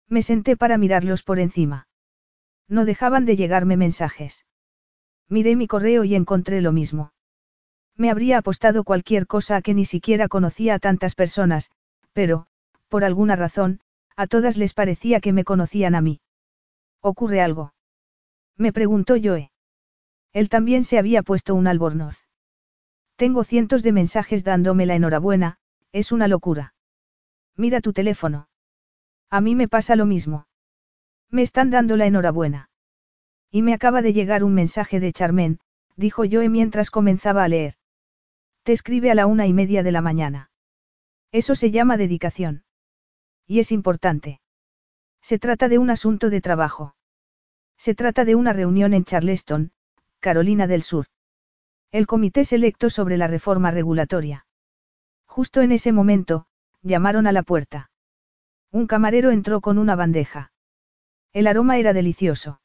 [0.08, 1.88] Me senté para mirarlos por encima.
[2.68, 4.46] No dejaban de llegarme mensajes.
[5.28, 7.12] Miré mi correo y encontré lo mismo.
[7.96, 11.70] Me habría apostado cualquier cosa a que ni siquiera conocía a tantas personas,
[12.12, 12.46] pero,
[12.88, 13.80] por alguna razón,
[14.16, 16.20] a todas les parecía que me conocían a mí.
[17.00, 17.74] ¿Ocurre algo?
[18.56, 19.50] Me preguntó Joe.
[20.32, 22.26] Él también se había puesto un albornoz.
[23.16, 25.58] Tengo cientos de mensajes dándome la enhorabuena,
[25.92, 26.74] es una locura.
[27.56, 28.48] Mira tu teléfono.
[29.30, 30.46] A mí me pasa lo mismo.
[31.30, 32.70] Me están dando la enhorabuena.
[33.50, 35.58] Y me acaba de llegar un mensaje de Charmen,
[35.96, 37.74] dijo Joe mientras comenzaba a leer.
[38.62, 40.50] Te escribe a la una y media de la mañana.
[41.32, 42.64] Eso se llama dedicación.
[43.46, 44.40] Y es importante.
[45.22, 46.94] Se trata de un asunto de trabajo.
[47.76, 49.72] Se trata de una reunión en Charleston,
[50.20, 51.06] Carolina del Sur.
[51.92, 54.46] El comité selecto sobre la reforma regulatoria.
[55.26, 56.46] Justo en ese momento,
[56.82, 57.90] llamaron a la puerta.
[58.72, 60.52] Un camarero entró con una bandeja.
[61.32, 62.60] El aroma era delicioso.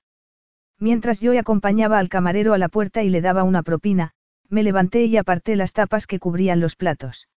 [0.79, 4.13] Mientras yo acompañaba al camarero a la puerta y le daba una propina,
[4.49, 7.29] me levanté y aparté las tapas que cubrían los platos.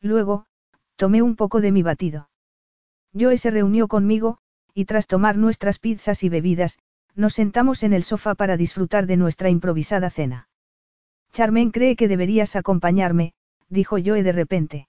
[0.00, 0.46] Luego,
[0.96, 2.30] tomé un poco de mi batido.
[3.12, 4.38] Joe se reunió conmigo,
[4.72, 6.78] y tras tomar nuestras pizzas y bebidas,
[7.14, 10.48] nos sentamos en el sofá para disfrutar de nuestra improvisada cena.
[11.32, 13.34] Charmen cree que deberías acompañarme,
[13.68, 14.88] dijo Joe de repente.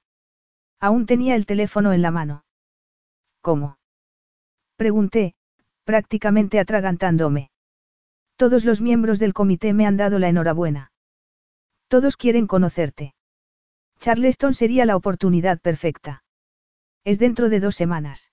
[0.80, 2.46] Aún tenía el teléfono en la mano.
[3.42, 3.78] ¿Cómo?
[4.76, 5.36] Pregunté,
[5.84, 7.50] prácticamente atragantándome.
[8.36, 10.92] Todos los miembros del comité me han dado la enhorabuena.
[11.88, 13.14] Todos quieren conocerte.
[14.00, 16.24] Charleston sería la oportunidad perfecta.
[17.04, 18.32] Es dentro de dos semanas.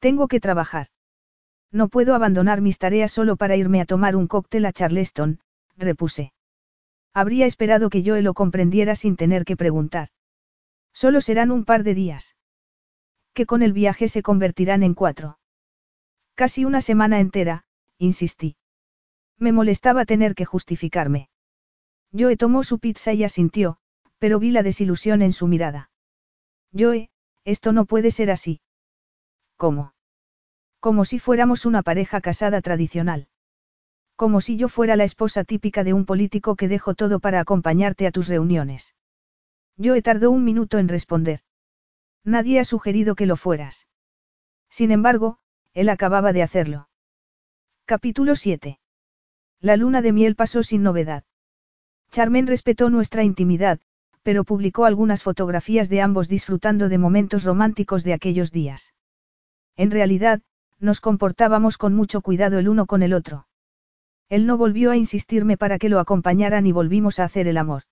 [0.00, 0.88] Tengo que trabajar.
[1.72, 5.40] No puedo abandonar mis tareas solo para irme a tomar un cóctel a Charleston,
[5.76, 6.32] repuse.
[7.12, 10.08] Habría esperado que yo lo comprendiera sin tener que preguntar.
[10.92, 12.36] Solo serán un par de días.
[13.34, 15.38] Que con el viaje se convertirán en cuatro.
[16.34, 17.64] Casi una semana entera,
[17.98, 18.56] insistí.
[19.38, 21.28] Me molestaba tener que justificarme.
[22.12, 23.78] Joe tomó su pizza y asintió,
[24.18, 25.90] pero vi la desilusión en su mirada.
[26.76, 27.10] Joe,
[27.44, 28.60] esto no puede ser así.
[29.56, 29.92] ¿Cómo?
[30.86, 33.26] Como si fuéramos una pareja casada tradicional.
[34.14, 38.06] Como si yo fuera la esposa típica de un político que dejo todo para acompañarte
[38.06, 38.94] a tus reuniones.
[39.82, 41.40] Joe tardó un minuto en responder.
[42.22, 43.88] Nadie ha sugerido que lo fueras.
[44.70, 45.40] Sin embargo,
[45.74, 46.88] él acababa de hacerlo.
[47.84, 48.78] Capítulo 7.
[49.60, 51.24] La luna de miel pasó sin novedad.
[52.12, 53.80] Charmen respetó nuestra intimidad,
[54.22, 58.94] pero publicó algunas fotografías de ambos disfrutando de momentos románticos de aquellos días.
[59.74, 60.42] En realidad,
[60.80, 63.46] nos comportábamos con mucho cuidado el uno con el otro.
[64.28, 67.82] Él no volvió a insistirme para que lo acompañaran y volvimos a hacer el amor.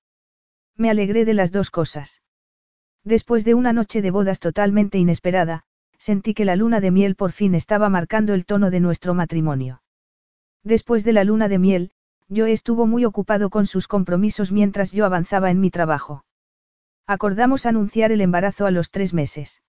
[0.76, 2.22] Me alegré de las dos cosas.
[3.04, 5.64] Después de una noche de bodas totalmente inesperada,
[5.98, 9.82] sentí que la luna de miel por fin estaba marcando el tono de nuestro matrimonio.
[10.64, 11.90] Después de la luna de miel,
[12.28, 16.24] yo estuvo muy ocupado con sus compromisos mientras yo avanzaba en mi trabajo.
[17.06, 19.62] Acordamos anunciar el embarazo a los tres meses.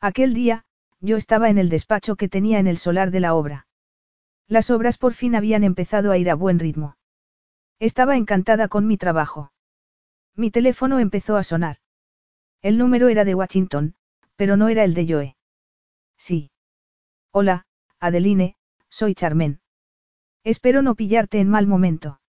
[0.00, 0.64] Aquel día,
[1.00, 3.66] yo estaba en el despacho que tenía en el solar de la obra.
[4.46, 6.96] Las obras por fin habían empezado a ir a buen ritmo.
[7.78, 9.52] Estaba encantada con mi trabajo.
[10.36, 11.76] Mi teléfono empezó a sonar.
[12.62, 13.94] El número era de Washington,
[14.36, 15.36] pero no era el de Joe.
[16.16, 16.50] Sí.
[17.32, 17.66] Hola,
[17.98, 18.56] Adeline,
[18.88, 19.60] soy Charmen.
[20.44, 22.20] Espero no pillarte en mal momento.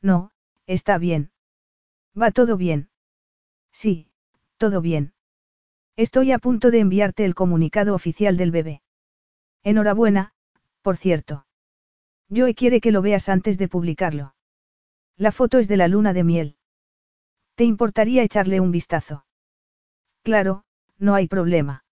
[0.00, 0.30] No,
[0.66, 1.32] está bien.
[2.20, 2.90] Va todo bien.
[3.72, 4.10] Sí,
[4.56, 5.12] todo bien.
[6.00, 8.80] Estoy a punto de enviarte el comunicado oficial del bebé.
[9.62, 10.32] Enhorabuena,
[10.80, 11.44] por cierto.
[12.34, 14.34] Joe quiere que lo veas antes de publicarlo.
[15.18, 16.56] La foto es de la luna de miel.
[17.54, 19.26] ¿Te importaría echarle un vistazo?
[20.22, 20.64] Claro,
[20.96, 21.84] no hay problema.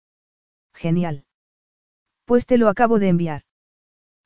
[0.72, 1.26] Genial.
[2.24, 3.42] Pues te lo acabo de enviar.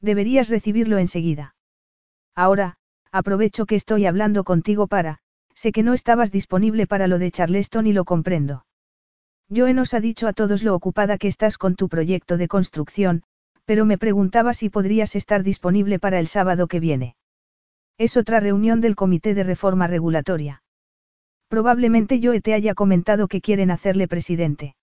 [0.01, 1.57] Deberías recibirlo enseguida.
[2.37, 2.77] Ahora,
[3.11, 5.19] aprovecho que estoy hablando contigo para,
[5.57, 8.65] sé que no estabas disponible para lo de Charleston y lo comprendo.
[9.55, 13.23] Joe nos ha dicho a todos lo ocupada que estás con tu proyecto de construcción,
[13.65, 17.17] pero me preguntaba si podrías estar disponible para el sábado que viene.
[17.99, 20.63] Es otra reunión del Comité de Reforma Regulatoria.
[21.49, 24.75] Probablemente Joe te haya comentado que quieren hacerle presidente.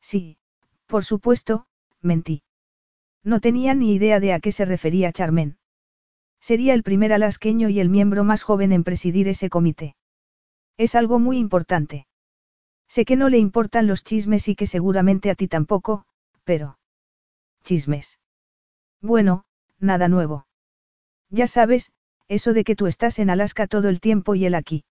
[0.00, 0.36] Sí,
[0.86, 1.66] por supuesto,
[2.02, 2.42] mentí.
[3.24, 5.56] No tenía ni idea de a qué se refería Charmen.
[6.40, 9.96] Sería el primer alasqueño y el miembro más joven en presidir ese comité.
[10.76, 12.05] Es algo muy importante.
[12.88, 16.06] Sé que no le importan los chismes y que seguramente a ti tampoco,
[16.44, 16.78] pero...
[17.64, 18.18] Chismes.
[19.00, 19.44] Bueno,
[19.78, 20.46] nada nuevo.
[21.30, 21.92] Ya sabes,
[22.28, 24.84] eso de que tú estás en Alaska todo el tiempo y él aquí.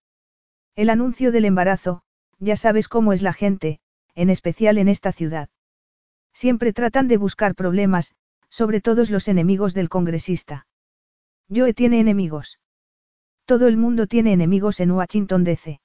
[0.75, 2.01] El anuncio del embarazo,
[2.39, 3.79] ya sabes cómo es la gente,
[4.13, 5.49] en especial en esta ciudad.
[6.33, 8.13] Siempre tratan de buscar problemas,
[8.49, 10.67] sobre todos los enemigos del congresista.
[11.53, 12.59] Joe tiene enemigos.
[13.45, 15.79] Todo el mundo tiene enemigos en Washington DC.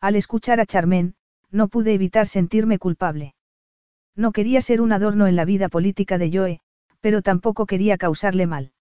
[0.00, 1.16] Al escuchar a Charmen,
[1.54, 3.34] no pude evitar sentirme culpable.
[4.16, 6.60] No quería ser un adorno en la vida política de Joe,
[7.00, 8.72] pero tampoco quería causarle mal.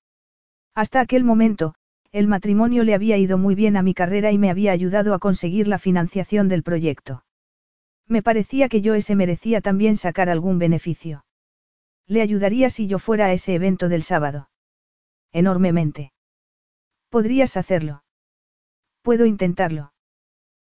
[0.73, 1.75] Hasta aquel momento,
[2.11, 5.19] el matrimonio le había ido muy bien a mi carrera y me había ayudado a
[5.19, 7.23] conseguir la financiación del proyecto.
[8.07, 11.25] Me parecía que Joe se merecía también sacar algún beneficio.
[12.07, 14.49] Le ayudaría si yo fuera a ese evento del sábado.
[15.31, 16.11] Enormemente.
[17.09, 18.03] Podrías hacerlo.
[19.03, 19.93] Puedo intentarlo.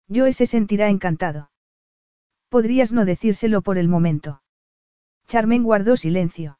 [0.07, 1.49] Joe se sentirá encantado.
[2.55, 4.41] Podrías no decírselo por el momento.
[5.27, 6.57] Charmen guardó silencio.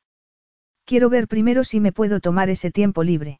[0.83, 3.39] Quiero ver primero si me puedo tomar ese tiempo libre.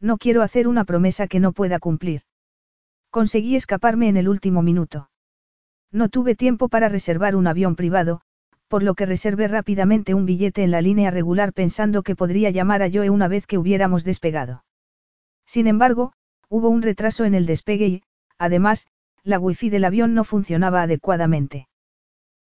[0.00, 2.22] No quiero hacer una promesa que no pueda cumplir.
[3.10, 5.10] Conseguí escaparme en el último minuto.
[5.90, 8.20] No tuve tiempo para reservar un avión privado,
[8.68, 12.84] por lo que reservé rápidamente un billete en la línea regular pensando que podría llamar
[12.84, 14.64] a Joe una vez que hubiéramos despegado.
[15.44, 16.12] Sin embargo,
[16.48, 18.02] hubo un retraso en el despegue y,
[18.38, 18.86] además,
[19.24, 21.66] la wifi del avión no funcionaba adecuadamente.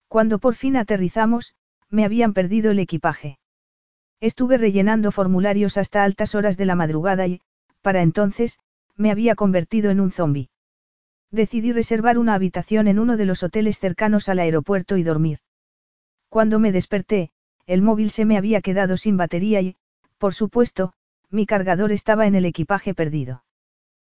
[0.07, 1.53] Cuando por fin aterrizamos,
[1.89, 3.37] me habían perdido el equipaje.
[4.21, 7.41] Estuve rellenando formularios hasta altas horas de la madrugada y,
[7.81, 8.59] para entonces,
[8.95, 10.49] me había convertido en un zombi.
[11.31, 15.39] Decidí reservar una habitación en uno de los hoteles cercanos al aeropuerto y dormir.
[16.27, 17.31] Cuando me desperté,
[17.65, 19.75] el móvil se me había quedado sin batería y,
[20.17, 20.93] por supuesto,
[21.29, 23.43] mi cargador estaba en el equipaje perdido.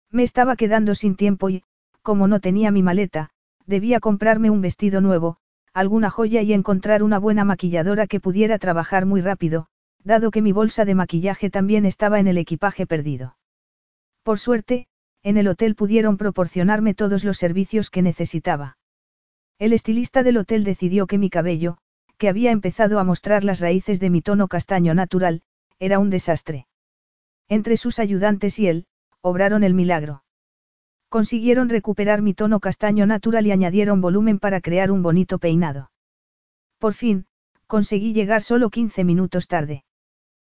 [0.10, 1.64] Me estaba quedando sin tiempo y,
[2.04, 3.30] como no tenía mi maleta,
[3.66, 5.38] debía comprarme un vestido nuevo,
[5.74, 9.68] alguna joya y encontrar una buena maquilladora que pudiera trabajar muy rápido,
[10.04, 13.38] dado que mi bolsa de maquillaje también estaba en el equipaje perdido.
[14.22, 14.88] Por suerte,
[15.24, 18.78] en el hotel pudieron proporcionarme todos los servicios que necesitaba.
[19.58, 21.78] El estilista del hotel decidió que mi cabello,
[22.18, 25.42] que había empezado a mostrar las raíces de mi tono castaño natural,
[25.80, 26.68] era un desastre.
[27.48, 28.86] Entre sus ayudantes y él,
[29.22, 30.23] obraron el milagro.
[31.14, 35.92] Consiguieron recuperar mi tono castaño natural y añadieron volumen para crear un bonito peinado.
[36.80, 37.28] Por fin,
[37.68, 39.84] conseguí llegar solo 15 minutos tarde.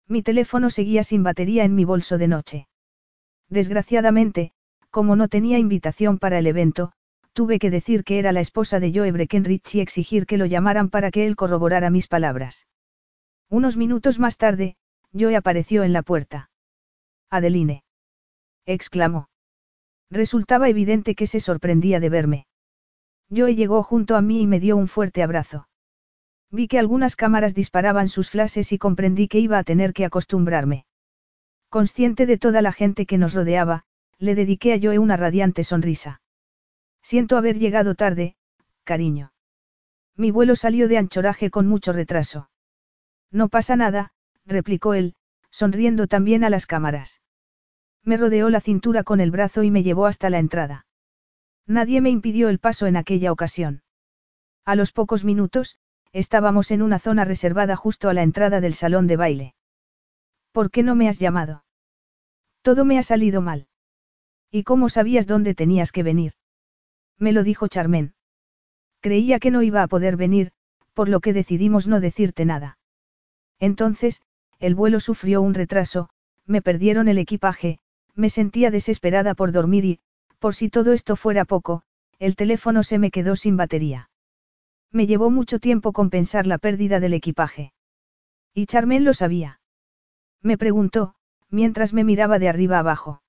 [0.06, 2.68] Mi teléfono seguía sin batería en mi bolso de noche.
[3.48, 4.52] Desgraciadamente,
[4.90, 6.92] como no tenía invitación para el evento,
[7.32, 10.88] tuve que decir que era la esposa de Joe Breckenridge y exigir que lo llamaran
[10.88, 12.68] para que él corroborara mis palabras.
[13.50, 14.76] Unos minutos más tarde,
[15.12, 16.48] Joe apareció en la puerta.
[17.28, 17.82] Adeline.
[18.66, 19.26] exclamó.
[20.10, 22.46] Resultaba evidente que se sorprendía de verme.
[23.34, 25.68] Joe llegó junto a mí y me dio un fuerte abrazo.
[26.50, 30.86] Vi que algunas cámaras disparaban sus flashes y comprendí que iba a tener que acostumbrarme.
[31.68, 33.84] Consciente de toda la gente que nos rodeaba,
[34.18, 36.22] le dediqué a Joe una radiante sonrisa.
[37.02, 38.36] Siento haber llegado tarde,
[38.84, 39.32] cariño.
[40.16, 42.50] Mi vuelo salió de anchoraje con mucho retraso.
[43.32, 44.12] No pasa nada,
[44.46, 45.16] replicó él,
[45.50, 47.20] sonriendo también a las cámaras.
[48.04, 50.86] Me rodeó la cintura con el brazo y me llevó hasta la entrada.
[51.66, 53.82] Nadie me impidió el paso en aquella ocasión.
[54.64, 55.78] A los pocos minutos,
[56.12, 59.54] estábamos en una zona reservada justo a la entrada del salón de baile.
[60.52, 61.64] ¿Por qué no me has llamado?
[62.62, 63.66] Todo me ha salido mal.
[64.50, 66.32] ¿Y cómo sabías dónde tenías que venir?
[67.18, 68.14] Me lo dijo Charmen.
[69.00, 70.52] Creía que no iba a poder venir,
[70.92, 72.78] por lo que decidimos no decirte nada.
[73.58, 74.22] Entonces,
[74.60, 76.08] el vuelo sufrió un retraso,
[76.46, 77.80] me perdieron el equipaje,
[78.14, 80.00] me sentía desesperada por dormir y,
[80.38, 81.82] por si todo esto fuera poco,
[82.18, 84.10] el teléfono se me quedó sin batería.
[84.92, 87.72] Me llevó mucho tiempo compensar la pérdida del equipaje.
[88.54, 89.60] Y Charmen lo sabía.
[90.40, 91.14] Me preguntó,
[91.50, 93.22] mientras me miraba de arriba abajo.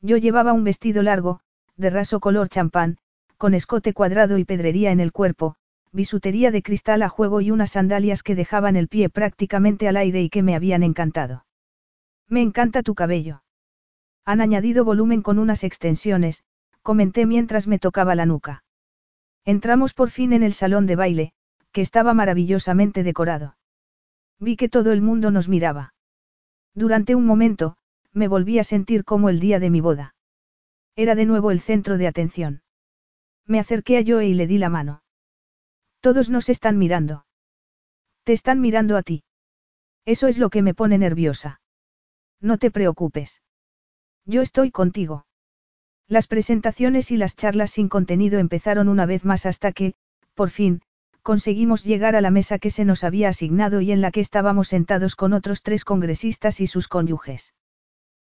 [0.00, 1.40] Yo llevaba un vestido largo,
[1.76, 2.98] de raso color champán,
[3.36, 5.56] con escote cuadrado y pedrería en el cuerpo,
[5.92, 10.22] bisutería de cristal a juego y unas sandalias que dejaban el pie prácticamente al aire
[10.22, 11.44] y que me habían encantado.
[12.28, 13.42] Me encanta tu cabello.
[14.24, 16.44] Han añadido volumen con unas extensiones,
[16.82, 18.64] comenté mientras me tocaba la nuca.
[19.44, 21.32] Entramos por fin en el salón de baile,
[21.72, 23.56] que estaba maravillosamente decorado.
[24.38, 25.94] Vi que todo el mundo nos miraba.
[26.74, 27.76] Durante un momento,
[28.12, 30.14] me volví a sentir como el día de mi boda.
[30.96, 32.62] Era de nuevo el centro de atención.
[33.46, 35.02] Me acerqué a Joe y le di la mano.
[36.00, 37.26] Todos nos están mirando.
[38.24, 39.24] Te están mirando a ti.
[40.04, 41.60] Eso es lo que me pone nerviosa.
[42.40, 43.42] No te preocupes.
[44.30, 45.26] Yo estoy contigo.
[46.06, 49.94] Las presentaciones y las charlas sin contenido empezaron una vez más hasta que,
[50.34, 50.82] por fin,
[51.22, 54.68] conseguimos llegar a la mesa que se nos había asignado y en la que estábamos
[54.68, 57.54] sentados con otros tres congresistas y sus cónyuges.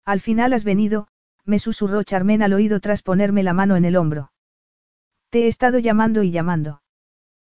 [0.06, 1.08] Al final has venido,
[1.44, 4.32] me susurró Charmen al oído tras ponerme la mano en el hombro.
[5.28, 6.80] Te he estado llamando y llamando.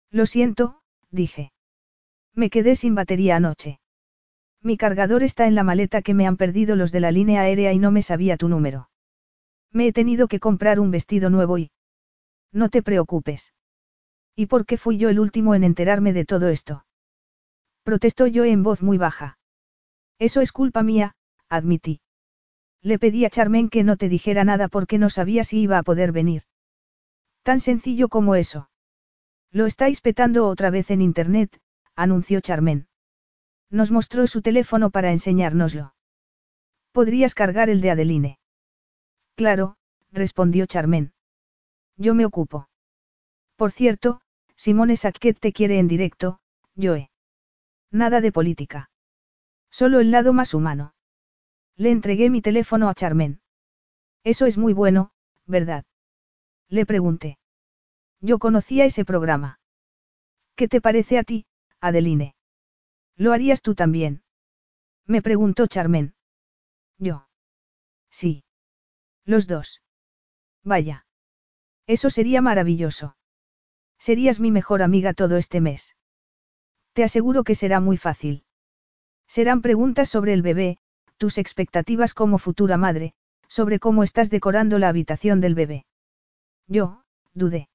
[0.10, 0.80] Lo siento,
[1.12, 1.52] dije.
[2.34, 3.82] Me quedé sin batería anoche.
[4.68, 7.72] Mi cargador está en la maleta que me han perdido los de la línea aérea
[7.72, 8.90] y no me sabía tu número.
[9.72, 11.72] Me he tenido que comprar un vestido nuevo y...
[12.52, 13.54] No te preocupes.
[14.36, 16.86] ¿Y por qué fui yo el último en enterarme de todo esto?
[17.84, 19.40] Protestó yo en voz muy baja.
[20.20, 21.16] Eso es culpa mía,
[21.48, 22.02] admití.
[22.82, 25.84] Le pedí a Charmen que no te dijera nada porque no sabía si iba a
[25.84, 26.44] poder venir.
[27.42, 28.70] Tan sencillo como eso.
[29.50, 31.58] Lo estáis petando otra vez en Internet,
[31.96, 32.87] anunció Charmen.
[33.70, 35.94] Nos mostró su teléfono para enseñárnoslo.
[36.92, 38.40] Podrías cargar el de Adeline.
[39.36, 39.76] Claro,
[40.12, 41.14] respondió Charmen.
[41.98, 42.70] Yo me ocupo.
[43.56, 44.22] Por cierto,
[44.56, 46.40] Simone Saquet te quiere en directo,
[46.76, 47.12] Joe.
[47.92, 48.90] Nada de política.
[49.70, 50.94] Solo el lado más humano.
[51.76, 53.42] Le entregué mi teléfono a Charmen.
[54.24, 55.12] Eso es muy bueno,
[55.46, 55.86] ¿verdad?
[56.70, 57.38] Le pregunté.
[58.20, 59.60] Yo conocía ese programa.
[60.56, 61.46] ¿Qué te parece a ti,
[61.80, 62.37] Adeline?
[63.18, 64.22] ¿Lo harías tú también?
[65.06, 66.14] Me preguntó Charmen.
[67.00, 67.28] Yo.
[68.10, 68.44] Sí.
[69.26, 69.82] Los dos.
[70.64, 71.06] Vaya.
[71.88, 73.18] Eso sería maravilloso.
[73.98, 75.96] Serías mi mejor amiga todo este mes.
[76.94, 78.44] Te aseguro que será muy fácil.
[79.28, 80.78] Serán preguntas sobre el bebé,
[81.18, 83.14] tus expectativas como futura madre,
[83.48, 85.86] sobre cómo estás decorando la habitación del bebé.
[86.68, 87.70] Yo, dudé.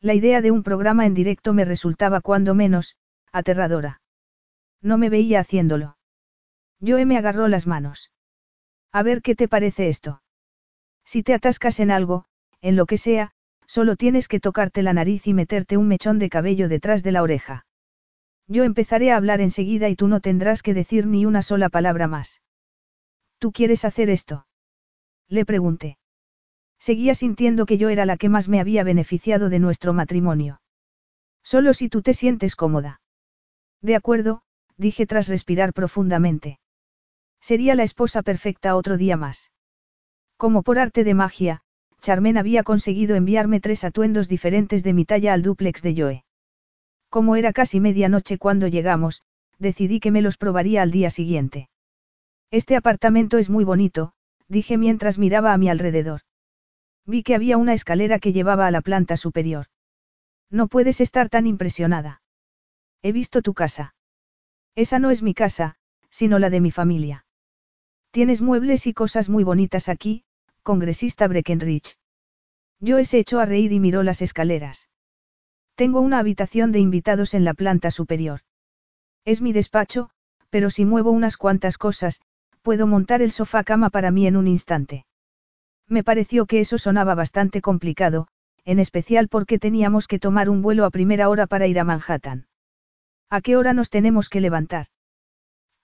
[0.00, 2.96] La idea de un programa en directo me resultaba cuando menos,
[3.32, 4.00] aterradora.
[4.82, 5.96] No me veía haciéndolo.
[6.80, 8.10] Joe me agarró las manos.
[8.92, 10.22] A ver qué te parece esto.
[11.04, 12.24] Si te atascas en algo,
[12.60, 13.32] en lo que sea,
[13.66, 17.22] solo tienes que tocarte la nariz y meterte un mechón de cabello detrás de la
[17.22, 17.66] oreja.
[18.46, 22.08] Yo empezaré a hablar enseguida y tú no tendrás que decir ni una sola palabra
[22.08, 22.40] más.
[23.38, 24.46] ¿Tú quieres hacer esto?
[25.28, 25.98] Le pregunté.
[26.78, 30.60] Seguía sintiendo que yo era la que más me había beneficiado de nuestro matrimonio.
[31.42, 33.00] Solo si tú te sientes cómoda.
[33.82, 34.42] De acuerdo,
[34.78, 36.58] dije tras respirar profundamente.
[37.40, 39.52] Sería la esposa perfecta otro día más.
[40.36, 41.60] Como por arte de magia,
[42.00, 46.24] Charmen había conseguido enviarme tres atuendos diferentes de mi talla al dúplex de Joe.
[47.10, 49.24] Como era casi medianoche cuando llegamos,
[49.58, 51.68] decidí que me los probaría al día siguiente.
[52.50, 54.12] Este apartamento es muy bonito,
[54.46, 56.20] dije mientras miraba a mi alrededor.
[57.04, 59.66] Vi que había una escalera que llevaba a la planta superior.
[60.50, 62.22] No puedes estar tan impresionada.
[63.02, 63.94] He visto tu casa.
[64.78, 65.74] Esa no es mi casa,
[66.08, 67.26] sino la de mi familia.
[68.12, 70.22] Tienes muebles y cosas muy bonitas aquí,
[70.62, 71.98] congresista Breckenridge.
[72.80, 74.88] Joe se echó a reír y miró las escaleras.
[75.74, 78.42] Tengo una habitación de invitados en la planta superior.
[79.24, 80.10] Es mi despacho,
[80.48, 82.20] pero si muevo unas cuantas cosas,
[82.62, 85.06] puedo montar el sofá cama para mí en un instante.
[85.88, 88.28] Me pareció que eso sonaba bastante complicado,
[88.64, 92.47] en especial porque teníamos que tomar un vuelo a primera hora para ir a Manhattan.
[93.30, 94.86] ¿A qué hora nos tenemos que levantar?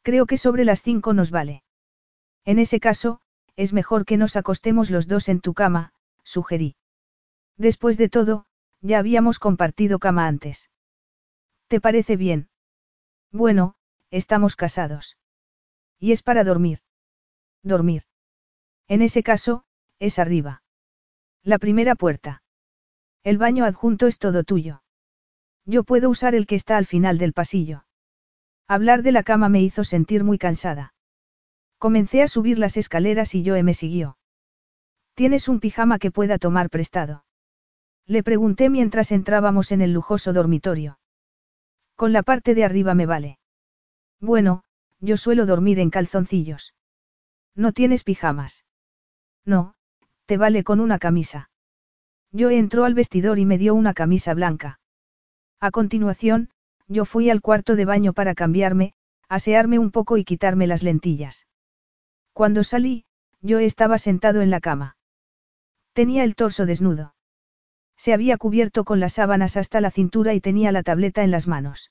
[0.02, 1.62] Creo que sobre las cinco nos vale.
[2.44, 3.20] En ese caso,
[3.56, 5.92] es mejor que nos acostemos los dos en tu cama,
[6.22, 6.76] sugerí.
[7.56, 8.46] Después de todo,
[8.80, 10.70] ya habíamos compartido cama antes.
[11.68, 12.48] ¿Te parece bien?
[13.30, 13.76] Bueno,
[14.10, 15.16] estamos casados.
[15.98, 16.80] Y es para dormir.
[17.62, 18.02] Dormir.
[18.88, 19.64] En ese caso,
[19.98, 20.62] es arriba.
[21.42, 22.42] La primera puerta.
[23.22, 24.83] El baño adjunto es todo tuyo.
[25.66, 27.84] Yo puedo usar el que está al final del pasillo.
[28.68, 30.94] Hablar de la cama me hizo sentir muy cansada.
[31.78, 34.16] Comencé a subir las escaleras y Joe me siguió.
[35.14, 37.24] ¿Tienes un pijama que pueda tomar prestado?
[38.06, 40.98] Le pregunté mientras entrábamos en el lujoso dormitorio.
[41.94, 43.38] Con la parte de arriba me vale.
[44.20, 44.64] Bueno,
[45.00, 46.74] yo suelo dormir en calzoncillos.
[47.54, 48.64] ¿No tienes pijamas?
[49.44, 49.74] No,
[50.26, 51.50] te vale con una camisa.
[52.32, 54.80] Yo entró al vestidor y me dio una camisa blanca.
[55.64, 56.50] A continuación,
[56.88, 58.92] yo fui al cuarto de baño para cambiarme,
[59.30, 61.46] asearme un poco y quitarme las lentillas.
[62.34, 63.06] Cuando salí,
[63.40, 64.98] yo estaba sentado en la cama.
[65.94, 67.14] Tenía el torso desnudo.
[67.96, 71.46] Se había cubierto con las sábanas hasta la cintura y tenía la tableta en las
[71.46, 71.90] manos.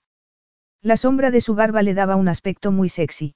[0.84, 3.34] La sombra de su barba le daba un aspecto muy sexy.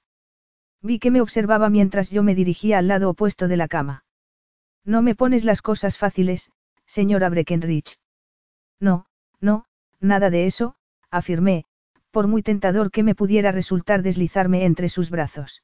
[0.82, 4.04] Vi que me observaba mientras yo me dirigía al lado opuesto de la cama.
[4.84, 6.52] No me pones las cosas fáciles,
[6.86, 7.98] señora Breckenridge.
[8.78, 9.06] No,
[9.40, 9.66] no,
[10.00, 10.74] nada de eso,
[11.10, 11.64] afirmé,
[12.10, 15.62] por muy tentador que me pudiera resultar deslizarme entre sus brazos.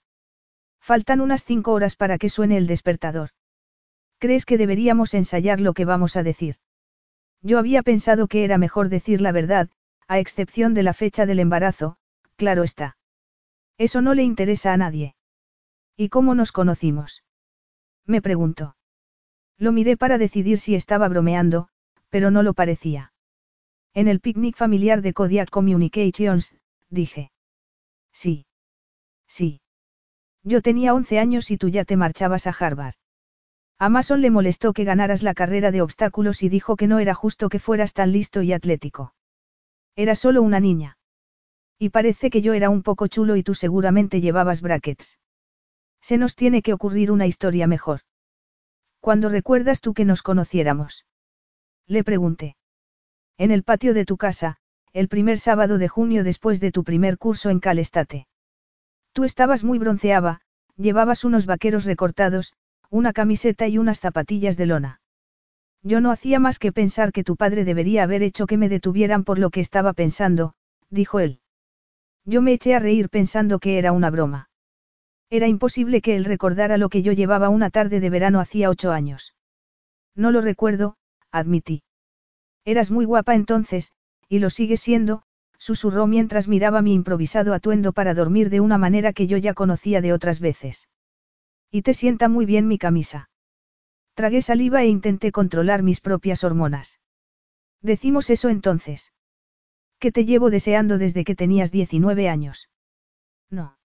[0.80, 3.30] Faltan unas cinco horas para que suene el despertador.
[4.18, 6.56] ¿Crees que deberíamos ensayar lo que vamos a decir?
[7.40, 9.70] Yo había pensado que era mejor decir la verdad,
[10.08, 11.96] a excepción de la fecha del embarazo,
[12.36, 12.96] claro está.
[13.78, 15.14] Eso no le interesa a nadie.
[15.96, 17.24] ¿Y cómo nos conocimos?
[18.06, 18.76] Me preguntó.
[19.58, 21.68] Lo miré para decidir si estaba bromeando,
[22.10, 23.13] pero no lo parecía.
[23.94, 26.56] En el picnic familiar de Kodiak Communications,
[26.90, 27.30] dije.
[28.12, 28.46] Sí.
[29.28, 29.60] Sí.
[30.42, 32.94] Yo tenía 11 años y tú ya te marchabas a Harvard.
[33.78, 37.14] A Mason le molestó que ganaras la carrera de obstáculos y dijo que no era
[37.14, 39.14] justo que fueras tan listo y atlético.
[39.94, 40.98] Era solo una niña.
[41.78, 45.18] Y parece que yo era un poco chulo y tú seguramente llevabas brackets.
[46.00, 48.00] Se nos tiene que ocurrir una historia mejor.
[49.00, 51.06] ¿Cuándo recuerdas tú que nos conociéramos?
[51.86, 52.56] Le pregunté.
[53.36, 54.56] En el patio de tu casa,
[54.92, 58.28] el primer sábado de junio después de tu primer curso en Calestate.
[59.12, 60.40] Tú estabas muy bronceada,
[60.76, 62.54] llevabas unos vaqueros recortados,
[62.90, 65.00] una camiseta y unas zapatillas de lona.
[65.82, 69.24] Yo no hacía más que pensar que tu padre debería haber hecho que me detuvieran
[69.24, 70.54] por lo que estaba pensando,
[70.88, 71.40] dijo él.
[72.24, 74.48] Yo me eché a reír pensando que era una broma.
[75.28, 78.92] Era imposible que él recordara lo que yo llevaba una tarde de verano hacía ocho
[78.92, 79.34] años.
[80.14, 80.96] No lo recuerdo,
[81.32, 81.82] admití.
[82.64, 83.92] Eras muy guapa entonces,
[84.28, 85.22] y lo sigue siendo,
[85.58, 90.00] susurró mientras miraba mi improvisado atuendo para dormir de una manera que yo ya conocía
[90.00, 90.88] de otras veces.
[91.70, 93.28] Y te sienta muy bien mi camisa.
[94.14, 97.00] Tragué saliva e intenté controlar mis propias hormonas.
[97.82, 99.12] Decimos eso entonces.
[99.98, 102.70] ¿Qué te llevo deseando desde que tenías 19 años?
[103.50, 103.76] No.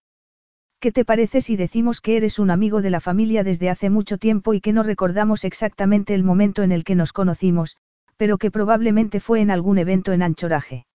[0.80, 4.18] ¿Qué te parece si decimos que eres un amigo de la familia desde hace mucho
[4.18, 7.78] tiempo y que no recordamos exactamente el momento en el que nos conocimos,
[8.20, 10.86] pero que probablemente fue en algún evento en anchoraje?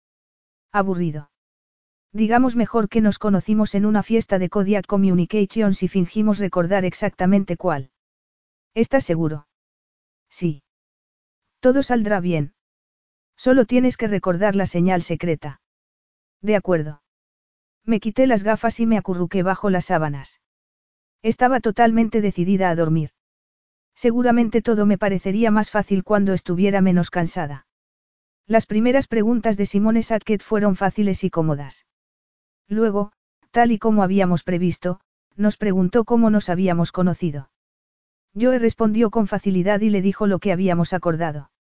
[0.71, 1.31] Aburrido.
[2.13, 7.57] Digamos mejor que nos conocimos en una fiesta de Kodiak Communications y fingimos recordar exactamente
[7.57, 7.91] cuál.
[8.75, 9.49] ¿Estás seguro?
[10.29, 10.65] Sí.
[11.61, 12.53] Todo saldrá bien.
[13.39, 15.63] Solo tienes que recordar la señal secreta.
[16.43, 17.03] De acuerdo.
[17.87, 20.43] Me quité las gafas y me acurruqué bajo las sábanas.
[21.23, 23.13] Estaba totalmente decidida a dormir.
[23.95, 27.67] Seguramente todo me parecería más fácil cuando estuviera menos cansada.
[28.47, 31.87] Las primeras preguntas de Simone Sackett fueron fáciles y cómodas.
[32.69, 33.13] Luego,
[33.51, 35.01] tal y como habíamos previsto,
[35.37, 37.51] nos preguntó cómo nos habíamos conocido.
[38.39, 41.51] Joe respondió con facilidad y le dijo lo que habíamos acordado.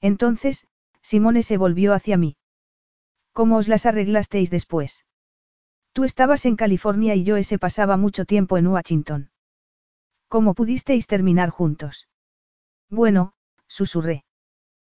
[0.00, 0.66] Entonces,
[1.00, 2.36] Simone se volvió hacia mí.
[3.32, 5.06] ¿Cómo os las arreglasteis después?
[5.92, 9.30] Tú estabas en California y Joe se pasaba mucho tiempo en Washington.
[10.34, 12.08] ¿Cómo pudisteis terminar juntos?
[12.88, 13.34] Bueno,
[13.66, 14.24] susurré.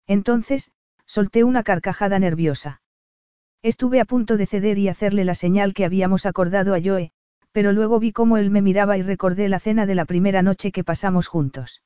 [0.05, 0.69] Entonces,
[1.07, 2.83] solté una carcajada nerviosa.
[3.63, 7.13] Estuve a punto de ceder y hacerle la señal que habíamos acordado a Joe,
[7.51, 10.71] pero luego vi cómo él me miraba y recordé la cena de la primera noche
[10.71, 11.81] que pasamos juntos.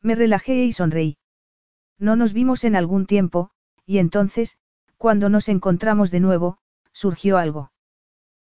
[0.00, 1.18] Me relajé y sonreí.
[1.98, 3.50] No nos vimos en algún tiempo,
[3.84, 4.58] y entonces,
[4.96, 6.58] cuando nos encontramos de nuevo,
[6.92, 7.72] surgió algo.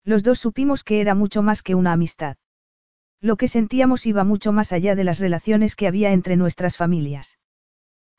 [0.04, 2.38] Los dos supimos que era mucho más que una amistad.
[3.22, 7.38] Lo que sentíamos iba mucho más allá de las relaciones que había entre nuestras familias.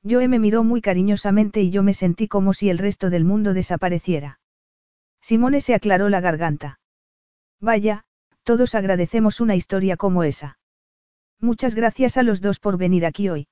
[0.08, 3.52] Joe me miró muy cariñosamente y yo me sentí como si el resto del mundo
[3.52, 4.38] desapareciera.
[5.20, 6.80] Simone se aclaró la garganta.
[7.60, 8.04] Vaya,
[8.44, 10.58] todos agradecemos una historia como esa.
[11.40, 13.48] Muchas gracias a los dos por venir aquí hoy.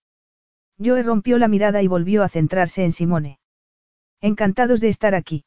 [0.83, 3.39] Joe rompió la mirada y volvió a centrarse en Simone.
[4.20, 5.45] Encantados de estar aquí.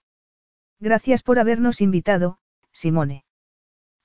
[0.80, 2.40] Gracias por habernos invitado,
[2.72, 3.24] Simone.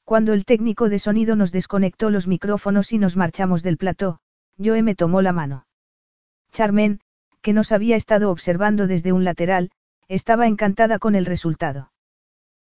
[0.09, 4.21] Cuando el técnico de sonido nos desconectó los micrófonos y nos marchamos del plató,
[4.57, 5.67] Joe me tomó la mano.
[6.51, 7.01] Charmen,
[7.43, 9.71] que nos había estado observando desde un lateral,
[10.09, 11.93] estaba encantada con el resultado.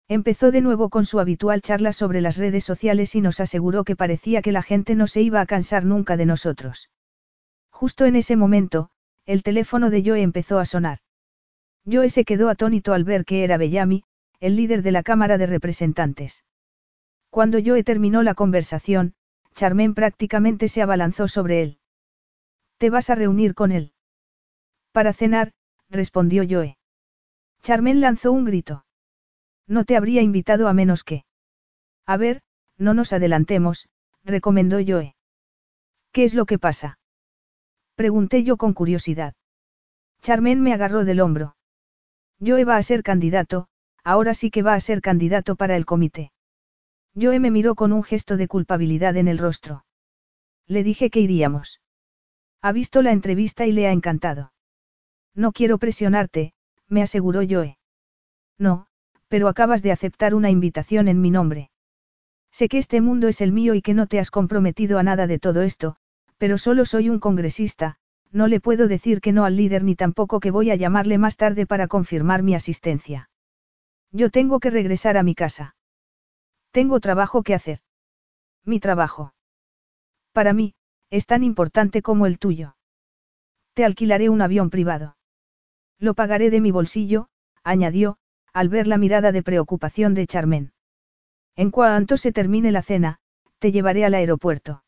[0.07, 3.97] Empezó de nuevo con su habitual charla sobre las redes sociales y nos aseguró que
[3.97, 6.91] parecía que la gente no se iba a cansar nunca de nosotros.
[7.71, 8.89] Justo en ese momento,
[9.25, 10.99] el teléfono de Joe empezó a sonar.
[11.85, 14.05] Joe se quedó atónito al ver que era Bellamy,
[14.39, 16.45] el líder de la Cámara de Representantes.
[17.33, 19.15] Cuando Joe terminó la conversación,
[19.55, 21.79] Charmen prácticamente se abalanzó sobre él.
[22.77, 23.91] ¿Te vas a reunir con él?
[24.91, 25.51] Para cenar,
[25.89, 26.77] respondió Joe.
[27.63, 28.85] Charmen lanzó un grito.
[29.65, 31.25] No te habría invitado a menos que.
[32.05, 32.43] A ver,
[32.77, 33.89] no nos adelantemos,
[34.23, 35.15] recomendó Joe.
[36.11, 36.99] ¿Qué es lo que pasa?
[37.95, 39.33] Pregunté yo con curiosidad.
[40.21, 41.55] Charmen me agarró del hombro.
[42.39, 43.69] Joe va a ser candidato,
[44.03, 46.32] ahora sí que va a ser candidato para el comité.
[47.15, 49.85] Joe me miró con un gesto de culpabilidad en el rostro.
[50.67, 51.81] Le dije que iríamos.
[52.61, 54.53] Ha visto la entrevista y le ha encantado.
[55.35, 56.53] No quiero presionarte,
[56.87, 57.77] me aseguró Joe.
[58.57, 58.87] No,
[59.27, 61.71] pero acabas de aceptar una invitación en mi nombre.
[62.51, 65.27] Sé que este mundo es el mío y que no te has comprometido a nada
[65.27, 65.95] de todo esto,
[66.37, 67.97] pero solo soy un congresista,
[68.31, 71.35] no le puedo decir que no al líder ni tampoco que voy a llamarle más
[71.35, 73.29] tarde para confirmar mi asistencia.
[74.11, 75.75] Yo tengo que regresar a mi casa.
[76.73, 77.81] Tengo trabajo que hacer.
[78.65, 79.35] Mi trabajo.
[80.31, 80.73] Para mí,
[81.11, 82.75] es tan importante como el tuyo.
[83.75, 85.15] Te alquilaré un avión privado.
[85.99, 87.27] Lo pagaré de mi bolsillo,
[87.63, 88.17] añadió,
[88.53, 90.73] al ver la mirada de preocupación de Charmen.
[91.55, 93.19] En cuanto se termine la cena,
[93.59, 94.83] te llevaré al aeropuerto.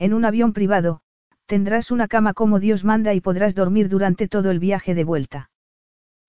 [0.00, 1.02] En un avión privado,
[1.46, 5.50] tendrás una cama como Dios manda y podrás dormir durante todo el viaje de vuelta.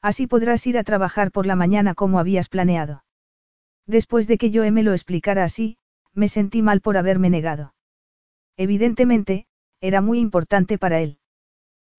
[0.03, 3.03] Así podrás ir a trabajar por la mañana como habías planeado.
[3.87, 5.77] Después de que yo me lo explicara así,
[6.13, 7.73] me sentí mal por haberme negado.
[8.57, 9.47] Evidentemente,
[9.79, 11.19] era muy importante para él.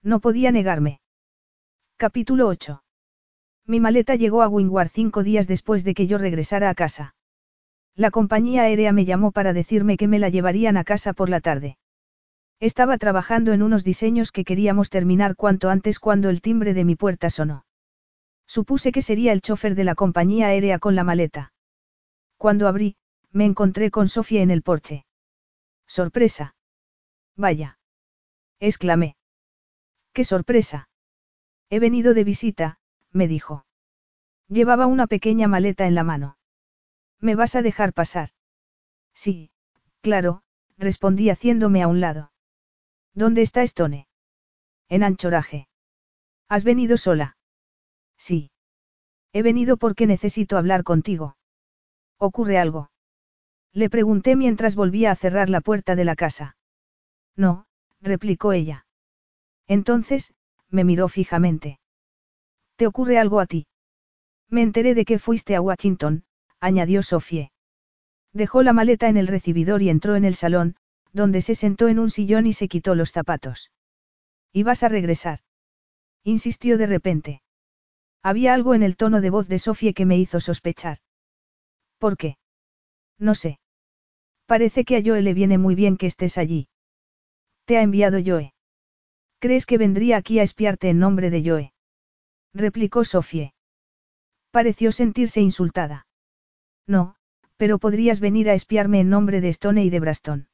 [0.02, 1.00] No podía negarme.
[1.97, 2.83] Capítulo 8.
[3.67, 7.15] Mi maleta llegó a Wingward cinco días después de que yo regresara a casa.
[7.94, 11.41] La compañía aérea me llamó para decirme que me la llevarían a casa por la
[11.41, 11.78] tarde.
[12.60, 16.97] Estaba trabajando en unos diseños que queríamos terminar cuanto antes cuando el timbre de mi
[16.97, 17.65] puerta sonó.
[18.47, 21.52] Supuse que sería el chofer de la compañía aérea con la maleta.
[22.39, 22.97] Cuando abrí,
[23.33, 25.05] me encontré con Sofía en el porche.
[25.86, 26.55] Sorpresa.
[27.36, 27.78] Vaya.
[28.60, 29.17] exclamé.
[30.12, 30.89] ¡Qué sorpresa!
[31.68, 32.78] He venido de visita,
[33.12, 33.67] me dijo.
[34.49, 36.39] Llevaba una pequeña maleta en la mano.
[37.20, 38.31] ¿Me vas a dejar pasar?
[39.15, 39.50] Sí,
[40.00, 40.42] claro,
[40.76, 42.33] respondí haciéndome a un lado.
[43.15, 44.08] ¿Dónde está Stone?
[44.89, 45.68] En anchoraje.
[46.49, 47.36] ¿Has venido sola?
[48.17, 48.50] Sí.
[49.33, 51.38] He venido porque necesito hablar contigo.
[52.18, 52.90] ¿Ocurre algo?
[53.72, 56.56] Le pregunté mientras volvía a cerrar la puerta de la casa.
[57.36, 57.66] No,
[58.00, 58.86] replicó ella.
[59.68, 60.34] Entonces,
[60.68, 61.78] me miró fijamente.
[62.76, 63.66] ¿Te ocurre algo a ti?
[64.48, 66.24] Me enteré de que fuiste a Washington,
[66.58, 67.52] añadió Sofie.
[68.32, 70.76] Dejó la maleta en el recibidor y entró en el salón,
[71.12, 73.70] donde se sentó en un sillón y se quitó los zapatos.
[74.52, 75.40] ¿Y vas a regresar?
[76.24, 77.42] insistió de repente.
[78.22, 80.98] Había algo en el tono de voz de Sofie que me hizo sospechar.
[81.98, 82.36] ¿Por qué?
[83.18, 83.58] No sé.
[84.46, 86.68] Parece que a Joe le viene muy bien que estés allí.
[87.64, 88.54] Te ha enviado Joe.
[89.40, 91.72] ¿Crees que vendría aquí a espiarte en nombre de Joe?
[92.54, 93.52] replicó Sofie.
[94.50, 96.06] Pareció sentirse insultada.
[96.86, 97.16] No,
[97.56, 100.48] pero podrías venir a espiarme en nombre de Stone y de Braston.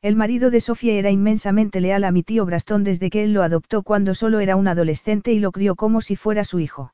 [0.00, 3.42] El marido de Sofie era inmensamente leal a mi tío Braston desde que él lo
[3.42, 6.92] adoptó cuando solo era un adolescente y lo crió como si fuera su hijo.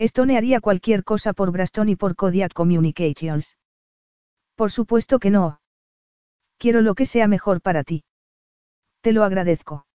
[0.00, 3.58] Stone haría cualquier cosa por Braston y por Kodiak Communications.
[4.54, 5.60] Por supuesto que no.
[6.56, 8.04] Quiero lo que sea mejor para ti.
[9.02, 9.86] Te lo agradezco.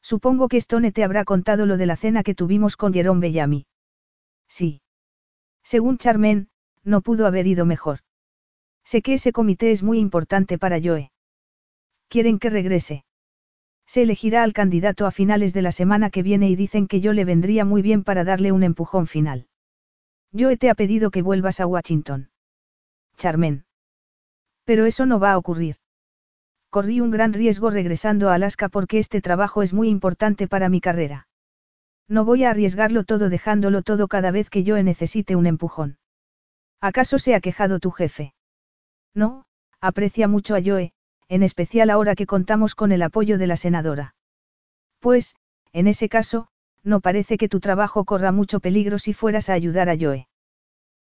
[0.00, 3.66] Supongo que Stone te habrá contado lo de la cena que tuvimos con Jerome Bellamy.
[4.48, 4.82] Sí.
[5.64, 6.48] Según Charmen,
[6.84, 8.00] no pudo haber ido mejor.
[8.84, 11.10] Sé que ese comité es muy importante para Joe.
[12.06, 13.04] Quieren que regrese.
[13.86, 17.12] Se elegirá al candidato a finales de la semana que viene y dicen que yo
[17.12, 19.46] le vendría muy bien para darle un empujón final.
[20.36, 22.30] Joe te ha pedido que vuelvas a Washington.
[23.16, 23.64] Charmen.
[24.64, 25.76] Pero eso no va a ocurrir.
[26.70, 30.80] Corrí un gran riesgo regresando a Alaska porque este trabajo es muy importante para mi
[30.80, 31.28] carrera.
[32.08, 35.98] No voy a arriesgarlo todo dejándolo todo cada vez que yo necesite un empujón.
[36.80, 38.34] ¿Acaso se ha quejado tu jefe?
[39.14, 39.44] No,
[39.80, 40.92] aprecia mucho a Joe,
[41.28, 44.14] en especial ahora que contamos con el apoyo de la senadora.
[45.00, 45.36] Pues,
[45.72, 46.48] en ese caso,
[46.82, 50.28] no parece que tu trabajo corra mucho peligro si fueras a ayudar a Joe.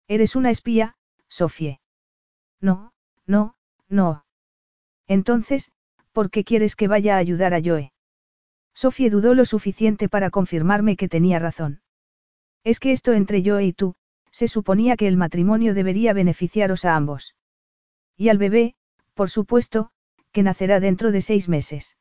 [0.08, 0.96] Eres una espía,
[1.28, 1.80] Sofie.
[2.60, 2.92] No,
[3.26, 3.54] no,
[3.88, 4.24] no.
[5.06, 5.70] Entonces,
[6.12, 7.92] ¿por qué quieres que vaya a ayudar a Joe?
[8.74, 11.82] Sofie dudó lo suficiente para confirmarme que tenía razón.
[12.64, 13.94] Es que esto entre Joe y tú,
[14.30, 17.36] se suponía que el matrimonio debería beneficiaros a ambos.
[18.16, 18.74] Y al bebé,
[19.14, 19.91] por supuesto,
[20.32, 21.96] que nacerá dentro de seis meses.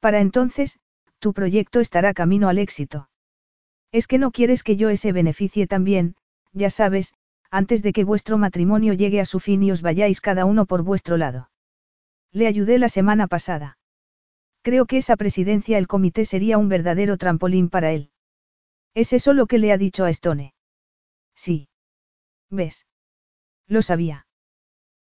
[0.00, 0.78] Para entonces,
[1.18, 3.08] tu proyecto estará camino al éxito.
[3.90, 6.14] Es que no quieres que yo se beneficie también,
[6.52, 7.14] ya sabes,
[7.50, 10.82] antes de que vuestro matrimonio llegue a su fin y os vayáis cada uno por
[10.82, 11.50] vuestro lado.
[12.30, 13.78] Le ayudé la semana pasada.
[14.62, 18.10] Creo que esa presidencia del comité sería un verdadero trampolín para él.
[18.94, 20.54] ¿Es eso lo que le ha dicho a Stone?
[21.34, 21.68] Sí.
[22.50, 22.86] ¿Ves?
[23.66, 24.26] Lo sabía.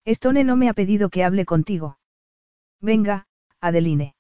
[0.05, 1.97] Stone no me ha pedido que hable contigo.
[2.85, 3.25] Venga,
[3.61, 4.13] Adeline.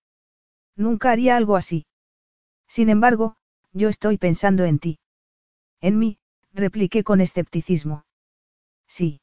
[0.75, 1.85] Nunca haría algo así.
[2.67, 3.35] Sin embargo,
[3.73, 4.97] yo estoy pensando en ti.
[5.81, 6.17] En mí,
[6.51, 8.05] repliqué con escepticismo.
[8.87, 9.21] Sí.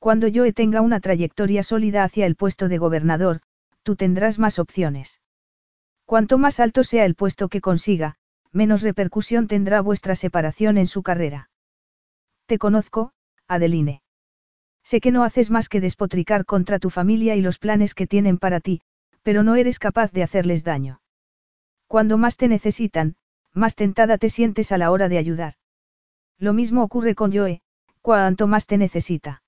[0.00, 3.42] Cuando yo tenga una trayectoria sólida hacia el puesto de gobernador,
[3.84, 5.20] tú tendrás más opciones.
[6.04, 8.16] Cuanto más alto sea el puesto que consiga,
[8.50, 11.48] menos repercusión tendrá vuestra separación en su carrera.
[12.46, 13.12] Te conozco,
[13.46, 14.02] Adeline.
[14.90, 18.38] Sé que no haces más que despotricar contra tu familia y los planes que tienen
[18.38, 18.80] para ti,
[19.22, 21.02] pero no eres capaz de hacerles daño.
[21.86, 23.16] Cuando más te necesitan,
[23.52, 25.52] más tentada te sientes a la hora de ayudar.
[26.38, 27.60] Lo mismo ocurre con Joe,
[28.00, 29.42] cuanto más te necesita.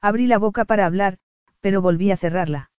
[0.00, 1.18] Abrí la boca para hablar,
[1.60, 2.72] pero volví a cerrarla.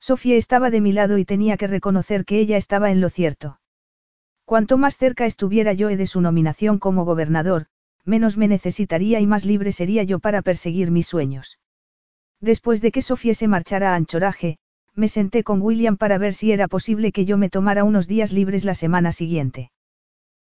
[0.00, 3.60] Sofía estaba de mi lado y tenía que reconocer que ella estaba en lo cierto.
[4.44, 7.68] Cuanto más cerca estuviera Joe de su nominación como gobernador,
[8.04, 11.58] menos me necesitaría y más libre sería yo para perseguir mis sueños.
[12.40, 14.58] Después de que Sofía se marchara a Anchoraje,
[14.94, 18.32] me senté con William para ver si era posible que yo me tomara unos días
[18.32, 19.70] libres la semana siguiente.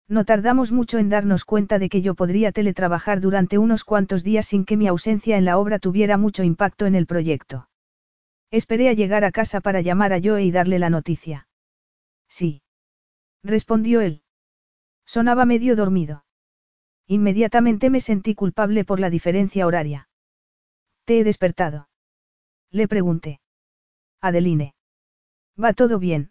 [0.08, 4.46] No tardamos mucho en darnos cuenta de que yo podría teletrabajar durante unos cuantos días
[4.46, 7.68] sin que mi ausencia en la obra tuviera mucho impacto en el proyecto.
[8.50, 11.46] Esperé a llegar a casa para llamar a Joe y darle la noticia.
[12.28, 12.62] Sí.
[13.44, 14.22] Respondió él.
[15.06, 16.24] Sonaba medio dormido.
[17.10, 20.08] Inmediatamente me sentí culpable por la diferencia horaria.
[21.04, 21.88] ¿Te he despertado?
[22.70, 23.40] Le pregunté.
[24.20, 24.74] Adeline.
[25.60, 26.30] ¿Va todo bien?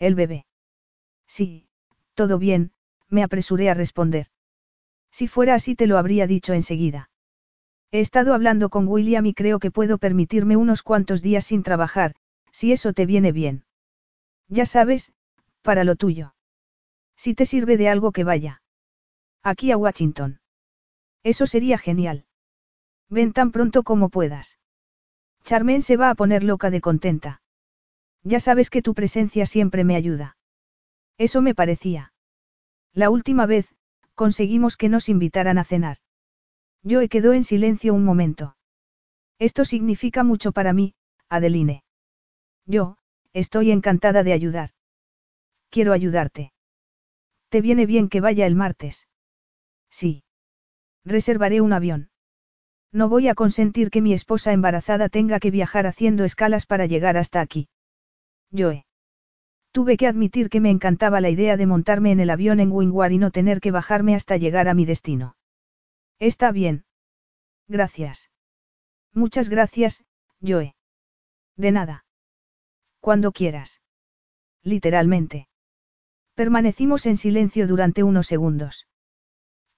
[0.00, 0.46] El bebé.
[1.28, 1.68] Sí,
[2.14, 2.72] todo bien,
[3.08, 4.26] me apresuré a responder.
[5.12, 7.08] Si fuera así te lo habría dicho enseguida.
[7.92, 12.16] He estado hablando con William y creo que puedo permitirme unos cuantos días sin trabajar,
[12.50, 13.64] si eso te viene bien.
[14.48, 15.12] Ya sabes,
[15.62, 16.34] para lo tuyo.
[17.14, 18.60] Si te sirve de algo que vaya.
[19.44, 20.40] Aquí a Washington.
[21.22, 22.24] Eso sería genial.
[23.10, 24.58] Ven tan pronto como puedas.
[25.44, 27.42] Charmen se va a poner loca de contenta.
[28.22, 30.38] Ya sabes que tu presencia siempre me ayuda.
[31.18, 32.14] Eso me parecía.
[32.94, 33.68] La última vez,
[34.14, 35.98] conseguimos que nos invitaran a cenar.
[36.82, 38.56] Yo he quedó en silencio un momento.
[39.38, 40.94] Esto significa mucho para mí,
[41.28, 41.84] Adeline.
[42.64, 42.96] Yo,
[43.34, 44.70] estoy encantada de ayudar.
[45.68, 46.52] Quiero ayudarte.
[47.50, 49.06] ¿Te viene bien que vaya el martes?
[49.94, 50.24] Sí.
[51.04, 52.10] Reservaré un avión.
[52.90, 57.16] No voy a consentir que mi esposa embarazada tenga que viajar haciendo escalas para llegar
[57.16, 57.68] hasta aquí.
[58.52, 58.86] Joe.
[59.70, 63.12] Tuve que admitir que me encantaba la idea de montarme en el avión en Wingward
[63.12, 65.36] y no tener que bajarme hasta llegar a mi destino.
[66.18, 66.84] Está bien.
[67.68, 68.30] Gracias.
[69.12, 70.04] Muchas gracias,
[70.42, 70.74] Joe.
[71.56, 72.04] De nada.
[72.98, 73.80] Cuando quieras.
[74.64, 75.46] Literalmente.
[76.34, 78.88] Permanecimos en silencio durante unos segundos.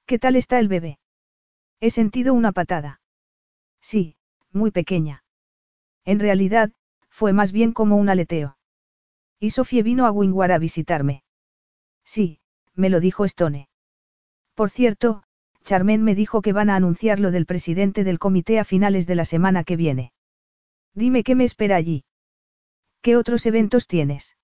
[0.07, 1.01] ¿Qué tal está el bebé?
[1.81, 3.01] He sentido una patada.
[3.81, 4.17] Sí,
[4.52, 5.25] muy pequeña.
[6.05, 6.70] En realidad,
[7.10, 8.57] fue más bien como un aleteo.
[9.41, 11.25] Y Sofía vino a Wingwar a visitarme.
[12.05, 12.39] Sí,
[12.75, 13.68] me lo dijo Stone.
[14.55, 15.25] Por cierto,
[15.65, 19.17] Charmen me dijo que van a anunciar lo del presidente del comité a finales de
[19.17, 20.12] la semana que viene.
[20.94, 22.05] Dime qué me espera allí.
[23.02, 24.36] ¿Qué otros eventos tienes?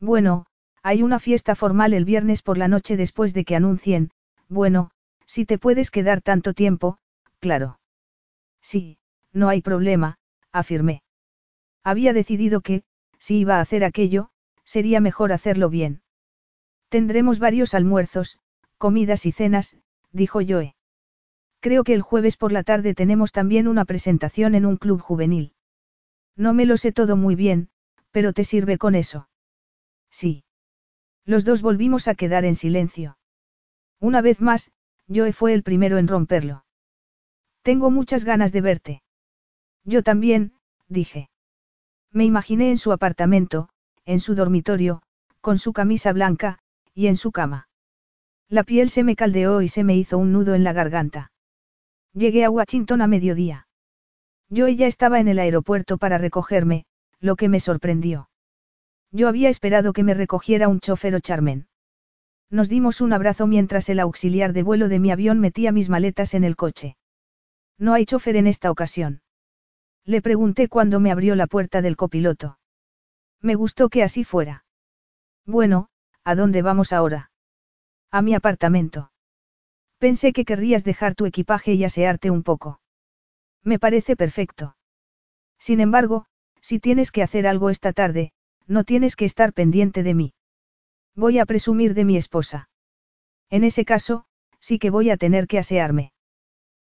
[0.00, 0.46] Bueno,
[0.82, 4.10] hay una fiesta formal el viernes por la noche después de que anuncien,
[4.48, 4.90] bueno,
[5.26, 6.98] si te puedes quedar tanto tiempo,
[7.38, 7.78] claro.
[8.60, 8.98] Sí,
[9.32, 10.18] no hay problema,
[10.52, 11.02] afirmé.
[11.84, 12.82] Había decidido que,
[13.18, 14.30] si iba a hacer aquello,
[14.64, 16.02] sería mejor hacerlo bien.
[16.88, 18.38] Tendremos varios almuerzos,
[18.78, 19.76] comidas y cenas,
[20.12, 20.74] dijo Joe.
[21.60, 25.52] Creo que el jueves por la tarde tenemos también una presentación en un club juvenil.
[26.36, 27.68] No me lo sé todo muy bien,
[28.10, 29.28] pero te sirve con eso.
[30.10, 30.44] Sí.
[31.24, 33.17] Los dos volvimos a quedar en silencio.
[34.00, 34.70] Una vez más,
[35.08, 36.64] Joe fue el primero en romperlo.
[37.62, 39.02] Tengo muchas ganas de verte.
[39.84, 40.52] Yo también,
[40.88, 41.30] dije.
[42.12, 43.68] Me imaginé en su apartamento,
[44.04, 45.02] en su dormitorio,
[45.40, 46.58] con su camisa blanca,
[46.94, 47.68] y en su cama.
[48.48, 51.32] La piel se me caldeó y se me hizo un nudo en la garganta.
[52.14, 53.68] Llegué a Washington a mediodía.
[54.48, 56.86] Yo ella estaba en el aeropuerto para recogerme,
[57.20, 58.30] lo que me sorprendió.
[59.10, 61.67] Yo había esperado que me recogiera un chofer o Charmen.
[62.50, 66.34] Nos dimos un abrazo mientras el auxiliar de vuelo de mi avión metía mis maletas
[66.34, 66.96] en el coche.
[67.78, 69.22] No hay chofer en esta ocasión.
[70.04, 72.58] Le pregunté cuando me abrió la puerta del copiloto.
[73.42, 74.64] Me gustó que así fuera.
[75.44, 75.88] Bueno,
[76.24, 77.30] ¿a dónde vamos ahora?
[78.10, 79.12] A mi apartamento.
[79.98, 82.80] Pensé que querrías dejar tu equipaje y asearte un poco.
[83.62, 84.76] Me parece perfecto.
[85.58, 86.26] Sin embargo,
[86.62, 88.32] si tienes que hacer algo esta tarde,
[88.66, 90.34] no tienes que estar pendiente de mí.
[91.18, 92.68] Voy a presumir de mi esposa.
[93.50, 94.24] En ese caso,
[94.60, 96.12] sí que voy a tener que asearme.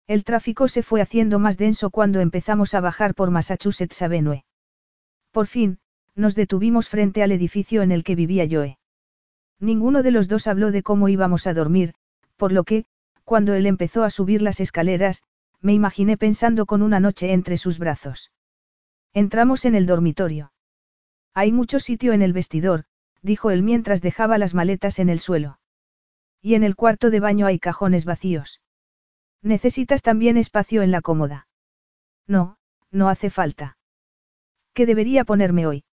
[0.08, 4.46] El tráfico se fue haciendo más denso cuando empezamos a bajar por Massachusetts Avenue.
[5.32, 5.80] Por fin,
[6.16, 8.80] nos detuvimos frente al edificio en el que vivía Joe.
[9.60, 11.94] Ninguno de los dos habló de cómo íbamos a dormir,
[12.38, 12.86] por lo que,
[13.26, 15.24] cuando él empezó a subir las escaleras,
[15.60, 18.32] me imaginé pensando con una noche entre sus brazos.
[19.12, 20.54] Entramos en el dormitorio.
[21.34, 22.86] Hay mucho sitio en el vestidor,
[23.22, 25.60] dijo él mientras dejaba las maletas en el suelo.
[26.42, 28.62] Y en el cuarto de baño hay cajones vacíos.
[29.42, 31.48] Necesitas también espacio en la cómoda.
[32.28, 32.58] No,
[32.92, 33.78] no hace falta.
[34.74, 35.84] ¿Qué debería ponerme hoy?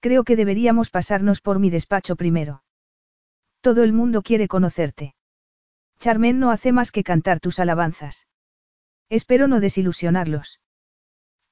[0.00, 2.64] Creo que deberíamos pasarnos por mi despacho primero.
[3.60, 5.14] Todo el mundo quiere conocerte.
[6.00, 8.26] Charmen no hace más que cantar tus alabanzas.
[9.08, 10.60] Espero no desilusionarlos.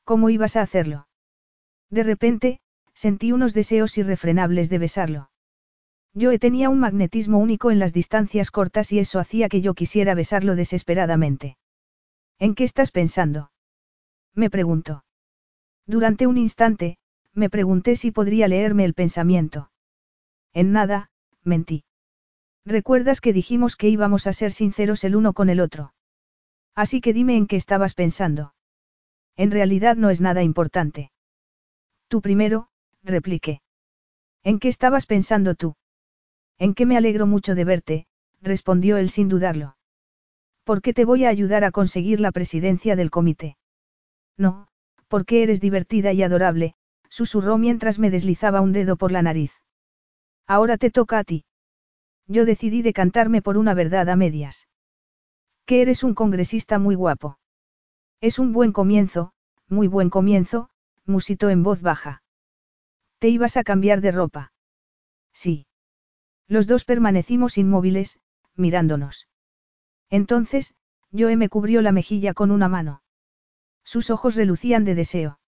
[0.03, 1.07] ¿Cómo ibas a hacerlo?
[1.91, 2.61] De repente,
[3.01, 5.31] sentí unos deseos irrefrenables de besarlo.
[6.13, 10.15] Yo tenía un magnetismo único en las distancias cortas y eso hacía que yo quisiera
[10.15, 11.57] besarlo desesperadamente.
[12.39, 13.53] ¿En qué estás pensando?
[14.35, 15.05] Me preguntó.
[15.87, 16.99] Durante un instante,
[17.33, 19.71] me pregunté si podría leerme el pensamiento.
[20.53, 21.11] En nada,
[21.43, 21.85] mentí.
[22.67, 25.95] ¿Recuerdas que dijimos que íbamos a ser sinceros el uno con el otro?
[26.75, 28.53] Así que dime en qué estabas pensando.
[29.37, 31.13] En realidad no es nada importante.
[32.09, 32.70] Tú primero,
[33.03, 33.63] repliqué.
[34.43, 35.75] ¿En qué estabas pensando tú?
[36.59, 38.07] En qué me alegro mucho de verte,
[38.41, 39.77] respondió él sin dudarlo.
[40.65, 43.57] ¿Por qué te voy a ayudar a conseguir la presidencia del comité?
[44.37, 44.69] No,
[45.09, 46.75] porque eres divertida y adorable,
[47.09, 49.53] susurró mientras me deslizaba un dedo por la nariz.
[50.47, 51.45] Ahora te toca a ti.
[52.27, 54.69] Yo decidí decantarme por una verdad a medias.
[55.67, 57.39] Que eres un congresista muy guapo.
[58.21, 59.33] Es un buen comienzo,
[59.69, 60.71] muy buen comienzo,
[61.07, 62.20] musitó en voz baja.
[63.21, 64.53] ¿Te ibas a cambiar de ropa?
[65.35, 65.67] Sí.
[66.49, 68.19] Los dos permanecimos inmóviles,
[68.57, 69.29] mirándonos.
[70.09, 70.75] Entonces,
[71.13, 73.03] Joe me cubrió la mejilla con una mano.
[73.85, 75.39] Sus ojos relucían de deseo.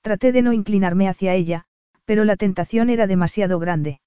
[0.00, 1.66] Traté de no inclinarme hacia ella,
[2.06, 4.00] pero la tentación era demasiado grande.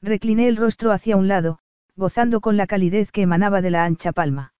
[0.00, 1.58] Recliné el rostro hacia un lado,
[1.96, 4.54] gozando con la calidez que emanaba de la ancha palma.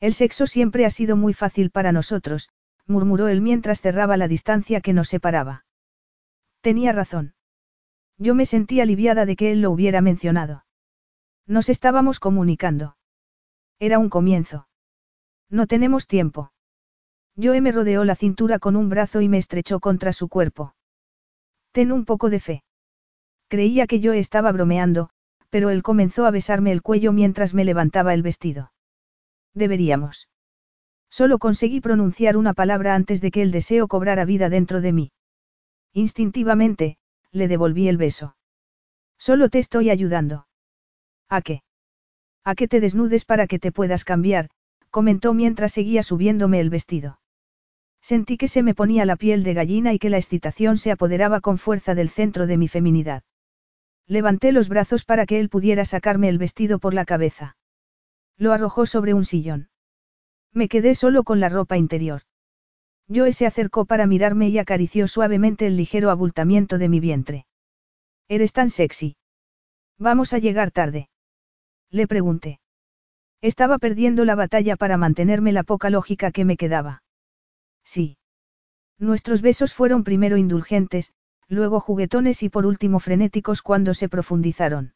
[0.00, 2.48] El sexo siempre ha sido muy fácil para nosotros,
[2.88, 5.64] murmuró él mientras cerraba la distancia que nos separaba.
[6.62, 7.34] Tenía razón.
[8.18, 10.64] Yo me sentí aliviada de que él lo hubiera mencionado.
[11.46, 12.96] Nos estábamos comunicando.
[13.80, 14.68] Era un comienzo.
[15.50, 16.52] No tenemos tiempo.
[17.36, 20.74] Joe me rodeó la cintura con un brazo y me estrechó contra su cuerpo.
[21.72, 22.62] Ten un poco de fe.
[23.48, 25.10] Creía que yo estaba bromeando,
[25.50, 28.72] pero él comenzó a besarme el cuello mientras me levantaba el vestido.
[29.52, 30.28] Deberíamos.
[31.10, 35.12] Solo conseguí pronunciar una palabra antes de que el deseo cobrara vida dentro de mí.
[35.92, 36.96] Instintivamente,
[37.30, 38.36] le devolví el beso.
[39.18, 40.46] Solo te estoy ayudando.
[41.28, 41.62] ¿A qué?
[42.44, 44.50] A que te desnudes para que te puedas cambiar,
[44.90, 47.20] comentó mientras seguía subiéndome el vestido.
[48.00, 51.40] Sentí que se me ponía la piel de gallina y que la excitación se apoderaba
[51.40, 53.22] con fuerza del centro de mi feminidad.
[54.08, 57.56] Levanté los brazos para que él pudiera sacarme el vestido por la cabeza.
[58.36, 59.68] Lo arrojó sobre un sillón.
[60.52, 62.22] Me quedé solo con la ropa interior.
[63.08, 67.46] Joe se acercó para mirarme y acarició suavemente el ligero abultamiento de mi vientre.
[68.28, 69.16] Eres tan sexy.
[69.98, 71.08] Vamos a llegar tarde.
[71.90, 72.60] Le pregunté.
[73.42, 77.02] Estaba perdiendo la batalla para mantenerme la poca lógica que me quedaba.
[77.84, 78.16] Sí.
[78.98, 81.14] Nuestros besos fueron primero indulgentes,
[81.48, 84.94] luego juguetones y por último frenéticos cuando se profundizaron.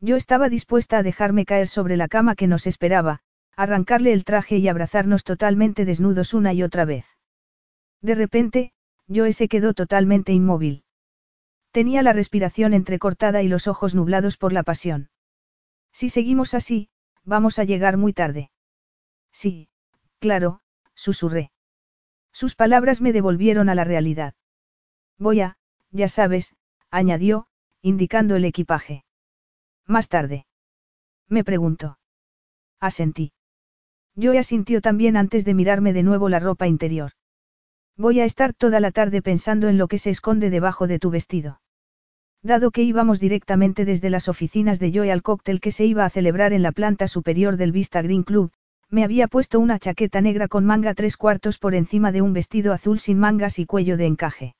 [0.00, 3.20] Yo estaba dispuesta a dejarme caer sobre la cama que nos esperaba,
[3.56, 7.13] arrancarle el traje y abrazarnos totalmente desnudos una y otra vez.
[8.04, 8.74] De repente,
[9.08, 10.84] Joe se quedó totalmente inmóvil.
[11.70, 15.08] Tenía la respiración entrecortada y los ojos nublados por la pasión.
[15.90, 16.90] Si seguimos así,
[17.24, 18.50] vamos a llegar muy tarde.
[19.32, 19.70] Sí,
[20.18, 20.60] claro,
[20.94, 21.50] susurré.
[22.30, 24.34] Sus palabras me devolvieron a la realidad.
[25.18, 25.56] Voy a,
[25.90, 26.56] ya sabes,
[26.90, 27.46] añadió,
[27.80, 29.06] indicando el equipaje.
[29.86, 30.44] Más tarde.
[31.26, 31.98] Me preguntó.
[32.80, 33.32] Asentí.
[34.14, 37.12] Joe asintió también antes de mirarme de nuevo la ropa interior.
[37.96, 41.10] Voy a estar toda la tarde pensando en lo que se esconde debajo de tu
[41.10, 41.60] vestido.
[42.42, 46.10] Dado que íbamos directamente desde las oficinas de Joe al cóctel que se iba a
[46.10, 48.52] celebrar en la planta superior del Vista Green Club,
[48.90, 52.72] me había puesto una chaqueta negra con manga tres cuartos por encima de un vestido
[52.72, 54.56] azul sin mangas y cuello de encaje.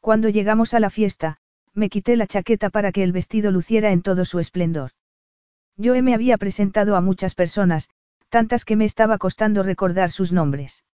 [0.00, 1.38] Cuando llegamos a la fiesta,
[1.74, 4.92] me quité la chaqueta para que el vestido luciera en todo su esplendor.
[5.76, 7.90] Joe me había presentado a muchas personas,
[8.28, 10.84] tantas que me estaba costando recordar sus nombres.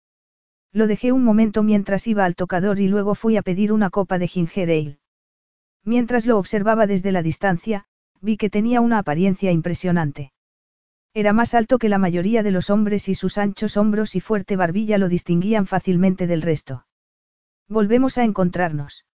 [0.72, 4.18] Lo dejé un momento mientras iba al tocador y luego fui a pedir una copa
[4.18, 4.98] de ginger ale.
[5.84, 7.86] Mientras lo observaba desde la distancia,
[8.20, 10.32] vi que tenía una apariencia impresionante.
[11.12, 14.54] Era más alto que la mayoría de los hombres y sus anchos hombros y fuerte
[14.54, 16.86] barbilla lo distinguían fácilmente del resto.
[17.68, 19.06] Volvemos a encontrarnos.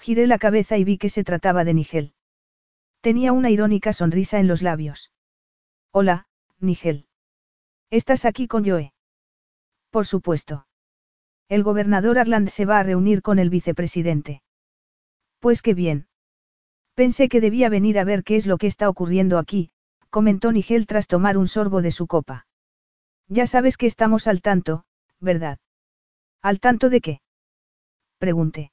[0.00, 2.14] Giré la cabeza y vi que se trataba de Nigel.
[3.00, 5.12] Tenía una irónica sonrisa en los labios.
[5.92, 6.26] Hola,
[6.58, 7.06] Nigel.
[7.90, 8.92] ¿Estás aquí con Joe?
[9.90, 10.66] Por supuesto.
[11.52, 14.40] El gobernador Arland se va a reunir con el vicepresidente.
[15.38, 16.06] Pues qué bien.
[16.94, 19.68] Pensé que debía venir a ver qué es lo que está ocurriendo aquí,
[20.08, 22.46] comentó Nigel tras tomar un sorbo de su copa.
[23.28, 24.86] Ya sabes que estamos al tanto,
[25.20, 25.58] ¿verdad?
[26.40, 27.20] ¿Al tanto de qué?
[28.16, 28.72] Pregunté.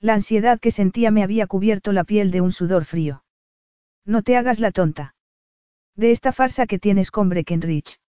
[0.00, 3.24] La ansiedad que sentía me había cubierto la piel de un sudor frío.
[4.06, 5.14] No te hagas la tonta.
[5.96, 8.00] De esta farsa que tienes con Breckenridge.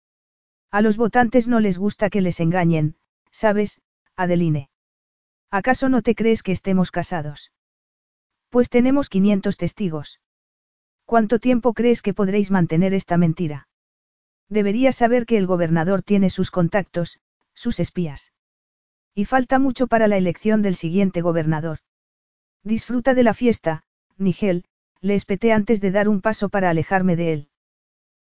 [0.70, 2.94] A los votantes no les gusta que les engañen,
[3.40, 3.80] ¿sabes,
[4.16, 4.68] Adeline?
[5.50, 7.52] ¿Acaso no te crees que estemos casados?
[8.50, 10.20] Pues tenemos 500 testigos.
[11.06, 13.66] ¿Cuánto tiempo crees que podréis mantener esta mentira?
[14.50, 17.18] Deberías saber que el gobernador tiene sus contactos,
[17.54, 18.32] sus espías.
[19.14, 21.78] Y falta mucho para la elección del siguiente gobernador.
[22.62, 23.84] Disfruta de la fiesta,
[24.18, 24.66] Nigel,
[25.00, 27.48] le espeté antes de dar un paso para alejarme de él.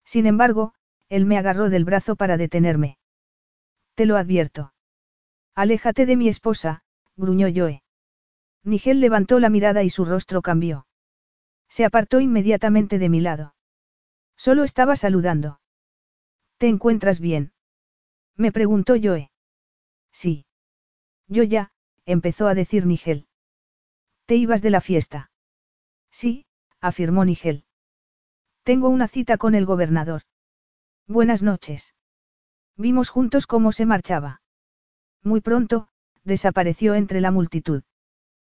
[0.07, 0.73] Sin embargo,
[1.11, 2.97] él me agarró del brazo para detenerme.
[3.95, 4.73] Te lo advierto.
[5.55, 6.83] Aléjate de mi esposa,
[7.17, 7.83] gruñó Joe.
[8.65, 10.87] Nigel levantó la mirada y su rostro cambió.
[11.69, 13.55] Se apartó inmediatamente de mi lado.
[14.37, 15.61] Solo estaba saludando.
[16.59, 17.53] ¿Te encuentras bien?
[18.37, 19.31] Me preguntó Joe.
[20.13, 20.47] Sí.
[21.29, 21.73] Yo ya,
[22.07, 23.27] empezó a decir Nigel.
[24.27, 25.31] ¿Te ibas de la fiesta?
[26.11, 26.47] Sí,
[26.81, 27.65] afirmó Nigel.
[28.63, 30.23] Tengo una cita con el gobernador.
[31.07, 31.95] Buenas noches.
[32.77, 34.42] Vimos juntos cómo se marchaba.
[35.23, 35.89] Muy pronto,
[36.25, 37.83] desapareció entre la multitud.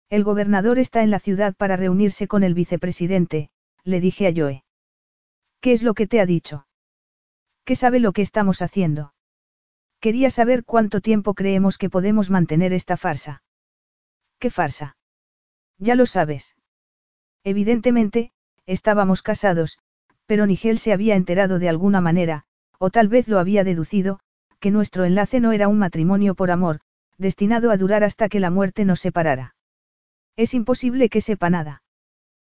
[0.09, 3.49] El gobernador está en la ciudad para reunirse con el vicepresidente,
[3.83, 4.63] le dije a Joe.
[5.59, 6.67] ¿Qué es lo que te ha dicho?
[7.65, 9.13] ¿Qué sabe lo que estamos haciendo?
[9.99, 13.41] Quería saber cuánto tiempo creemos que podemos mantener esta farsa.
[14.39, 14.97] ¿Qué farsa?
[15.77, 16.55] Ya lo sabes.
[17.43, 18.31] Evidentemente,
[18.65, 19.79] estábamos casados,
[20.25, 22.45] pero Nigel se había enterado de alguna manera,
[22.79, 24.19] o tal vez lo había deducido,
[24.63, 26.79] que nuestro enlace no era un matrimonio por amor,
[27.17, 29.55] destinado a durar hasta que la muerte nos separara.
[30.37, 31.83] Es imposible que sepa nada.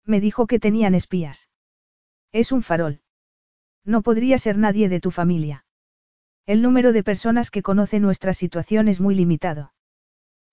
[0.05, 1.49] Me dijo que tenían espías.
[2.31, 3.00] Es un farol.
[3.86, 5.65] No podría ser nadie de tu familia.
[6.44, 9.73] El número de personas que conoce nuestra situación es muy limitado.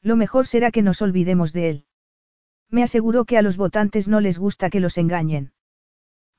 [0.01, 1.85] Lo mejor será que nos olvidemos de él.
[2.69, 5.51] Me aseguró que a los votantes no les gusta que los engañen.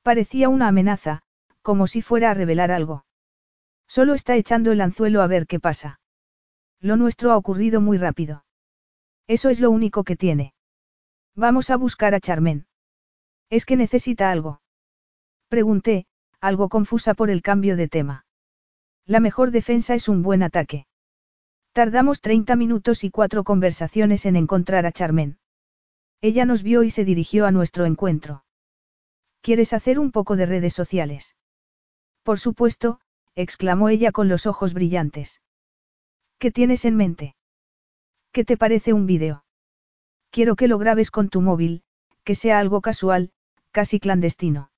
[0.01, 1.21] Parecía una amenaza,
[1.61, 3.05] como si fuera a revelar algo.
[3.95, 5.99] Solo está echando el anzuelo a ver qué pasa.
[6.79, 8.43] Lo nuestro ha ocurrido muy rápido.
[9.27, 10.55] Eso es lo único que tiene.
[11.35, 12.65] Vamos a buscar a Charmen.
[13.51, 14.61] ¿Es que necesita algo?
[15.47, 16.07] Pregunté,
[16.41, 18.25] algo confusa por el cambio de tema.
[19.05, 20.87] La mejor defensa es un buen ataque.
[21.71, 25.37] Tardamos 30 minutos y cuatro conversaciones en encontrar a Charmen.
[26.19, 28.43] Ella nos vio y se dirigió a nuestro encuentro.
[29.41, 31.35] ¿Quieres hacer un poco de redes sociales?
[32.23, 32.99] Por supuesto,
[33.35, 35.41] exclamó ella con los ojos brillantes.
[36.39, 37.35] ¿Qué tienes en mente?
[38.31, 39.45] ¿Qué te parece un vídeo?
[40.29, 41.83] Quiero que lo grabes con tu móvil,
[42.23, 43.31] que sea algo casual,
[43.71, 44.71] casi clandestino.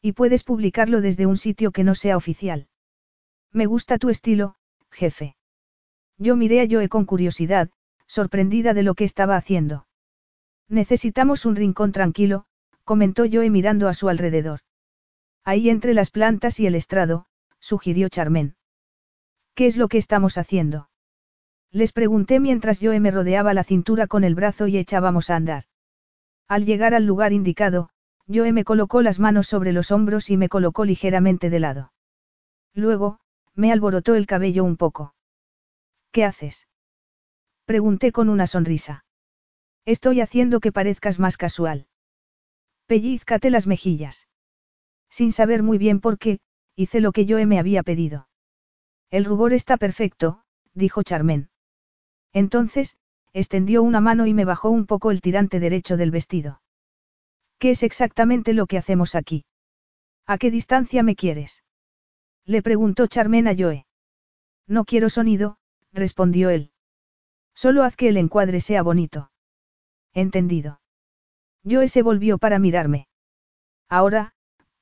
[0.00, 2.68] Y puedes publicarlo desde un sitio que no sea oficial.
[3.52, 4.56] Me gusta tu estilo,
[4.90, 5.36] jefe.
[6.18, 7.70] Yo miré a Joe con curiosidad,
[8.06, 9.86] sorprendida de lo que estaba haciendo.
[10.68, 12.46] Necesitamos un rincón tranquilo,
[12.84, 14.60] comentó Joe mirando a su alrededor.
[15.44, 17.26] Ahí entre las plantas y el estrado,
[17.62, 18.56] sugirió Charmen.
[19.54, 20.90] ¿Qué es lo que estamos haciendo?
[21.70, 25.64] Les pregunté mientras Joe me rodeaba la cintura con el brazo y echábamos a andar.
[26.48, 27.88] Al llegar al lugar indicado,
[28.28, 31.92] Joe me colocó las manos sobre los hombros y me colocó ligeramente de lado.
[32.74, 33.20] Luego,
[33.54, 35.14] me alborotó el cabello un poco.
[36.10, 36.68] ¿Qué haces?
[37.64, 39.04] Pregunté con una sonrisa.
[39.84, 41.86] Estoy haciendo que parezcas más casual.
[42.86, 44.28] Pellízcate las mejillas.
[45.08, 46.40] Sin saber muy bien por qué,
[46.76, 48.28] hice lo que Joe me había pedido.
[49.10, 50.42] El rubor está perfecto,
[50.74, 51.50] dijo Charmen.
[52.32, 52.96] Entonces,
[53.32, 56.62] extendió una mano y me bajó un poco el tirante derecho del vestido.
[57.58, 59.44] ¿Qué es exactamente lo que hacemos aquí?
[60.26, 61.62] ¿A qué distancia me quieres?
[62.44, 63.86] Le preguntó Charmen a Joe.
[64.66, 65.58] No quiero sonido,
[65.92, 66.72] respondió él.
[67.54, 69.30] Solo haz que el encuadre sea bonito.
[70.14, 70.80] Entendido.
[71.64, 73.06] Joe se volvió para mirarme.
[73.88, 74.32] Ahora,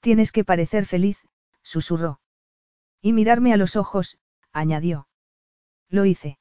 [0.00, 1.18] tienes que parecer feliz,
[1.70, 2.20] susurró.
[3.00, 4.18] Y mirarme a los ojos,
[4.52, 5.06] añadió.
[5.88, 6.38] Lo hice.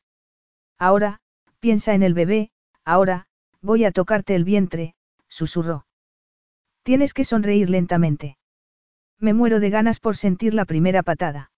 [0.80, 1.22] Ahora,
[1.60, 2.50] piensa en el bebé,
[2.84, 3.28] ahora,
[3.62, 4.96] voy a tocarte el vientre,
[5.28, 5.86] susurró.
[6.82, 8.38] Tienes que sonreír lentamente.
[9.20, 11.52] Me muero de ganas por sentir la primera patada.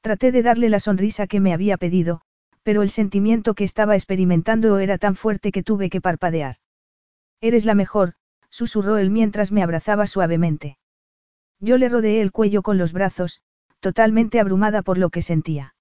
[0.00, 2.20] Traté de darle la sonrisa que me había pedido,
[2.62, 6.56] pero el sentimiento que estaba experimentando era tan fuerte que tuve que parpadear.
[7.40, 8.14] Eres la mejor,
[8.50, 10.78] susurró él mientras me abrazaba suavemente.
[11.60, 13.40] Yo le rodeé el cuello con los brazos,
[13.80, 15.74] totalmente abrumada por lo que sentía.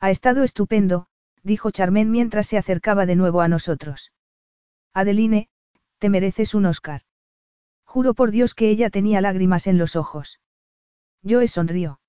[0.00, 1.06] Ha estado estupendo,
[1.42, 4.12] dijo Charmen mientras se acercaba de nuevo a nosotros.
[4.94, 5.48] Adeline,
[5.98, 7.02] te mereces un Oscar.
[7.84, 10.40] Juro por Dios que ella tenía lágrimas en los ojos.
[11.22, 12.00] Yo sonrió.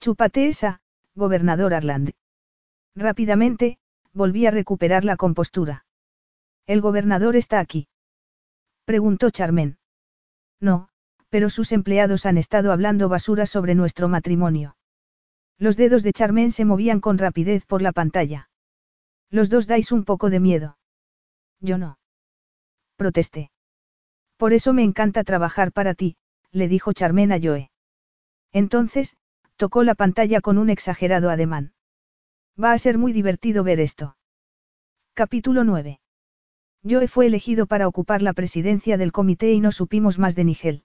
[0.00, 0.80] Chúpate esa,
[1.14, 2.12] gobernador Arland.
[2.94, 3.78] Rápidamente,
[4.12, 5.84] volví a recuperar la compostura.
[6.66, 7.88] ¿El gobernador está aquí?
[8.84, 9.78] Preguntó Charmen.
[10.60, 10.88] No,
[11.32, 14.76] pero sus empleados han estado hablando basura sobre nuestro matrimonio.
[15.58, 18.50] Los dedos de Charmen se movían con rapidez por la pantalla.
[19.30, 20.76] Los dos dais un poco de miedo.
[21.58, 21.98] Yo no.
[22.96, 23.50] Protesté.
[24.36, 26.16] Por eso me encanta trabajar para ti,
[26.50, 27.70] le dijo Charmen a Joe.
[28.52, 29.16] Entonces,
[29.56, 31.72] tocó la pantalla con un exagerado ademán.
[32.62, 34.18] Va a ser muy divertido ver esto.
[35.14, 35.98] Capítulo 9.
[36.86, 40.84] Joe fue elegido para ocupar la presidencia del comité y no supimos más de Nigel.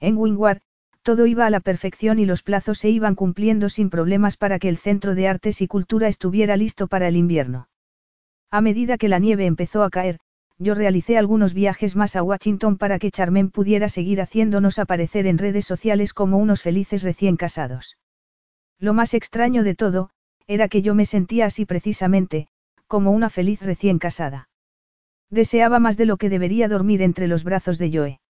[0.00, 0.60] En Wingward,
[1.02, 4.68] todo iba a la perfección y los plazos se iban cumpliendo sin problemas para que
[4.68, 7.68] el Centro de Artes y Cultura estuviera listo para el invierno.
[8.50, 10.18] A medida que la nieve empezó a caer,
[10.58, 15.38] yo realicé algunos viajes más a Washington para que Charmen pudiera seguir haciéndonos aparecer en
[15.38, 17.98] redes sociales como unos felices recién casados.
[18.78, 20.10] Lo más extraño de todo,
[20.46, 22.48] era que yo me sentía así precisamente,
[22.86, 24.48] como una feliz recién casada.
[25.30, 28.20] Deseaba más de lo que debería dormir entre los brazos de Joe.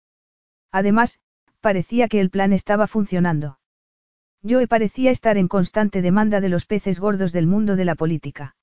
[0.72, 1.20] Además,
[1.64, 3.58] parecía que el plan estaba funcionando.
[4.46, 8.54] Joe parecía estar en constante demanda de los peces gordos del mundo de la política.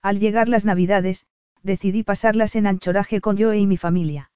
[0.00, 1.26] Al llegar las navidades,
[1.64, 4.30] decidí pasarlas en anchoraje con Joe y mi familia.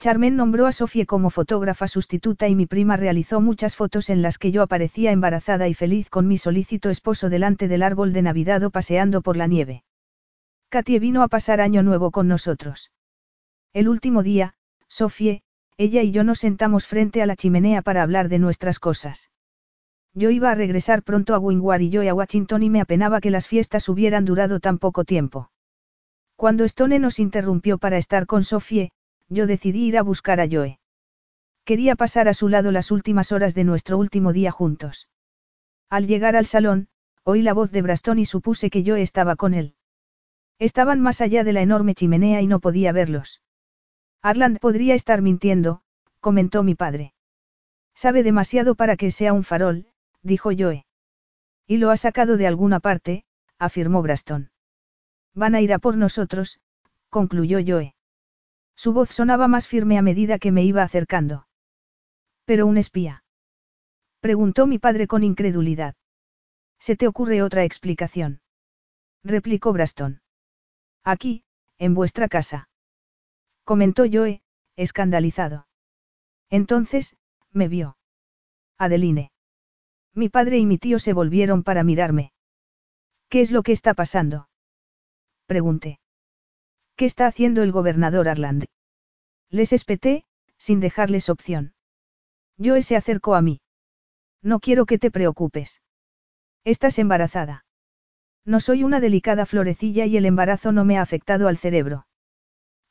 [0.00, 4.36] Charmen nombró a Sofie como fotógrafa sustituta y mi prima realizó muchas fotos en las
[4.36, 8.64] que yo aparecía embarazada y feliz con mi solícito esposo delante del árbol de Navidad
[8.64, 9.84] o paseando por la nieve.
[10.68, 12.90] Katie vino a pasar año nuevo con nosotros.
[13.72, 14.56] El último día,
[14.88, 15.43] Sofie,
[15.76, 19.30] ella y yo nos sentamos frente a la chimenea para hablar de nuestras cosas.
[20.14, 23.30] Yo iba a regresar pronto a Wingward y yo a Washington y me apenaba que
[23.30, 25.50] las fiestas hubieran durado tan poco tiempo.
[26.36, 28.90] Cuando Stone nos interrumpió para estar con Sofie,
[29.28, 30.78] yo decidí ir a buscar a Joe.
[31.64, 35.08] Quería pasar a su lado las últimas horas de nuestro último día juntos.
[35.90, 36.88] Al llegar al salón,
[37.24, 39.74] oí la voz de Braston y supuse que Joe estaba con él.
[40.58, 43.40] Estaban más allá de la enorme chimenea y no podía verlos.
[44.24, 45.82] Arland podría estar mintiendo,
[46.20, 47.12] comentó mi padre.
[47.94, 49.86] Sabe demasiado para que sea un farol,
[50.22, 50.86] dijo Joe.
[51.66, 53.26] Y lo ha sacado de alguna parte,
[53.58, 54.50] afirmó Braston.
[55.34, 56.58] Van a ir a por nosotros,
[57.10, 57.94] concluyó Joe.
[58.74, 61.46] Su voz sonaba más firme a medida que me iba acercando.
[62.46, 63.24] ¿Pero un espía?
[64.20, 65.96] Preguntó mi padre con incredulidad.
[66.78, 68.40] ¿Se te ocurre otra explicación?
[69.22, 70.22] Replicó Braston.
[71.04, 71.44] Aquí,
[71.76, 72.70] en vuestra casa.
[73.64, 74.42] Comentó Joe,
[74.76, 75.66] escandalizado.
[76.50, 77.16] Entonces,
[77.50, 77.96] me vio.
[78.78, 79.30] Adeline.
[80.12, 82.32] Mi padre y mi tío se volvieron para mirarme.
[83.28, 84.48] ¿Qué es lo que está pasando?
[85.46, 85.98] Pregunté.
[86.96, 88.66] ¿Qué está haciendo el gobernador Arland?
[89.50, 90.24] Les espeté,
[90.58, 91.74] sin dejarles opción.
[92.62, 93.60] Joe se acercó a mí.
[94.42, 95.82] No quiero que te preocupes.
[96.64, 97.64] Estás embarazada.
[98.44, 102.06] No soy una delicada florecilla y el embarazo no me ha afectado al cerebro.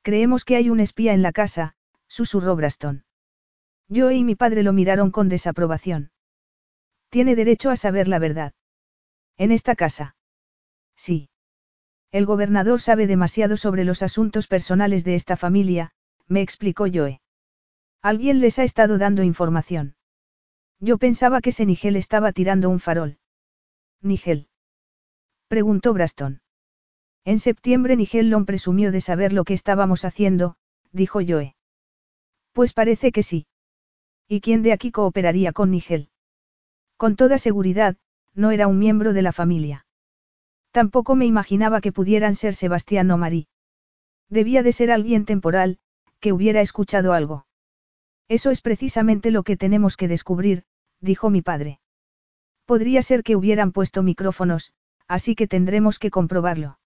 [0.03, 1.75] Creemos que hay un espía en la casa,
[2.07, 3.06] susurró Braston.
[3.90, 6.11] Joe y mi padre lo miraron con desaprobación.
[7.09, 8.53] Tiene derecho a saber la verdad.
[9.38, 10.15] ¿En esta casa?
[10.95, 11.30] Sí.
[12.11, 15.91] El gobernador sabe demasiado sobre los asuntos personales de esta familia,
[16.27, 17.22] me explicó Joe.
[18.01, 19.95] Alguien les ha estado dando información.
[20.80, 23.19] Yo pensaba que ese Nigel estaba tirando un farol.
[24.01, 24.49] Nigel.
[25.48, 26.42] Preguntó Braston.
[27.26, 30.56] En septiembre Nigel Long presumió de saber lo que estábamos haciendo,
[30.92, 31.56] dijo Joe.
[32.52, 33.48] Pues parece que sí.
[34.27, 36.10] ¿Y quién de aquí cooperaría con Nigel?
[36.98, 37.95] Con toda seguridad,
[38.34, 39.85] no era un miembro de la familia.
[40.72, 43.48] Tampoco me imaginaba que pudieran ser Sebastián o Marí.
[44.30, 45.77] Debía de ser alguien temporal,
[46.19, 47.45] que hubiera escuchado algo.
[48.27, 50.64] Eso es precisamente lo que tenemos que descubrir,
[51.00, 51.80] dijo mi padre.
[52.66, 54.74] Podría ser que hubieran puesto micrófonos,
[55.08, 56.80] así que tendremos que comprobarlo.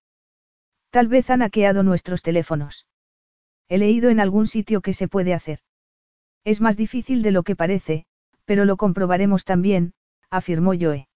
[0.97, 2.87] Tal vez han hackeado nuestros teléfonos.
[3.69, 5.59] He leído en algún sitio que se puede hacer.
[6.43, 8.07] Es más difícil de lo que parece,
[8.45, 9.93] pero lo comprobaremos también,
[10.31, 11.07] afirmó Joe.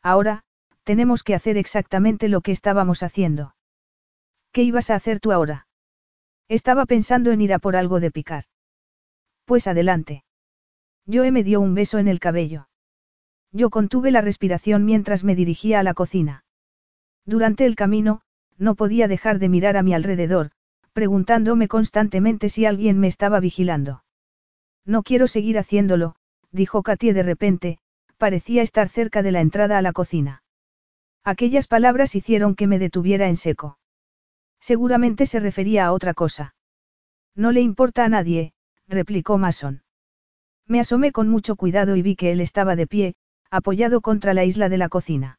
[0.00, 0.44] Ahora,
[0.84, 3.56] tenemos que hacer exactamente lo que estábamos haciendo.
[4.52, 5.66] ¿Qué ibas a hacer tú ahora?
[6.46, 8.44] Estaba pensando en ir a por algo de picar.
[9.44, 10.22] Pues adelante.
[11.12, 12.68] Joe me dio un beso en el cabello.
[13.50, 16.44] Yo contuve la respiración mientras me dirigía a la cocina.
[17.26, 18.22] Durante el camino,
[18.60, 20.50] no podía dejar de mirar a mi alrededor,
[20.92, 24.04] preguntándome constantemente si alguien me estaba vigilando.
[24.84, 26.14] No quiero seguir haciéndolo,
[26.52, 27.78] dijo Katie de repente,
[28.18, 30.42] parecía estar cerca de la entrada a la cocina.
[31.24, 33.78] Aquellas palabras hicieron que me detuviera en seco.
[34.60, 36.54] Seguramente se refería a otra cosa.
[37.34, 38.52] No le importa a nadie,
[38.86, 39.82] replicó Mason.
[40.66, 43.14] Me asomé con mucho cuidado y vi que él estaba de pie,
[43.50, 45.38] apoyado contra la isla de la cocina.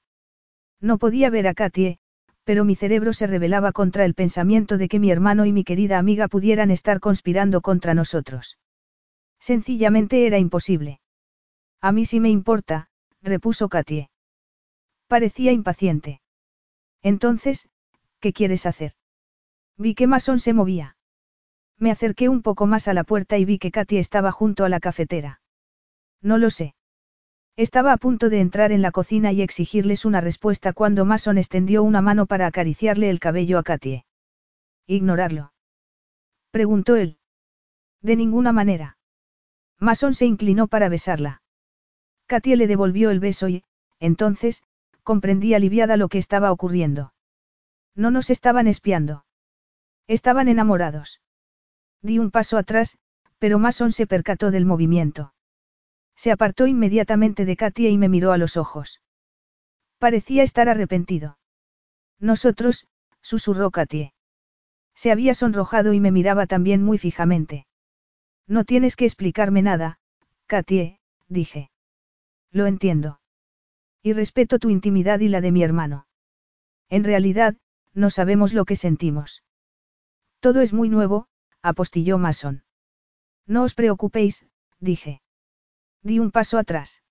[0.80, 2.00] No podía ver a Katie,
[2.44, 5.98] pero mi cerebro se rebelaba contra el pensamiento de que mi hermano y mi querida
[5.98, 8.58] amiga pudieran estar conspirando contra nosotros.
[9.40, 11.00] Sencillamente era imposible.
[11.82, 12.90] A mí sí me importa,
[13.22, 14.10] repuso Katie.
[15.08, 16.22] Parecía impaciente.
[17.02, 17.68] Entonces,
[18.20, 18.94] ¿qué quieres hacer?
[19.78, 20.96] Vi que Mason se movía.
[21.78, 24.70] Me acerqué un poco más a la puerta y vi que Katy estaba junto a
[24.70, 25.42] la cafetera.
[26.22, 26.76] No lo sé.
[27.58, 31.84] Estaba a punto de entrar en la cocina y exigirles una respuesta cuando Mason extendió
[31.84, 34.06] una mano para acariciarle el cabello a Katie.
[34.88, 35.54] ¿Ignorarlo?
[36.52, 37.18] Preguntó él.
[38.02, 38.98] De ninguna manera.
[39.80, 41.42] Mason se inclinó para besarla.
[42.26, 43.64] Katie le devolvió el beso y,
[44.00, 44.64] entonces,
[45.04, 47.14] comprendí aliviada lo que estaba ocurriendo.
[47.96, 49.26] No nos estaban espiando.
[50.08, 51.22] Estaban enamorados.
[52.02, 52.98] Di un paso atrás,
[53.38, 55.34] pero Mason se percató del movimiento.
[56.22, 59.02] Se apartó inmediatamente de Katia y me miró a los ojos.
[59.98, 61.40] Parecía estar arrepentido.
[62.20, 62.86] Nosotros,
[63.22, 64.14] susurró Katie.
[64.94, 67.66] Se había sonrojado y me miraba también muy fijamente.
[68.46, 69.98] No tienes que explicarme nada,
[70.46, 71.72] Katie, dije.
[72.52, 73.20] Lo entiendo.
[74.04, 76.06] Y respeto tu intimidad y la de mi hermano.
[76.88, 77.56] En realidad,
[77.96, 79.44] no sabemos lo que sentimos.
[80.40, 81.30] Todo es muy nuevo,
[81.64, 82.64] apostilló Mason.
[83.48, 84.46] No os preocupéis,
[84.80, 85.24] dije.
[86.04, 87.04] Di un paso atrás.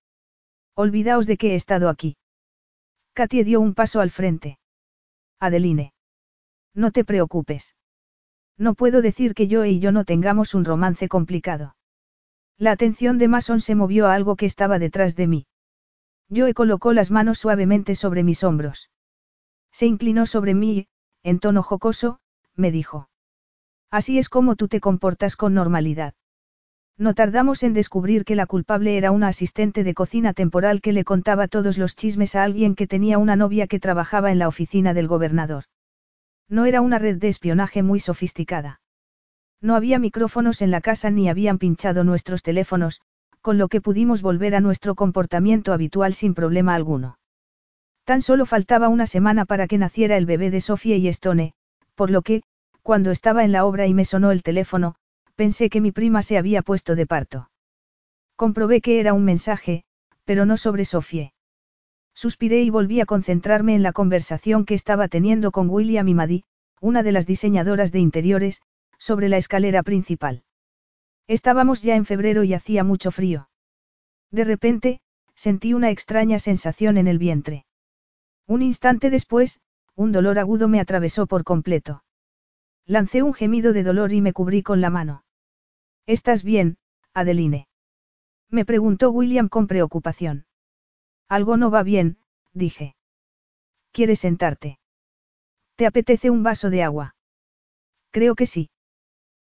[0.75, 2.17] Olvidaos de que he estado aquí.
[3.13, 4.59] Katie dio un paso al frente.
[5.39, 5.93] Adeline.
[6.73, 7.75] No te preocupes.
[8.57, 11.75] No puedo decir que yo y yo no tengamos un romance complicado.
[12.57, 15.47] La atención de Mason se movió a algo que estaba detrás de mí.
[16.29, 18.89] Joe colocó las manos suavemente sobre mis hombros.
[19.71, 20.87] Se inclinó sobre mí y,
[21.23, 22.19] en tono jocoso,
[22.55, 23.09] me dijo.
[23.89, 26.13] Así es como tú te comportas con normalidad.
[27.01, 31.03] No tardamos en descubrir que la culpable era una asistente de cocina temporal que le
[31.03, 34.93] contaba todos los chismes a alguien que tenía una novia que trabajaba en la oficina
[34.93, 35.63] del gobernador.
[36.47, 38.81] No era una red de espionaje muy sofisticada.
[39.61, 43.01] No había micrófonos en la casa ni habían pinchado nuestros teléfonos,
[43.41, 47.17] con lo que pudimos volver a nuestro comportamiento habitual sin problema alguno.
[48.03, 51.55] Tan solo faltaba una semana para que naciera el bebé de Sofía y Stone,
[51.95, 52.43] por lo que,
[52.83, 54.97] cuando estaba en la obra y me sonó el teléfono,
[55.35, 57.49] pensé que mi prima se había puesto de parto.
[58.35, 59.83] Comprobé que era un mensaje,
[60.25, 61.33] pero no sobre Sofie.
[62.13, 66.43] Suspiré y volví a concentrarme en la conversación que estaba teniendo con William y Maddie,
[66.79, 68.61] una de las diseñadoras de interiores,
[68.97, 70.43] sobre la escalera principal.
[71.27, 73.49] Estábamos ya en febrero y hacía mucho frío.
[74.31, 75.01] De repente,
[75.35, 77.65] sentí una extraña sensación en el vientre.
[78.47, 79.59] Un instante después,
[79.95, 82.03] un dolor agudo me atravesó por completo.
[82.91, 85.23] Lancé un gemido de dolor y me cubrí con la mano.
[86.07, 86.77] ¿Estás bien,
[87.13, 87.69] Adeline?
[88.49, 90.45] Me preguntó William con preocupación.
[91.29, 92.17] Algo no va bien,
[92.51, 92.97] dije.
[93.93, 94.77] ¿Quieres sentarte?
[95.77, 97.15] ¿Te apetece un vaso de agua?
[98.09, 98.69] Creo que sí.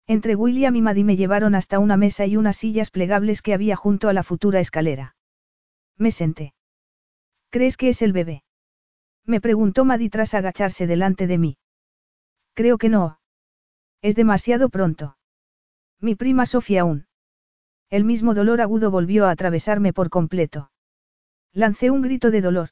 [0.08, 3.76] Entre William y Maddie me llevaron hasta una mesa y unas sillas plegables que había
[3.76, 5.15] junto a la futura escalera.
[5.97, 6.52] Me senté.
[7.50, 8.42] ¿Crees que es el bebé?
[9.25, 11.58] Me preguntó Maddie tras agacharse delante de mí.
[12.55, 13.20] Creo que no,
[14.07, 15.17] es demasiado pronto.
[16.01, 17.09] Mi prima Sofía aún.
[17.91, 20.70] El mismo dolor agudo volvió a atravesarme por completo.
[21.52, 22.68] Lancé un grito de dolor.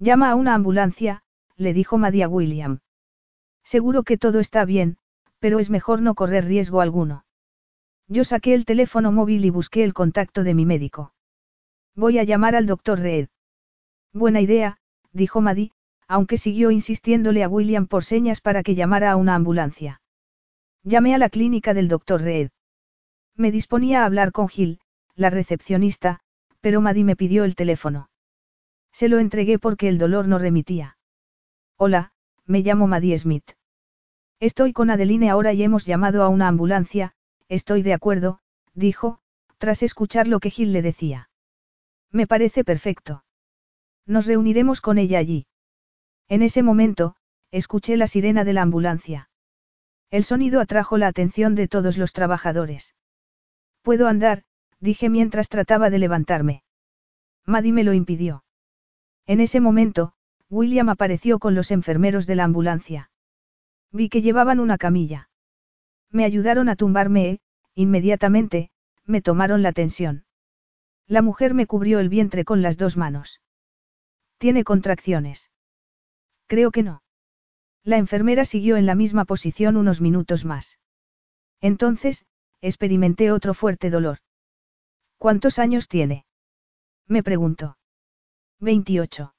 [0.00, 1.22] Llama a una ambulancia,
[1.54, 2.80] le dijo Madia William.
[3.62, 4.96] Seguro que todo está bien,
[5.38, 7.24] pero es mejor no correr riesgo alguno.
[8.08, 11.14] Yo saqué el teléfono móvil y busqué el contacto de mi médico.
[11.94, 13.28] Voy a llamar al doctor Reed.
[14.12, 14.78] Buena idea,
[15.12, 15.70] dijo Maddie,
[16.08, 19.99] aunque siguió insistiéndole a William por señas para que llamara a una ambulancia.
[20.82, 22.50] Llamé a la clínica del doctor Reed.
[23.36, 24.80] Me disponía a hablar con Gil,
[25.14, 26.20] la recepcionista,
[26.60, 28.10] pero Maddie me pidió el teléfono.
[28.92, 30.96] Se lo entregué porque el dolor no remitía.
[31.76, 32.12] Hola,
[32.46, 33.52] me llamo Maddie Smith.
[34.40, 37.12] Estoy con Adeline ahora y hemos llamado a una ambulancia,
[37.48, 38.40] estoy de acuerdo,
[38.74, 39.20] dijo,
[39.58, 41.28] tras escuchar lo que Gil le decía.
[42.10, 43.24] Me parece perfecto.
[44.06, 45.46] Nos reuniremos con ella allí.
[46.28, 47.16] En ese momento,
[47.50, 49.29] escuché la sirena de la ambulancia.
[50.10, 52.94] El sonido atrajo la atención de todos los trabajadores.
[53.82, 54.42] Puedo andar,
[54.80, 56.62] dije mientras trataba de levantarme.
[57.46, 58.44] Maddie me lo impidió.
[59.26, 60.12] En ese momento,
[60.48, 63.10] William apareció con los enfermeros de la ambulancia.
[63.92, 65.30] Vi que llevaban una camilla.
[66.10, 67.40] Me ayudaron a tumbarme e,
[67.74, 68.70] inmediatamente,
[69.04, 70.24] me tomaron la tensión.
[71.06, 73.40] La mujer me cubrió el vientre con las dos manos.
[74.38, 75.50] ¿Tiene contracciones?
[76.46, 77.02] Creo que no.
[77.84, 80.78] La enfermera siguió en la misma posición unos minutos más.
[81.60, 82.26] Entonces,
[82.60, 84.18] experimenté otro fuerte dolor.
[85.18, 86.26] ¿Cuántos años tiene?
[87.06, 87.78] Me preguntó.
[88.60, 89.34] 28.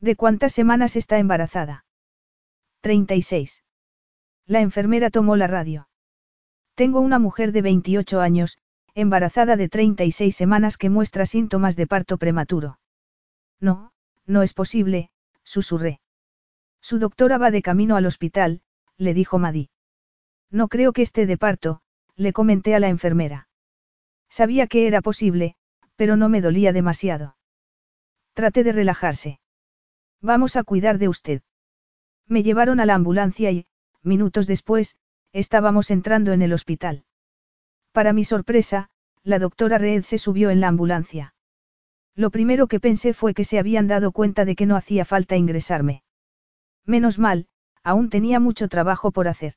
[0.00, 1.86] ¿De cuántas semanas está embarazada?
[2.82, 3.64] 36.
[4.46, 5.88] La enfermera tomó la radio.
[6.74, 8.58] Tengo una mujer de 28 años,
[8.94, 12.78] embarazada de 36 semanas que muestra síntomas de parto prematuro.
[13.60, 13.92] No,
[14.26, 15.10] no es posible,
[15.42, 16.00] susurré.
[16.84, 18.60] Su doctora va de camino al hospital,
[18.98, 19.70] le dijo Maddy.
[20.50, 21.80] No creo que esté de parto,
[22.14, 23.48] le comenté a la enfermera.
[24.28, 25.56] Sabía que era posible,
[25.96, 27.38] pero no me dolía demasiado.
[28.34, 29.40] Traté de relajarse.
[30.20, 31.40] Vamos a cuidar de usted.
[32.26, 33.64] Me llevaron a la ambulancia y,
[34.02, 34.98] minutos después,
[35.32, 37.06] estábamos entrando en el hospital.
[37.92, 38.90] Para mi sorpresa,
[39.22, 41.34] la doctora Reed se subió en la ambulancia.
[42.14, 45.36] Lo primero que pensé fue que se habían dado cuenta de que no hacía falta
[45.36, 46.03] ingresarme.
[46.86, 47.46] Menos mal,
[47.82, 49.54] aún tenía mucho trabajo por hacer.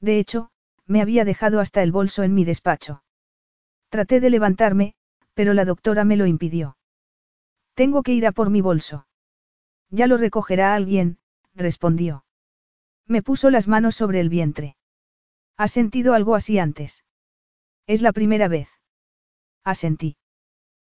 [0.00, 0.50] De hecho,
[0.86, 3.02] me había dejado hasta el bolso en mi despacho.
[3.88, 4.94] Traté de levantarme,
[5.34, 6.76] pero la doctora me lo impidió.
[7.74, 9.06] Tengo que ir a por mi bolso.
[9.90, 11.18] Ya lo recogerá alguien,
[11.54, 12.24] respondió.
[13.06, 14.76] Me puso las manos sobre el vientre.
[15.56, 17.04] ¿Has sentido algo así antes?
[17.86, 18.68] Es la primera vez.
[19.64, 20.16] Asentí.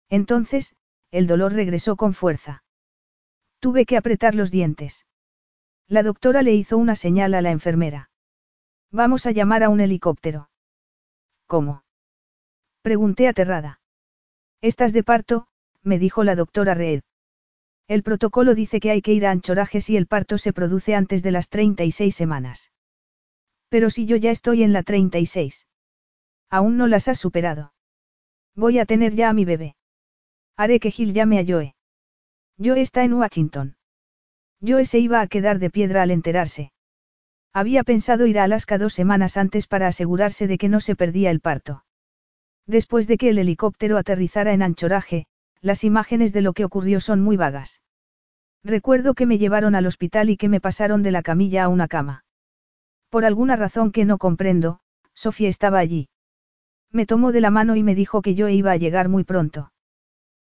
[0.10, 0.76] Entonces,
[1.12, 2.64] el dolor regresó con fuerza.
[3.60, 5.07] Tuve que apretar los dientes.
[5.90, 8.10] La doctora le hizo una señal a la enfermera.
[8.92, 10.50] Vamos a llamar a un helicóptero.
[11.46, 11.84] ¿Cómo?
[12.82, 13.80] Pregunté aterrada.
[14.62, 15.48] Estás de parto,
[15.84, 17.02] me dijo la doctora Reed.
[17.88, 21.24] El protocolo dice que hay que ir a anchoraje si el parto se produce antes
[21.24, 22.72] de las 36 semanas.
[23.70, 25.68] Pero si yo ya estoy en la 36.
[26.50, 27.74] Aún no las has superado.
[28.56, 29.76] Voy a tener ya a mi bebé.
[30.58, 31.76] Haré que Gil llame a Joe.
[32.58, 33.78] Joe está en Washington.
[34.66, 36.72] Joe se iba a quedar de piedra al enterarse.
[37.54, 41.32] Había pensado ir a Alaska dos semanas antes para asegurarse de que no se perdía
[41.32, 41.84] el parto.
[42.66, 45.26] Después de que el helicóptero aterrizara en anchoraje,
[45.62, 47.82] las imágenes de lo que ocurrió son muy vagas.
[48.64, 51.88] Recuerdo que me llevaron al hospital y que me pasaron de la camilla a una
[51.88, 52.26] cama.
[53.10, 54.80] Por alguna razón que no comprendo,
[55.14, 56.10] Sofía estaba allí.
[56.92, 59.72] Me tomó de la mano y me dijo que yo iba a llegar muy pronto.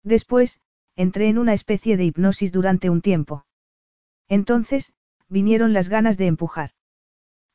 [0.04, 0.60] Después,
[0.96, 3.46] entré en una especie de hipnosis durante un tiempo.
[4.30, 4.94] Entonces,
[5.30, 6.72] vinieron las ganas de empujar.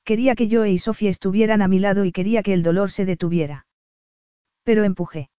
[0.05, 3.05] Quería que yo y Sofía estuvieran a mi lado y quería que el dolor se
[3.05, 3.67] detuviera.
[4.65, 5.31] Pero empujé.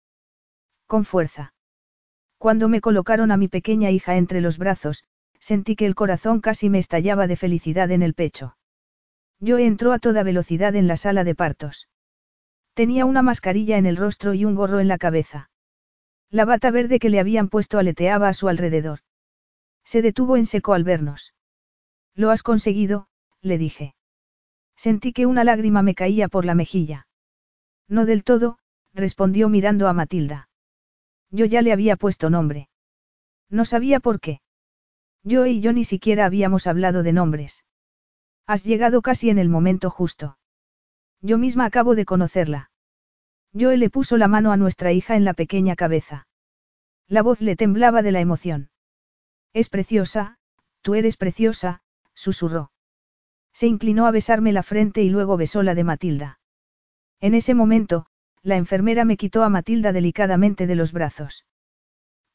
[0.87, 1.53] Con fuerza.
[2.37, 5.03] Cuando me colocaron a mi pequeña hija entre los brazos,
[5.39, 8.57] sentí que el corazón casi me estallaba de felicidad en el pecho.
[9.39, 11.89] Yo entró a toda velocidad en la sala de partos.
[12.73, 15.49] Tenía una mascarilla en el rostro y un gorro en la cabeza.
[16.29, 18.99] La bata verde que le habían puesto aleteaba a su alrededor.
[19.83, 21.33] Se detuvo en seco al vernos.
[22.15, 23.07] Lo has conseguido,
[23.41, 23.95] le dije.
[24.75, 27.07] Sentí que una lágrima me caía por la mejilla.
[27.87, 28.59] No del todo,
[28.93, 30.49] respondió mirando a Matilda.
[31.29, 32.69] Yo ya le había puesto nombre.
[33.49, 34.41] No sabía por qué.
[35.23, 37.65] Yo y yo ni siquiera habíamos hablado de nombres.
[38.45, 40.37] Has llegado casi en el momento justo.
[41.21, 42.71] Yo misma acabo de conocerla.
[43.57, 46.27] Joe le puso la mano a nuestra hija en la pequeña cabeza.
[47.07, 48.69] La voz le temblaba de la emoción.
[49.53, 50.37] Es preciosa,
[50.81, 51.81] tú eres preciosa,
[52.13, 52.71] susurró.
[53.53, 56.39] Se inclinó a besarme la frente y luego besó la de Matilda.
[57.19, 58.07] En ese momento,
[58.41, 61.45] la enfermera me quitó a Matilda delicadamente de los brazos.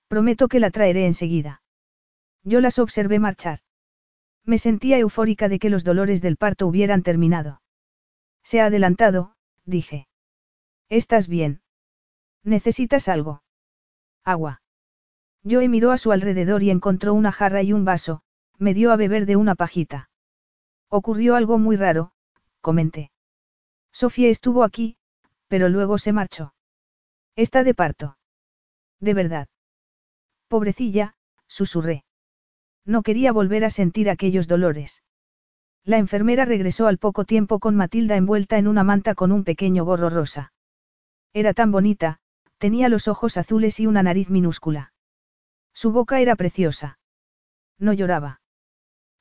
[0.06, 1.62] Prometo que la traeré enseguida.
[2.44, 3.60] Yo las observé marchar.
[4.44, 7.60] Me sentía eufórica de que los dolores del parto hubieran terminado.
[8.42, 9.34] Se ha adelantado,
[9.66, 10.08] dije.
[10.88, 11.60] ¿Estás bien?
[12.44, 13.42] ¿Necesitas algo?
[14.24, 14.62] Agua.
[15.48, 18.22] Joe miró a su alrededor y encontró una jarra y un vaso,
[18.58, 20.10] me dio a beber de una pajita.
[20.88, 22.12] Ocurrió algo muy raro,
[22.60, 23.10] comenté.
[23.92, 24.96] Sofía estuvo aquí,
[25.46, 26.54] pero luego se marchó.
[27.36, 28.18] Está de parto.
[29.00, 29.48] De verdad.
[30.48, 31.14] Pobrecilla,
[31.46, 32.04] susurré.
[32.84, 35.02] No quería volver a sentir aquellos dolores.
[35.84, 39.84] La enfermera regresó al poco tiempo con Matilda envuelta en una manta con un pequeño
[39.84, 40.52] gorro rosa.
[41.32, 42.18] Era tan bonita,
[42.58, 44.92] tenía los ojos azules y una nariz minúscula.
[45.80, 46.98] Su boca era preciosa.
[47.78, 48.40] No lloraba.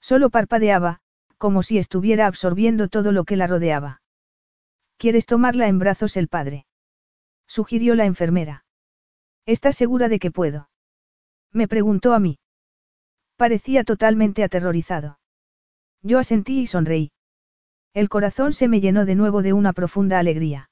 [0.02, 1.02] Solo parpadeaba,
[1.38, 4.02] como si estuviera absorbiendo todo lo que la rodeaba.
[4.98, 6.66] ¿Quieres tomarla en brazos el padre?
[7.45, 8.66] sugirió la enfermera.
[9.45, 10.72] ¿Estás segura de que puedo?
[11.52, 12.40] Me preguntó a mí.
[13.36, 15.19] Parecía totalmente aterrorizado.
[16.02, 17.11] Yo asentí y sonreí.
[17.94, 20.72] El corazón se me llenó de nuevo de una profunda alegría.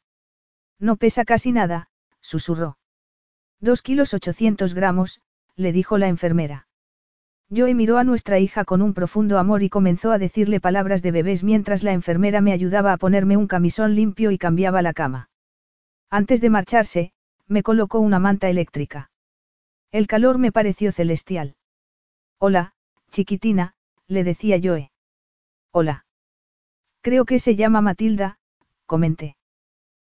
[0.79, 1.89] No pesa casi nada,
[2.21, 2.79] susurró.
[3.59, 5.21] Dos kilos ochocientos gramos,
[5.55, 6.67] le dijo la enfermera.
[7.55, 11.11] Joe miró a nuestra hija con un profundo amor y comenzó a decirle palabras de
[11.11, 15.29] bebés mientras la enfermera me ayudaba a ponerme un camisón limpio y cambiaba la cama.
[16.09, 17.11] Antes de marcharse,
[17.47, 19.11] me colocó una manta eléctrica.
[19.91, 21.55] El calor me pareció celestial.
[22.39, 22.73] Hola,
[23.11, 23.75] chiquitina,
[24.07, 24.91] le decía Joe.
[25.71, 26.05] Hola.
[27.01, 28.39] Creo que se llama Matilda,
[28.87, 29.37] comenté.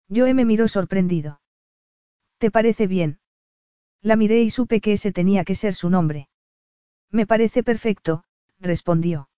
[0.09, 1.41] Joe me miró sorprendido.
[2.37, 3.19] ¿Te parece bien?
[4.05, 6.29] La miré y supe que ese tenía que ser su nombre.
[7.09, 8.23] Me parece perfecto,
[8.59, 9.29] respondió.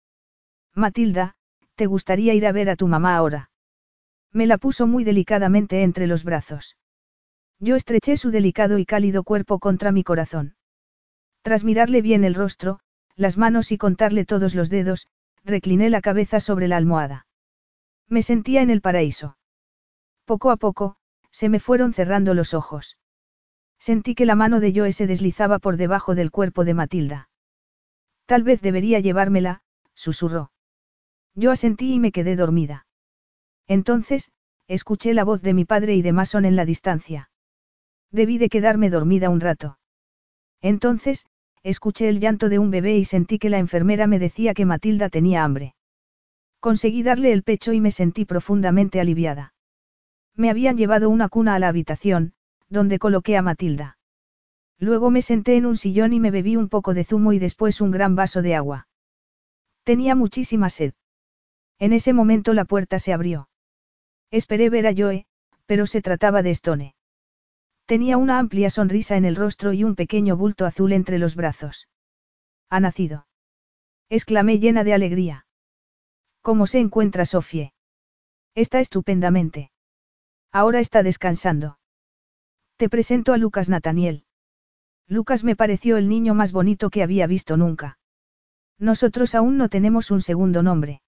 [0.76, 1.36] Matilda,
[1.76, 3.50] ¿te gustaría ir a ver a tu mamá ahora?
[4.34, 6.76] Me la puso muy delicadamente entre los brazos.
[7.60, 10.58] Yo estreché su delicado y cálido cuerpo contra mi corazón.
[11.44, 12.82] Tras mirarle bien el rostro,
[13.16, 15.08] las manos y contarle todos los dedos,
[15.46, 17.26] recliné la cabeza sobre la almohada.
[18.10, 19.38] Me sentía en el paraíso.
[20.26, 20.98] Poco a poco,
[21.32, 22.98] se me fueron cerrando los ojos.
[23.80, 27.30] Sentí que la mano de Joe se deslizaba por debajo del cuerpo de Matilda.
[28.26, 29.62] Tal vez debería llevármela,
[29.94, 30.52] susurró.
[31.36, 32.88] Yo asentí y me quedé dormida.
[33.68, 34.32] Entonces,
[34.68, 37.30] escuché la voz de mi padre y de Mason en la distancia.
[38.12, 39.78] Debí de quedarme dormida un rato.
[40.62, 41.26] Entonces,
[41.64, 45.10] escuché el llanto de un bebé y sentí que la enfermera me decía que Matilda
[45.10, 45.76] tenía hambre.
[46.60, 49.54] Conseguí darle el pecho y me sentí profundamente aliviada.
[50.36, 52.34] Me habían llevado una cuna a la habitación,
[52.70, 53.98] donde coloqué a Matilda.
[54.80, 57.82] Luego me senté en un sillón y me bebí un poco de zumo y después
[57.82, 58.88] un gran vaso de agua.
[59.84, 60.94] Tenía muchísima sed.
[61.80, 63.50] En ese momento la puerta se abrió.
[64.32, 65.26] Esperé ver a Joe,
[65.66, 66.96] pero se trataba de Stone.
[67.86, 71.88] Tenía una amplia sonrisa en el rostro y un pequeño bulto azul entre los brazos.
[72.70, 73.28] Ha nacido.
[74.10, 75.46] Exclamé llena de alegría.
[76.42, 77.74] ¿Cómo se encuentra Sofie?
[78.56, 79.72] Está estupendamente.
[80.52, 81.78] Ahora está descansando.
[82.78, 84.24] Te presento a Lucas Nathaniel.
[85.08, 87.98] Lucas me pareció el niño más bonito que había visto nunca.
[88.78, 91.02] Nosotros aún no tenemos un segundo nombre.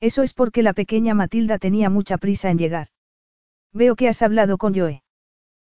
[0.00, 2.88] Eso es porque la pequeña Matilda tenía mucha prisa en llegar.
[3.72, 5.02] Veo que has hablado con Joe.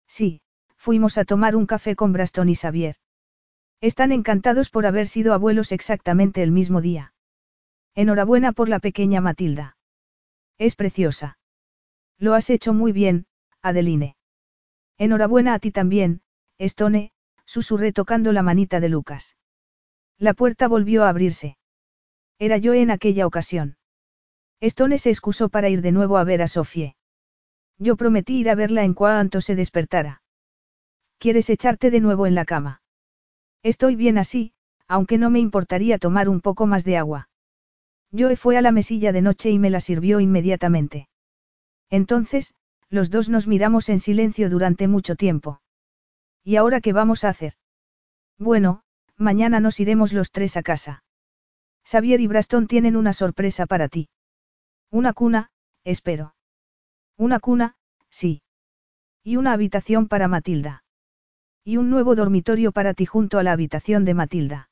[0.07, 0.41] Sí,
[0.75, 2.97] fuimos a tomar un café con Braston y Xavier.
[3.81, 7.13] Están encantados por haber sido abuelos exactamente el mismo día.
[7.95, 9.77] Enhorabuena por la pequeña Matilda.
[10.59, 11.39] Es preciosa.
[12.19, 13.25] Lo has hecho muy bien,
[13.63, 14.16] Adeline.
[14.97, 16.21] Enhorabuena a ti también,
[16.57, 17.11] Stone,
[17.45, 19.35] susurré tocando la manita de Lucas.
[20.17, 21.57] La puerta volvió a abrirse.
[22.39, 23.77] Era yo en aquella ocasión.
[24.59, 26.95] Stone se excusó para ir de nuevo a ver a Sofie.
[27.77, 30.23] Yo prometí ir a verla en cuanto se despertara.
[31.19, 32.81] ¿Quieres echarte de nuevo en la cama?
[33.63, 34.53] Estoy bien así,
[34.87, 37.29] aunque no me importaría tomar un poco más de agua.
[38.17, 41.07] Joe fue a la mesilla de noche y me la sirvió inmediatamente.
[41.89, 42.53] Entonces,
[42.89, 45.61] los dos nos miramos en silencio durante mucho tiempo.
[46.43, 47.53] ¿Y ahora qué vamos a hacer?
[48.37, 48.81] Bueno,
[49.17, 51.03] mañana nos iremos los tres a casa.
[51.85, 54.09] Xavier y Braston tienen una sorpresa para ti.
[54.91, 55.51] Una cuna,
[55.83, 56.35] espero.
[57.17, 57.75] Una cuna,
[58.09, 58.41] sí.
[59.23, 60.83] Y una habitación para Matilda.
[61.63, 64.69] Y un nuevo dormitorio para ti junto a la habitación de Matilda.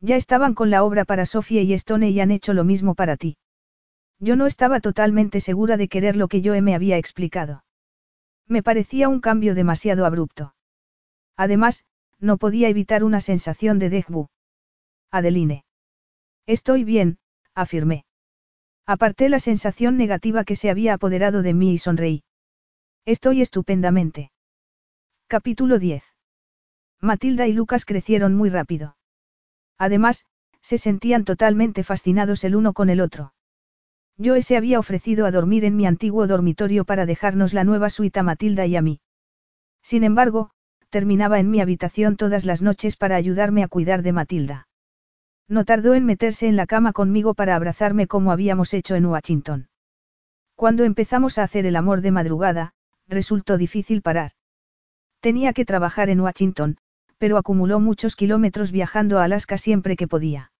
[0.00, 3.16] Ya estaban con la obra para Sofía y Stone y han hecho lo mismo para
[3.16, 3.36] ti.
[4.18, 7.64] Yo no estaba totalmente segura de querer lo que yo me había explicado.
[8.46, 10.54] Me parecía un cambio demasiado abrupto.
[11.36, 11.84] Además,
[12.18, 14.28] no podía evitar una sensación de dejbu.
[15.10, 15.64] Adeline.
[16.46, 17.18] Estoy bien,
[17.54, 18.06] afirmé.
[18.86, 22.24] Aparté la sensación negativa que se había apoderado de mí y sonreí.
[23.04, 24.30] Estoy estupendamente.
[25.26, 26.04] Capítulo 10.
[27.00, 28.96] Matilda y Lucas crecieron muy rápido.
[29.76, 30.24] Además,
[30.62, 33.34] se sentían totalmente fascinados el uno con el otro.
[34.18, 38.18] Yo se había ofrecido a dormir en mi antiguo dormitorio para dejarnos la nueva suite
[38.18, 39.00] a Matilda y a mí.
[39.82, 40.50] Sin embargo,
[40.88, 44.68] terminaba en mi habitación todas las noches para ayudarme a cuidar de Matilda.
[45.48, 49.68] No tardó en meterse en la cama conmigo para abrazarme como habíamos hecho en Washington.
[50.54, 52.72] Cuando empezamos a hacer el amor de madrugada,
[53.06, 54.32] resultó difícil parar.
[55.20, 56.78] Tenía que trabajar en Washington,
[57.18, 60.52] pero acumuló muchos kilómetros viajando a Alaska siempre que podía.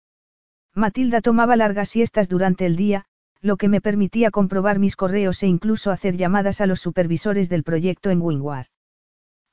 [0.74, 3.06] Matilda tomaba largas siestas durante el día,
[3.46, 7.62] lo que me permitía comprobar mis correos e incluso hacer llamadas a los supervisores del
[7.62, 8.66] proyecto en Wingward.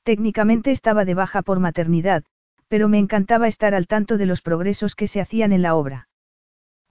[0.02, 2.24] Técnicamente estaba de baja por maternidad,
[2.68, 6.08] pero me encantaba estar al tanto de los progresos que se hacían en la obra.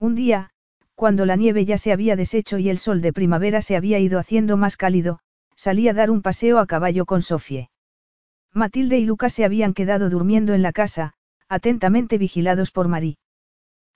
[0.00, 0.50] Un día,
[0.94, 4.18] cuando la nieve ya se había deshecho y el sol de primavera se había ido
[4.18, 5.20] haciendo más cálido,
[5.56, 7.70] salí a dar un paseo a caballo con Sofie.
[8.52, 11.14] Matilde y Lucas se habían quedado durmiendo en la casa,
[11.48, 13.18] atentamente vigilados por Marí.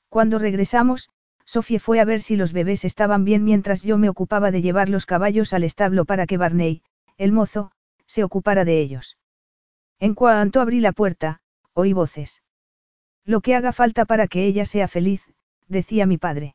[0.09, 1.11] Cuando regresamos,
[1.49, 4.91] Sofie fue a ver si los bebés estaban bien mientras yo me ocupaba de llevar
[4.91, 6.83] los caballos al establo para que Barney,
[7.17, 7.73] el mozo,
[8.05, 9.17] se ocupara de ellos.
[9.99, 11.41] En cuanto abrí la puerta,
[11.73, 12.43] oí voces.
[13.25, 15.23] Lo que haga falta para que ella sea feliz,
[15.69, 16.55] decía mi padre.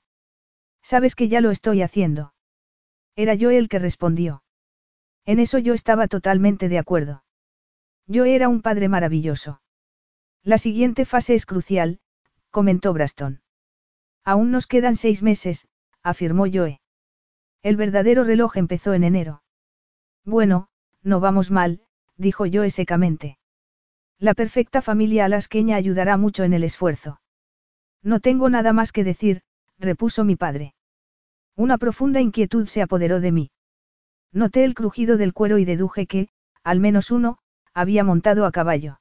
[0.83, 2.35] Sabes que ya lo estoy haciendo.
[3.15, 4.43] Era yo el que respondió.
[5.25, 7.23] En eso yo estaba totalmente de acuerdo.
[8.05, 9.59] Yo era un padre maravilloso.
[10.43, 11.99] La siguiente fase es crucial,
[12.51, 13.42] comentó Braston.
[14.25, 15.67] Aún nos quedan seis meses,
[16.01, 16.79] afirmó Joe.
[17.61, 19.43] El verdadero reloj empezó en enero.
[20.25, 20.67] Bueno,
[21.01, 21.81] no vamos mal,
[22.17, 23.37] dijo Joe secamente.
[24.19, 27.19] La perfecta familia alasqueña ayudará mucho en el esfuerzo.
[28.01, 29.41] No tengo nada más que decir,
[29.77, 30.75] repuso mi padre.
[31.55, 33.51] Una profunda inquietud se apoderó de mí.
[34.31, 36.29] Noté el crujido del cuero y deduje que,
[36.63, 37.37] al menos uno,
[37.73, 38.99] había montado a caballo.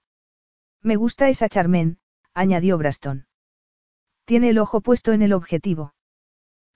[0.83, 1.99] Me gusta esa Charmen,
[2.35, 3.27] añadió Braston.
[4.25, 5.95] Tiene el ojo puesto en el objetivo.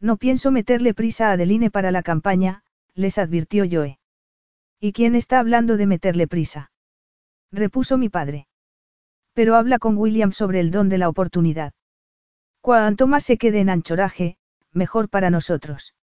[0.00, 2.62] No pienso meterle prisa a Adeline para la campaña,
[2.94, 3.98] les advirtió Joe.
[4.80, 6.70] ¿Y quién está hablando de meterle prisa?
[7.52, 8.46] repuso mi padre.
[9.32, 11.72] Pero habla con William sobre el don de la oportunidad.
[12.60, 14.36] Cuanto más se quede en anchoraje,
[14.72, 15.94] mejor para nosotros.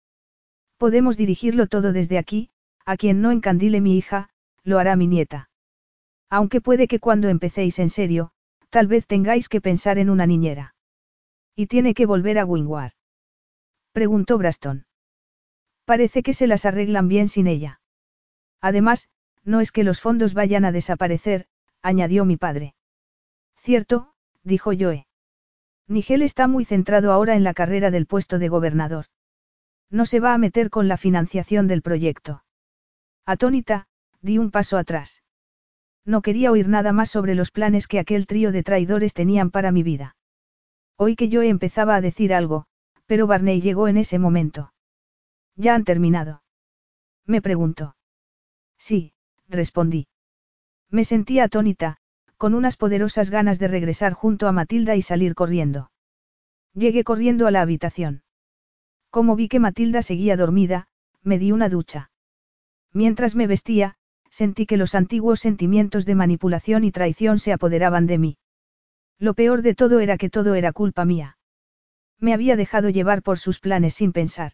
[0.77, 2.49] Podemos dirigirlo todo desde aquí,
[2.85, 4.29] a quien no encandile mi hija,
[4.63, 5.49] lo hará mi nieta.
[6.29, 8.31] Aunque puede que cuando empecéis en serio,
[8.69, 10.72] tal vez tengáis que pensar en una niñera.
[11.55, 12.93] ¿Y tiene que volver a Wingward?
[13.91, 14.85] Preguntó Braston.
[15.85, 17.81] Parece que se las arreglan bien sin ella.
[18.61, 19.09] Además,
[19.43, 21.47] no es que los fondos vayan a desaparecer,
[21.81, 22.75] añadió mi padre.
[23.57, 25.05] Cierto, dijo Joe.
[25.87, 29.05] Nigel está muy centrado ahora en la carrera del puesto de gobernador.
[29.89, 32.43] No se va a meter con la financiación del proyecto.
[33.25, 33.87] Atónita,
[34.21, 35.21] di un paso atrás.
[36.05, 39.71] No quería oír nada más sobre los planes que aquel trío de traidores tenían para
[39.71, 40.15] mi vida.
[41.03, 42.65] Oí que Joe empezaba a decir algo,
[43.07, 44.71] pero Barney llegó en ese momento.
[45.57, 46.43] ¿Ya han terminado?
[47.25, 47.97] Me preguntó.
[48.77, 49.11] Sí,
[49.49, 50.07] respondí.
[50.89, 51.97] Me sentía atónita,
[52.37, 55.91] con unas poderosas ganas de regresar junto a Matilda y salir corriendo.
[56.73, 58.23] Llegué corriendo a la habitación.
[59.09, 60.87] Como vi que Matilda seguía dormida,
[61.21, 62.11] me di una ducha.
[62.93, 63.95] Mientras me vestía,
[64.29, 68.37] sentí que los antiguos sentimientos de manipulación y traición se apoderaban de mí.
[69.19, 71.37] Lo peor de todo era que todo era culpa mía.
[72.19, 74.53] Me había dejado llevar por sus planes sin pensar.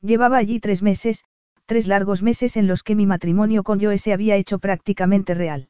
[0.00, 1.24] Llevaba allí tres meses,
[1.66, 5.68] tres largos meses en los que mi matrimonio con Joe se había hecho prácticamente real.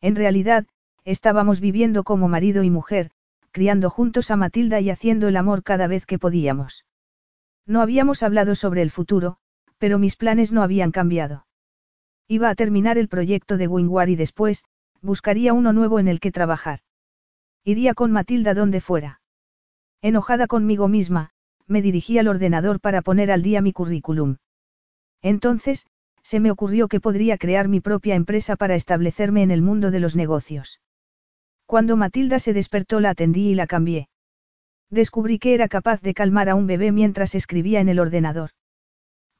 [0.00, 0.66] En realidad,
[1.04, 3.10] estábamos viviendo como marido y mujer,
[3.52, 6.84] criando juntos a Matilda y haciendo el amor cada vez que podíamos.
[7.66, 9.36] No habíamos hablado sobre el futuro,
[9.78, 11.46] pero mis planes no habían cambiado.
[12.26, 14.64] Iba a terminar el proyecto de Wingward y después,
[15.00, 16.80] buscaría uno nuevo en el que trabajar.
[17.64, 19.20] Iría con Matilda donde fuera.
[20.02, 21.30] Enojada conmigo misma,
[21.66, 24.36] me dirigí al ordenador para poner al día mi currículum.
[25.22, 25.86] Entonces,
[26.22, 30.00] se me ocurrió que podría crear mi propia empresa para establecerme en el mundo de
[30.00, 30.80] los negocios.
[31.64, 34.08] Cuando Matilda se despertó la atendí y la cambié.
[34.90, 38.50] Descubrí que era capaz de calmar a un bebé mientras escribía en el ordenador.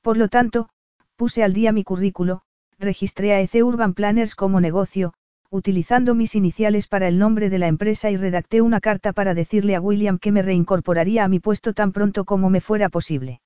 [0.00, 0.70] Por lo tanto,
[1.16, 2.42] puse al día mi currículo,
[2.78, 5.12] registré a EC Urban Planners como negocio,
[5.50, 9.76] utilizando mis iniciales para el nombre de la empresa y redacté una carta para decirle
[9.76, 13.40] a William que me reincorporaría a mi puesto tan pronto como me fuera posible.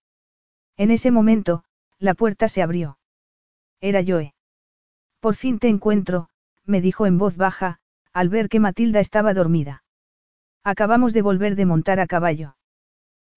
[0.77, 1.65] En ese momento,
[1.99, 2.99] la puerta se abrió.
[3.81, 4.35] Era Joe.
[5.21, 6.29] Por fin te encuentro,
[6.65, 7.81] me dijo en voz baja,
[8.13, 9.83] al ver que Matilda estaba dormida.
[10.65, 12.57] Acabamos de volver de montar a caballo.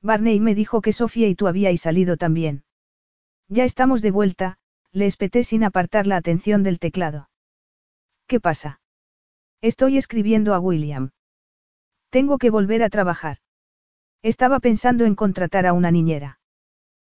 [0.02, 2.64] Barney me dijo que Sofía y tú habíais salido también.
[3.48, 4.58] Ya estamos de vuelta,
[4.92, 7.30] le espeté sin apartar la atención del teclado.
[8.32, 8.80] ¿Qué pasa?
[9.60, 11.10] Estoy escribiendo a William.
[12.10, 13.40] Tengo que volver a trabajar.
[14.22, 16.40] Estaba pensando en contratar a una niñera.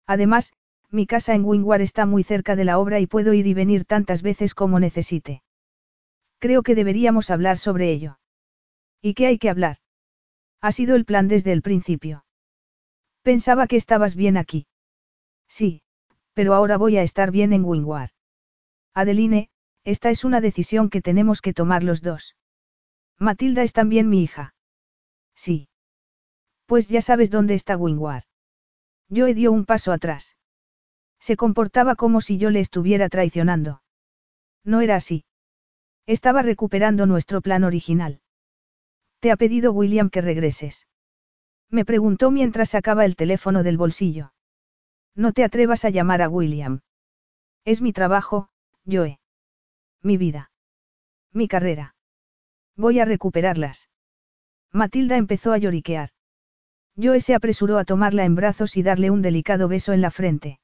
[0.07, 0.53] Además,
[0.91, 3.85] mi casa en Wingward está muy cerca de la obra y puedo ir y venir
[3.85, 5.43] tantas veces como necesite.
[6.39, 8.21] Creo que deberíamos hablar sobre ello.
[9.03, 9.79] ¿Y qué hay que hablar?
[10.61, 12.27] Ha sido el plan desde el principio.
[13.23, 14.69] Pensaba que estabas bien aquí.
[15.49, 15.83] Sí,
[16.35, 18.11] pero ahora voy a estar bien en Wingward.
[18.95, 19.49] Adeline,
[19.85, 22.37] esta es una decisión que tenemos que tomar los dos.
[23.19, 24.55] Matilda es también mi hija.
[25.35, 25.69] Sí.
[26.67, 28.25] Pues ya sabes dónde está Wingward.
[29.09, 30.37] Yo he dio un paso atrás.
[31.19, 33.83] Se comportaba como si yo le estuviera traicionando.
[34.65, 35.25] No era así.
[36.07, 38.21] Estaba recuperando nuestro plan original.
[39.21, 40.87] Te ha pedido William que regreses.
[41.71, 44.33] Me preguntó mientras sacaba el teléfono del bolsillo.
[45.15, 46.81] No te atrevas a llamar a William.
[47.65, 48.49] Es mi trabajo,
[48.87, 49.19] Joe.
[50.03, 50.51] Mi vida.
[51.33, 51.95] Mi carrera.
[52.77, 53.89] Voy a recuperarlas.
[54.73, 56.11] Matilda empezó a lloriquear.
[57.01, 60.61] Joe se apresuró a tomarla en brazos y darle un delicado beso en la frente.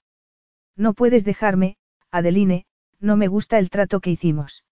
[0.76, 1.76] No puedes dejarme,
[2.10, 2.66] Adeline,
[3.00, 4.64] no me gusta el trato que hicimos.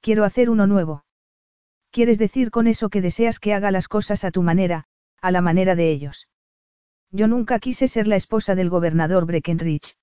[0.00, 1.04] Quiero hacer uno nuevo.
[1.90, 4.84] ¿Quieres decir con eso que deseas que haga las cosas a tu manera,
[5.20, 6.28] a la manera de ellos?
[7.10, 9.96] Yo nunca quise ser la esposa del gobernador Breckenridge.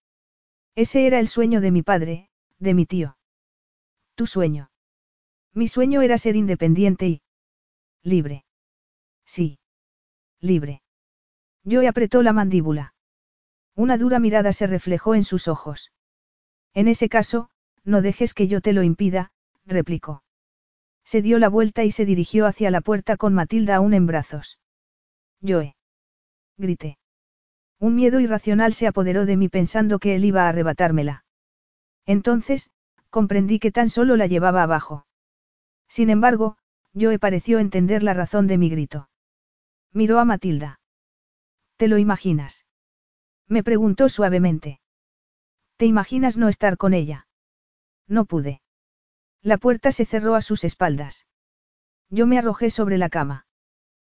[0.75, 3.17] Ese era el sueño de mi padre, de mi tío.
[4.21, 4.69] Tu sueño.
[5.51, 7.21] Mi sueño era ser independiente y...
[8.03, 8.45] libre.
[9.25, 9.57] Sí.
[10.39, 10.83] Libre.
[11.63, 12.93] Yo apretó la mandíbula.
[13.75, 15.91] Una dura mirada se reflejó en sus ojos.
[16.75, 17.49] En ese caso,
[17.83, 19.31] no dejes que yo te lo impida,
[19.65, 20.23] replicó.
[21.03, 24.59] Se dio la vuelta y se dirigió hacia la puerta con Matilda aún en brazos.
[25.41, 25.75] Joe.
[26.57, 26.99] Grité.
[27.79, 31.25] Un miedo irracional se apoderó de mí pensando que él iba a arrebatármela.
[32.05, 32.69] Entonces,
[33.11, 35.05] comprendí que tan solo la llevaba abajo.
[35.87, 36.57] Sin embargo,
[36.99, 39.09] Joe pareció entender la razón de mi grito.
[39.93, 40.79] Miró a Matilda.
[41.77, 42.65] ¿Te lo imaginas?
[43.47, 44.79] Me preguntó suavemente.
[45.77, 47.27] ¿Te imaginas no estar con ella?
[48.07, 48.61] No pude.
[49.41, 51.27] La puerta se cerró a sus espaldas.
[52.09, 53.45] Yo me arrojé sobre la cama.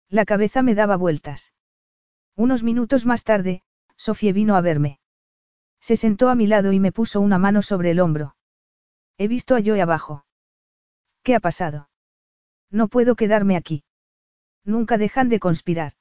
[0.08, 1.52] La cabeza me daba vueltas.
[2.36, 3.62] Unos minutos más tarde,
[3.96, 5.00] Sofía vino a verme.
[5.80, 8.36] Se sentó a mi lado y me puso una mano sobre el hombro.
[9.18, 10.24] He visto a Joe abajo.
[11.22, 11.88] ¿Qué ha pasado?
[12.70, 13.84] No puedo quedarme aquí.
[14.64, 15.92] Nunca dejan de conspirar.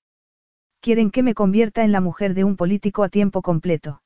[0.79, 4.01] Quieren que me convierta en la mujer de un político a tiempo completo.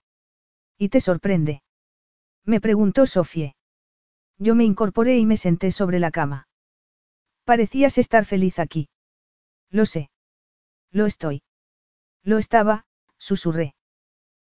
[0.77, 1.63] ¿Y te sorprende?
[2.43, 3.55] Me preguntó Sofie.
[4.37, 6.47] Yo me incorporé y me senté sobre la cama.
[7.45, 8.89] Parecías estar feliz aquí.
[9.71, 10.09] Lo sé.
[10.91, 11.41] Lo estoy.
[12.23, 12.85] Lo estaba,
[13.17, 13.73] susurré.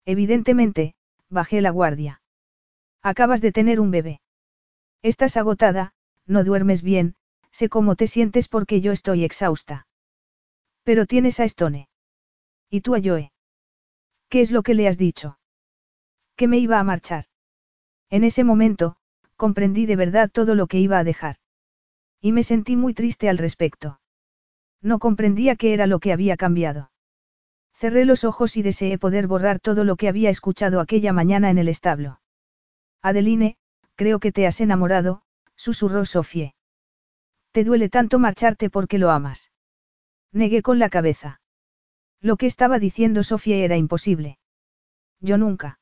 [0.04, 0.94] Evidentemente,
[1.28, 2.22] bajé la guardia.
[3.02, 4.20] Acabas de tener un bebé.
[5.12, 5.92] Estás agotada,
[6.26, 7.14] no duermes bien,
[7.52, 9.86] sé cómo te sientes porque yo estoy exhausta.
[10.82, 11.88] Pero tienes a Stone.
[12.70, 13.30] ¿Y tú a Joe?
[14.28, 15.38] ¿Qué es lo que le has dicho?
[16.34, 17.26] Que me iba a marchar.
[18.10, 18.96] En ese momento,
[19.36, 21.36] comprendí de verdad todo lo que iba a dejar.
[22.20, 24.00] Y me sentí muy triste al respecto.
[24.82, 26.90] No comprendía qué era lo que había cambiado.
[27.74, 31.58] Cerré los ojos y deseé poder borrar todo lo que había escuchado aquella mañana en
[31.58, 32.20] el establo.
[33.02, 33.56] Adeline,
[33.96, 35.22] creo que te has enamorado,
[35.56, 36.54] susurró Sofie.
[37.50, 39.50] Te duele tanto marcharte porque lo amas.
[40.32, 41.40] Negué con la cabeza.
[42.20, 44.38] Lo que estaba diciendo Sofía era imposible.
[45.20, 45.80] Yo nunca.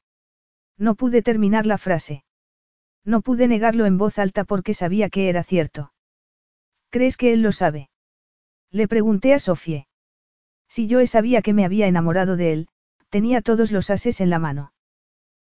[0.78, 2.24] No pude terminar la frase.
[3.04, 5.92] No pude negarlo en voz alta porque sabía que era cierto.
[6.90, 7.90] ¿Crees que él lo sabe?
[8.70, 9.86] Le pregunté a Sofía.
[10.68, 12.68] Si yo sabía que me había enamorado de él,
[13.08, 14.72] tenía todos los ases en la mano.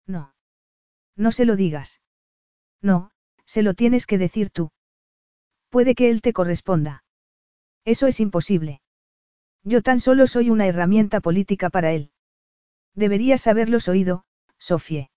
[0.05, 0.33] No.
[1.15, 1.99] No se lo digas.
[2.81, 3.11] No,
[3.45, 4.71] se lo tienes que decir tú.
[5.69, 7.03] Puede que él te corresponda.
[7.85, 8.81] Eso es imposible.
[9.63, 12.11] Yo tan solo soy una herramienta política para él.
[12.93, 14.25] Deberías haberlos oído,
[14.57, 15.09] Sofie.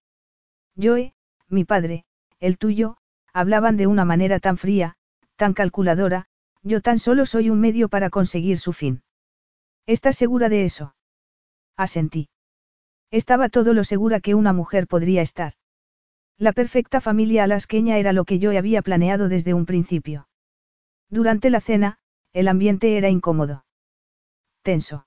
[0.81, 1.15] Joe,
[1.49, 2.05] mi padre,
[2.41, 2.97] el tuyo,
[3.33, 4.97] hablaban de una manera tan fría,
[5.37, 6.27] tan calculadora,
[6.63, 9.03] yo tan solo soy un medio para conseguir su fin.
[9.87, 10.95] ¿Estás segura de eso?
[11.77, 12.29] Asentí.
[13.11, 15.55] Estaba todo lo segura que una mujer podría estar.
[16.41, 20.27] La perfecta familia alasqueña era lo que yo había planeado desde un principio.
[21.11, 21.99] Durante la cena,
[22.33, 23.67] el ambiente era incómodo.
[24.63, 25.07] Tenso.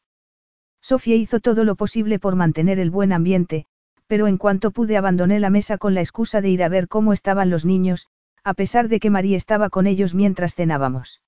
[0.80, 3.66] Sofía hizo todo lo posible por mantener el buen ambiente,
[4.06, 7.14] pero en cuanto pude abandoné la mesa con la excusa de ir a ver cómo
[7.14, 8.10] estaban los niños,
[8.44, 11.24] a pesar de que María estaba con ellos mientras cenábamos.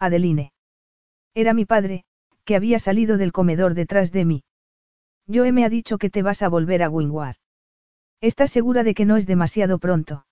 [0.00, 0.50] Adeline.
[1.34, 2.02] Era mi padre,
[2.44, 4.44] que había salido del comedor detrás de mí.
[5.32, 7.36] Joe me ha dicho que te vas a volver a Wingward.
[8.20, 10.26] ¿Estás segura de que no es demasiado pronto?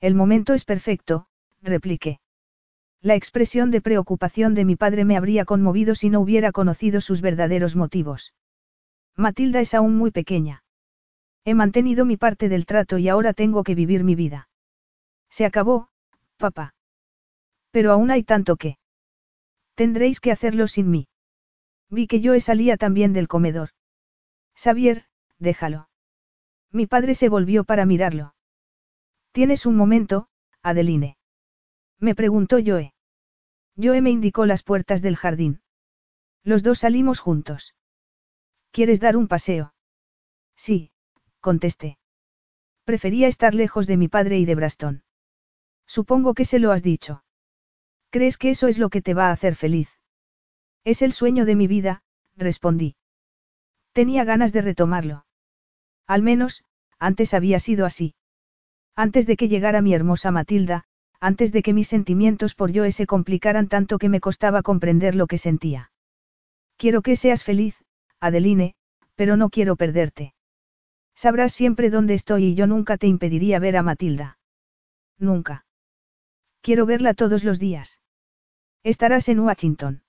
[0.00, 1.26] El momento es perfecto,
[1.60, 2.20] repliqué.
[3.02, 7.20] La expresión de preocupación de mi padre me habría conmovido si no hubiera conocido sus
[7.20, 8.32] verdaderos motivos.
[9.14, 10.64] Matilda es aún muy pequeña.
[11.44, 14.48] He mantenido mi parte del trato y ahora tengo que vivir mi vida.
[15.28, 15.88] Se acabó,
[16.38, 16.74] papá.
[17.72, 18.78] Pero aún hay tanto que.
[19.74, 21.08] Tendréis que hacerlo sin mí.
[21.90, 23.70] Vi que yo salía también del comedor.
[24.54, 25.04] Xavier,
[25.38, 25.88] déjalo.
[26.72, 28.34] Mi padre se volvió para mirarlo.
[29.32, 30.28] ¿Tienes un momento,
[30.62, 31.16] Adeline?
[31.98, 32.94] Me preguntó Joe.
[33.76, 35.62] Joe me indicó las puertas del jardín.
[36.42, 37.74] Los dos salimos juntos.
[38.70, 39.74] ¿Quieres dar un paseo?
[40.56, 40.92] Sí,
[41.40, 41.98] contesté.
[42.84, 45.04] Prefería estar lejos de mi padre y de Braston.
[45.86, 47.22] Supongo que se lo has dicho.
[48.10, 49.88] ¿Crees que eso es lo que te va a hacer feliz?
[50.84, 52.02] Es el sueño de mi vida,
[52.34, 52.96] respondí.
[53.92, 55.26] Tenía ganas de retomarlo.
[56.06, 56.64] Al menos,
[56.98, 58.14] antes había sido así.
[58.94, 60.84] Antes de que llegara mi hermosa Matilda,
[61.20, 65.26] antes de que mis sentimientos por Joe se complicaran tanto que me costaba comprender lo
[65.26, 65.92] que sentía.
[66.76, 67.76] Quiero que seas feliz,
[68.20, 68.74] Adeline,
[69.14, 70.34] pero no quiero perderte.
[71.14, 74.38] Sabrás siempre dónde estoy y yo nunca te impediría ver a Matilda.
[75.18, 75.64] Nunca.
[76.60, 78.00] Quiero verla todos los días.
[78.82, 80.02] Estarás en Washington.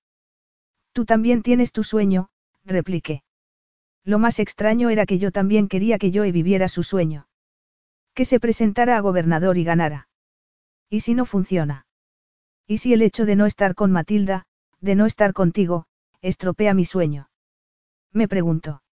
[0.94, 2.30] Tú también tienes tu sueño,
[2.64, 3.24] repliqué.
[4.06, 7.28] Lo más extraño era que yo también quería que Joe viviera su sueño.
[8.14, 10.10] Que se presentara a gobernador y ganara.
[10.90, 11.88] ¿Y si no funciona?
[12.68, 14.46] ¿Y si el hecho de no estar con Matilda,
[14.80, 15.86] de no estar contigo,
[16.22, 17.30] estropea mi sueño?
[18.12, 18.84] Me preguntó.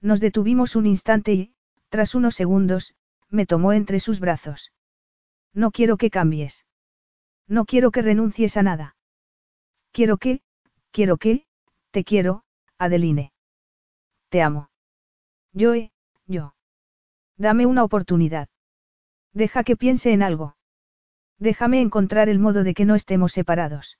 [0.00, 1.54] Nos detuvimos un instante y,
[1.88, 2.94] tras unos segundos,
[3.28, 4.72] me tomó entre sus brazos.
[5.52, 6.66] No quiero que cambies.
[7.46, 8.96] No quiero que renuncies a nada.
[9.92, 10.40] Quiero que,
[10.92, 11.46] quiero que,
[11.90, 12.44] te quiero,
[12.78, 13.32] Adeline.
[14.30, 14.70] Te amo.
[15.52, 15.90] Yo, eh,
[16.26, 16.54] yo.
[17.36, 18.48] Dame una oportunidad.
[19.32, 20.56] Deja que piense en algo.
[21.38, 23.98] Déjame encontrar el modo de que no estemos separados.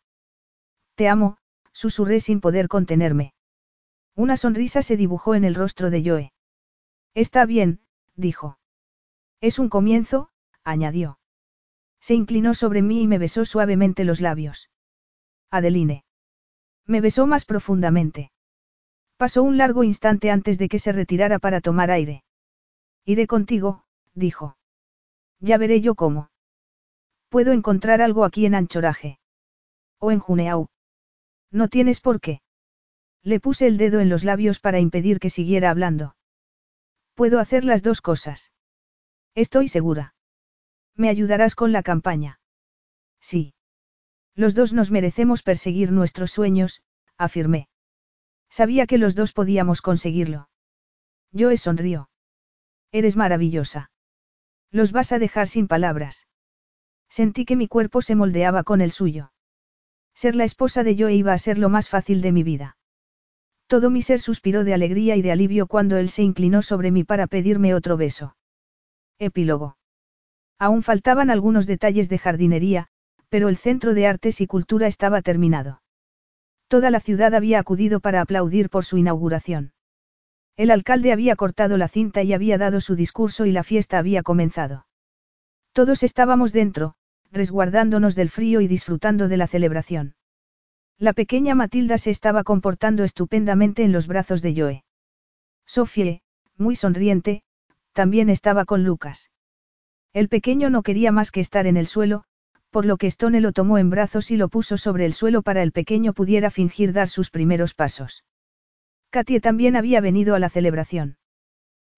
[0.95, 1.37] Te amo,
[1.73, 3.35] susurré sin poder contenerme.
[4.15, 6.33] Una sonrisa se dibujó en el rostro de Joe.
[7.15, 7.81] Está bien,
[8.15, 8.59] dijo.
[9.41, 10.31] Es un comienzo,
[10.63, 11.19] añadió.
[12.01, 14.71] Se inclinó sobre mí y me besó suavemente los labios.
[15.51, 16.05] Adeline.
[16.87, 18.30] Me besó más profundamente.
[19.21, 22.25] Pasó un largo instante antes de que se retirara para tomar aire.
[23.05, 23.85] Iré contigo,
[24.15, 24.57] dijo.
[25.41, 26.31] Ya veré yo cómo.
[27.29, 29.19] Puedo encontrar algo aquí en Anchoraje.
[29.99, 30.69] O en Juneau.
[31.51, 32.41] No tienes por qué.
[33.23, 36.17] Le puse el dedo en los labios para impedir que siguiera hablando.
[37.13, 38.53] Puedo hacer las dos cosas.
[39.35, 40.15] Estoy segura.
[40.95, 42.41] ¿Me ayudarás con la campaña?
[43.21, 43.53] Sí.
[44.35, 46.83] Los dos nos merecemos perseguir nuestros sueños,
[47.19, 47.69] afirmé.
[48.51, 50.49] Sabía que los dos podíamos conseguirlo.
[51.33, 52.11] Joe sonrió.
[52.93, 53.91] Eres maravillosa.
[54.73, 56.27] Los vas a dejar sin palabras.
[57.09, 59.33] Sentí que mi cuerpo se moldeaba con el suyo.
[60.15, 62.77] Ser la esposa de Joe iba a ser lo más fácil de mi vida.
[63.67, 67.05] Todo mi ser suspiró de alegría y de alivio cuando él se inclinó sobre mí
[67.05, 68.37] para pedirme otro beso.
[69.19, 69.77] Epílogo.
[70.59, 72.89] Aún faltaban algunos detalles de jardinería,
[73.29, 75.83] pero el Centro de Artes y Cultura estaba terminado.
[76.71, 79.73] Toda la ciudad había acudido para aplaudir por su inauguración.
[80.57, 84.23] El alcalde había cortado la cinta y había dado su discurso y la fiesta había
[84.23, 84.87] comenzado.
[85.73, 86.95] Todos estábamos dentro,
[87.33, 90.15] resguardándonos del frío y disfrutando de la celebración.
[90.97, 94.85] La pequeña Matilda se estaba comportando estupendamente en los brazos de Joe.
[95.67, 96.23] Sofie,
[96.57, 97.43] muy sonriente,
[97.95, 99.33] también estaba con Lucas.
[100.13, 102.23] El pequeño no quería más que estar en el suelo,
[102.71, 105.63] por lo que Stone lo tomó en brazos y lo puso sobre el suelo para
[105.63, 108.25] el pequeño pudiera fingir dar sus primeros pasos.
[109.11, 111.19] Katie también había venido a la celebración.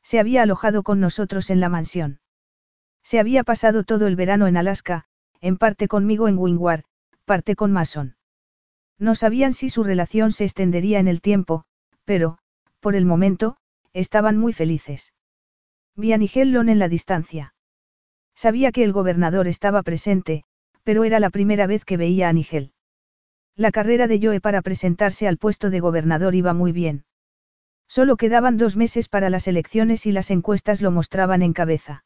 [0.02, 2.20] Se había alojado con nosotros en la mansión.
[3.02, 5.04] Se había pasado todo el verano en Alaska,
[5.40, 6.84] en parte conmigo en Wingward,
[7.24, 8.16] parte con Mason.
[8.98, 11.64] No sabían si su relación se extendería en el tiempo,
[12.04, 12.38] pero,
[12.80, 13.56] por el momento,
[13.92, 15.12] estaban muy felices.
[15.96, 17.54] Vi a Nigellon en la distancia.
[18.34, 20.44] Sabía que el gobernador estaba presente,
[20.84, 22.72] pero era la primera vez que veía a Nigel.
[23.56, 27.04] La carrera de Joe para presentarse al puesto de gobernador iba muy bien.
[27.86, 32.04] Solo quedaban dos meses para las elecciones y las encuestas lo mostraban en cabeza.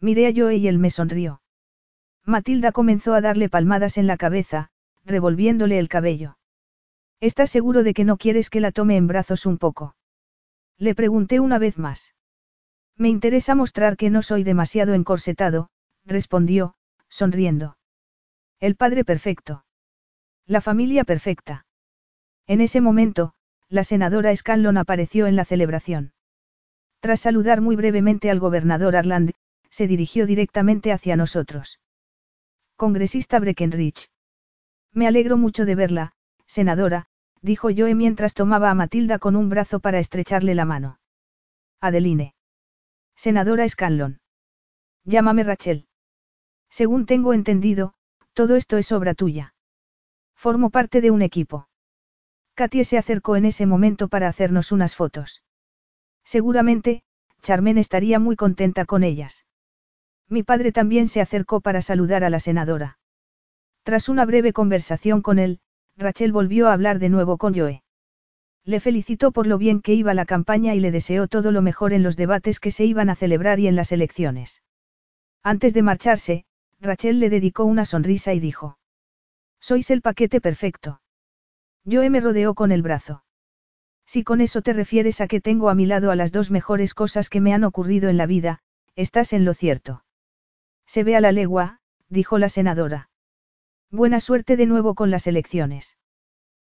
[0.00, 1.40] Miré a Joe y él me sonrió.
[2.24, 4.70] Matilda comenzó a darle palmadas en la cabeza,
[5.04, 6.38] revolviéndole el cabello.
[7.20, 9.94] ¿Estás seguro de que no quieres que la tome en brazos un poco?
[10.76, 12.14] Le pregunté una vez más.
[12.96, 15.70] Me interesa mostrar que no soy demasiado encorsetado,
[16.04, 16.74] respondió,
[17.08, 17.76] sonriendo.
[18.58, 19.64] El padre perfecto.
[20.46, 21.66] La familia perfecta.
[22.46, 23.34] En ese momento,
[23.68, 26.12] la senadora Scanlon apareció en la celebración.
[27.00, 29.32] Tras saludar muy brevemente al gobernador Arland,
[29.68, 31.80] se dirigió directamente hacia nosotros.
[32.76, 34.08] Congresista Breckenridge.
[34.92, 36.12] Me alegro mucho de verla,
[36.46, 37.06] senadora,
[37.42, 40.98] dijo Joe mientras tomaba a Matilda con un brazo para estrecharle la mano.
[41.80, 42.34] Adeline.
[43.14, 44.20] Senadora Scanlon.
[45.04, 45.86] Llámame Rachel.
[46.70, 47.95] Según tengo entendido,
[48.36, 49.54] todo esto es obra tuya.
[50.34, 51.68] Formo parte de un equipo.
[52.54, 55.42] Katie se acercó en ese momento para hacernos unas fotos.
[56.22, 57.02] Seguramente,
[57.40, 59.46] Charmen estaría muy contenta con ellas.
[60.28, 62.98] Mi padre también se acercó para saludar a la senadora.
[63.84, 65.60] Tras una breve conversación con él,
[65.96, 67.82] Rachel volvió a hablar de nuevo con Joe.
[68.64, 71.94] Le felicitó por lo bien que iba la campaña y le deseó todo lo mejor
[71.94, 74.60] en los debates que se iban a celebrar y en las elecciones.
[75.42, 76.44] Antes de marcharse,
[76.86, 78.78] Rachel le dedicó una sonrisa y dijo.
[79.60, 81.00] Sois el paquete perfecto.
[81.84, 83.24] Joe me rodeó con el brazo.
[84.06, 86.94] Si con eso te refieres a que tengo a mi lado a las dos mejores
[86.94, 88.60] cosas que me han ocurrido en la vida,
[88.94, 90.04] estás en lo cierto.
[90.86, 93.10] Se ve a la legua, dijo la senadora.
[93.90, 95.98] Buena suerte de nuevo con las elecciones.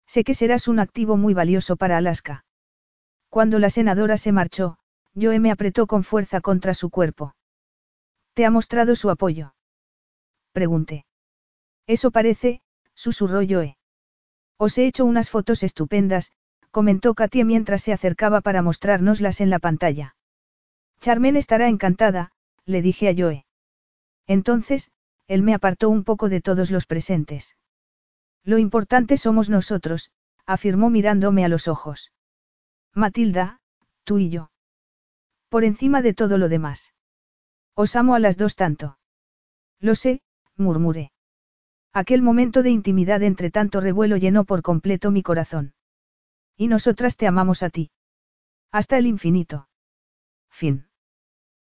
[0.07, 2.44] Sé que serás un activo muy valioso para Alaska.
[3.28, 4.78] Cuando la senadora se marchó,
[5.20, 7.34] Joe me apretó con fuerza contra su cuerpo.
[8.34, 9.55] ¿Te ha mostrado su apoyo?
[10.55, 11.05] Pregunté.
[11.89, 12.62] Eso parece,
[12.94, 13.76] susurró Joe.
[14.57, 16.31] Os he hecho unas fotos estupendas,
[16.70, 20.15] comentó Katia mientras se acercaba para mostrárnoslas en la pantalla.
[21.00, 22.31] Charmen estará encantada,
[22.66, 23.44] le dije a Joe.
[24.28, 24.92] Entonces,
[25.26, 27.57] él me apartó un poco de todos los presentes.
[28.44, 30.12] Lo importante somos nosotros,
[30.47, 32.12] afirmó mirándome a los ojos.
[32.94, 33.58] Matilda,
[34.05, 34.52] tú y yo.
[35.49, 36.94] Por encima de todo lo demás.
[37.74, 38.99] Os amo a las dos tanto.
[39.81, 40.23] Lo sé,
[40.57, 41.12] murmuré.
[41.92, 45.74] Aquel momento de intimidad entre tanto revuelo llenó por completo mi corazón.
[46.57, 47.91] Y nosotras te amamos a ti.
[48.73, 49.68] Hasta el infinito.
[50.50, 50.86] Fin.